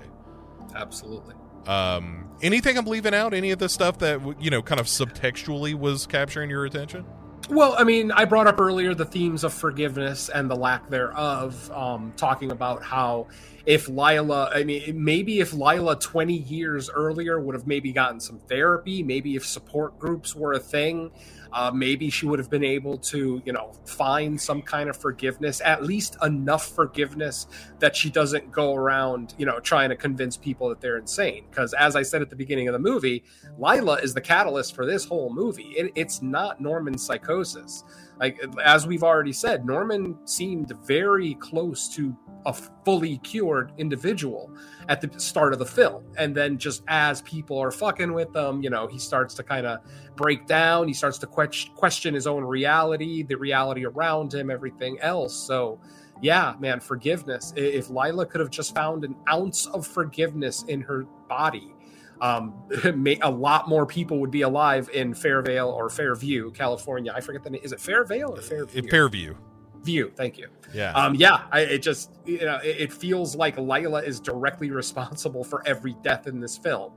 Absolutely. 0.75 1.35
Um, 1.67 2.29
anything 2.41 2.77
I'm 2.77 2.85
leaving 2.85 3.13
out? 3.13 3.33
Any 3.33 3.51
of 3.51 3.59
the 3.59 3.69
stuff 3.69 3.97
that 3.99 4.21
you 4.39 4.49
know, 4.49 4.61
kind 4.61 4.79
of 4.79 4.87
subtextually, 4.87 5.73
was 5.73 6.05
capturing 6.05 6.49
your 6.49 6.65
attention? 6.65 7.05
Well, 7.49 7.75
I 7.77 7.83
mean, 7.83 8.11
I 8.11 8.25
brought 8.25 8.47
up 8.47 8.59
earlier 8.59 8.95
the 8.95 9.05
themes 9.05 9.43
of 9.43 9.53
forgiveness 9.53 10.29
and 10.29 10.49
the 10.49 10.55
lack 10.55 10.89
thereof, 10.89 11.71
um, 11.71 12.11
talking 12.17 12.51
about 12.51 12.83
how 12.83 13.27
if 13.67 13.87
Lila, 13.87 14.49
I 14.53 14.63
mean, 14.63 15.03
maybe 15.03 15.39
if 15.39 15.53
Lila 15.53 15.95
20 15.99 16.33
years 16.33 16.89
earlier 16.89 17.39
would 17.39 17.53
have 17.53 17.67
maybe 17.67 17.91
gotten 17.91 18.19
some 18.19 18.39
therapy, 18.39 19.03
maybe 19.03 19.35
if 19.35 19.45
support 19.45 19.99
groups 19.99 20.35
were 20.35 20.53
a 20.53 20.59
thing, 20.59 21.11
uh, 21.55 21.71
maybe 21.73 22.09
she 22.09 22.25
would 22.25 22.37
have 22.37 22.49
been 22.49 22.65
able 22.65 22.97
to, 22.97 23.41
you 23.45 23.53
know, 23.53 23.71
find 23.85 24.39
some 24.39 24.61
kind 24.61 24.89
of 24.89 24.97
forgiveness, 24.97 25.61
at 25.63 25.83
least 25.83 26.17
enough 26.21 26.67
forgiveness 26.67 27.47
that 27.79 27.95
she 27.95 28.09
doesn't 28.09 28.51
go 28.51 28.75
around, 28.75 29.33
you 29.37 29.45
know, 29.45 29.61
trying 29.61 29.87
to 29.87 29.95
convince 29.95 30.35
people 30.35 30.67
that 30.67 30.81
they're 30.81 30.97
insane. 30.97 31.45
Because 31.49 31.73
as 31.73 31.95
I 31.95 32.01
said 32.01 32.21
at 32.21 32.29
the 32.29 32.35
beginning 32.35 32.67
of 32.67 32.73
the 32.73 32.79
movie, 32.79 33.23
Lila 33.57 33.95
is 34.01 34.13
the 34.13 34.19
catalyst 34.19 34.75
for 34.75 34.85
this 34.85 35.05
whole 35.05 35.33
movie. 35.33 35.73
It, 35.77 35.93
it's 35.95 36.21
not 36.21 36.59
Norman's 36.59 37.05
psychosis. 37.05 37.85
Like 38.19 38.37
as 38.61 38.85
we've 38.85 39.03
already 39.03 39.33
said, 39.33 39.65
Norman 39.65 40.17
seemed 40.27 40.73
very 40.85 41.35
close 41.35 41.87
to 41.95 42.13
a 42.45 42.53
fully 42.53 43.17
cured 43.19 43.71
individual 43.77 44.51
at 44.87 45.01
the 45.01 45.19
start 45.19 45.51
of 45.51 45.59
the 45.59 45.65
film. 45.65 46.05
And 46.17 46.35
then 46.35 46.57
just 46.57 46.83
as 46.87 47.21
people 47.23 47.57
are 47.57 47.71
fucking 47.71 48.13
with 48.13 48.31
them, 48.33 48.61
you 48.61 48.69
know, 48.69 48.87
he 48.87 48.99
starts 48.99 49.33
to 49.35 49.43
kind 49.43 49.65
of 49.65 49.79
break 50.15 50.45
down. 50.45 50.87
He 50.87 50.93
starts 50.93 51.17
to 51.19 51.27
que- 51.27 51.69
question 51.75 52.13
his 52.13 52.27
own 52.27 52.43
reality, 52.43 53.23
the 53.23 53.35
reality 53.35 53.85
around 53.85 54.33
him, 54.33 54.49
everything 54.49 54.99
else. 55.01 55.35
So, 55.35 55.79
yeah, 56.21 56.55
man, 56.59 56.79
forgiveness. 56.79 57.53
If 57.55 57.89
Lila 57.89 58.25
could 58.25 58.41
have 58.41 58.49
just 58.49 58.73
found 58.73 59.03
an 59.03 59.15
ounce 59.29 59.65
of 59.67 59.85
forgiveness 59.85 60.63
in 60.63 60.81
her 60.81 61.05
body, 61.27 61.73
um, 62.21 62.53
a 63.21 63.29
lot 63.29 63.67
more 63.67 63.85
people 63.85 64.19
would 64.19 64.31
be 64.31 64.43
alive 64.43 64.89
in 64.93 65.13
Fairvale 65.13 65.71
or 65.71 65.89
Fairview, 65.89 66.51
California. 66.51 67.11
I 67.15 67.21
forget 67.21 67.43
the 67.43 67.49
name. 67.49 67.61
Is 67.63 67.71
it 67.71 67.79
Fairvale 67.79 68.29
or 68.37 68.41
Fairview? 68.41 68.89
Fairview. 68.89 69.35
View. 69.83 70.11
Thank 70.15 70.37
you. 70.37 70.47
Yeah. 70.73 70.91
Um, 70.93 71.13
yeah. 71.15 71.43
I, 71.51 71.61
it 71.61 71.83
just 71.83 72.11
you 72.25 72.39
know 72.39 72.59
it, 72.63 72.77
it, 72.79 72.93
feels 72.93 73.35
like 73.35 73.57
Lila 73.57 74.01
is 74.01 74.19
directly 74.19 74.71
responsible 74.71 75.43
for 75.43 75.61
every 75.67 75.95
death 76.01 76.25
in 76.25 76.39
this 76.39 76.57
film. 76.57 76.93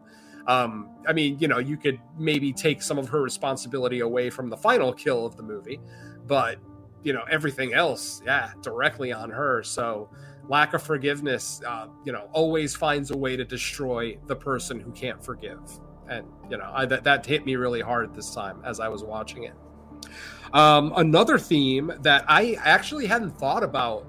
Um, 0.48 0.88
I 1.06 1.12
mean, 1.12 1.38
you 1.38 1.46
know, 1.46 1.58
you 1.58 1.76
could 1.76 2.00
maybe 2.18 2.52
take 2.52 2.82
some 2.82 2.98
of 2.98 3.08
her 3.10 3.22
responsibility 3.22 4.00
away 4.00 4.30
from 4.30 4.48
the 4.48 4.56
final 4.56 4.94
kill 4.94 5.26
of 5.26 5.36
the 5.36 5.42
movie, 5.42 5.78
but 6.26 6.58
you 7.04 7.12
know 7.12 7.22
everything 7.30 7.74
else, 7.74 8.22
yeah, 8.24 8.52
directly 8.62 9.12
on 9.12 9.30
her. 9.30 9.62
So 9.62 10.10
lack 10.48 10.72
of 10.72 10.82
forgiveness, 10.82 11.60
uh, 11.66 11.88
you 12.04 12.12
know, 12.12 12.28
always 12.32 12.74
finds 12.74 13.10
a 13.10 13.16
way 13.16 13.36
to 13.36 13.44
destroy 13.44 14.18
the 14.26 14.34
person 14.34 14.80
who 14.80 14.90
can't 14.92 15.22
forgive. 15.22 15.60
And 16.08 16.26
you 16.50 16.56
know, 16.56 16.72
I, 16.74 16.86
that 16.86 17.04
that 17.04 17.26
hit 17.26 17.44
me 17.44 17.56
really 17.56 17.82
hard 17.82 18.14
this 18.14 18.34
time 18.34 18.62
as 18.64 18.80
I 18.80 18.88
was 18.88 19.04
watching 19.04 19.44
it. 19.44 19.54
Um, 20.54 20.94
another 20.96 21.38
theme 21.38 21.92
that 22.00 22.24
I 22.26 22.56
actually 22.64 23.06
hadn't 23.06 23.38
thought 23.38 23.62
about 23.62 24.06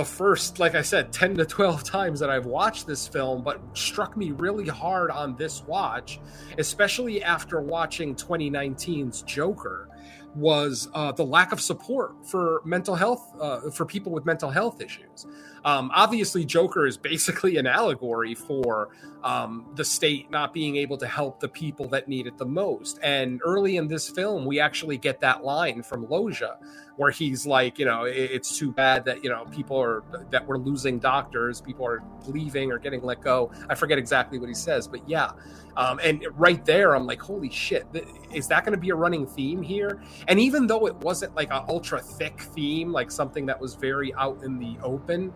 the 0.00 0.06
first, 0.06 0.58
like 0.58 0.74
I 0.74 0.80
said, 0.80 1.12
10 1.12 1.36
to 1.36 1.44
12 1.44 1.84
times 1.98 2.20
that 2.20 2.30
I've 2.30 2.46
watched 2.46 2.86
this 2.86 3.06
film, 3.06 3.42
but 3.42 3.60
struck 3.74 4.16
me 4.16 4.30
really 4.30 4.66
hard 4.66 5.10
on 5.10 5.36
this 5.36 5.62
watch, 5.64 6.18
especially 6.56 7.22
after 7.22 7.60
watching 7.60 8.14
2019's 8.14 9.20
Joker, 9.22 9.88
was 10.34 10.88
uh, 10.94 11.12
the 11.12 11.24
lack 11.24 11.52
of 11.52 11.60
support 11.60 12.14
for 12.24 12.62
mental 12.64 12.94
health, 12.94 13.30
uh, 13.38 13.70
for 13.70 13.84
people 13.84 14.10
with 14.10 14.24
mental 14.24 14.48
health 14.48 14.80
issues. 14.80 15.26
Um, 15.64 15.90
obviously, 15.94 16.44
Joker 16.44 16.86
is 16.86 16.96
basically 16.96 17.56
an 17.56 17.66
allegory 17.66 18.34
for 18.34 18.90
um, 19.22 19.66
the 19.74 19.84
state 19.84 20.30
not 20.30 20.54
being 20.54 20.76
able 20.76 20.96
to 20.98 21.06
help 21.06 21.40
the 21.40 21.48
people 21.48 21.88
that 21.88 22.08
need 22.08 22.26
it 22.26 22.38
the 22.38 22.46
most. 22.46 22.98
And 23.02 23.40
early 23.44 23.76
in 23.76 23.86
this 23.88 24.08
film, 24.08 24.44
we 24.44 24.60
actually 24.60 24.96
get 24.96 25.20
that 25.20 25.44
line 25.44 25.82
from 25.82 26.08
Loggia 26.08 26.58
where 26.96 27.10
he's 27.10 27.46
like, 27.46 27.78
you 27.78 27.86
know, 27.86 28.04
it's 28.04 28.58
too 28.58 28.72
bad 28.72 29.04
that 29.06 29.24
you 29.24 29.30
know 29.30 29.46
people 29.46 29.80
are 29.80 30.02
that 30.30 30.46
we're 30.46 30.58
losing 30.58 30.98
doctors, 30.98 31.60
people 31.60 31.86
are 31.86 32.02
leaving 32.26 32.70
or 32.70 32.78
getting 32.78 33.02
let 33.02 33.22
go. 33.22 33.50
I 33.68 33.74
forget 33.74 33.98
exactly 33.98 34.38
what 34.38 34.48
he 34.48 34.54
says, 34.54 34.86
but 34.86 35.08
yeah. 35.08 35.30
Um, 35.76 36.00
and 36.02 36.26
right 36.34 36.62
there, 36.64 36.94
I'm 36.94 37.06
like, 37.06 37.20
holy 37.22 37.48
shit, 37.48 37.86
is 38.34 38.48
that 38.48 38.64
going 38.64 38.74
to 38.74 38.80
be 38.80 38.90
a 38.90 38.94
running 38.94 39.26
theme 39.26 39.62
here? 39.62 40.02
And 40.28 40.38
even 40.40 40.66
though 40.66 40.86
it 40.86 40.96
wasn't 40.96 41.34
like 41.34 41.50
an 41.50 41.62
ultra 41.68 42.00
thick 42.00 42.40
theme, 42.40 42.92
like 42.92 43.10
something 43.10 43.46
that 43.46 43.58
was 43.58 43.76
very 43.76 44.12
out 44.14 44.42
in 44.42 44.58
the 44.58 44.76
open, 44.82 45.32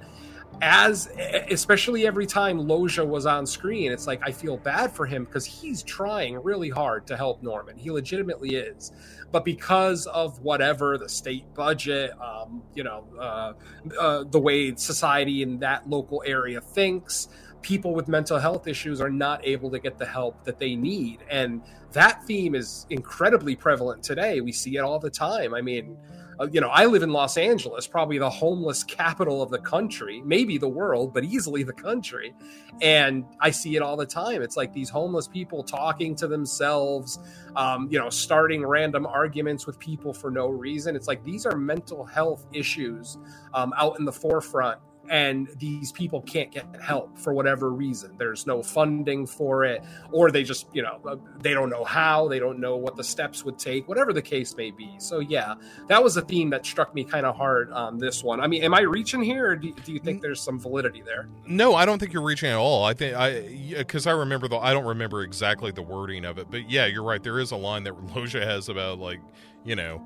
as 0.63 1.09
especially 1.51 2.07
every 2.07 2.27
time 2.27 2.59
Loggia 2.59 3.05
was 3.05 3.27
on 3.27 3.47
screen, 3.47 3.93
it's 3.93 4.07
like 4.07 4.21
I 4.23 4.33
feel 4.33 4.57
bad 4.57 4.93
for 4.93 5.07
him 5.07 5.25
because 5.25 5.45
he's 5.45 5.83
trying 5.83 6.43
really 6.43 6.71
hard 6.71 7.07
to 7.09 7.17
help 7.17 7.43
Norman. 7.43 7.77
He 7.77 7.91
legitimately 7.91 8.57
is, 8.57 8.93
but 9.33 9.45
because 9.45 10.07
of 10.07 10.41
whatever 10.41 10.99
the 10.99 11.09
state 11.09 11.53
budget, 11.55 12.13
um, 12.21 12.63
you 12.75 12.85
know, 12.85 13.05
uh, 13.19 13.53
uh, 13.99 14.25
the 14.25 14.41
way 14.41 14.75
society 14.77 15.43
in 15.43 15.59
that 15.61 15.89
local 15.89 16.23
area 16.27 16.61
thinks, 16.61 17.29
people 17.63 17.95
with 17.95 18.09
mental 18.09 18.39
health 18.39 18.67
issues 18.67 19.01
are 19.01 19.11
not 19.11 19.47
able 19.47 19.71
to 19.71 19.79
get 19.79 19.99
the 19.99 20.07
help 20.07 20.45
that 20.45 20.59
they 20.59 20.75
need, 20.77 21.19
and 21.31 21.63
that 21.93 22.25
theme 22.25 22.55
is 22.55 22.87
incredibly 22.91 23.55
prevalent 23.55 24.03
today. 24.03 24.41
We 24.41 24.53
see 24.53 24.77
it 24.77 24.81
all 24.81 24.99
the 24.99 25.11
time. 25.11 25.55
I 25.55 25.61
mean 25.61 25.97
uh, 26.40 26.48
you 26.51 26.61
know, 26.61 26.69
I 26.69 26.86
live 26.86 27.02
in 27.02 27.11
Los 27.11 27.36
Angeles, 27.36 27.86
probably 27.86 28.19
the 28.19 28.31
homeless 28.31 28.82
capital 28.82 29.43
of 29.43 29.51
the 29.51 29.59
country, 29.59 30.23
maybe 30.24 30.59
the 30.59 30.69
world, 30.69 31.15
but 31.15 31.24
easily 31.24 31.62
the 31.62 31.73
country. 31.73 32.35
And 32.81 33.24
I 33.40 33.51
see 33.51 33.77
it 33.77 33.82
all 33.82 33.97
the 33.97 34.06
time. 34.06 34.43
It's 34.43 34.56
like 34.56 34.73
these 34.73 34.90
homeless 34.90 35.28
people 35.28 35.62
talking 35.62 36.15
to 36.16 36.27
themselves, 36.27 37.19
um, 37.56 37.89
you 37.90 37.98
know, 37.98 38.11
starting 38.11 38.65
random 38.66 39.06
arguments 39.06 39.66
with 39.66 39.78
people 39.78 40.12
for 40.12 40.31
no 40.31 40.48
reason. 40.48 40.97
It's 40.97 41.09
like 41.09 41.23
these 41.24 41.47
are 41.47 41.56
mental 41.56 42.05
health 42.05 42.47
issues 42.52 43.19
um, 43.52 43.73
out 43.77 43.98
in 43.98 44.05
the 44.05 44.12
forefront 44.12 44.81
and 45.11 45.49
these 45.59 45.93
people 45.93 46.23
can't 46.23 46.51
get 46.51 46.67
help 46.81 47.19
for 47.19 47.33
whatever 47.33 47.71
reason. 47.71 48.15
There's 48.19 48.47
no 48.47 48.63
funding 48.63 49.27
for 49.27 49.65
it 49.65 49.83
or 50.13 50.31
they 50.31 50.43
just 50.43 50.67
you 50.73 50.83
know 50.83 51.01
uh, 51.07 51.17
they 51.41 51.53
don't 51.55 51.71
know 51.71 51.85
how 51.85 52.29
they 52.29 52.39
don't 52.39 52.59
know 52.59 52.77
what 52.77 52.97
the 52.97 53.05
steps 53.05 53.45
would 53.45 53.59
take 53.59 53.89
whatever 53.89 54.13
the 54.13 54.23
case 54.23 54.57
may 54.57 54.71
be. 54.71 54.95
So 54.99 55.21
yeah 55.21 55.55
that 55.89 56.03
was 56.03 56.17
a 56.17 56.23
theme 56.23 56.51
that 56.51 56.65
struck 56.65 56.95
me 56.95 57.05
kind 57.05 57.27
of 57.27 57.37
hard 57.37 57.71
on 57.73 57.99
this 57.99 58.25
one. 58.25 58.41
I 58.41 58.47
mean 58.47 58.63
am 58.63 58.75
i 58.75 58.81
reaching 58.81 59.23
here 59.23 59.51
or 59.51 59.57
do, 59.57 59.73
do 59.73 59.93
you 59.93 59.99
think 59.99 60.23
there's 60.23 60.41
some 60.41 60.59
validity 60.59 61.03
there? 61.03 61.29
no 61.47 61.75
i 61.75 61.85
don't 61.85 61.99
think 61.99 62.13
you're 62.13 62.23
reaching 62.23 62.51
at 62.51 62.57
all. 62.57 62.85
I 62.85 62.95
think 62.95 63.15
i 63.17 63.75
because 63.77 64.07
i 64.07 64.13
remember 64.13 64.49
the 64.49 64.57
i 64.57 64.73
don't 64.73 64.85
remember 64.87 65.23
exactly 65.23 65.71
the 65.71 65.83
wording 65.83 66.25
of 66.25 66.39
it 66.39 66.51
but 66.51 66.71
yeah 66.71 66.87
you're 66.87 67.03
right 67.03 67.23
there 67.23 67.39
is 67.39 67.51
a 67.51 67.57
line 67.57 67.85
that 67.85 67.95
Loggia 68.15 68.45
has 68.45 68.69
about 68.69 68.99
like 68.99 69.21
you 69.65 69.77
know 69.77 70.03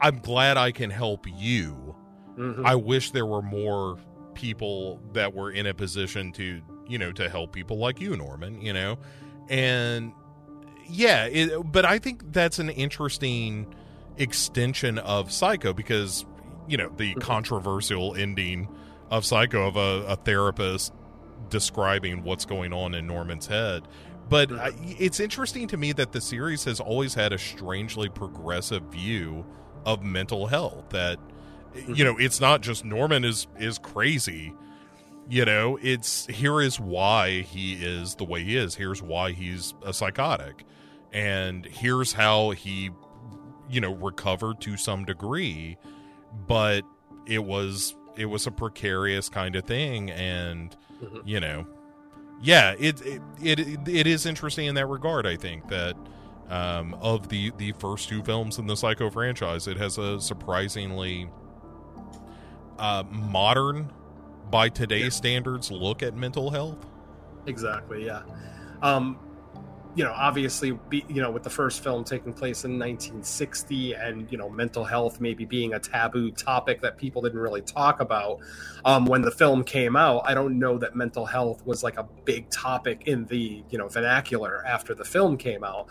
i'm 0.00 0.18
glad 0.20 0.56
i 0.56 0.70
can 0.72 0.90
help 0.90 1.26
you. 1.26 1.94
Mm-hmm. 2.38 2.64
i 2.66 2.74
wish 2.74 3.10
there 3.10 3.26
were 3.26 3.42
more 3.42 3.98
people 4.34 5.00
that 5.12 5.34
were 5.34 5.50
in 5.50 5.66
a 5.66 5.74
position 5.74 6.32
to 6.32 6.60
you 6.88 6.98
know 6.98 7.12
to 7.12 7.28
help 7.28 7.52
people 7.52 7.78
like 7.78 8.00
you 8.00 8.16
norman 8.16 8.60
you 8.60 8.72
know 8.72 8.98
and 9.48 10.12
yeah 10.88 11.24
it, 11.24 11.72
but 11.72 11.84
i 11.84 11.98
think 11.98 12.32
that's 12.32 12.58
an 12.58 12.70
interesting 12.70 13.72
extension 14.16 14.98
of 14.98 15.30
psycho 15.30 15.72
because 15.72 16.24
you 16.68 16.76
know 16.76 16.88
the 16.96 17.10
mm-hmm. 17.10 17.20
controversial 17.20 18.14
ending 18.14 18.68
of 19.10 19.24
psycho 19.24 19.66
of 19.66 19.76
a, 19.76 20.12
a 20.12 20.16
therapist 20.16 20.92
describing 21.48 22.22
what's 22.22 22.44
going 22.44 22.72
on 22.72 22.94
in 22.94 23.06
norman's 23.06 23.46
head 23.46 23.86
but 24.28 24.48
mm-hmm. 24.48 24.60
I, 24.60 24.96
it's 24.98 25.20
interesting 25.20 25.68
to 25.68 25.76
me 25.76 25.92
that 25.92 26.12
the 26.12 26.20
series 26.20 26.64
has 26.64 26.80
always 26.80 27.14
had 27.14 27.32
a 27.32 27.38
strangely 27.38 28.08
progressive 28.08 28.82
view 28.84 29.44
of 29.84 30.02
mental 30.02 30.46
health 30.46 30.90
that 30.90 31.18
you 31.88 32.04
know 32.04 32.16
it's 32.18 32.40
not 32.40 32.60
just 32.60 32.84
norman 32.84 33.24
is 33.24 33.46
is 33.58 33.78
crazy. 33.78 34.54
You 35.28 35.44
know 35.44 35.78
it's 35.80 36.26
here 36.26 36.60
is 36.60 36.80
why 36.80 37.42
he 37.42 37.74
is 37.74 38.16
the 38.16 38.24
way 38.24 38.42
he 38.42 38.56
is. 38.56 38.74
Here's 38.74 39.02
why 39.02 39.32
he's 39.32 39.74
a 39.84 39.92
psychotic. 39.92 40.64
And 41.12 41.66
here's 41.66 42.12
how 42.12 42.50
he 42.50 42.90
you 43.68 43.80
know 43.80 43.94
recovered 43.94 44.60
to 44.62 44.76
some 44.76 45.04
degree. 45.04 45.76
But 46.46 46.84
it 47.26 47.44
was 47.44 47.94
it 48.16 48.26
was 48.26 48.46
a 48.46 48.50
precarious 48.50 49.28
kind 49.28 49.56
of 49.56 49.64
thing. 49.64 50.10
And 50.10 50.76
mm-hmm. 51.00 51.18
you 51.24 51.40
know 51.40 51.66
yeah 52.40 52.74
it, 52.78 53.00
it 53.02 53.22
it 53.42 53.60
it 53.88 54.06
is 54.06 54.26
interesting 54.26 54.66
in 54.66 54.74
that 54.74 54.86
regard 54.86 55.26
i 55.26 55.36
think 55.36 55.68
that 55.68 55.94
um 56.48 56.94
of 56.94 57.28
the 57.28 57.52
the 57.58 57.72
first 57.72 58.08
two 58.08 58.22
films 58.22 58.58
in 58.58 58.66
the 58.66 58.76
psycho 58.76 59.10
franchise 59.10 59.68
it 59.68 59.76
has 59.76 59.98
a 59.98 60.20
surprisingly 60.20 61.28
uh, 62.80 63.04
modern 63.10 63.92
by 64.50 64.68
today's 64.68 65.02
yeah. 65.02 65.08
standards 65.10 65.70
look 65.70 66.02
at 66.02 66.16
mental 66.16 66.50
health? 66.50 66.86
Exactly 67.46 68.04
yeah. 68.06 68.22
Um 68.82 69.18
you 69.96 70.04
know 70.04 70.12
obviously 70.12 70.72
be, 70.88 71.04
you 71.08 71.20
know 71.20 71.30
with 71.30 71.42
the 71.42 71.50
first 71.50 71.82
film 71.82 72.04
taking 72.04 72.32
place 72.32 72.64
in 72.64 72.78
1960 72.78 73.94
and 73.94 74.30
you 74.30 74.38
know 74.38 74.48
mental 74.48 74.84
health 74.84 75.20
maybe 75.20 75.44
being 75.44 75.74
a 75.74 75.80
taboo 75.80 76.30
topic 76.30 76.80
that 76.80 76.96
people 76.96 77.22
didn't 77.22 77.40
really 77.40 77.62
talk 77.62 78.00
about 78.00 78.38
um, 78.84 79.04
when 79.04 79.20
the 79.22 79.32
film 79.32 79.64
came 79.64 79.96
out 79.96 80.22
i 80.26 80.32
don't 80.34 80.56
know 80.56 80.78
that 80.78 80.94
mental 80.94 81.26
health 81.26 81.66
was 81.66 81.82
like 81.82 81.96
a 81.96 82.04
big 82.24 82.48
topic 82.50 83.02
in 83.06 83.24
the 83.26 83.64
you 83.68 83.78
know 83.78 83.88
vernacular 83.88 84.64
after 84.64 84.94
the 84.94 85.04
film 85.04 85.36
came 85.36 85.64
out. 85.64 85.88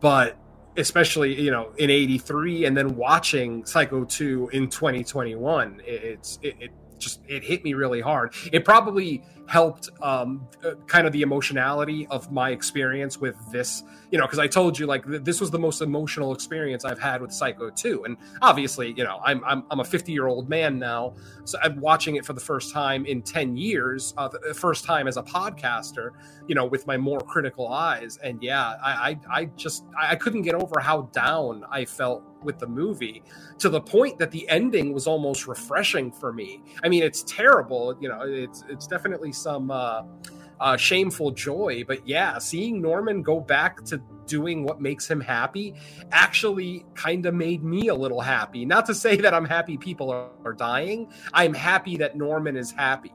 But 0.00 0.36
especially 0.76 1.40
you 1.40 1.50
know 1.50 1.72
in 1.78 1.90
83 1.90 2.64
and 2.64 2.76
then 2.76 2.96
watching 2.96 3.64
psycho 3.66 4.04
2 4.04 4.50
in 4.52 4.68
2021 4.68 5.82
it's 5.84 6.38
it, 6.42 6.56
it 6.58 6.70
just 7.02 7.20
it 7.28 7.42
hit 7.42 7.64
me 7.64 7.74
really 7.74 8.00
hard. 8.00 8.34
It 8.52 8.64
probably 8.64 9.22
helped 9.46 9.90
um, 10.00 10.46
uh, 10.64 10.74
kind 10.86 11.06
of 11.06 11.12
the 11.12 11.22
emotionality 11.22 12.06
of 12.10 12.32
my 12.32 12.50
experience 12.50 13.18
with 13.18 13.36
this, 13.50 13.82
you 14.12 14.18
know, 14.18 14.26
because 14.26 14.38
I 14.38 14.46
told 14.46 14.78
you 14.78 14.86
like 14.86 15.06
th- 15.06 15.24
this 15.24 15.40
was 15.40 15.50
the 15.50 15.58
most 15.58 15.80
emotional 15.80 16.34
experience 16.34 16.84
I've 16.84 17.00
had 17.00 17.22
with 17.22 17.32
Psycho 17.32 17.70
2, 17.70 18.04
and 18.04 18.18
obviously, 18.42 18.92
you 18.96 19.04
know, 19.04 19.20
I'm 19.24 19.42
I'm, 19.44 19.64
I'm 19.70 19.80
a 19.80 19.84
50 19.84 20.12
year 20.12 20.26
old 20.26 20.50
man 20.50 20.78
now, 20.78 21.14
so 21.44 21.58
I'm 21.62 21.80
watching 21.80 22.16
it 22.16 22.26
for 22.26 22.34
the 22.34 22.40
first 22.40 22.72
time 22.72 23.06
in 23.06 23.22
10 23.22 23.56
years, 23.56 24.12
uh, 24.18 24.28
the 24.28 24.54
first 24.54 24.84
time 24.84 25.08
as 25.08 25.16
a 25.16 25.22
podcaster, 25.22 26.10
you 26.46 26.54
know, 26.54 26.66
with 26.66 26.86
my 26.86 26.98
more 26.98 27.20
critical 27.20 27.68
eyes, 27.68 28.18
and 28.22 28.42
yeah, 28.42 28.74
I 28.84 29.18
I, 29.30 29.40
I 29.40 29.44
just 29.56 29.84
I 29.98 30.14
couldn't 30.14 30.42
get 30.42 30.54
over 30.54 30.78
how 30.78 31.02
down 31.12 31.64
I 31.70 31.86
felt 31.86 32.22
with 32.44 32.58
the 32.58 32.66
movie 32.66 33.22
to 33.58 33.68
the 33.70 33.80
point 33.80 34.18
that 34.18 34.30
the 34.30 34.46
ending 34.48 34.92
was 34.92 35.06
almost 35.06 35.46
refreshing 35.46 36.12
for 36.12 36.32
me. 36.32 36.62
I 36.82 36.88
mean, 36.88 37.02
it's 37.02 37.22
terrible, 37.22 37.96
you 37.98 38.10
know, 38.10 38.20
it's 38.22 38.62
it's 38.68 38.86
definitely 38.86 39.32
some 39.32 39.70
uh, 39.70 40.02
uh, 40.62 40.76
shameful 40.76 41.32
joy, 41.32 41.82
but 41.86 42.06
yeah, 42.06 42.38
seeing 42.38 42.80
Norman 42.80 43.20
go 43.20 43.40
back 43.40 43.82
to 43.86 44.00
doing 44.26 44.62
what 44.62 44.80
makes 44.80 45.10
him 45.10 45.20
happy 45.20 45.74
actually 46.12 46.86
kind 46.94 47.26
of 47.26 47.34
made 47.34 47.64
me 47.64 47.88
a 47.88 47.94
little 47.94 48.20
happy. 48.20 48.64
Not 48.64 48.86
to 48.86 48.94
say 48.94 49.16
that 49.16 49.34
I'm 49.34 49.44
happy 49.44 49.76
people 49.76 50.10
are, 50.12 50.30
are 50.44 50.52
dying. 50.52 51.12
I'm 51.32 51.52
happy 51.52 51.96
that 51.96 52.16
Norman 52.16 52.56
is 52.56 52.70
happy. 52.70 53.12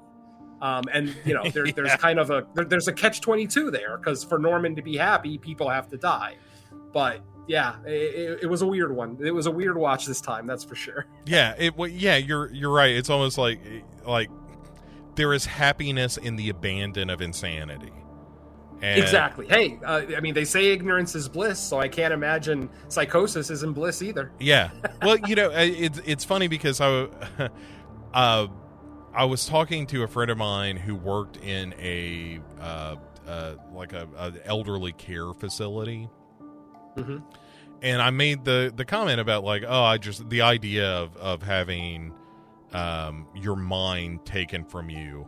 Um, 0.61 0.84
and 0.91 1.15
you 1.24 1.34
know, 1.34 1.49
there, 1.49 1.72
there's 1.76 1.95
kind 1.95 2.19
of 2.19 2.32
a 2.32 2.45
there, 2.53 2.65
there's 2.65 2.90
a 2.90 2.94
catch 2.94 3.22
twenty 3.22 3.48
two 3.48 3.72
there 3.72 3.98
because 3.98 4.26
for 4.26 4.38
Norman 4.38 4.76
to 4.76 4.82
be 4.82 4.98
happy, 4.98 5.38
people 5.38 5.69
have 5.69 5.88
to 5.90 5.98
die. 5.98 6.36
But 6.91 7.22
yeah, 7.48 7.78
it, 7.86 8.40
it, 8.44 8.48
was 8.48 8.61
a 8.61 8.68
weird 8.68 8.94
one. 8.94 9.18
It 9.24 9.32
was 9.32 9.45
a 9.45 9.52
weird 9.52 9.78
watch 9.78 10.06
this 10.06 10.19
time, 10.19 10.48
that's 10.48 10.65
for 10.65 10.76
sure. 10.76 11.06
Yeah, 11.26 11.56
it. 11.57 11.74
Yeah, 11.94 12.18
you're 12.18 12.52
you're 12.52 12.74
right. 12.74 12.94
It's 12.94 13.10
almost 13.10 13.38
like 13.38 13.61
like 14.06 14.30
there 15.18 15.34
is 15.34 15.45
happiness 15.45 16.15
in 16.15 16.38
the 16.38 16.49
abandon 16.49 17.10
of 17.10 17.22
insanity. 17.22 17.91
And 18.81 19.02
exactly. 19.02 19.48
Hey, 19.48 19.80
uh, 19.84 20.03
I 20.15 20.19
mean, 20.22 20.34
they 20.34 20.45
say 20.45 20.72
ignorance 20.72 21.15
is 21.15 21.27
bliss, 21.27 21.60
so 21.60 21.80
I 21.80 21.88
can't 21.88 22.14
imagine 22.14 22.69
psychosis 22.88 23.49
isn't 23.49 23.73
bliss 23.73 24.02
either. 24.02 24.31
Yeah. 24.39 24.69
Well, 25.02 25.18
you 25.27 25.35
know, 25.35 25.52
it's 25.53 25.99
it's 26.06 26.23
funny 26.23 26.48
because 26.48 26.81
I, 26.81 27.07
uh, 28.14 28.48
I 29.14 29.26
was 29.26 29.45
talking 29.45 29.85
to 29.88 30.03
a 30.03 30.07
friend 30.07 30.31
of 30.31 30.38
mine 30.38 30.77
who 30.77 30.95
worked 30.95 31.38
in 31.38 31.73
a 31.80 32.39
uh, 32.60 32.95
uh, 33.27 33.56
like 33.73 33.94
a, 33.94 34.07
a 34.18 34.34
elderly 34.45 34.91
care 34.94 35.34
facility, 35.34 36.10
Mm-hmm. 36.98 37.18
And 37.81 38.02
I 38.02 38.10
made 38.10 38.44
the 38.44 38.73
the 38.76 38.85
comment 38.85 39.19
about 39.19 39.44
like, 39.44 39.64
oh, 39.68 39.84
I 39.84 39.98
just 39.98 40.27
the 40.30 40.41
idea 40.41 40.89
of 40.89 41.15
of 41.18 41.44
having 41.44 42.14
um, 42.73 43.27
your 43.35 43.56
mind 43.56 44.26
taken 44.26 44.64
from 44.65 44.89
you 44.89 45.27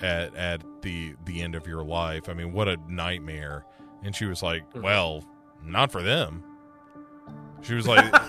at 0.00 0.34
at 0.34 0.62
the 0.82 1.14
the 1.24 1.42
end 1.42 1.54
of 1.54 1.66
your 1.66 1.84
life. 1.84 2.28
I 2.28 2.34
mean, 2.34 2.52
what 2.52 2.68
a 2.68 2.76
nightmare. 2.88 3.64
And 4.02 4.14
she 4.14 4.24
was 4.24 4.42
like, 4.42 4.68
mm-hmm. 4.70 4.82
well, 4.82 5.24
not 5.62 5.92
for 5.92 6.02
them. 6.02 6.44
She 7.62 7.74
was 7.74 7.86
like. 7.86 8.12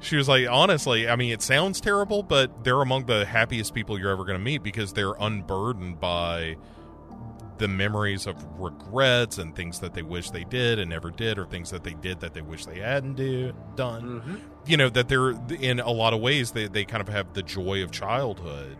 she 0.00 0.14
was 0.14 0.28
like 0.28 0.48
honestly 0.48 1.08
i 1.08 1.16
mean 1.16 1.32
it 1.32 1.42
sounds 1.42 1.80
terrible 1.80 2.22
but 2.22 2.62
they're 2.62 2.82
among 2.82 3.04
the 3.06 3.24
happiest 3.24 3.74
people 3.74 3.98
you're 3.98 4.12
ever 4.12 4.24
going 4.24 4.38
to 4.38 4.44
meet 4.44 4.62
because 4.62 4.92
they're 4.92 5.14
unburdened 5.18 5.98
by 5.98 6.56
the 7.58 7.68
memories 7.68 8.26
of 8.26 8.36
regrets 8.58 9.38
and 9.38 9.54
things 9.54 9.80
that 9.80 9.94
they 9.94 10.02
wish 10.02 10.30
they 10.30 10.44
did 10.44 10.78
and 10.78 10.90
never 10.90 11.10
did, 11.10 11.38
or 11.38 11.46
things 11.46 11.70
that 11.70 11.84
they 11.84 11.94
did 11.94 12.20
that 12.20 12.34
they 12.34 12.42
wish 12.42 12.66
they 12.66 12.78
hadn't 12.78 13.14
do, 13.14 13.52
done. 13.76 14.02
Mm-hmm. 14.02 14.36
You 14.66 14.76
know, 14.76 14.88
that 14.90 15.08
they're 15.08 15.30
in 15.60 15.80
a 15.80 15.90
lot 15.90 16.14
of 16.14 16.20
ways 16.20 16.52
they, 16.52 16.68
they 16.68 16.84
kind 16.84 17.00
of 17.00 17.08
have 17.08 17.34
the 17.34 17.42
joy 17.42 17.82
of 17.82 17.90
childhood 17.90 18.76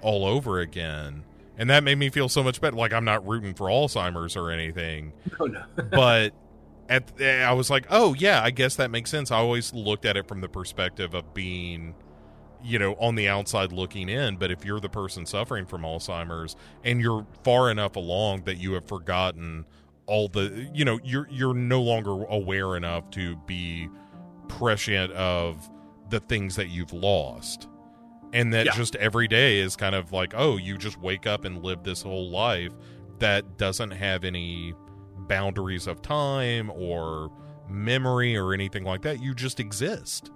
all 0.00 0.24
over 0.24 0.60
again. 0.60 1.24
And 1.56 1.68
that 1.70 1.82
made 1.82 1.98
me 1.98 2.08
feel 2.08 2.28
so 2.28 2.42
much 2.42 2.60
better. 2.60 2.76
Like 2.76 2.92
I'm 2.92 3.04
not 3.04 3.26
rooting 3.26 3.54
for 3.54 3.66
Alzheimer's 3.66 4.36
or 4.36 4.50
anything. 4.50 5.12
Oh, 5.40 5.46
no. 5.46 5.64
but 5.90 6.32
at 6.88 7.12
I 7.20 7.52
was 7.52 7.68
like, 7.68 7.86
oh 7.90 8.14
yeah, 8.14 8.42
I 8.42 8.50
guess 8.50 8.76
that 8.76 8.90
makes 8.90 9.10
sense. 9.10 9.30
I 9.30 9.36
always 9.38 9.74
looked 9.74 10.04
at 10.04 10.16
it 10.16 10.28
from 10.28 10.40
the 10.40 10.48
perspective 10.48 11.14
of 11.14 11.34
being 11.34 11.94
you 12.62 12.78
know 12.78 12.94
on 12.94 13.14
the 13.14 13.28
outside 13.28 13.72
looking 13.72 14.08
in 14.08 14.36
but 14.36 14.50
if 14.50 14.64
you're 14.64 14.80
the 14.80 14.88
person 14.88 15.24
suffering 15.24 15.64
from 15.64 15.82
alzheimer's 15.82 16.56
and 16.84 17.00
you're 17.00 17.26
far 17.44 17.70
enough 17.70 17.96
along 17.96 18.42
that 18.42 18.56
you 18.56 18.72
have 18.72 18.86
forgotten 18.86 19.64
all 20.08 20.26
the 20.26 20.68
you 20.74 20.84
know 20.84 20.98
you're 21.04 21.28
you're 21.30 21.54
no 21.54 21.80
longer 21.80 22.24
aware 22.24 22.76
enough 22.76 23.08
to 23.10 23.36
be 23.46 23.88
prescient 24.48 25.12
of 25.12 25.70
the 26.10 26.18
things 26.20 26.56
that 26.56 26.68
you've 26.68 26.92
lost. 26.92 27.68
And 28.32 28.52
that 28.52 28.66
yeah. 28.66 28.72
just 28.74 28.96
every 28.96 29.28
day 29.28 29.58
is 29.58 29.76
kind 29.76 29.94
of 29.94 30.12
like 30.12 30.34
oh 30.36 30.56
you 30.56 30.76
just 30.76 30.98
wake 30.98 31.26
up 31.26 31.44
and 31.44 31.62
live 31.62 31.82
this 31.84 32.02
whole 32.02 32.30
life 32.30 32.72
that 33.20 33.58
doesn't 33.58 33.90
have 33.90 34.24
any 34.24 34.74
boundaries 35.28 35.86
of 35.86 36.02
time 36.02 36.70
or 36.70 37.30
memory 37.68 38.36
or 38.36 38.54
anything 38.54 38.84
like 38.84 39.02
that. 39.02 39.22
You 39.22 39.34
just 39.34 39.60
exist 39.60 40.30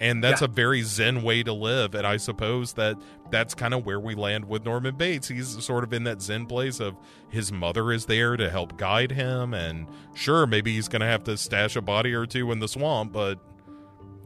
and 0.00 0.24
that's 0.24 0.40
Yeah. 0.40 0.46
a 0.46 0.48
very 0.48 0.82
zen 0.82 1.22
way 1.22 1.42
to 1.42 1.52
live 1.52 1.94
and 1.94 2.06
i 2.06 2.16
suppose 2.16 2.72
that 2.72 2.96
that's 3.30 3.54
kind 3.54 3.74
of 3.74 3.84
where 3.84 4.00
we 4.00 4.14
land 4.14 4.46
with 4.46 4.64
norman 4.64 4.96
bates 4.96 5.28
he's 5.28 5.62
sort 5.62 5.84
of 5.84 5.92
in 5.92 6.04
that 6.04 6.20
zen 6.22 6.46
place 6.46 6.80
of 6.80 6.96
his 7.28 7.52
mother 7.52 7.92
is 7.92 8.06
there 8.06 8.36
to 8.36 8.48
help 8.50 8.76
guide 8.78 9.12
him 9.12 9.52
and 9.54 9.86
sure 10.14 10.46
maybe 10.46 10.72
he's 10.74 10.88
gonna 10.88 11.06
have 11.06 11.22
to 11.24 11.36
stash 11.36 11.76
a 11.76 11.80
body 11.82 12.12
or 12.14 12.24
two 12.26 12.50
in 12.50 12.58
the 12.58 12.68
swamp 12.68 13.12
but 13.12 13.38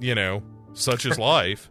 you 0.00 0.14
know 0.14 0.42
such 0.72 1.04
is 1.06 1.18
life 1.18 1.70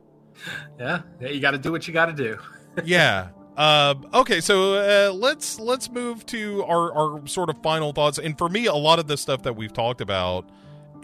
Yeah, 0.80 1.02
you 1.22 1.40
got 1.40 1.52
to 1.52 1.58
do 1.58 1.72
what 1.72 1.88
you 1.88 1.94
got 1.94 2.08
to 2.08 2.14
do. 2.14 2.38
yeah. 2.84 3.30
Uh, 3.56 3.94
okay, 4.16 4.42
so 4.42 4.74
uh, 4.74 5.14
let's 5.14 5.60
let's 5.60 5.90
move 5.92 6.26
to 6.26 6.64
our 6.66 6.92
our 6.92 7.28
sort 7.28 7.52
of 7.52 7.62
final 7.62 7.94
thoughts. 7.94 8.18
And 8.18 8.36
for 8.36 8.50
me, 8.50 8.66
a 8.66 8.74
lot 8.74 8.98
of 8.98 9.06
the 9.08 9.16
stuff 9.16 9.44
that 9.44 9.56
we've 9.56 9.72
talked 9.72 10.02
about 10.02 10.50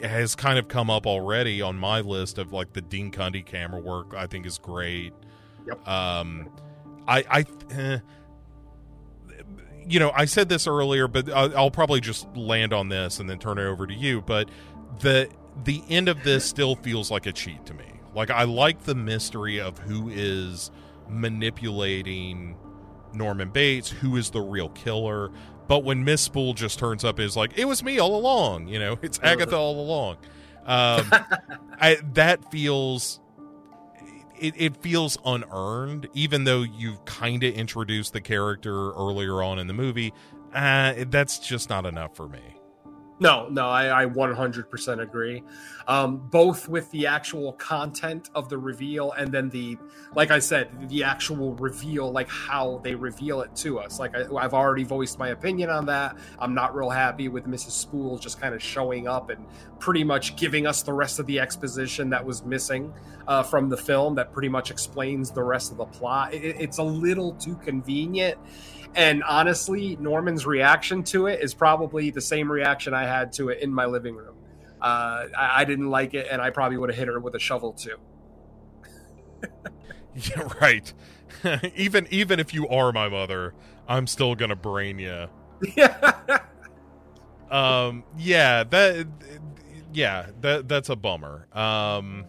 has 0.04 0.36
kind 0.36 0.60
of 0.60 0.68
come 0.68 0.90
up 0.90 1.06
already 1.06 1.62
on 1.62 1.78
my 1.78 2.02
list 2.02 2.38
of 2.38 2.52
like 2.54 2.74
the 2.74 2.82
Dean 2.82 3.12
Cundey 3.12 3.46
camera 3.46 3.80
work. 3.82 4.14
I 4.16 4.28
think 4.28 4.46
is 4.46 4.58
great. 4.58 5.14
Yep. 5.68 5.88
Um, 5.88 6.50
I 7.08 7.24
I. 7.30 7.46
eh, 7.72 8.00
you 9.88 10.00
know, 10.00 10.12
I 10.14 10.26
said 10.26 10.50
this 10.50 10.68
earlier, 10.68 11.08
but 11.08 11.30
I'll, 11.32 11.58
I'll 11.58 11.72
probably 11.72 12.00
just 12.00 12.28
land 12.38 12.74
on 12.74 12.90
this 12.90 13.20
and 13.20 13.30
then 13.30 13.40
turn 13.40 13.58
it 13.58 13.64
over 13.66 13.88
to 13.88 13.94
you. 13.94 14.22
But 14.22 14.50
the 15.00 15.30
the 15.64 15.84
end 15.90 16.08
of 16.08 16.24
this 16.24 16.46
still 16.46 16.76
feels 16.76 17.10
like 17.12 17.26
a 17.26 17.32
cheat 17.32 17.66
to 17.66 17.74
me. 17.74 17.86
Like 18.14 18.30
I 18.30 18.44
like 18.44 18.84
the 18.84 18.96
mystery 18.96 19.60
of 19.60 19.80
who 19.80 20.10
is 20.10 20.72
manipulating 21.08 22.56
Norman 23.14 23.50
Bates, 23.50 23.90
who 23.90 24.16
is 24.18 24.30
the 24.30 24.42
real 24.42 24.70
killer. 24.70 25.32
But 25.70 25.84
when 25.84 26.04
Miss 26.04 26.22
Spool 26.22 26.56
just 26.56 26.80
turns 26.80 27.06
up, 27.06 27.20
is 27.20 27.38
like 27.38 27.56
it 27.56 27.66
was 27.66 27.84
me 27.84 28.00
all 28.00 28.16
along. 28.16 28.68
You 28.68 28.80
know, 28.80 29.00
it's 29.04 29.20
Agatha 29.22 29.56
all 29.56 29.80
along. 29.80 30.18
Um, 30.66 31.10
I, 31.80 31.98
that 32.14 32.52
feels 32.52 33.20
it, 34.40 34.56
it 34.58 34.78
feels 34.78 35.20
unearned, 35.24 36.10
even 36.16 36.46
though 36.46 36.64
you've 36.64 37.06
kind 37.06 37.44
of 37.44 37.54
introduced 37.54 38.14
the 38.14 38.22
character 38.22 38.92
earlier 38.94 39.44
on 39.44 39.60
in 39.60 39.68
the 39.68 39.74
movie. 39.74 40.12
Uh, 40.54 41.06
that's 41.08 41.38
just 41.38 41.70
not 41.70 41.86
enough 41.86 42.16
for 42.16 42.28
me. 42.28 42.59
No, 43.22 43.50
no, 43.50 43.68
I, 43.68 44.04
I 44.04 44.06
100% 44.06 45.02
agree. 45.02 45.44
Um, 45.90 46.18
both 46.18 46.70
with 46.70 46.90
the 46.92 47.08
actual 47.08 47.52
content 47.54 48.30
of 48.34 48.48
the 48.48 48.58
reveal 48.58 49.12
and 49.12 49.30
then 49.30 49.50
the, 49.50 49.78
like 50.16 50.32
I 50.32 50.40
said, 50.40 50.88
the 50.88 51.04
actual 51.04 51.54
reveal, 51.56 52.12
like 52.12 52.30
how 52.30 52.80
they 52.82 52.96
reveal 52.96 53.42
it 53.42 53.54
to 53.58 53.80
us. 53.80 54.00
Like 54.00 54.16
I, 54.16 54.24
I've 54.38 54.54
already 54.54 54.86
voiced 54.86 55.20
my 55.20 55.30
opinion 55.30 55.70
on 55.70 55.86
that. 55.88 56.16
I'm 56.38 56.54
not 56.54 56.74
real 56.74 56.90
happy 56.90 57.28
with 57.28 57.46
Mrs. 57.46 57.72
Spool 57.72 58.18
just 58.20 58.40
kind 58.40 58.56
of 58.56 58.64
showing 58.64 59.08
up 59.08 59.30
and 59.30 59.46
pretty 59.80 60.06
much 60.06 60.38
giving 60.38 60.66
us 60.66 60.84
the 60.84 60.94
rest 60.94 61.20
of 61.20 61.26
the 61.26 61.42
exposition 61.42 62.10
that 62.12 62.26
was 62.26 62.46
missing 62.46 62.94
uh, 63.28 63.44
from 63.44 63.68
the 63.68 63.78
film 63.78 64.16
that 64.16 64.32
pretty 64.32 64.50
much 64.50 64.72
explains 64.72 65.32
the 65.32 65.44
rest 65.44 65.72
of 65.72 65.78
the 65.78 65.86
plot. 65.86 66.34
It, 66.34 66.56
it's 66.60 66.78
a 66.78 66.84
little 66.84 67.34
too 67.34 67.56
convenient. 67.58 68.38
And 68.96 69.24
honestly, 69.24 69.96
Norman's 69.98 70.46
reaction 70.46 71.04
to 71.06 71.28
it 71.28 71.42
is 71.42 71.54
probably 71.54 72.12
the 72.12 72.22
same 72.22 72.52
reaction 72.52 72.94
I 72.94 73.06
had 73.06 73.32
to 73.34 73.50
it 73.50 73.62
in 73.62 73.74
my 73.74 73.86
living 73.86 74.16
room. 74.16 74.36
Uh, 74.82 75.26
I, 75.38 75.62
I 75.62 75.66
didn't 75.66 75.90
like 75.90 76.14
it, 76.14 76.28
and 76.32 76.42
I 76.42 76.50
probably 76.50 76.78
would 76.78 76.90
have 76.90 76.98
hit 76.98 77.08
her 77.08 77.20
with 77.20 77.36
a 77.36 77.40
shovel 77.40 77.74
too. 77.74 77.98
Yeah, 80.16 80.50
right. 80.60 80.92
even 81.76 82.08
even 82.10 82.40
if 82.40 82.54
you 82.54 82.68
are 82.68 82.92
my 82.92 83.08
mother, 83.08 83.54
I'm 83.88 84.08
still 84.08 84.36
gonna 84.36 84.56
brain 84.56 85.00
you. 85.00 85.28
Yeah. 85.78 86.40
Um, 87.52 88.04
yeah, 88.18 88.64
that, 88.64 89.08
yeah, 89.92 90.28
that 90.42 90.68
that's 90.68 90.90
a 90.90 90.96
bummer. 90.96 91.48
Um, 91.52 92.26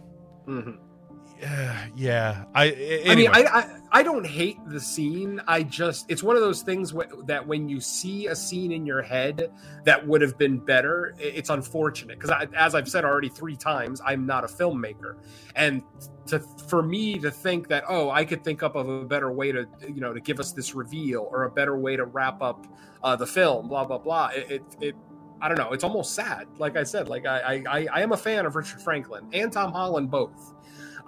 Mhm. 1.41 1.91
yeah, 1.95 2.45
I. 2.55 3.03
I 3.07 3.15
mean, 3.15 3.29
I, 3.33 3.43
I 3.45 3.67
I 3.93 4.03
don't 4.03 4.25
hate 4.25 4.57
the 4.67 4.79
scene. 4.79 5.41
I 5.47 5.63
just 5.63 6.05
it's 6.09 6.23
one 6.23 6.35
of 6.35 6.41
those 6.41 6.61
things 6.61 6.93
that 7.25 7.45
when 7.45 7.67
you 7.67 7.81
see 7.81 8.27
a 8.27 8.35
scene 8.35 8.71
in 8.71 8.85
your 8.85 9.01
head 9.01 9.51
that 9.85 10.05
would 10.07 10.21
have 10.21 10.37
been 10.37 10.59
better, 10.59 11.15
it's 11.19 11.49
unfortunate 11.49 12.19
because 12.19 12.47
as 12.55 12.75
I've 12.75 12.87
said 12.89 13.05
already 13.05 13.29
three 13.29 13.55
times, 13.57 14.01
I'm 14.05 14.25
not 14.25 14.43
a 14.43 14.47
filmmaker, 14.47 15.17
and 15.55 15.83
to 16.27 16.39
for 16.39 16.83
me 16.83 17.19
to 17.19 17.31
think 17.31 17.67
that 17.69 17.83
oh 17.89 18.09
I 18.11 18.23
could 18.25 18.43
think 18.43 18.63
up 18.63 18.75
of 18.75 18.87
a 18.87 19.05
better 19.05 19.31
way 19.31 19.51
to 19.51 19.67
you 19.87 20.01
know 20.01 20.13
to 20.13 20.21
give 20.21 20.39
us 20.39 20.53
this 20.53 20.75
reveal 20.75 21.27
or 21.31 21.43
a 21.45 21.51
better 21.51 21.77
way 21.77 21.95
to 21.97 22.05
wrap 22.05 22.41
up 22.41 22.67
uh, 23.03 23.15
the 23.15 23.27
film, 23.27 23.67
blah 23.67 23.83
blah 23.85 23.97
blah. 23.97 24.29
It, 24.33 24.51
it, 24.51 24.63
it 24.79 24.95
I 25.41 25.47
don't 25.49 25.57
know. 25.57 25.73
It's 25.73 25.83
almost 25.83 26.13
sad. 26.13 26.47
Like 26.59 26.77
I 26.77 26.83
said, 26.83 27.09
like 27.09 27.25
I, 27.25 27.63
I 27.67 27.87
I 27.91 28.01
am 28.01 28.11
a 28.13 28.17
fan 28.17 28.45
of 28.45 28.55
Richard 28.55 28.81
Franklin 28.81 29.27
and 29.33 29.51
Tom 29.51 29.71
Holland 29.71 30.11
both. 30.11 30.53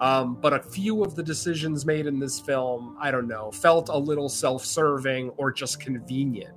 Um, 0.00 0.34
but 0.40 0.52
a 0.52 0.60
few 0.60 1.02
of 1.04 1.14
the 1.14 1.22
decisions 1.22 1.86
made 1.86 2.06
in 2.06 2.18
this 2.18 2.40
film, 2.40 2.96
I 3.00 3.10
don't 3.10 3.28
know, 3.28 3.50
felt 3.50 3.88
a 3.88 3.96
little 3.96 4.28
self-serving 4.28 5.30
or 5.36 5.52
just 5.52 5.80
convenient, 5.80 6.54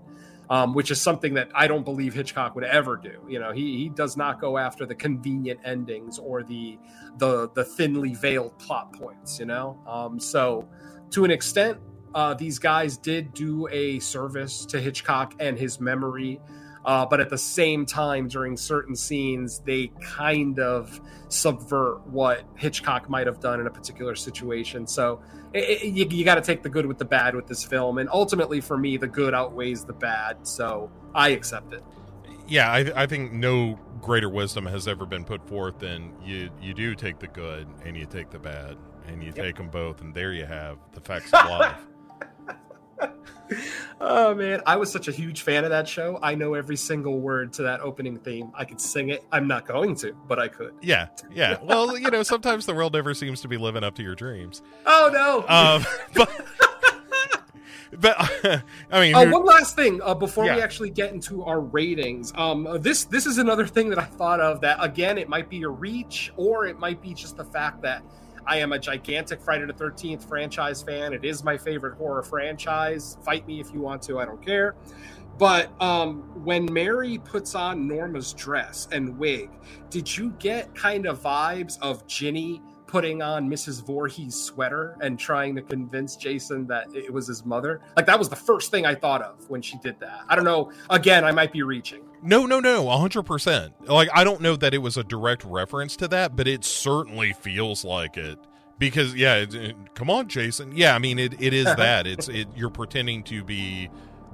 um, 0.49 0.73
which 0.73 0.91
is 0.91 1.01
something 1.01 1.33
that 1.35 1.49
I 1.53 1.67
don't 1.67 1.83
believe 1.83 2.13
Hitchcock 2.13 2.55
would 2.55 2.63
ever 2.63 2.97
do. 2.97 3.21
You 3.27 3.39
know, 3.39 3.51
he 3.51 3.77
he 3.77 3.89
does 3.89 4.17
not 4.17 4.41
go 4.41 4.57
after 4.57 4.85
the 4.85 4.95
convenient 4.95 5.59
endings 5.63 6.19
or 6.19 6.43
the 6.43 6.77
the 7.17 7.49
the 7.51 7.63
thinly 7.63 8.13
veiled 8.15 8.57
plot 8.59 8.93
points. 8.93 9.39
You 9.39 9.45
know, 9.45 9.79
um, 9.87 10.19
so 10.19 10.67
to 11.11 11.25
an 11.25 11.31
extent, 11.31 11.77
uh, 12.13 12.33
these 12.33 12.59
guys 12.59 12.97
did 12.97 13.33
do 13.33 13.67
a 13.71 13.99
service 13.99 14.65
to 14.67 14.79
Hitchcock 14.79 15.35
and 15.39 15.57
his 15.57 15.79
memory. 15.79 16.39
Uh, 16.87 17.05
but 17.05 17.19
at 17.19 17.29
the 17.29 17.37
same 17.37 17.85
time, 17.85 18.27
during 18.29 18.55
certain 18.57 18.95
scenes, 18.95 19.59
they 19.59 19.91
kind 20.01 20.57
of 20.59 20.99
subvert 21.27 22.07
what 22.07 22.43
Hitchcock 22.55 23.09
might 23.09 23.27
have 23.27 23.41
done 23.41 23.59
in 23.59 23.67
a 23.67 23.69
particular 23.69 24.15
situation. 24.15 24.87
So 24.87 25.21
it, 25.53 25.83
it, 25.83 25.85
you, 25.87 26.07
you 26.09 26.23
got 26.25 26.35
to 26.35 26.41
take 26.41 26.63
the 26.63 26.69
good 26.69 26.85
with 26.85 26.97
the 26.97 27.05
bad 27.05 27.35
with 27.35 27.45
this 27.45 27.63
film. 27.63 27.97
And 27.97 28.09
ultimately, 28.09 28.61
for 28.61 28.77
me, 28.77 28.95
the 28.97 29.07
good 29.07 29.33
outweighs 29.33 29.83
the 29.83 29.91
bad. 29.93 30.47
So 30.47 30.89
I 31.13 31.29
accept 31.29 31.73
it. 31.73 31.83
yeah, 32.47 32.71
I, 32.71 33.03
I 33.03 33.05
think 33.05 33.33
no 33.33 33.77
greater 34.01 34.29
wisdom 34.29 34.65
has 34.65 34.87
ever 34.87 35.05
been 35.05 35.25
put 35.25 35.45
forth 35.47 35.79
than 35.79 36.13
you 36.23 36.49
you 36.61 36.73
do 36.73 36.95
take 36.95 37.19
the 37.19 37.27
good 37.27 37.67
and 37.83 37.97
you 37.97 38.05
take 38.05 38.29
the 38.29 38.39
bad 38.39 38.77
and 39.07 39.21
you 39.21 39.33
Yep. 39.35 39.45
take 39.45 39.55
them 39.57 39.69
both, 39.69 40.01
and 40.01 40.13
there 40.13 40.31
you 40.33 40.45
have 40.45 40.77
the 40.93 41.01
facts 41.01 41.33
of 41.33 41.45
life. 41.49 41.86
Oh 43.99 44.35
man, 44.35 44.61
I 44.65 44.75
was 44.75 44.91
such 44.91 45.07
a 45.07 45.11
huge 45.11 45.41
fan 45.41 45.63
of 45.63 45.71
that 45.71 45.87
show. 45.87 46.19
I 46.21 46.35
know 46.35 46.53
every 46.53 46.75
single 46.75 47.19
word 47.19 47.53
to 47.53 47.63
that 47.63 47.79
opening 47.81 48.17
theme. 48.19 48.51
I 48.53 48.65
could 48.65 48.79
sing 48.79 49.09
it. 49.09 49.23
I'm 49.31 49.47
not 49.47 49.65
going 49.65 49.95
to, 49.97 50.13
but 50.27 50.39
I 50.39 50.47
could. 50.47 50.73
Yeah, 50.81 51.07
yeah. 51.31 51.57
Well, 51.63 51.97
you 51.97 52.09
know, 52.11 52.23
sometimes 52.23 52.65
the 52.65 52.73
world 52.73 52.93
never 52.93 53.13
seems 53.13 53.41
to 53.41 53.47
be 53.47 53.57
living 53.57 53.83
up 53.83 53.95
to 53.95 54.03
your 54.03 54.15
dreams. 54.15 54.61
Oh 54.85 55.09
no. 55.13 55.45
Um, 55.47 55.85
but 56.13 56.45
but 57.99 58.15
I 58.91 58.99
mean, 58.99 59.15
Uh, 59.15 59.25
one 59.31 59.45
last 59.45 59.75
thing 59.75 60.01
uh, 60.03 60.13
before 60.13 60.43
we 60.43 60.61
actually 60.61 60.89
get 60.89 61.13
into 61.13 61.43
our 61.43 61.59
ratings. 61.61 62.33
Um, 62.35 62.67
uh, 62.67 62.77
this 62.77 63.05
this 63.05 63.25
is 63.25 63.37
another 63.37 63.65
thing 63.65 63.89
that 63.89 63.99
I 63.99 64.05
thought 64.05 64.39
of. 64.39 64.61
That 64.61 64.77
again, 64.81 65.17
it 65.17 65.29
might 65.29 65.49
be 65.49 65.63
a 65.63 65.69
reach, 65.69 66.31
or 66.35 66.65
it 66.65 66.77
might 66.79 67.01
be 67.01 67.13
just 67.13 67.37
the 67.37 67.45
fact 67.45 67.81
that 67.83 68.03
I 68.47 68.57
am 68.57 68.71
a 68.71 68.79
gigantic 68.79 69.41
Friday 69.41 69.65
the 69.65 69.73
Thirteenth 69.73 70.23
franchise 70.27 70.81
fan. 70.81 71.13
It 71.13 71.25
is 71.25 71.43
my 71.43 71.57
favorite 71.57 71.97
horror 71.97 72.23
franchise. 72.23 73.17
Fight 73.23 73.45
me 73.45 73.59
if 73.59 73.73
you 73.73 73.81
want 73.81 74.01
to. 74.03 74.19
I 74.19 74.25
don't 74.25 74.43
care. 74.43 74.75
But 75.37 75.69
um, 75.81 76.21
when 76.45 76.71
Mary 76.71 77.19
puts 77.19 77.53
on 77.53 77.87
Norma's 77.87 78.33
dress 78.33 78.87
and 78.91 79.17
wig, 79.19 79.49
did 79.89 80.17
you 80.17 80.31
get 80.39 80.73
kind 80.73 81.05
of 81.05 81.21
vibes 81.21 81.77
of 81.81 82.07
Ginny 82.07 82.61
putting 82.87 83.21
on 83.21 83.49
Mrs. 83.49 83.85
Voorhees' 83.85 84.41
sweater 84.41 84.97
and 85.01 85.19
trying 85.19 85.53
to 85.55 85.61
convince 85.61 86.15
Jason 86.15 86.65
that 86.67 86.87
it 86.95 87.11
was 87.11 87.27
his 87.27 87.45
mother? 87.45 87.81
Like 87.97 88.05
that 88.05 88.17
was 88.17 88.29
the 88.29 88.35
first 88.35 88.71
thing 88.71 88.85
I 88.85 88.95
thought 88.95 89.21
of 89.21 89.47
when 89.49 89.61
she 89.61 89.77
did 89.79 89.99
that. 89.99 90.21
I 90.29 90.35
don't 90.35 90.45
know. 90.45 90.71
Again, 90.89 91.25
I 91.25 91.31
might 91.33 91.51
be 91.51 91.63
reaching. 91.63 92.06
No, 92.27 92.45
no, 92.45 92.59
no, 92.59 92.87
hundred 92.89 93.23
percent. 93.23 93.73
Like 93.87 94.09
I 94.13 94.23
don't 94.23 94.41
know 94.41 94.55
that 94.55 94.73
it 94.73 94.79
was 94.79 94.97
a 94.97 95.03
direct 95.03 95.43
reference 95.43 95.95
to 95.97 96.07
that, 96.09 96.35
but 96.35 96.47
it 96.47 96.63
certainly 96.63 97.33
feels 97.33 97.83
like 97.85 98.17
it. 98.17 98.37
Because 98.79 99.15
yeah, 99.15 99.35
it, 99.37 99.55
it- 99.55 99.75
come 99.95 100.09
on, 100.09 100.27
Jason. 100.27 100.71
Yeah, 100.75 100.93
I 100.95 100.99
mean 100.99 101.17
it. 101.19 101.41
It 101.41 101.53
is 101.53 101.65
that. 101.77 102.05
It's 102.05 102.27
it. 102.27 102.47
You're 102.55 102.69
pretending 102.69 103.23
to 103.23 103.43
be 103.43 103.89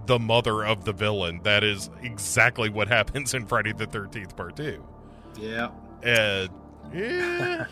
the 0.05 0.19
mother 0.19 0.65
of 0.65 0.83
the 0.83 0.91
villain. 0.93 1.39
That 1.43 1.63
is 1.63 1.89
exactly 2.01 2.69
what 2.69 2.87
happens 2.89 3.33
in 3.33 3.45
Friday 3.45 3.71
the 3.71 3.85
Thirteenth 3.85 4.35
Part 4.35 4.57
Two. 4.57 4.85
Yeah. 5.39 5.69
And 6.03 6.49
yeah, 6.93 7.65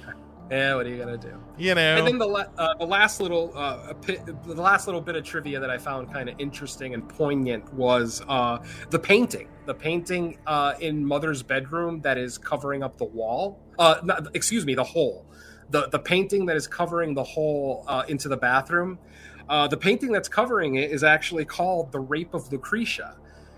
Yeah. 0.52 0.76
What 0.76 0.86
are 0.86 0.90
you 0.90 0.98
gonna 0.98 1.18
do? 1.18 1.34
you 1.58 1.74
know. 1.76 1.96
And 1.98 2.08
then 2.08 2.18
the 2.18 2.28
la- 2.28 2.46
uh, 2.58 2.74
the 2.78 2.86
last 2.86 3.22
little 3.22 3.52
uh, 3.56 3.94
pi- 3.94 4.20
the 4.46 4.62
last 4.62 4.86
little 4.88 5.02
bit 5.02 5.16
of 5.16 5.24
trivia 5.24 5.60
that 5.60 5.70
I 5.70 5.78
found 5.78 6.12
kind 6.12 6.28
of 6.30 6.36
interesting 6.40 6.94
and 6.94 7.08
poignant 7.08 7.74
was 7.74 8.22
uh, 8.28 8.60
the 8.90 9.00
painting. 9.00 9.48
The 9.66 9.74
painting 9.76 10.38
uh, 10.46 10.74
in 10.80 11.06
Mother's 11.06 11.42
bedroom 11.44 12.02
that 12.02 12.18
is 12.18 12.38
covering 12.38 12.84
up 12.84 12.98
the 12.98 13.06
wall. 13.06 13.60
Uh, 13.80 13.96
not, 14.04 14.36
excuse 14.36 14.66
me, 14.66 14.76
the 14.76 14.84
hole. 14.84 15.26
The 15.70 15.88
the 15.90 16.00
painting 16.00 16.46
that 16.48 16.58
is 16.58 16.68
covering 16.68 17.14
the 17.14 17.24
hole 17.24 17.86
uh, 17.88 18.04
into 18.08 18.28
the 18.28 18.38
bathroom. 18.38 19.00
Uh, 19.48 19.68
the 19.68 19.78
painting 19.78 20.12
that's 20.12 20.30
covering 20.30 20.76
it 20.76 20.92
is 20.92 21.04
actually 21.04 21.46
called 21.46 21.92
"The 21.92 22.00
Rape 22.00 22.34
of 22.34 22.52
Lucretia." 22.52 23.16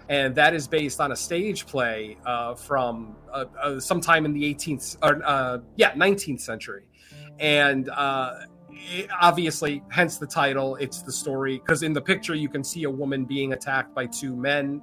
And 0.10 0.36
that 0.36 0.54
is 0.54 0.68
based 0.68 1.00
on 1.00 1.12
a 1.12 1.16
stage 1.16 1.66
play 1.66 2.18
uh, 2.26 2.56
from 2.56 3.16
uh, 3.32 3.46
uh, 3.62 3.80
sometime 3.80 4.26
in 4.26 4.34
the 4.34 4.54
18th, 4.54 4.98
or 5.02 5.22
uh, 5.26 5.60
yeah, 5.76 5.94
19th 5.94 6.42
century 6.42 6.84
and 7.40 7.90
uh, 7.90 8.34
obviously, 9.20 9.84
hence 9.90 10.18
the 10.18 10.28
title. 10.28 10.76
It's 10.76 11.02
the 11.02 11.12
story 11.12 11.58
because 11.60 11.84
in 11.84 11.94
the 11.94 12.02
picture 12.02 12.36
you 12.36 12.50
can 12.50 12.64
see 12.64 12.84
a 12.84 12.90
woman 12.90 13.26
being 13.26 13.54
attacked 13.54 13.94
by 13.96 14.06
two 14.08 14.36
men. 14.36 14.82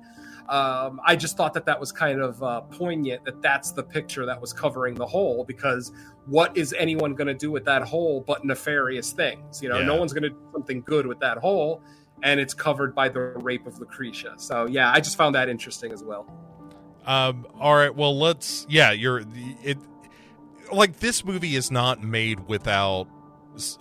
Um, 0.48 1.00
I 1.06 1.14
just 1.14 1.36
thought 1.36 1.54
that 1.54 1.64
that 1.66 1.78
was 1.78 1.92
kind 1.92 2.20
of 2.20 2.42
uh, 2.42 2.62
poignant 2.62 3.24
that 3.24 3.40
that's 3.40 3.70
the 3.70 3.84
picture 3.84 4.26
that 4.26 4.40
was 4.40 4.52
covering 4.52 4.96
the 4.96 5.06
hole 5.06 5.44
because 5.44 5.92
what 6.26 6.56
is 6.56 6.74
anyone 6.76 7.14
going 7.14 7.28
to 7.28 7.34
do 7.34 7.52
with 7.52 7.64
that 7.66 7.82
hole 7.82 8.24
but 8.26 8.44
nefarious 8.44 9.12
things? 9.12 9.62
You 9.62 9.68
know, 9.68 9.78
Yeah. 9.78 9.86
no 9.86 9.96
one's 9.96 10.12
going 10.12 10.24
to 10.24 10.30
do 10.30 10.48
something 10.52 10.80
good 10.82 11.06
with 11.06 11.20
that 11.20 11.38
hole, 11.38 11.82
and 12.22 12.38
it's 12.40 12.54
covered 12.54 12.94
by 12.94 13.08
the 13.08 13.20
rape 13.20 13.66
of 13.66 13.78
Lucretia. 13.78 14.34
So 14.36 14.66
yeah, 14.66 14.90
I 14.92 15.00
just 15.00 15.16
found 15.16 15.34
that 15.34 15.48
interesting 15.48 15.92
as 15.92 16.02
well. 16.02 16.26
Um, 17.06 17.46
all 17.58 17.74
right. 17.74 17.94
Well, 17.94 18.18
let's. 18.18 18.66
Yeah, 18.68 18.92
you're. 18.92 19.22
It 19.62 19.78
like 20.72 21.00
this 21.00 21.24
movie 21.24 21.56
is 21.56 21.70
not 21.70 22.02
made 22.02 22.40
without 22.48 23.08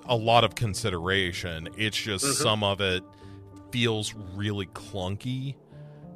a 0.06 0.16
lot 0.16 0.44
of 0.44 0.56
consideration. 0.56 1.70
It's 1.78 1.98
just 1.98 2.26
Mhm. 2.26 2.34
some 2.34 2.64
of 2.64 2.82
it 2.82 3.04
feels 3.72 4.16
really 4.36 4.66
clunky, 4.68 5.56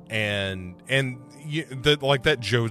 and 0.10 0.76
and 0.88 1.20
you, 1.46 1.66
the, 1.66 1.98
like 2.02 2.24
that 2.24 2.40
Joe 2.40 2.66
uh, 2.66 2.70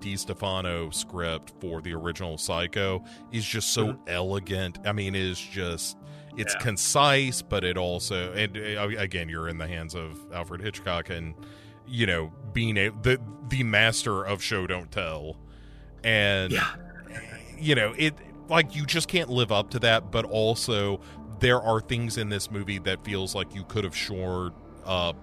DiStefano 0.00 0.92
script 0.92 1.52
for 1.60 1.80
the 1.80 1.94
original 1.94 2.36
Psycho 2.38 3.04
is 3.32 3.46
just 3.46 3.72
so 3.72 3.98
elegant. 4.06 4.78
I 4.84 4.92
mean, 4.92 5.14
it's 5.14 5.40
just. 5.40 5.96
It's 6.38 6.54
Yeah. 6.54 6.60
concise, 6.60 7.42
but 7.42 7.64
it 7.64 7.76
also, 7.76 8.32
and 8.32 8.56
uh, 8.56 8.88
again, 8.98 9.28
you're 9.28 9.48
in 9.48 9.58
the 9.58 9.66
hands 9.66 9.94
of 9.94 10.18
Alfred 10.32 10.62
Hitchcock, 10.62 11.10
and 11.10 11.34
you 11.86 12.06
know, 12.06 12.32
being 12.52 12.76
a 12.76 12.90
the 12.90 13.20
the 13.48 13.62
master 13.64 14.24
of 14.24 14.42
show 14.42 14.66
don't 14.66 14.90
tell, 14.92 15.36
and 16.04 16.52
Yeah. 16.52 16.66
you 17.58 17.74
know 17.74 17.94
it 17.98 18.14
like 18.48 18.74
you 18.76 18.86
just 18.86 19.08
can't 19.08 19.28
live 19.30 19.50
up 19.52 19.70
to 19.70 19.78
that. 19.80 20.10
But 20.12 20.24
also, 20.24 21.00
there 21.40 21.60
are 21.60 21.80
things 21.80 22.16
in 22.18 22.28
this 22.28 22.50
movie 22.50 22.78
that 22.78 23.04
feels 23.04 23.34
like 23.34 23.54
you 23.54 23.64
could 23.64 23.84
have 23.84 23.96
shored 23.96 24.52
up 24.86 25.16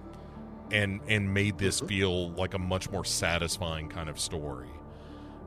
and 0.71 0.99
and 1.07 1.33
made 1.33 1.57
this 1.59 1.79
Mhm. 1.81 1.87
feel 1.87 2.29
like 2.31 2.53
a 2.55 2.59
much 2.59 2.89
more 2.89 3.05
satisfying 3.05 3.87
kind 3.87 4.09
of 4.09 4.19
story. 4.19 4.69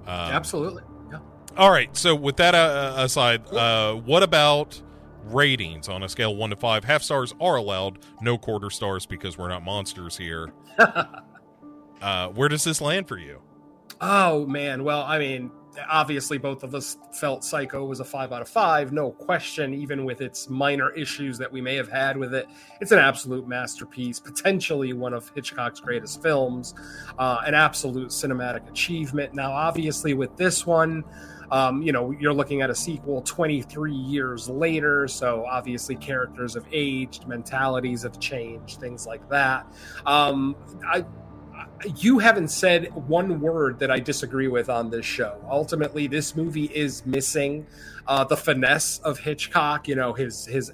Um, 0.07 0.15
Absolutely. 0.32 0.82
Yeah. 1.11 1.19
All 1.57 1.70
right. 1.70 1.95
So 1.97 2.15
with 2.15 2.36
that 2.36 2.55
uh, 2.55 2.95
aside, 2.97 3.47
uh, 3.53 3.95
what 3.95 4.23
about 4.23 4.81
ratings 5.34 5.88
on 5.88 6.02
a 6.02 6.09
scale 6.09 6.36
one 6.36 6.50
to 6.50 6.56
five? 6.56 6.84
Half 6.84 7.02
stars 7.02 7.34
are 7.40 7.56
allowed, 7.56 7.98
no 8.20 8.38
quarter 8.38 8.70
stars 8.70 9.06
because 9.06 9.38
we're 9.38 9.48
not 9.48 9.62
monsters 9.62 10.16
here. 10.16 10.52
Uh, 12.00 12.28
where 12.28 12.48
does 12.48 12.64
this 12.64 12.80
land 12.80 13.09
for 13.09 13.18
you? 13.18 13.40
Oh 14.00 14.46
man, 14.46 14.84
well, 14.84 15.02
I 15.02 15.18
mean, 15.18 15.50
obviously 15.88 16.38
both 16.38 16.62
of 16.62 16.74
us 16.74 16.96
felt 17.12 17.44
Psycho 17.44 17.84
was 17.84 18.00
a 18.00 18.05
five 18.05 18.32
out 18.32 18.42
of 18.42 18.48
five, 18.48 18.92
no 18.92 19.10
question. 19.10 19.74
Even 19.74 20.05
with 20.05 20.20
its 20.20 20.48
minor 20.48 20.90
issues 20.92 21.38
that 21.38 21.50
we 21.50 21.60
may 21.60 21.74
have 21.74 21.90
had 21.90 22.16
with 22.16 22.34
it, 22.34 22.46
it's 22.80 22.92
an 22.92 22.98
absolute 22.98 23.48
masterpiece, 23.48 24.20
potentially 24.20 24.92
one 24.92 25.12
of 25.12 25.30
Hitchcock's 25.34 25.80
greatest 25.80 26.22
films, 26.22 26.74
uh, 27.18 27.38
an 27.46 27.55
absolute 27.55 28.10
cinematic 28.10 28.68
achievement. 28.68 29.34
Now, 29.34 29.52
obviously, 29.52 30.14
with 30.14 30.36
this 30.36 30.66
one. 30.66 31.05
Um, 31.50 31.82
you 31.82 31.92
know, 31.92 32.10
you're 32.10 32.32
looking 32.32 32.62
at 32.62 32.70
a 32.70 32.74
sequel 32.74 33.22
23 33.22 33.92
years 33.92 34.48
later, 34.48 35.08
so 35.08 35.46
obviously 35.46 35.96
characters 35.96 36.54
have 36.54 36.66
aged, 36.72 37.26
mentalities 37.26 38.02
have 38.02 38.20
changed, 38.20 38.80
things 38.80 39.06
like 39.06 39.28
that. 39.30 39.66
Um, 40.04 40.56
I, 40.86 41.04
you 41.96 42.18
haven't 42.18 42.48
said 42.48 42.92
one 43.08 43.40
word 43.40 43.78
that 43.78 43.90
I 43.90 44.00
disagree 44.00 44.48
with 44.48 44.68
on 44.68 44.90
this 44.90 45.06
show. 45.06 45.40
Ultimately, 45.48 46.06
this 46.06 46.34
movie 46.36 46.70
is 46.74 47.04
missing 47.06 47.66
uh, 48.06 48.24
the 48.24 48.36
finesse 48.36 48.98
of 49.00 49.18
Hitchcock. 49.18 49.88
You 49.88 49.94
know 49.94 50.12
his 50.12 50.44
his 50.46 50.72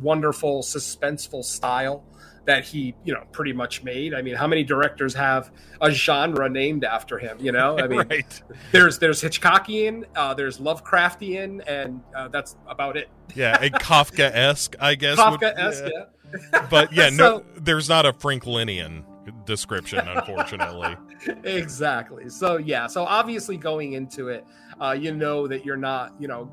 wonderful 0.00 0.62
suspenseful 0.62 1.44
style 1.44 2.04
that 2.46 2.64
he 2.64 2.94
you 3.04 3.12
know 3.14 3.24
pretty 3.32 3.52
much 3.52 3.82
made. 3.82 4.14
I 4.14 4.22
mean, 4.22 4.34
how 4.34 4.46
many 4.46 4.64
directors 4.64 5.14
have 5.14 5.50
a 5.80 5.90
genre 5.90 6.48
named 6.48 6.84
after 6.84 7.18
him? 7.18 7.38
You 7.40 7.52
know, 7.52 7.78
I 7.78 7.86
mean, 7.88 8.06
right. 8.08 8.42
there's 8.72 8.98
there's 8.98 9.22
Hitchcockian, 9.22 10.04
uh, 10.16 10.34
there's 10.34 10.58
Lovecraftian, 10.58 11.62
and 11.66 12.00
uh, 12.14 12.28
that's 12.28 12.56
about 12.66 12.96
it. 12.96 13.08
Yeah, 13.34 13.58
and 13.60 13.72
Kafka 13.74 14.30
esque, 14.34 14.76
I 14.80 14.94
guess. 14.94 15.18
Kafka 15.18 15.52
esque, 15.56 15.84
yeah. 15.84 16.04
yeah. 16.52 16.66
But 16.70 16.92
yeah, 16.92 17.08
no, 17.12 17.38
So- 17.38 17.44
there's 17.56 17.88
not 17.88 18.06
a 18.06 18.12
Franklinian 18.12 19.04
description, 19.44 20.00
unfortunately. 20.08 20.96
exactly. 21.44 22.28
So 22.28 22.56
yeah. 22.56 22.86
So 22.86 23.04
obviously 23.04 23.56
going 23.56 23.92
into 23.92 24.28
it, 24.28 24.44
uh, 24.80 24.92
you 24.92 25.12
know 25.14 25.46
that 25.46 25.64
you're 25.64 25.76
not, 25.76 26.14
you 26.18 26.26
know, 26.28 26.50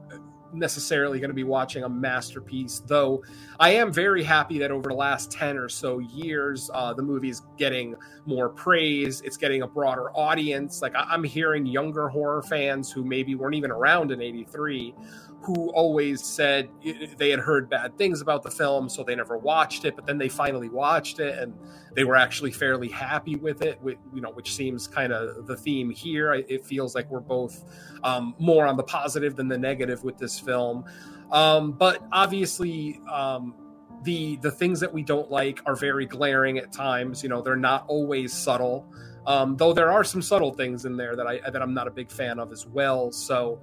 necessarily 0.54 1.20
going 1.20 1.30
to 1.30 1.36
be 1.36 1.44
watching 1.44 1.84
a 1.84 1.90
masterpiece. 1.90 2.82
Though 2.88 3.24
I 3.60 3.72
am 3.72 3.94
very 3.94 4.24
happy 4.24 4.60
that 4.60 4.72
over 4.72 4.90
the 4.90 4.96
last 4.96 5.32
ten 5.32 5.58
or 5.58 5.70
so 5.70 6.00
years, 6.00 6.70
uh, 6.74 6.94
the 6.94 7.04
movie 7.04 7.30
is 7.30 7.42
getting 7.58 7.96
more 8.26 8.50
praise. 8.50 9.22
It's 9.22 9.38
getting 9.38 9.64
a 9.64 9.68
broader 9.68 10.10
audience. 10.12 10.82
Like 10.82 10.96
I- 10.96 11.08
I'm 11.10 11.24
hearing 11.24 11.66
younger 11.66 12.10
horror 12.10 12.42
fans 12.44 12.92
who 12.92 13.04
maybe 13.04 13.36
weren't 13.36 13.56
even 13.56 13.72
around 13.72 14.12
in 14.12 14.22
'83 14.22 14.94
who 15.42 15.70
always 15.72 16.24
said 16.24 16.70
they 17.18 17.30
had 17.30 17.40
heard 17.40 17.70
bad 17.70 17.98
things 17.98 18.22
about 18.22 18.44
the 18.44 18.52
film, 18.52 18.90
so 18.90 19.04
they 19.04 19.16
never 19.16 19.38
watched 19.38 19.86
it. 19.86 19.96
But 19.96 20.06
then 20.06 20.18
they 20.18 20.30
finally 20.30 20.70
watched 20.70 21.20
it, 21.20 21.38
and 21.38 21.54
they 21.96 22.04
were 22.04 22.16
actually 22.16 22.52
fairly 22.52 22.90
happy 22.90 23.36
with 23.36 23.62
it. 23.62 23.82
With, 23.82 23.98
you 24.14 24.22
know, 24.22 24.32
which 24.32 24.56
seems 24.56 24.88
kind 24.88 25.14
of 25.14 25.48
the 25.48 25.56
theme 25.56 25.90
here. 25.90 26.34
It 26.34 26.66
feels 26.66 26.96
like 26.96 27.10
we're 27.10 27.20
both 27.20 27.64
um, 28.04 28.36
more 28.40 28.68
on 28.68 28.78
the 28.78 28.84
positive 28.84 29.36
than 29.36 29.48
the 29.48 29.58
negative 29.58 30.04
with 30.04 30.18
this 30.18 30.40
film. 30.40 30.86
Um, 31.32 31.74
but 31.74 32.04
obviously, 32.12 33.00
um, 33.12 33.54
the 34.04 34.38
the 34.38 34.52
things 34.52 34.80
that 34.80 34.94
we 34.94 35.04
don't 35.04 35.32
like 35.32 35.60
are 35.66 35.76
very 35.76 36.06
glaring 36.06 36.58
at 36.58 36.72
times. 36.72 37.24
You 37.24 37.30
know, 37.30 37.42
they're 37.42 37.56
not 37.56 37.86
always 37.88 38.34
subtle. 38.34 38.86
Um, 39.26 39.58
though 39.58 39.74
there 39.74 39.92
are 39.92 40.06
some 40.06 40.22
subtle 40.22 40.54
things 40.54 40.86
in 40.86 40.96
there 40.96 41.16
that 41.16 41.28
I 41.28 41.40
that 41.50 41.62
I'm 41.62 41.74
not 41.74 41.88
a 41.88 41.92
big 41.92 42.10
fan 42.12 42.40
of 42.40 42.52
as 42.52 42.66
well. 42.66 43.12
So 43.12 43.62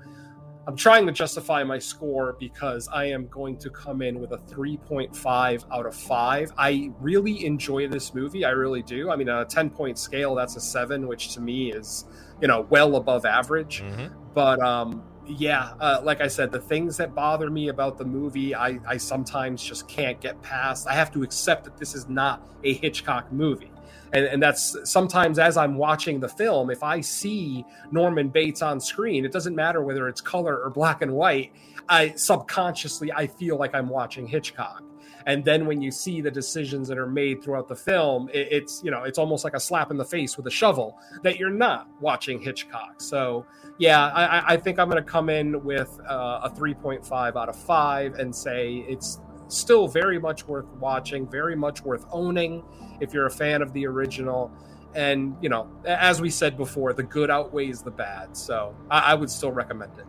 I'm 0.67 0.77
trying 0.77 1.05
to 1.07 1.13
justify 1.13 1.63
my 1.63 1.79
score 1.79 2.37
because 2.39 2.89
I 2.89 3.07
am 3.07 3.29
going 3.29 3.59
to 3.59 3.71
come 3.71 4.01
in 4.01 4.19
with 4.19 4.33
a 4.33 4.39
3.5 4.39 5.65
out 5.71 5.87
of 5.87 5.95
5. 5.95 6.53
I 6.57 6.91
really 7.01 7.45
enjoy 7.45 7.87
this 7.89 8.15
movie. 8.15 8.45
I 8.45 8.51
really 8.51 8.83
do. 8.83 9.11
I 9.11 9.17
mean, 9.17 9.29
on 9.29 9.43
a 9.43 9.45
10 9.45 9.71
point 9.71 9.99
scale, 9.99 10.35
that's 10.35 10.57
a 10.57 10.61
7, 10.61 11.07
which 11.07 11.35
to 11.35 11.41
me 11.41 11.73
is, 11.73 12.07
you 12.41 12.49
know, 12.49 12.63
well 12.71 12.97
above 12.97 13.27
average. 13.27 13.83
Mhm. 13.83 14.11
But 14.33 14.61
um, 14.61 15.03
yeah, 15.27 15.75
uh, 15.81 16.01
like 16.03 16.23
I 16.23 16.29
said, 16.29 16.51
the 16.51 16.61
things 16.61 16.97
that 16.97 17.15
bother 17.15 17.51
me 17.51 17.69
about 17.69 17.99
the 17.99 18.05
movie, 18.05 18.55
I, 18.55 18.81
I 18.87 18.97
sometimes 18.97 19.63
just 19.63 19.87
can't 19.87 20.19
get 20.21 20.41
past. 20.43 20.87
I 20.87 20.95
have 20.95 21.13
to 21.13 21.23
accept 21.23 21.65
that 21.65 21.77
this 21.77 21.95
is 21.95 22.09
not 22.09 22.47
a 22.63 22.73
Hitchcock 22.73 23.31
movie. 23.31 23.71
And, 24.13 24.25
and 24.27 24.43
that's 24.43 24.77
sometimes 24.91 25.39
as 25.39 25.57
I'm 25.57 25.77
watching 25.77 26.21
the 26.21 26.29
film, 26.29 26.71
if 26.71 26.83
I 26.83 27.01
see 27.01 27.65
Norman 27.91 28.29
Bates 28.29 28.63
on 28.63 28.81
screen, 28.81 29.25
it 29.25 29.33
doesn't 29.33 29.57
matter 29.57 29.83
whether 29.83 30.09
it's 30.09 30.21
color 30.21 30.63
or 30.63 30.71
black 30.71 31.03
and 31.03 31.13
white. 31.13 31.53
I 31.89 32.15
subconsciously 32.15 33.13
I 33.13 33.27
feel 33.27 33.57
like 33.57 33.75
I'm 33.75 33.89
watching 33.89 34.27
Hitchcock. 34.27 34.83
And 35.27 35.45
then 35.45 35.67
when 35.67 35.81
you 35.81 35.91
see 35.91 36.21
the 36.21 36.31
decisions 36.31 36.87
that 36.89 36.99
are 36.99 37.07
made 37.07 37.43
throughout 37.43 37.67
the 37.67 37.75
film, 37.77 38.29
it, 38.33 38.49
it's 38.51 38.83
you 38.85 38.91
know 38.91 39.05
it's 39.05 39.19
almost 39.19 39.43
like 39.45 39.55
a 39.55 39.61
slap 39.61 39.91
in 39.91 39.97
the 39.97 40.05
face 40.05 40.37
with 40.37 40.47
a 40.47 40.51
shovel 40.51 40.99
that 41.23 41.39
you're 41.39 41.51
not 41.51 41.89
watching 42.01 42.41
Hitchcock. 42.41 43.01
So 43.01 43.47
yeah, 43.79 44.09
I, 44.09 44.55
I- 44.55 44.57
think 44.59 44.79
I'm 44.79 44.89
going 44.89 45.03
to 45.03 45.11
come 45.11 45.29
in 45.31 45.65
with 45.65 45.99
uh, 46.09 46.41
a 46.45 46.51
3.5 46.51 47.37
out 47.37 47.49
of 47.49 47.57
five 47.57 48.15
and 48.19 48.35
say 48.35 48.85
it's 48.89 49.19
still 49.55 49.89
very 49.89 50.19
much 50.19 50.47
worth 50.47 50.67
watching, 50.75 51.29
very 51.29 51.57
much 51.57 51.83
worth 51.83 52.05
owning 52.11 52.63
if 53.01 53.13
you're 53.13 53.27
a 53.27 53.31
fan 53.31 53.63
of 53.63 53.73
the 53.73 53.87
original. 53.87 54.51
And 54.95 55.37
you 55.41 55.49
know, 55.49 55.69
as 55.85 56.21
we 56.21 56.31
said 56.31 56.57
before, 56.57 56.93
the 56.93 57.03
good 57.03 57.31
outweighs 57.31 57.83
the 57.83 57.91
bad. 57.91 58.37
So 58.37 58.75
I, 58.91 59.13
I 59.13 59.15
would 59.15 59.31
still 59.31 59.53
recommend 59.53 59.93
it. 59.99 60.07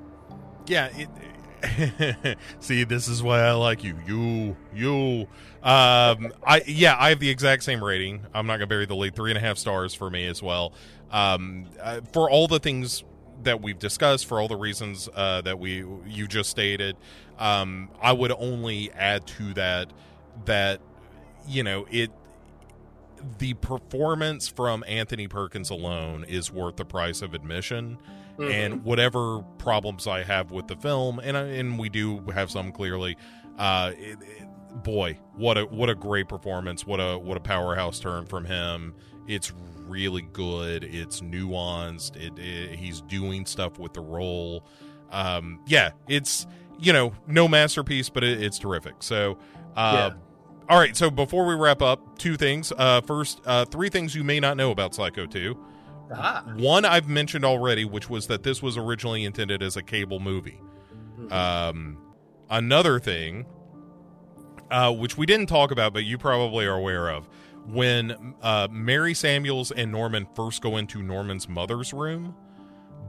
Yeah. 0.68 0.90
It, 0.96 2.38
see, 2.60 2.84
this 2.84 3.08
is 3.08 3.24
why 3.24 3.42
I 3.42 3.54
like 3.54 3.84
you. 3.84 3.98
You, 4.06 4.58
you. 4.74 5.22
Um, 5.64 6.32
I 6.46 6.62
yeah, 6.68 6.96
I 7.00 7.10
have 7.10 7.20
the 7.20 7.30
exact 7.30 7.64
same 7.64 7.84
rating. 7.84 8.26
I'm 8.34 8.46
not 8.46 8.58
gonna 8.58 8.68
bury 8.68 8.86
the 8.86 8.96
lead. 8.96 9.16
Three 9.16 9.32
and 9.32 9.38
a 9.38 9.42
half 9.42 9.58
stars 9.58 9.94
for 9.94 10.10
me 10.10 10.28
as 10.28 10.44
well. 10.44 10.74
Um, 11.12 11.66
uh, 11.82 12.02
for 12.14 12.30
all 12.30 12.48
the 12.48 12.60
things 12.60 13.04
that 13.44 13.62
we've 13.62 13.80
discussed, 13.80 14.26
for 14.26 14.40
all 14.40 14.48
the 14.48 14.56
reasons 14.58 15.10
uh, 15.16 15.42
that 15.42 15.60
we 15.60 15.86
you 16.06 16.28
just 16.28 16.50
stated, 16.50 16.96
um, 17.40 17.90
I 18.02 18.12
would 18.14 18.32
only 18.32 18.92
add 18.94 19.28
to 19.28 19.54
that 19.56 19.92
that 20.46 20.80
you 21.48 21.64
know 21.64 21.86
it 21.92 22.12
the 23.40 23.54
performance 23.56 24.48
from 24.48 24.84
Anthony 24.88 25.28
Perkins 25.28 25.70
alone 25.70 26.26
is 26.28 26.52
worth 26.52 26.76
the 26.76 26.86
price 26.86 27.22
of 27.22 27.34
admission. 27.34 27.98
And 28.38 28.84
whatever 28.84 29.40
problems 29.60 30.08
I 30.08 30.22
have 30.24 30.52
with 30.52 30.68
the 30.68 30.76
film, 30.76 31.20
and 31.20 31.38
and 31.38 31.80
we 31.80 31.88
do 31.88 32.20
have 32.34 32.52
some 32.52 32.74
clearly, 32.74 33.16
uh, 33.58 33.94
it, 33.98 34.18
it- 34.22 34.84
boy, 34.84 35.18
what 35.38 35.58
a 35.58 35.64
what 35.64 35.90
a 35.90 35.96
great 35.96 36.28
performance! 36.28 36.86
What 36.86 37.00
a 37.00 37.18
what 37.18 37.38
a 37.38 37.40
powerhouse 37.40 37.98
turn 37.98 38.26
from 38.26 38.44
him. 38.44 38.94
It's 39.26 39.54
really 39.88 40.22
good. 40.22 40.84
It's 40.84 41.22
nuanced. 41.22 42.16
It, 42.16 42.38
it 42.38 42.78
he's 42.78 43.02
doing 43.02 43.46
stuff 43.46 43.80
with 43.80 43.94
the 43.94 44.02
role. 44.02 44.66
um, 45.12 45.60
yeah, 45.68 45.92
it's 46.08 46.46
you 46.80 46.92
know 46.94 47.14
no 47.28 47.48
masterpiece, 47.48 48.10
but 48.10 48.24
it, 48.24 48.42
it's 48.44 48.60
terrific. 48.60 48.96
So. 49.00 49.38
Uh, 49.76 50.12
Yeah. 50.14 50.20
All 50.68 50.80
right, 50.80 50.98
so 50.98 51.12
before 51.12 51.46
we 51.46 51.54
wrap 51.54 51.84
up, 51.84 52.18
two 52.18 52.38
things. 52.38 52.74
Uh, 52.76 53.00
first, 53.02 53.40
uh, 53.46 53.66
three 53.66 53.90
things 53.90 54.16
you 54.16 54.24
may 54.24 54.40
not 54.40 54.58
know 54.58 54.72
about 54.72 54.96
Psycho 54.96 55.28
2. 55.28 55.56
Ah. 56.12 56.44
One 56.58 56.86
I've 56.86 57.08
mentioned 57.08 57.46
already, 57.46 57.86
which 57.86 58.10
was 58.10 58.26
that 58.28 58.42
this 58.42 58.64
was 58.64 58.76
originally 58.76 59.26
intended 59.26 59.62
as 59.62 59.78
a 59.78 59.84
cable 59.84 60.20
movie. 60.20 60.60
Mhm. 61.20 61.32
Um, 61.32 61.98
another 62.50 63.00
thing, 63.00 63.46
uh, 64.72 64.92
which 64.92 65.18
we 65.20 65.28
didn't 65.28 65.48
talk 65.48 65.70
about, 65.70 65.94
but 65.94 66.04
you 66.04 66.18
probably 66.18 66.66
are 66.66 66.76
aware 66.76 67.10
of, 67.10 67.30
when 67.68 68.36
uh, 68.42 68.68
Mary 68.72 69.14
Samuels 69.14 69.72
and 69.72 69.92
Norman 69.92 70.28
first 70.36 70.62
go 70.62 70.78
into 70.78 71.02
Norman's 71.02 71.48
mother's 71.50 71.94
room, 71.94 72.36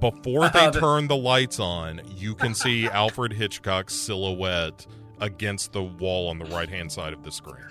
before 0.01 0.49
they 0.51 0.67
Uh, 0.67 0.71
the- 0.71 0.81
turn 0.81 1.09
the 1.09 1.17
lights 1.17 1.59
on, 1.61 2.01
you 2.17 2.35
can 2.35 2.55
see 2.55 2.87
Alfred 2.93 3.33
Hitchcock's 3.33 3.95
silhouette 3.95 4.87
against 5.21 5.73
the 5.73 5.83
wall 5.83 6.29
on 6.29 6.39
the 6.39 6.45
right 6.47 6.69
hand 6.69 6.93
side 6.93 7.13
of 7.13 7.23
the 7.23 7.33
screen. 7.33 7.65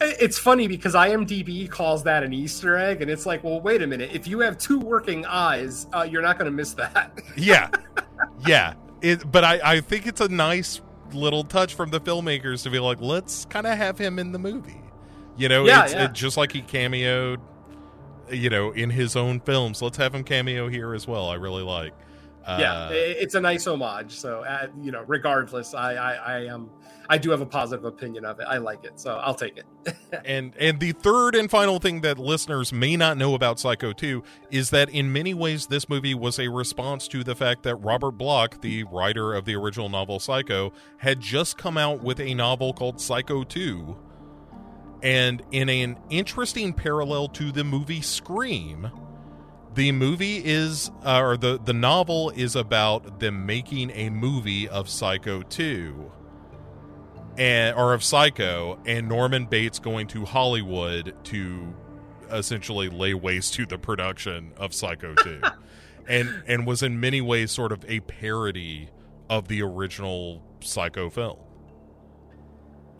It's 0.00 0.36
funny 0.36 0.66
because 0.66 0.94
IMDb 0.94 1.70
calls 1.70 2.02
that 2.02 2.24
an 2.24 2.32
Easter 2.32 2.76
egg, 2.76 3.02
and 3.02 3.10
it's 3.10 3.24
like, 3.24 3.44
well, 3.44 3.60
wait 3.60 3.82
a 3.82 3.86
minute. 3.86 4.10
If 4.12 4.26
you 4.26 4.40
have 4.40 4.58
two 4.58 4.80
working 4.80 5.24
eyes, 5.26 5.86
uh, 5.92 6.02
you're 6.02 6.22
not 6.22 6.38
going 6.40 6.50
to 6.50 6.56
miss 6.56 6.72
that. 6.74 7.16
Yeah, 7.36 7.68
yeah. 8.44 8.74
It, 9.00 9.30
but 9.30 9.44
I, 9.44 9.60
I 9.76 9.80
think 9.80 10.08
it's 10.08 10.20
a 10.20 10.28
nice 10.28 10.80
little 11.12 11.44
touch 11.44 11.74
from 11.74 11.90
the 11.90 12.00
filmmakers 12.00 12.64
to 12.64 12.70
be 12.70 12.80
like, 12.80 13.00
let's 13.00 13.44
kind 13.44 13.64
of 13.66 13.76
have 13.78 13.96
him 13.96 14.18
in 14.18 14.32
the 14.32 14.38
movie. 14.40 14.81
You 15.36 15.48
know, 15.48 15.64
Yeah, 15.66 15.84
it's 15.84 15.94
yeah. 15.94 16.04
It, 16.04 16.12
just 16.12 16.36
like 16.36 16.52
he 16.52 16.62
cameoed, 16.62 17.40
you 18.30 18.50
know, 18.50 18.70
in 18.72 18.90
his 18.90 19.16
own 19.16 19.40
films. 19.40 19.82
Let's 19.82 19.96
have 19.96 20.14
him 20.14 20.24
cameo 20.24 20.68
here 20.68 20.94
as 20.94 21.06
well. 21.06 21.28
I 21.28 21.34
really 21.34 21.62
like. 21.62 21.92
Uh, 22.44 22.58
yeah, 22.60 22.88
it's 22.90 23.36
a 23.36 23.40
nice 23.40 23.66
homage. 23.66 24.12
So, 24.12 24.40
uh, 24.40 24.66
you 24.80 24.90
know, 24.90 25.04
regardless, 25.06 25.74
I, 25.74 25.94
I, 25.94 26.14
I 26.14 26.48
um, 26.48 26.70
I 27.08 27.18
do 27.18 27.30
have 27.30 27.40
a 27.40 27.46
positive 27.46 27.84
opinion 27.84 28.24
of 28.24 28.40
it. 28.40 28.46
I 28.48 28.58
like 28.58 28.84
it, 28.84 28.98
so 28.98 29.16
I'll 29.16 29.34
take 29.34 29.58
it. 29.58 29.96
and 30.24 30.52
and 30.58 30.80
the 30.80 30.92
third 30.92 31.34
and 31.34 31.50
final 31.50 31.78
thing 31.78 32.00
that 32.00 32.18
listeners 32.18 32.72
may 32.72 32.96
not 32.96 33.16
know 33.16 33.34
about 33.34 33.60
Psycho 33.60 33.92
2 33.92 34.22
is 34.50 34.70
that 34.70 34.88
in 34.90 35.12
many 35.12 35.34
ways 35.34 35.66
this 35.66 35.88
movie 35.88 36.14
was 36.14 36.38
a 36.38 36.48
response 36.48 37.06
to 37.08 37.22
the 37.22 37.34
fact 37.34 37.62
that 37.62 37.76
Robert 37.76 38.12
Bloch, 38.12 38.60
the 38.60 38.84
writer 38.84 39.34
of 39.34 39.44
the 39.44 39.54
original 39.54 39.88
novel 39.88 40.18
Psycho, 40.18 40.72
had 40.98 41.20
just 41.20 41.58
come 41.58 41.76
out 41.76 42.02
with 42.02 42.18
a 42.18 42.34
novel 42.34 42.72
called 42.72 43.00
Psycho 43.00 43.44
2. 43.44 43.96
And 45.02 45.42
in 45.50 45.68
an 45.68 45.98
interesting 46.10 46.72
parallel 46.72 47.28
to 47.28 47.50
the 47.50 47.64
movie 47.64 48.02
Scream, 48.02 48.90
the 49.74 49.90
movie 49.92 50.42
is 50.44 50.90
uh, 51.04 51.20
or 51.20 51.36
the 51.36 51.58
the 51.62 51.72
novel 51.72 52.30
is 52.30 52.56
about 52.56 53.20
them 53.20 53.46
making 53.46 53.90
a 53.90 54.10
movie 54.10 54.68
of 54.68 54.88
Psycho 54.88 55.42
2 55.42 56.12
and 57.38 57.76
or 57.76 57.94
of 57.94 58.04
Psycho 58.04 58.78
and 58.84 59.08
Norman 59.08 59.46
Bates 59.46 59.78
going 59.78 60.06
to 60.08 60.24
Hollywood 60.24 61.14
to 61.24 61.74
essentially 62.30 62.88
lay 62.88 63.14
waste 63.14 63.54
to 63.54 63.66
the 63.66 63.78
production 63.78 64.52
of 64.56 64.74
Psycho 64.74 65.14
2 65.14 65.40
and 66.08 66.42
and 66.46 66.66
was 66.66 66.82
in 66.82 67.00
many 67.00 67.20
ways 67.20 67.50
sort 67.50 67.72
of 67.72 67.84
a 67.88 68.00
parody 68.00 68.90
of 69.30 69.48
the 69.48 69.62
original 69.62 70.42
Psycho 70.60 71.08
film. 71.08 71.38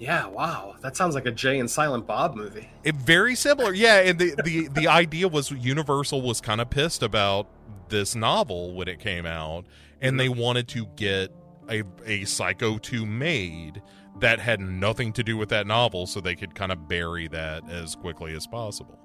Yeah, 0.02 0.26
wow, 0.26 0.74
that 0.80 0.96
sounds 0.96 1.14
like 1.14 1.26
a 1.26 1.30
Jay 1.30 1.60
and 1.60 1.70
Silent 1.70 2.08
Bob 2.08 2.34
movie. 2.34 2.68
It 2.82 2.96
very 2.96 3.36
similar. 3.36 3.72
Yeah, 3.72 4.00
and 4.00 4.18
the 4.18 4.34
the 4.42 4.66
the 4.66 4.88
idea 4.88 5.28
was 5.28 5.52
Universal 5.52 6.22
was 6.22 6.40
kind 6.40 6.60
of 6.60 6.68
pissed 6.70 7.04
about 7.04 7.46
this 7.88 8.16
novel 8.16 8.74
when 8.74 8.88
it 8.88 8.98
came 8.98 9.26
out 9.26 9.64
and 10.00 10.18
they 10.18 10.28
wanted 10.28 10.66
to 10.68 10.86
get 10.96 11.32
a 11.70 11.84
a 12.04 12.24
Psycho 12.24 12.78
2 12.78 13.06
made 13.06 13.80
that 14.18 14.40
had 14.40 14.60
nothing 14.60 15.12
to 15.12 15.22
do 15.22 15.36
with 15.36 15.50
that 15.50 15.68
novel 15.68 16.08
so 16.08 16.20
they 16.20 16.34
could 16.34 16.52
kind 16.52 16.72
of 16.72 16.88
bury 16.88 17.28
that 17.28 17.62
as 17.70 17.94
quickly 17.94 18.34
as 18.34 18.44
possible. 18.44 18.98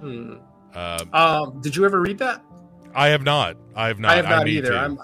Hmm. 0.00 0.36
Um, 0.74 1.10
Um, 1.12 1.60
did 1.60 1.76
you 1.76 1.84
ever 1.84 2.00
read 2.00 2.16
that? 2.20 2.42
I 2.94 3.08
have 3.08 3.22
not. 3.22 3.58
I 3.76 3.88
have 3.88 3.98
not. 3.98 4.12
I 4.12 4.16
have 4.16 4.24
not 4.24 4.46
need 4.46 4.64
either. 4.64 4.78
I'm, 4.78 4.98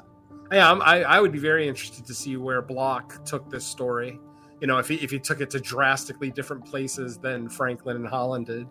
yeah, 0.50 0.70
I'm, 0.70 0.80
I, 0.80 1.02
I 1.02 1.20
would 1.20 1.32
be 1.32 1.38
very 1.38 1.68
interested 1.68 2.06
to 2.06 2.14
see 2.14 2.38
where 2.38 2.62
Bloch 2.62 3.22
took 3.26 3.50
this 3.50 3.66
story. 3.66 4.18
You 4.64 4.68
know, 4.68 4.78
if 4.78 4.88
he 4.88 4.94
if 4.94 5.10
he 5.10 5.18
took 5.18 5.42
it 5.42 5.50
to 5.50 5.60
drastically 5.60 6.30
different 6.30 6.64
places 6.64 7.18
than 7.18 7.50
Franklin 7.50 7.96
and 7.96 8.06
Holland 8.06 8.46
did. 8.46 8.66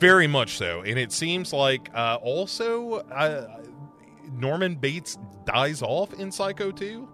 Very 0.00 0.26
much 0.26 0.56
so. 0.56 0.80
And 0.80 0.98
it 0.98 1.12
seems 1.12 1.52
like 1.52 1.90
uh 1.94 2.16
also 2.22 3.00
uh, 3.12 3.58
norman 4.32 4.76
bates 4.76 5.18
dies 5.44 5.82
off 5.82 6.14
in 6.14 6.32
psycho 6.32 6.70
2 6.70 7.06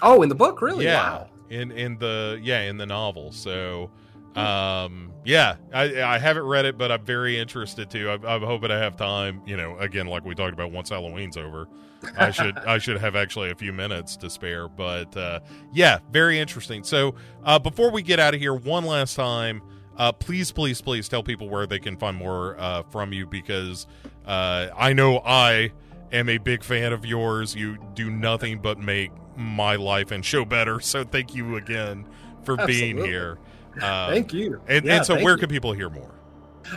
Oh, 0.00 0.22
in 0.22 0.28
the 0.28 0.34
book, 0.36 0.62
really? 0.62 0.84
yeah. 0.84 1.10
Wow. 1.10 1.28
in 1.50 1.72
in 1.72 1.98
the 1.98 2.38
yeah 2.40 2.60
in 2.60 2.76
the 2.76 2.86
novel. 2.86 3.32
So 3.32 3.90
um 4.36 5.12
yeah 5.24 5.56
i 5.74 6.00
i 6.02 6.18
haven't 6.18 6.44
read 6.44 6.66
it 6.66 6.78
but 6.78 6.92
i'm 6.92 7.04
very 7.04 7.36
interested 7.36 7.90
to 7.90 8.10
I'm, 8.10 8.24
I'm 8.24 8.42
hoping 8.42 8.70
i 8.70 8.78
have 8.78 8.94
time 8.94 9.42
you 9.44 9.56
know 9.56 9.76
again 9.78 10.06
like 10.06 10.24
we 10.24 10.36
talked 10.36 10.52
about 10.52 10.70
once 10.70 10.90
halloween's 10.90 11.36
over 11.36 11.66
i 12.16 12.30
should 12.30 12.56
i 12.58 12.78
should 12.78 12.98
have 12.98 13.16
actually 13.16 13.50
a 13.50 13.54
few 13.54 13.72
minutes 13.72 14.16
to 14.16 14.30
spare 14.30 14.68
but 14.68 15.16
uh 15.16 15.40
yeah 15.72 15.98
very 16.10 16.38
interesting. 16.38 16.84
So 16.84 17.14
uh 17.44 17.58
before 17.58 17.90
we 17.90 18.02
get 18.02 18.20
out 18.20 18.34
of 18.34 18.40
here 18.40 18.54
one 18.54 18.84
last 18.84 19.14
time 19.16 19.62
uh 19.96 20.12
please 20.12 20.52
please 20.52 20.80
please 20.80 21.08
tell 21.08 21.22
people 21.22 21.48
where 21.48 21.66
they 21.66 21.78
can 21.80 21.96
find 21.96 22.16
more 22.16 22.56
uh 22.58 22.82
from 22.90 23.12
you 23.12 23.26
because 23.26 23.86
uh 24.26 24.68
i 24.76 24.92
know 24.92 25.18
i 25.24 25.72
am 26.12 26.28
a 26.28 26.38
big 26.38 26.64
fan 26.64 26.92
of 26.92 27.04
yours. 27.04 27.54
You 27.54 27.76
do 27.94 28.08
nothing 28.10 28.60
but 28.60 28.78
make 28.78 29.10
my 29.36 29.76
life 29.76 30.10
and 30.10 30.24
show 30.24 30.44
better. 30.44 30.80
So 30.88 31.04
thank 31.04 31.34
you 31.34 31.56
again 31.56 32.06
for 32.44 32.56
being 32.66 32.96
here. 32.96 33.38
Uh, 33.80 34.10
Thank 34.10 34.32
you. 34.32 34.60
and, 34.66 34.84
Yeah, 34.86 34.96
and 34.96 35.06
so 35.06 35.16
where 35.16 35.34
you. 35.34 35.38
can 35.38 35.48
people 35.50 35.72
hear 35.72 35.90
more 35.90 36.14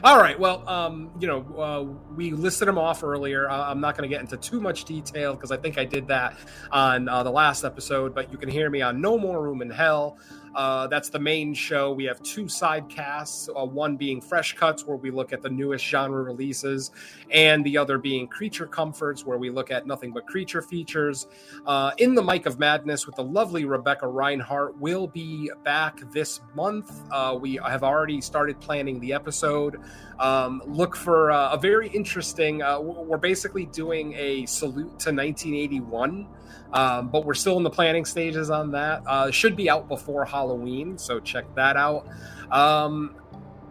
All 0.03 0.17
right. 0.17 0.39
Well, 0.39 0.67
um, 0.67 1.11
you 1.19 1.27
know, 1.27 1.45
uh, 1.57 2.13
we 2.15 2.31
listed 2.31 2.67
them 2.67 2.77
off 2.77 3.03
earlier. 3.03 3.49
I'm 3.49 3.79
not 3.81 3.97
going 3.97 4.09
to 4.09 4.13
get 4.13 4.21
into 4.21 4.37
too 4.37 4.61
much 4.61 4.85
detail 4.85 5.33
because 5.33 5.51
I 5.51 5.57
think 5.57 5.77
I 5.77 5.85
did 5.85 6.07
that 6.07 6.35
on 6.71 7.07
uh, 7.09 7.23
the 7.23 7.31
last 7.31 7.63
episode. 7.63 8.15
But 8.15 8.31
you 8.31 8.37
can 8.37 8.49
hear 8.49 8.69
me 8.69 8.81
on 8.81 9.01
No 9.01 9.17
More 9.17 9.41
Room 9.41 9.61
in 9.61 9.69
Hell. 9.69 10.17
Uh, 10.55 10.87
that's 10.87 11.09
the 11.09 11.19
main 11.19 11.53
show. 11.53 11.91
We 11.91 12.05
have 12.05 12.21
two 12.23 12.47
side 12.47 12.89
casts. 12.89 13.49
Uh, 13.49 13.65
one 13.65 13.97
being 13.97 14.21
Fresh 14.21 14.55
Cuts, 14.55 14.85
where 14.85 14.97
we 14.97 15.11
look 15.11 15.33
at 15.33 15.41
the 15.41 15.49
newest 15.49 15.85
genre 15.85 16.23
releases, 16.23 16.91
and 17.29 17.65
the 17.65 17.77
other 17.77 17.97
being 17.97 18.27
Creature 18.27 18.67
Comforts, 18.67 19.25
where 19.25 19.37
we 19.37 19.49
look 19.49 19.71
at 19.71 19.87
nothing 19.87 20.11
but 20.11 20.25
creature 20.27 20.61
features. 20.61 21.27
Uh, 21.65 21.91
in 21.97 22.15
the 22.15 22.23
Mic 22.23 22.45
of 22.45 22.59
Madness 22.59 23.05
with 23.05 23.15
the 23.15 23.23
lovely 23.23 23.65
Rebecca 23.65 24.07
Reinhart 24.07 24.77
will 24.79 25.07
be 25.07 25.51
back 25.63 25.99
this 26.11 26.41
month. 26.55 27.01
Uh, 27.11 27.37
we 27.39 27.59
have 27.65 27.83
already 27.83 28.21
started 28.21 28.59
planning 28.59 28.99
the 28.99 29.13
episode. 29.13 29.77
Um, 30.19 30.61
look 30.67 30.95
for 30.95 31.31
uh, 31.31 31.53
a 31.53 31.57
very 31.57 31.87
interesting. 31.89 32.61
Uh, 32.61 32.79
we're 32.79 33.17
basically 33.17 33.65
doing 33.65 34.13
a 34.13 34.45
salute 34.45 34.99
to 34.99 35.11
1981, 35.11 36.27
um, 36.73 37.09
but 37.09 37.25
we're 37.25 37.33
still 37.33 37.57
in 37.57 37.63
the 37.63 37.69
planning 37.69 38.05
stages 38.05 38.49
on 38.49 38.71
that. 38.71 39.03
Uh, 39.05 39.31
should 39.31 39.55
be 39.55 39.69
out 39.69 39.87
before 39.87 40.25
Halloween, 40.25 40.97
so 40.97 41.19
check 41.19 41.45
that 41.55 41.77
out. 41.77 42.07
Um, 42.51 43.15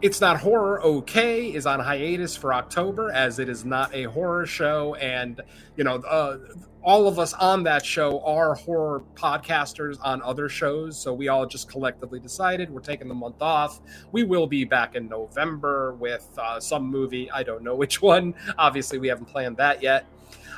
it's 0.03 0.21
not 0.21 0.41
horror 0.41 0.83
okay 0.83 1.53
is 1.53 1.67
on 1.67 1.79
hiatus 1.79 2.35
for 2.35 2.55
october 2.55 3.13
as 3.13 3.39
it 3.39 3.49
is 3.49 3.65
not 3.65 3.95
a 3.95 4.05
horror 4.05 4.47
show. 4.47 4.95
And 4.95 5.41
you 5.77 5.85
know 5.85 5.97
uh, 5.97 6.39
all 6.83 7.07
of 7.07 7.19
us 7.19 7.35
on 7.35 7.65
that 7.65 7.85
show 7.85 8.21
are 8.25 8.55
horror 8.55 9.03
podcasters 9.15 9.99
on 10.03 10.23
other 10.23 10.49
shows. 10.49 10.99
So 10.99 11.13
we 11.13 11.29
all 11.29 11.45
just 11.45 11.69
collectively 11.69 12.19
decided 12.19 12.71
we're 12.71 12.81
taking 12.81 13.09
the 13.09 13.15
month 13.15 13.43
off. 13.43 13.81
We 14.13 14.25
will 14.25 14.47
be 14.47 14.65
back 14.65 14.95
in 14.95 15.07
november 15.07 15.95
with 15.95 16.27
uh, 16.39 16.59
some 16.61 16.87
movie. 16.87 17.31
I 17.31 17.43
don't 17.43 17.63
know 17.63 17.75
which 17.83 18.01
one. 18.01 18.35
Obviously 18.57 18.99
we 18.99 19.09
haven't 19.09 19.27
planned 19.27 19.59
that 19.59 19.83
yet 19.83 20.07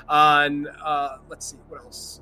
on 0.09 0.66
uh, 0.85 1.19
let's 1.29 1.47
see 1.47 1.59
what 1.69 1.81
else 1.81 2.20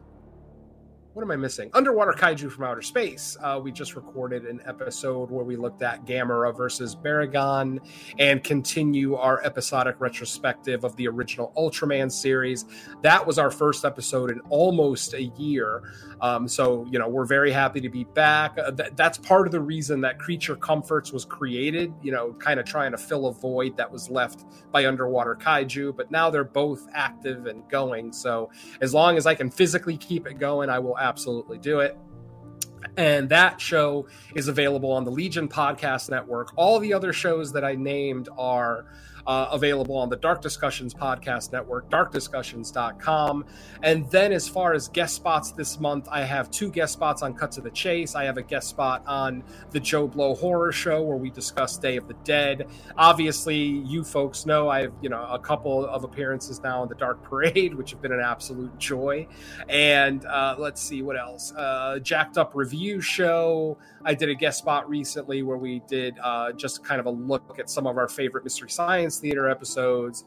what 1.12 1.22
am 1.22 1.30
I 1.32 1.36
missing? 1.36 1.70
Underwater 1.74 2.12
Kaiju 2.12 2.52
from 2.52 2.64
Outer 2.64 2.82
Space. 2.82 3.36
Uh, 3.42 3.60
we 3.60 3.72
just 3.72 3.96
recorded 3.96 4.44
an 4.44 4.60
episode 4.64 5.28
where 5.28 5.44
we 5.44 5.56
looked 5.56 5.82
at 5.82 6.04
Gamera 6.04 6.56
versus 6.56 6.94
Barugon 6.94 7.80
and 8.20 8.44
continue 8.44 9.16
our 9.16 9.42
episodic 9.42 9.96
retrospective 9.98 10.84
of 10.84 10.94
the 10.94 11.08
original 11.08 11.52
Ultraman 11.56 12.12
series. 12.12 12.64
That 13.02 13.26
was 13.26 13.40
our 13.40 13.50
first 13.50 13.84
episode 13.84 14.30
in 14.30 14.38
almost 14.50 15.14
a 15.14 15.24
year. 15.24 15.82
Um, 16.20 16.46
so, 16.46 16.86
you 16.88 16.98
know, 16.98 17.08
we're 17.08 17.24
very 17.24 17.50
happy 17.50 17.80
to 17.80 17.88
be 17.88 18.04
back. 18.04 18.56
Uh, 18.56 18.70
th- 18.70 18.92
that's 18.94 19.18
part 19.18 19.46
of 19.46 19.52
the 19.52 19.60
reason 19.60 20.00
that 20.02 20.18
Creature 20.18 20.56
Comforts 20.56 21.12
was 21.12 21.24
created, 21.24 21.92
you 22.02 22.12
know, 22.12 22.34
kind 22.34 22.60
of 22.60 22.66
trying 22.66 22.92
to 22.92 22.98
fill 22.98 23.26
a 23.26 23.32
void 23.32 23.76
that 23.76 23.90
was 23.90 24.10
left 24.10 24.44
by 24.70 24.86
Underwater 24.86 25.34
Kaiju. 25.34 25.96
But 25.96 26.12
now 26.12 26.30
they're 26.30 26.44
both 26.44 26.86
active 26.92 27.46
and 27.46 27.68
going. 27.68 28.12
So, 28.12 28.50
as 28.80 28.94
long 28.94 29.16
as 29.16 29.26
I 29.26 29.34
can 29.34 29.50
physically 29.50 29.96
keep 29.96 30.26
it 30.26 30.38
going, 30.38 30.68
I 30.68 30.78
will 30.78 30.99
absolutely 31.00 31.58
do 31.58 31.80
it. 31.80 31.96
And 32.96 33.28
that 33.28 33.60
show 33.60 34.06
is 34.34 34.48
available 34.48 34.92
on 34.92 35.04
the 35.04 35.10
Legion 35.10 35.48
Podcast 35.48 36.10
Network. 36.10 36.52
All 36.56 36.78
the 36.78 36.92
other 36.92 37.12
shows 37.12 37.52
that 37.52 37.64
I 37.64 37.74
named 37.74 38.28
are 38.36 38.86
uh, 39.30 39.48
available 39.52 39.96
on 39.96 40.08
the 40.08 40.16
Dark 40.16 40.42
Discussions 40.42 40.92
Podcast 40.92 41.52
Network, 41.52 41.88
darkdiscussions.com. 41.88 43.44
And 43.84 44.10
then, 44.10 44.32
as 44.32 44.48
far 44.48 44.74
as 44.74 44.88
guest 44.88 45.14
spots 45.14 45.52
this 45.52 45.78
month, 45.78 46.08
I 46.10 46.22
have 46.22 46.50
two 46.50 46.68
guest 46.68 46.94
spots 46.94 47.22
on 47.22 47.34
Cut 47.34 47.52
to 47.52 47.60
the 47.60 47.70
Chase. 47.70 48.16
I 48.16 48.24
have 48.24 48.38
a 48.38 48.42
guest 48.42 48.68
spot 48.68 49.04
on 49.06 49.44
the 49.70 49.78
Joe 49.78 50.08
Blow 50.08 50.34
Horror 50.34 50.72
Show 50.72 51.02
where 51.02 51.16
we 51.16 51.30
discuss 51.30 51.78
Day 51.78 51.96
of 51.96 52.08
the 52.08 52.14
Dead. 52.24 52.66
Obviously, 52.96 53.56
you 53.56 54.02
folks 54.02 54.46
know 54.46 54.68
I 54.68 54.80
have, 54.80 54.92
you 55.00 55.08
know, 55.08 55.24
a 55.30 55.38
couple 55.38 55.86
of 55.86 56.02
appearances 56.02 56.60
now 56.60 56.82
on 56.82 56.88
the 56.88 56.96
Dark 56.96 57.22
Parade, 57.22 57.74
which 57.76 57.92
have 57.92 58.02
been 58.02 58.12
an 58.12 58.18
absolute 58.18 58.76
joy. 58.78 59.28
And 59.68 60.26
uh, 60.26 60.56
let's 60.58 60.82
see 60.82 61.02
what 61.02 61.16
else. 61.16 61.52
Uh, 61.52 62.00
Jacked 62.00 62.36
Up 62.36 62.56
Review 62.56 63.00
Show. 63.00 63.78
I 64.04 64.14
did 64.14 64.28
a 64.28 64.34
guest 64.34 64.58
spot 64.58 64.88
recently 64.88 65.44
where 65.44 65.58
we 65.58 65.82
did 65.86 66.18
uh, 66.20 66.50
just 66.50 66.82
kind 66.82 66.98
of 66.98 67.06
a 67.06 67.10
look 67.10 67.60
at 67.60 67.70
some 67.70 67.86
of 67.86 67.96
our 67.96 68.08
favorite 68.08 68.42
Mystery 68.42 68.70
Science 68.70 69.19
Theater 69.20 69.48
episodes. 69.48 70.24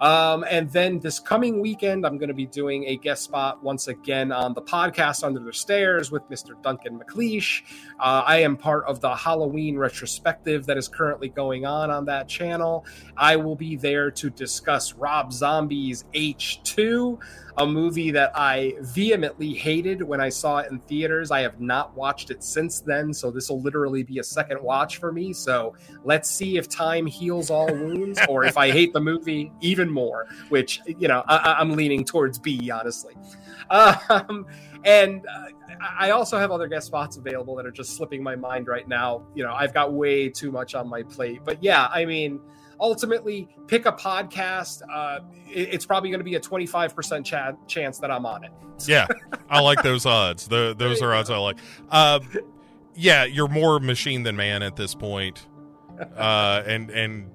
Um, 0.00 0.44
and 0.48 0.70
then 0.70 1.00
this 1.00 1.18
coming 1.18 1.60
weekend, 1.60 2.06
I'm 2.06 2.18
going 2.18 2.28
to 2.28 2.34
be 2.34 2.46
doing 2.46 2.84
a 2.84 2.96
guest 2.96 3.24
spot 3.24 3.62
once 3.62 3.88
again 3.88 4.30
on 4.30 4.54
the 4.54 4.62
podcast 4.62 5.24
Under 5.24 5.40
the 5.40 5.52
Stairs 5.52 6.10
with 6.12 6.22
Mr. 6.30 6.60
Duncan 6.62 6.98
McLeish. 6.98 7.62
Uh, 7.98 8.22
I 8.24 8.38
am 8.38 8.56
part 8.56 8.84
of 8.84 9.00
the 9.00 9.14
Halloween 9.14 9.76
retrospective 9.76 10.66
that 10.66 10.76
is 10.76 10.86
currently 10.86 11.28
going 11.28 11.66
on 11.66 11.90
on 11.90 12.04
that 12.04 12.28
channel. 12.28 12.86
I 13.16 13.36
will 13.36 13.56
be 13.56 13.76
there 13.76 14.10
to 14.12 14.30
discuss 14.30 14.94
Rob 14.94 15.32
Zombie's 15.32 16.04
H2 16.14 17.18
a 17.58 17.66
movie 17.66 18.10
that 18.12 18.30
I 18.34 18.74
vehemently 18.80 19.52
hated 19.52 20.00
when 20.02 20.20
I 20.20 20.28
saw 20.28 20.58
it 20.58 20.70
in 20.70 20.78
theaters. 20.80 21.30
I 21.30 21.40
have 21.40 21.60
not 21.60 21.94
watched 21.96 22.30
it 22.30 22.42
since 22.44 22.80
then, 22.80 23.12
so 23.12 23.30
this 23.30 23.50
will 23.50 23.60
literally 23.60 24.04
be 24.04 24.20
a 24.20 24.24
second 24.24 24.62
watch 24.62 24.98
for 24.98 25.12
me. 25.12 25.32
So 25.32 25.74
let's 26.04 26.30
see 26.30 26.56
if 26.56 26.68
time 26.68 27.04
heals 27.04 27.50
all 27.50 27.66
wounds 27.66 28.20
or 28.28 28.44
if 28.44 28.56
I 28.56 28.70
hate 28.70 28.92
the 28.92 29.00
movie 29.00 29.52
even 29.60 29.90
more, 29.90 30.26
which, 30.48 30.80
you 30.86 31.08
know, 31.08 31.24
I, 31.26 31.60
am 31.60 31.72
leaning 31.72 32.04
towards 32.04 32.38
B, 32.38 32.70
honestly. 32.70 33.14
Um, 33.70 34.46
and 34.84 35.26
uh, 35.26 35.46
I 35.98 36.10
also 36.10 36.38
have 36.38 36.50
other 36.50 36.68
guest 36.68 36.86
spots 36.86 37.16
available 37.16 37.56
that 37.56 37.66
are 37.66 37.72
just 37.72 37.96
slipping 37.96 38.22
my 38.22 38.36
mind 38.36 38.68
right 38.68 38.86
now. 38.86 39.26
You 39.34 39.44
know, 39.44 39.52
I've 39.52 39.74
got 39.74 39.92
way 39.92 40.28
too 40.28 40.52
much 40.52 40.74
on 40.74 40.88
my 40.88 41.02
plate. 41.02 41.40
But 41.44 41.62
yeah, 41.62 41.88
I 41.88 42.04
mean, 42.04 42.40
ultimately 42.80 43.48
pick 43.66 43.86
a 43.86 43.92
podcast. 43.92 44.82
Uh, 44.92 45.20
it, 45.48 45.74
it's 45.74 45.86
probably 45.86 46.10
going 46.10 46.20
to 46.20 46.24
be 46.24 46.34
a 46.34 46.40
25% 46.40 47.24
ch- 47.24 47.68
chance 47.72 47.98
that 47.98 48.10
I'm 48.10 48.26
on 48.26 48.44
it. 48.44 48.52
yeah, 48.86 49.06
I 49.50 49.60
like 49.60 49.82
those 49.82 50.06
odds. 50.06 50.48
The, 50.48 50.74
those 50.76 51.02
are 51.02 51.14
odds 51.14 51.30
I 51.30 51.38
like. 51.38 51.58
Uh, 51.90 52.20
yeah, 52.94 53.24
you're 53.24 53.48
more 53.48 53.80
machine 53.80 54.22
than 54.22 54.36
man 54.36 54.62
at 54.62 54.76
this 54.76 54.94
point. 54.94 55.46
Uh, 56.16 56.62
and, 56.64 56.90
and, 56.90 57.28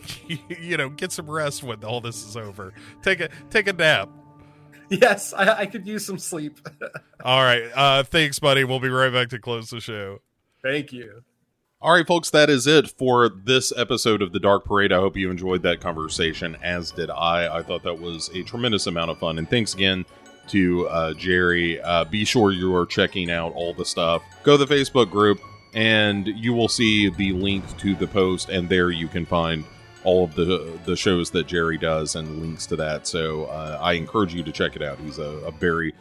you 0.60 0.76
know, 0.76 0.90
get 0.90 1.10
some 1.10 1.30
rest 1.30 1.62
when 1.62 1.82
all 1.82 2.02
this 2.02 2.26
is 2.26 2.36
over. 2.36 2.74
Take 3.00 3.20
a, 3.20 3.30
take 3.48 3.66
a 3.68 3.72
nap. 3.72 4.10
Yes, 4.90 5.32
I, 5.32 5.60
I 5.60 5.66
could 5.66 5.86
use 5.86 6.04
some 6.04 6.18
sleep. 6.18 6.60
all 7.24 7.42
right. 7.42 7.70
Uh, 7.74 8.02
thanks, 8.02 8.38
buddy. 8.38 8.64
We'll 8.64 8.80
be 8.80 8.90
right 8.90 9.10
back 9.10 9.30
to 9.30 9.38
close 9.38 9.70
the 9.70 9.80
show. 9.80 10.18
Thank 10.62 10.92
you. 10.92 11.22
All 11.82 11.94
right, 11.94 12.06
folks, 12.06 12.30
that 12.30 12.48
is 12.48 12.68
it 12.68 12.88
for 12.90 13.28
this 13.28 13.72
episode 13.76 14.22
of 14.22 14.30
the 14.30 14.38
Dark 14.38 14.64
Parade. 14.64 14.92
I 14.92 15.00
hope 15.00 15.16
you 15.16 15.32
enjoyed 15.32 15.64
that 15.64 15.80
conversation, 15.80 16.56
as 16.62 16.92
did 16.92 17.10
I. 17.10 17.58
I 17.58 17.60
thought 17.64 17.82
that 17.82 18.00
was 18.00 18.30
a 18.36 18.44
tremendous 18.44 18.86
amount 18.86 19.10
of 19.10 19.18
fun. 19.18 19.36
And 19.36 19.50
thanks 19.50 19.74
again 19.74 20.04
to 20.46 20.86
uh, 20.86 21.12
Jerry. 21.14 21.80
Uh, 21.82 22.04
be 22.04 22.24
sure 22.24 22.52
you 22.52 22.72
are 22.76 22.86
checking 22.86 23.32
out 23.32 23.52
all 23.54 23.74
the 23.74 23.84
stuff. 23.84 24.22
Go 24.44 24.56
to 24.56 24.64
the 24.64 24.72
Facebook 24.72 25.10
group, 25.10 25.40
and 25.74 26.28
you 26.28 26.52
will 26.52 26.68
see 26.68 27.08
the 27.08 27.32
link 27.32 27.64
to 27.78 27.96
the 27.96 28.06
post, 28.06 28.48
and 28.48 28.68
there 28.68 28.92
you 28.92 29.08
can 29.08 29.26
find 29.26 29.64
all 30.04 30.22
of 30.22 30.36
the 30.36 30.78
the 30.84 30.94
shows 30.94 31.32
that 31.32 31.48
Jerry 31.48 31.78
does 31.78 32.14
and 32.14 32.40
links 32.40 32.64
to 32.66 32.76
that. 32.76 33.08
So 33.08 33.46
uh, 33.46 33.80
I 33.82 33.94
encourage 33.94 34.32
you 34.32 34.44
to 34.44 34.52
check 34.52 34.76
it 34.76 34.82
out. 34.82 35.00
He's 35.00 35.18
a, 35.18 35.24
a 35.24 35.50
very 35.50 35.94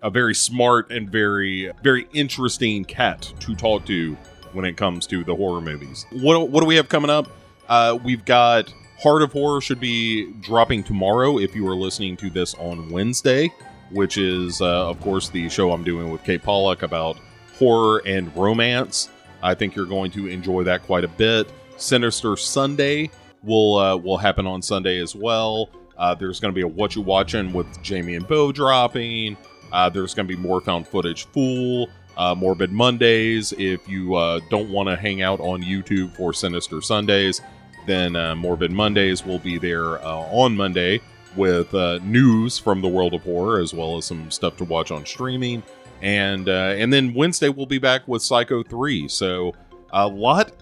a 0.00 0.08
very 0.08 0.34
smart 0.34 0.90
and 0.90 1.10
very 1.10 1.70
very 1.82 2.08
interesting 2.14 2.86
cat 2.86 3.30
to 3.40 3.54
talk 3.54 3.84
to 3.84 4.16
when 4.56 4.64
it 4.64 4.76
comes 4.76 5.06
to 5.06 5.22
the 5.22 5.34
horror 5.34 5.60
movies. 5.60 6.06
What, 6.10 6.48
what 6.48 6.62
do 6.62 6.66
we 6.66 6.76
have 6.76 6.88
coming 6.88 7.10
up? 7.10 7.28
Uh, 7.68 7.98
we've 8.02 8.24
got 8.24 8.72
Heart 8.98 9.22
of 9.22 9.32
Horror 9.32 9.60
should 9.60 9.78
be 9.78 10.32
dropping 10.40 10.82
tomorrow 10.82 11.38
if 11.38 11.54
you 11.54 11.68
are 11.68 11.76
listening 11.76 12.16
to 12.16 12.30
this 12.30 12.54
on 12.54 12.90
Wednesday, 12.90 13.52
which 13.90 14.16
is, 14.16 14.62
uh, 14.62 14.88
of 14.88 14.98
course, 15.00 15.28
the 15.28 15.50
show 15.50 15.72
I'm 15.72 15.84
doing 15.84 16.10
with 16.10 16.24
Kate 16.24 16.42
Pollock 16.42 16.82
about 16.82 17.18
horror 17.58 18.02
and 18.06 18.34
romance. 18.34 19.10
I 19.42 19.54
think 19.54 19.76
you're 19.76 19.84
going 19.84 20.10
to 20.12 20.26
enjoy 20.26 20.64
that 20.64 20.82
quite 20.84 21.04
a 21.04 21.08
bit. 21.08 21.52
Sinister 21.76 22.36
Sunday 22.36 23.10
will 23.42 23.76
uh, 23.76 23.96
will 23.96 24.16
happen 24.16 24.46
on 24.46 24.62
Sunday 24.62 24.98
as 24.98 25.14
well. 25.14 25.68
Uh, 25.98 26.14
there's 26.14 26.40
going 26.40 26.52
to 26.52 26.54
be 26.54 26.62
a 26.62 26.68
What 26.68 26.96
You 26.96 27.02
Watching 27.02 27.52
with 27.52 27.82
Jamie 27.82 28.14
and 28.14 28.26
Bo 28.26 28.52
dropping. 28.52 29.36
Uh, 29.70 29.90
there's 29.90 30.14
going 30.14 30.26
to 30.26 30.34
be 30.34 30.40
more 30.40 30.62
found 30.62 30.88
footage 30.88 31.26
Fool 31.26 31.88
uh, 32.16 32.34
Morbid 32.34 32.72
Mondays. 32.72 33.52
If 33.52 33.88
you 33.88 34.14
uh, 34.14 34.40
don't 34.50 34.70
want 34.70 34.88
to 34.88 34.96
hang 34.96 35.22
out 35.22 35.40
on 35.40 35.62
YouTube 35.62 36.16
for 36.16 36.32
Sinister 36.32 36.80
Sundays, 36.80 37.40
then 37.86 38.16
uh, 38.16 38.34
Morbid 38.34 38.70
Mondays 38.70 39.24
will 39.24 39.38
be 39.38 39.58
there 39.58 39.98
uh, 40.04 40.18
on 40.30 40.56
Monday 40.56 41.00
with 41.36 41.72
uh, 41.74 41.98
news 42.02 42.58
from 42.58 42.80
the 42.80 42.88
world 42.88 43.14
of 43.14 43.22
horror 43.22 43.60
as 43.60 43.74
well 43.74 43.96
as 43.96 44.06
some 44.06 44.30
stuff 44.30 44.56
to 44.56 44.64
watch 44.64 44.90
on 44.90 45.04
streaming. 45.04 45.62
And 46.02 46.48
uh, 46.48 46.74
and 46.76 46.92
then 46.92 47.14
Wednesday 47.14 47.48
we'll 47.48 47.66
be 47.66 47.78
back 47.78 48.06
with 48.06 48.22
Psycho 48.22 48.62
3. 48.62 49.08
So 49.08 49.54
a 49.92 50.06
lot 50.06 50.52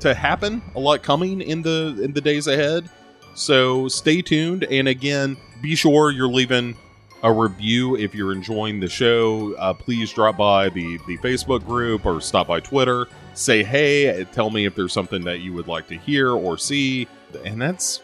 to 0.00 0.14
happen, 0.14 0.62
a 0.74 0.80
lot 0.80 1.02
coming 1.02 1.40
in 1.40 1.62
the 1.62 1.98
in 2.02 2.12
the 2.12 2.20
days 2.20 2.46
ahead. 2.46 2.88
So 3.34 3.88
stay 3.88 4.22
tuned 4.22 4.64
and 4.64 4.88
again, 4.88 5.36
be 5.62 5.74
sure 5.74 6.10
you're 6.10 6.28
leaving 6.28 6.76
a 7.22 7.32
review 7.32 7.96
if 7.96 8.14
you're 8.14 8.32
enjoying 8.32 8.80
the 8.80 8.88
show. 8.88 9.54
Uh, 9.54 9.74
please 9.74 10.12
drop 10.12 10.36
by 10.36 10.68
the 10.68 10.98
the 11.06 11.18
Facebook 11.18 11.64
group 11.66 12.06
or 12.06 12.20
stop 12.20 12.46
by 12.46 12.60
Twitter. 12.60 13.06
Say 13.34 13.62
hey, 13.62 14.24
tell 14.32 14.50
me 14.50 14.66
if 14.66 14.74
there's 14.74 14.92
something 14.92 15.22
that 15.24 15.40
you 15.40 15.52
would 15.52 15.68
like 15.68 15.86
to 15.88 15.96
hear 15.96 16.32
or 16.32 16.58
see, 16.58 17.08
and 17.44 17.60
that's 17.60 18.00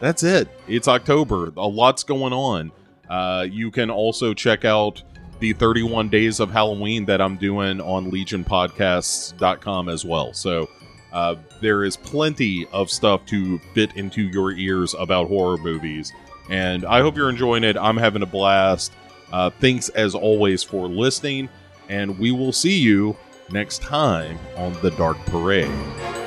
that's 0.00 0.22
it. 0.22 0.48
It's 0.68 0.88
October. 0.88 1.52
A 1.56 1.66
lot's 1.66 2.02
going 2.04 2.32
on. 2.32 2.72
Uh, 3.08 3.46
you 3.48 3.70
can 3.70 3.90
also 3.90 4.34
check 4.34 4.64
out 4.64 5.02
the 5.38 5.52
31 5.52 6.08
days 6.08 6.40
of 6.40 6.50
Halloween 6.50 7.04
that 7.04 7.20
I'm 7.20 7.36
doing 7.36 7.80
on 7.80 8.10
legionpodcasts.com 8.10 9.88
as 9.88 10.04
well. 10.04 10.32
So 10.32 10.68
uh, 11.12 11.36
there 11.60 11.84
is 11.84 11.96
plenty 11.96 12.66
of 12.72 12.90
stuff 12.90 13.24
to 13.26 13.58
fit 13.74 13.94
into 13.96 14.22
your 14.22 14.52
ears 14.52 14.94
about 14.94 15.28
horror 15.28 15.58
movies. 15.58 16.12
And 16.48 16.84
I 16.84 17.00
hope 17.00 17.16
you're 17.16 17.30
enjoying 17.30 17.64
it. 17.64 17.76
I'm 17.76 17.96
having 17.96 18.22
a 18.22 18.26
blast. 18.26 18.92
Uh, 19.32 19.50
thanks 19.50 19.88
as 19.90 20.14
always 20.14 20.62
for 20.62 20.88
listening, 20.88 21.48
and 21.88 22.18
we 22.18 22.30
will 22.30 22.52
see 22.52 22.78
you 22.78 23.16
next 23.50 23.82
time 23.82 24.38
on 24.56 24.72
the 24.82 24.90
Dark 24.92 25.16
Parade. 25.26 26.25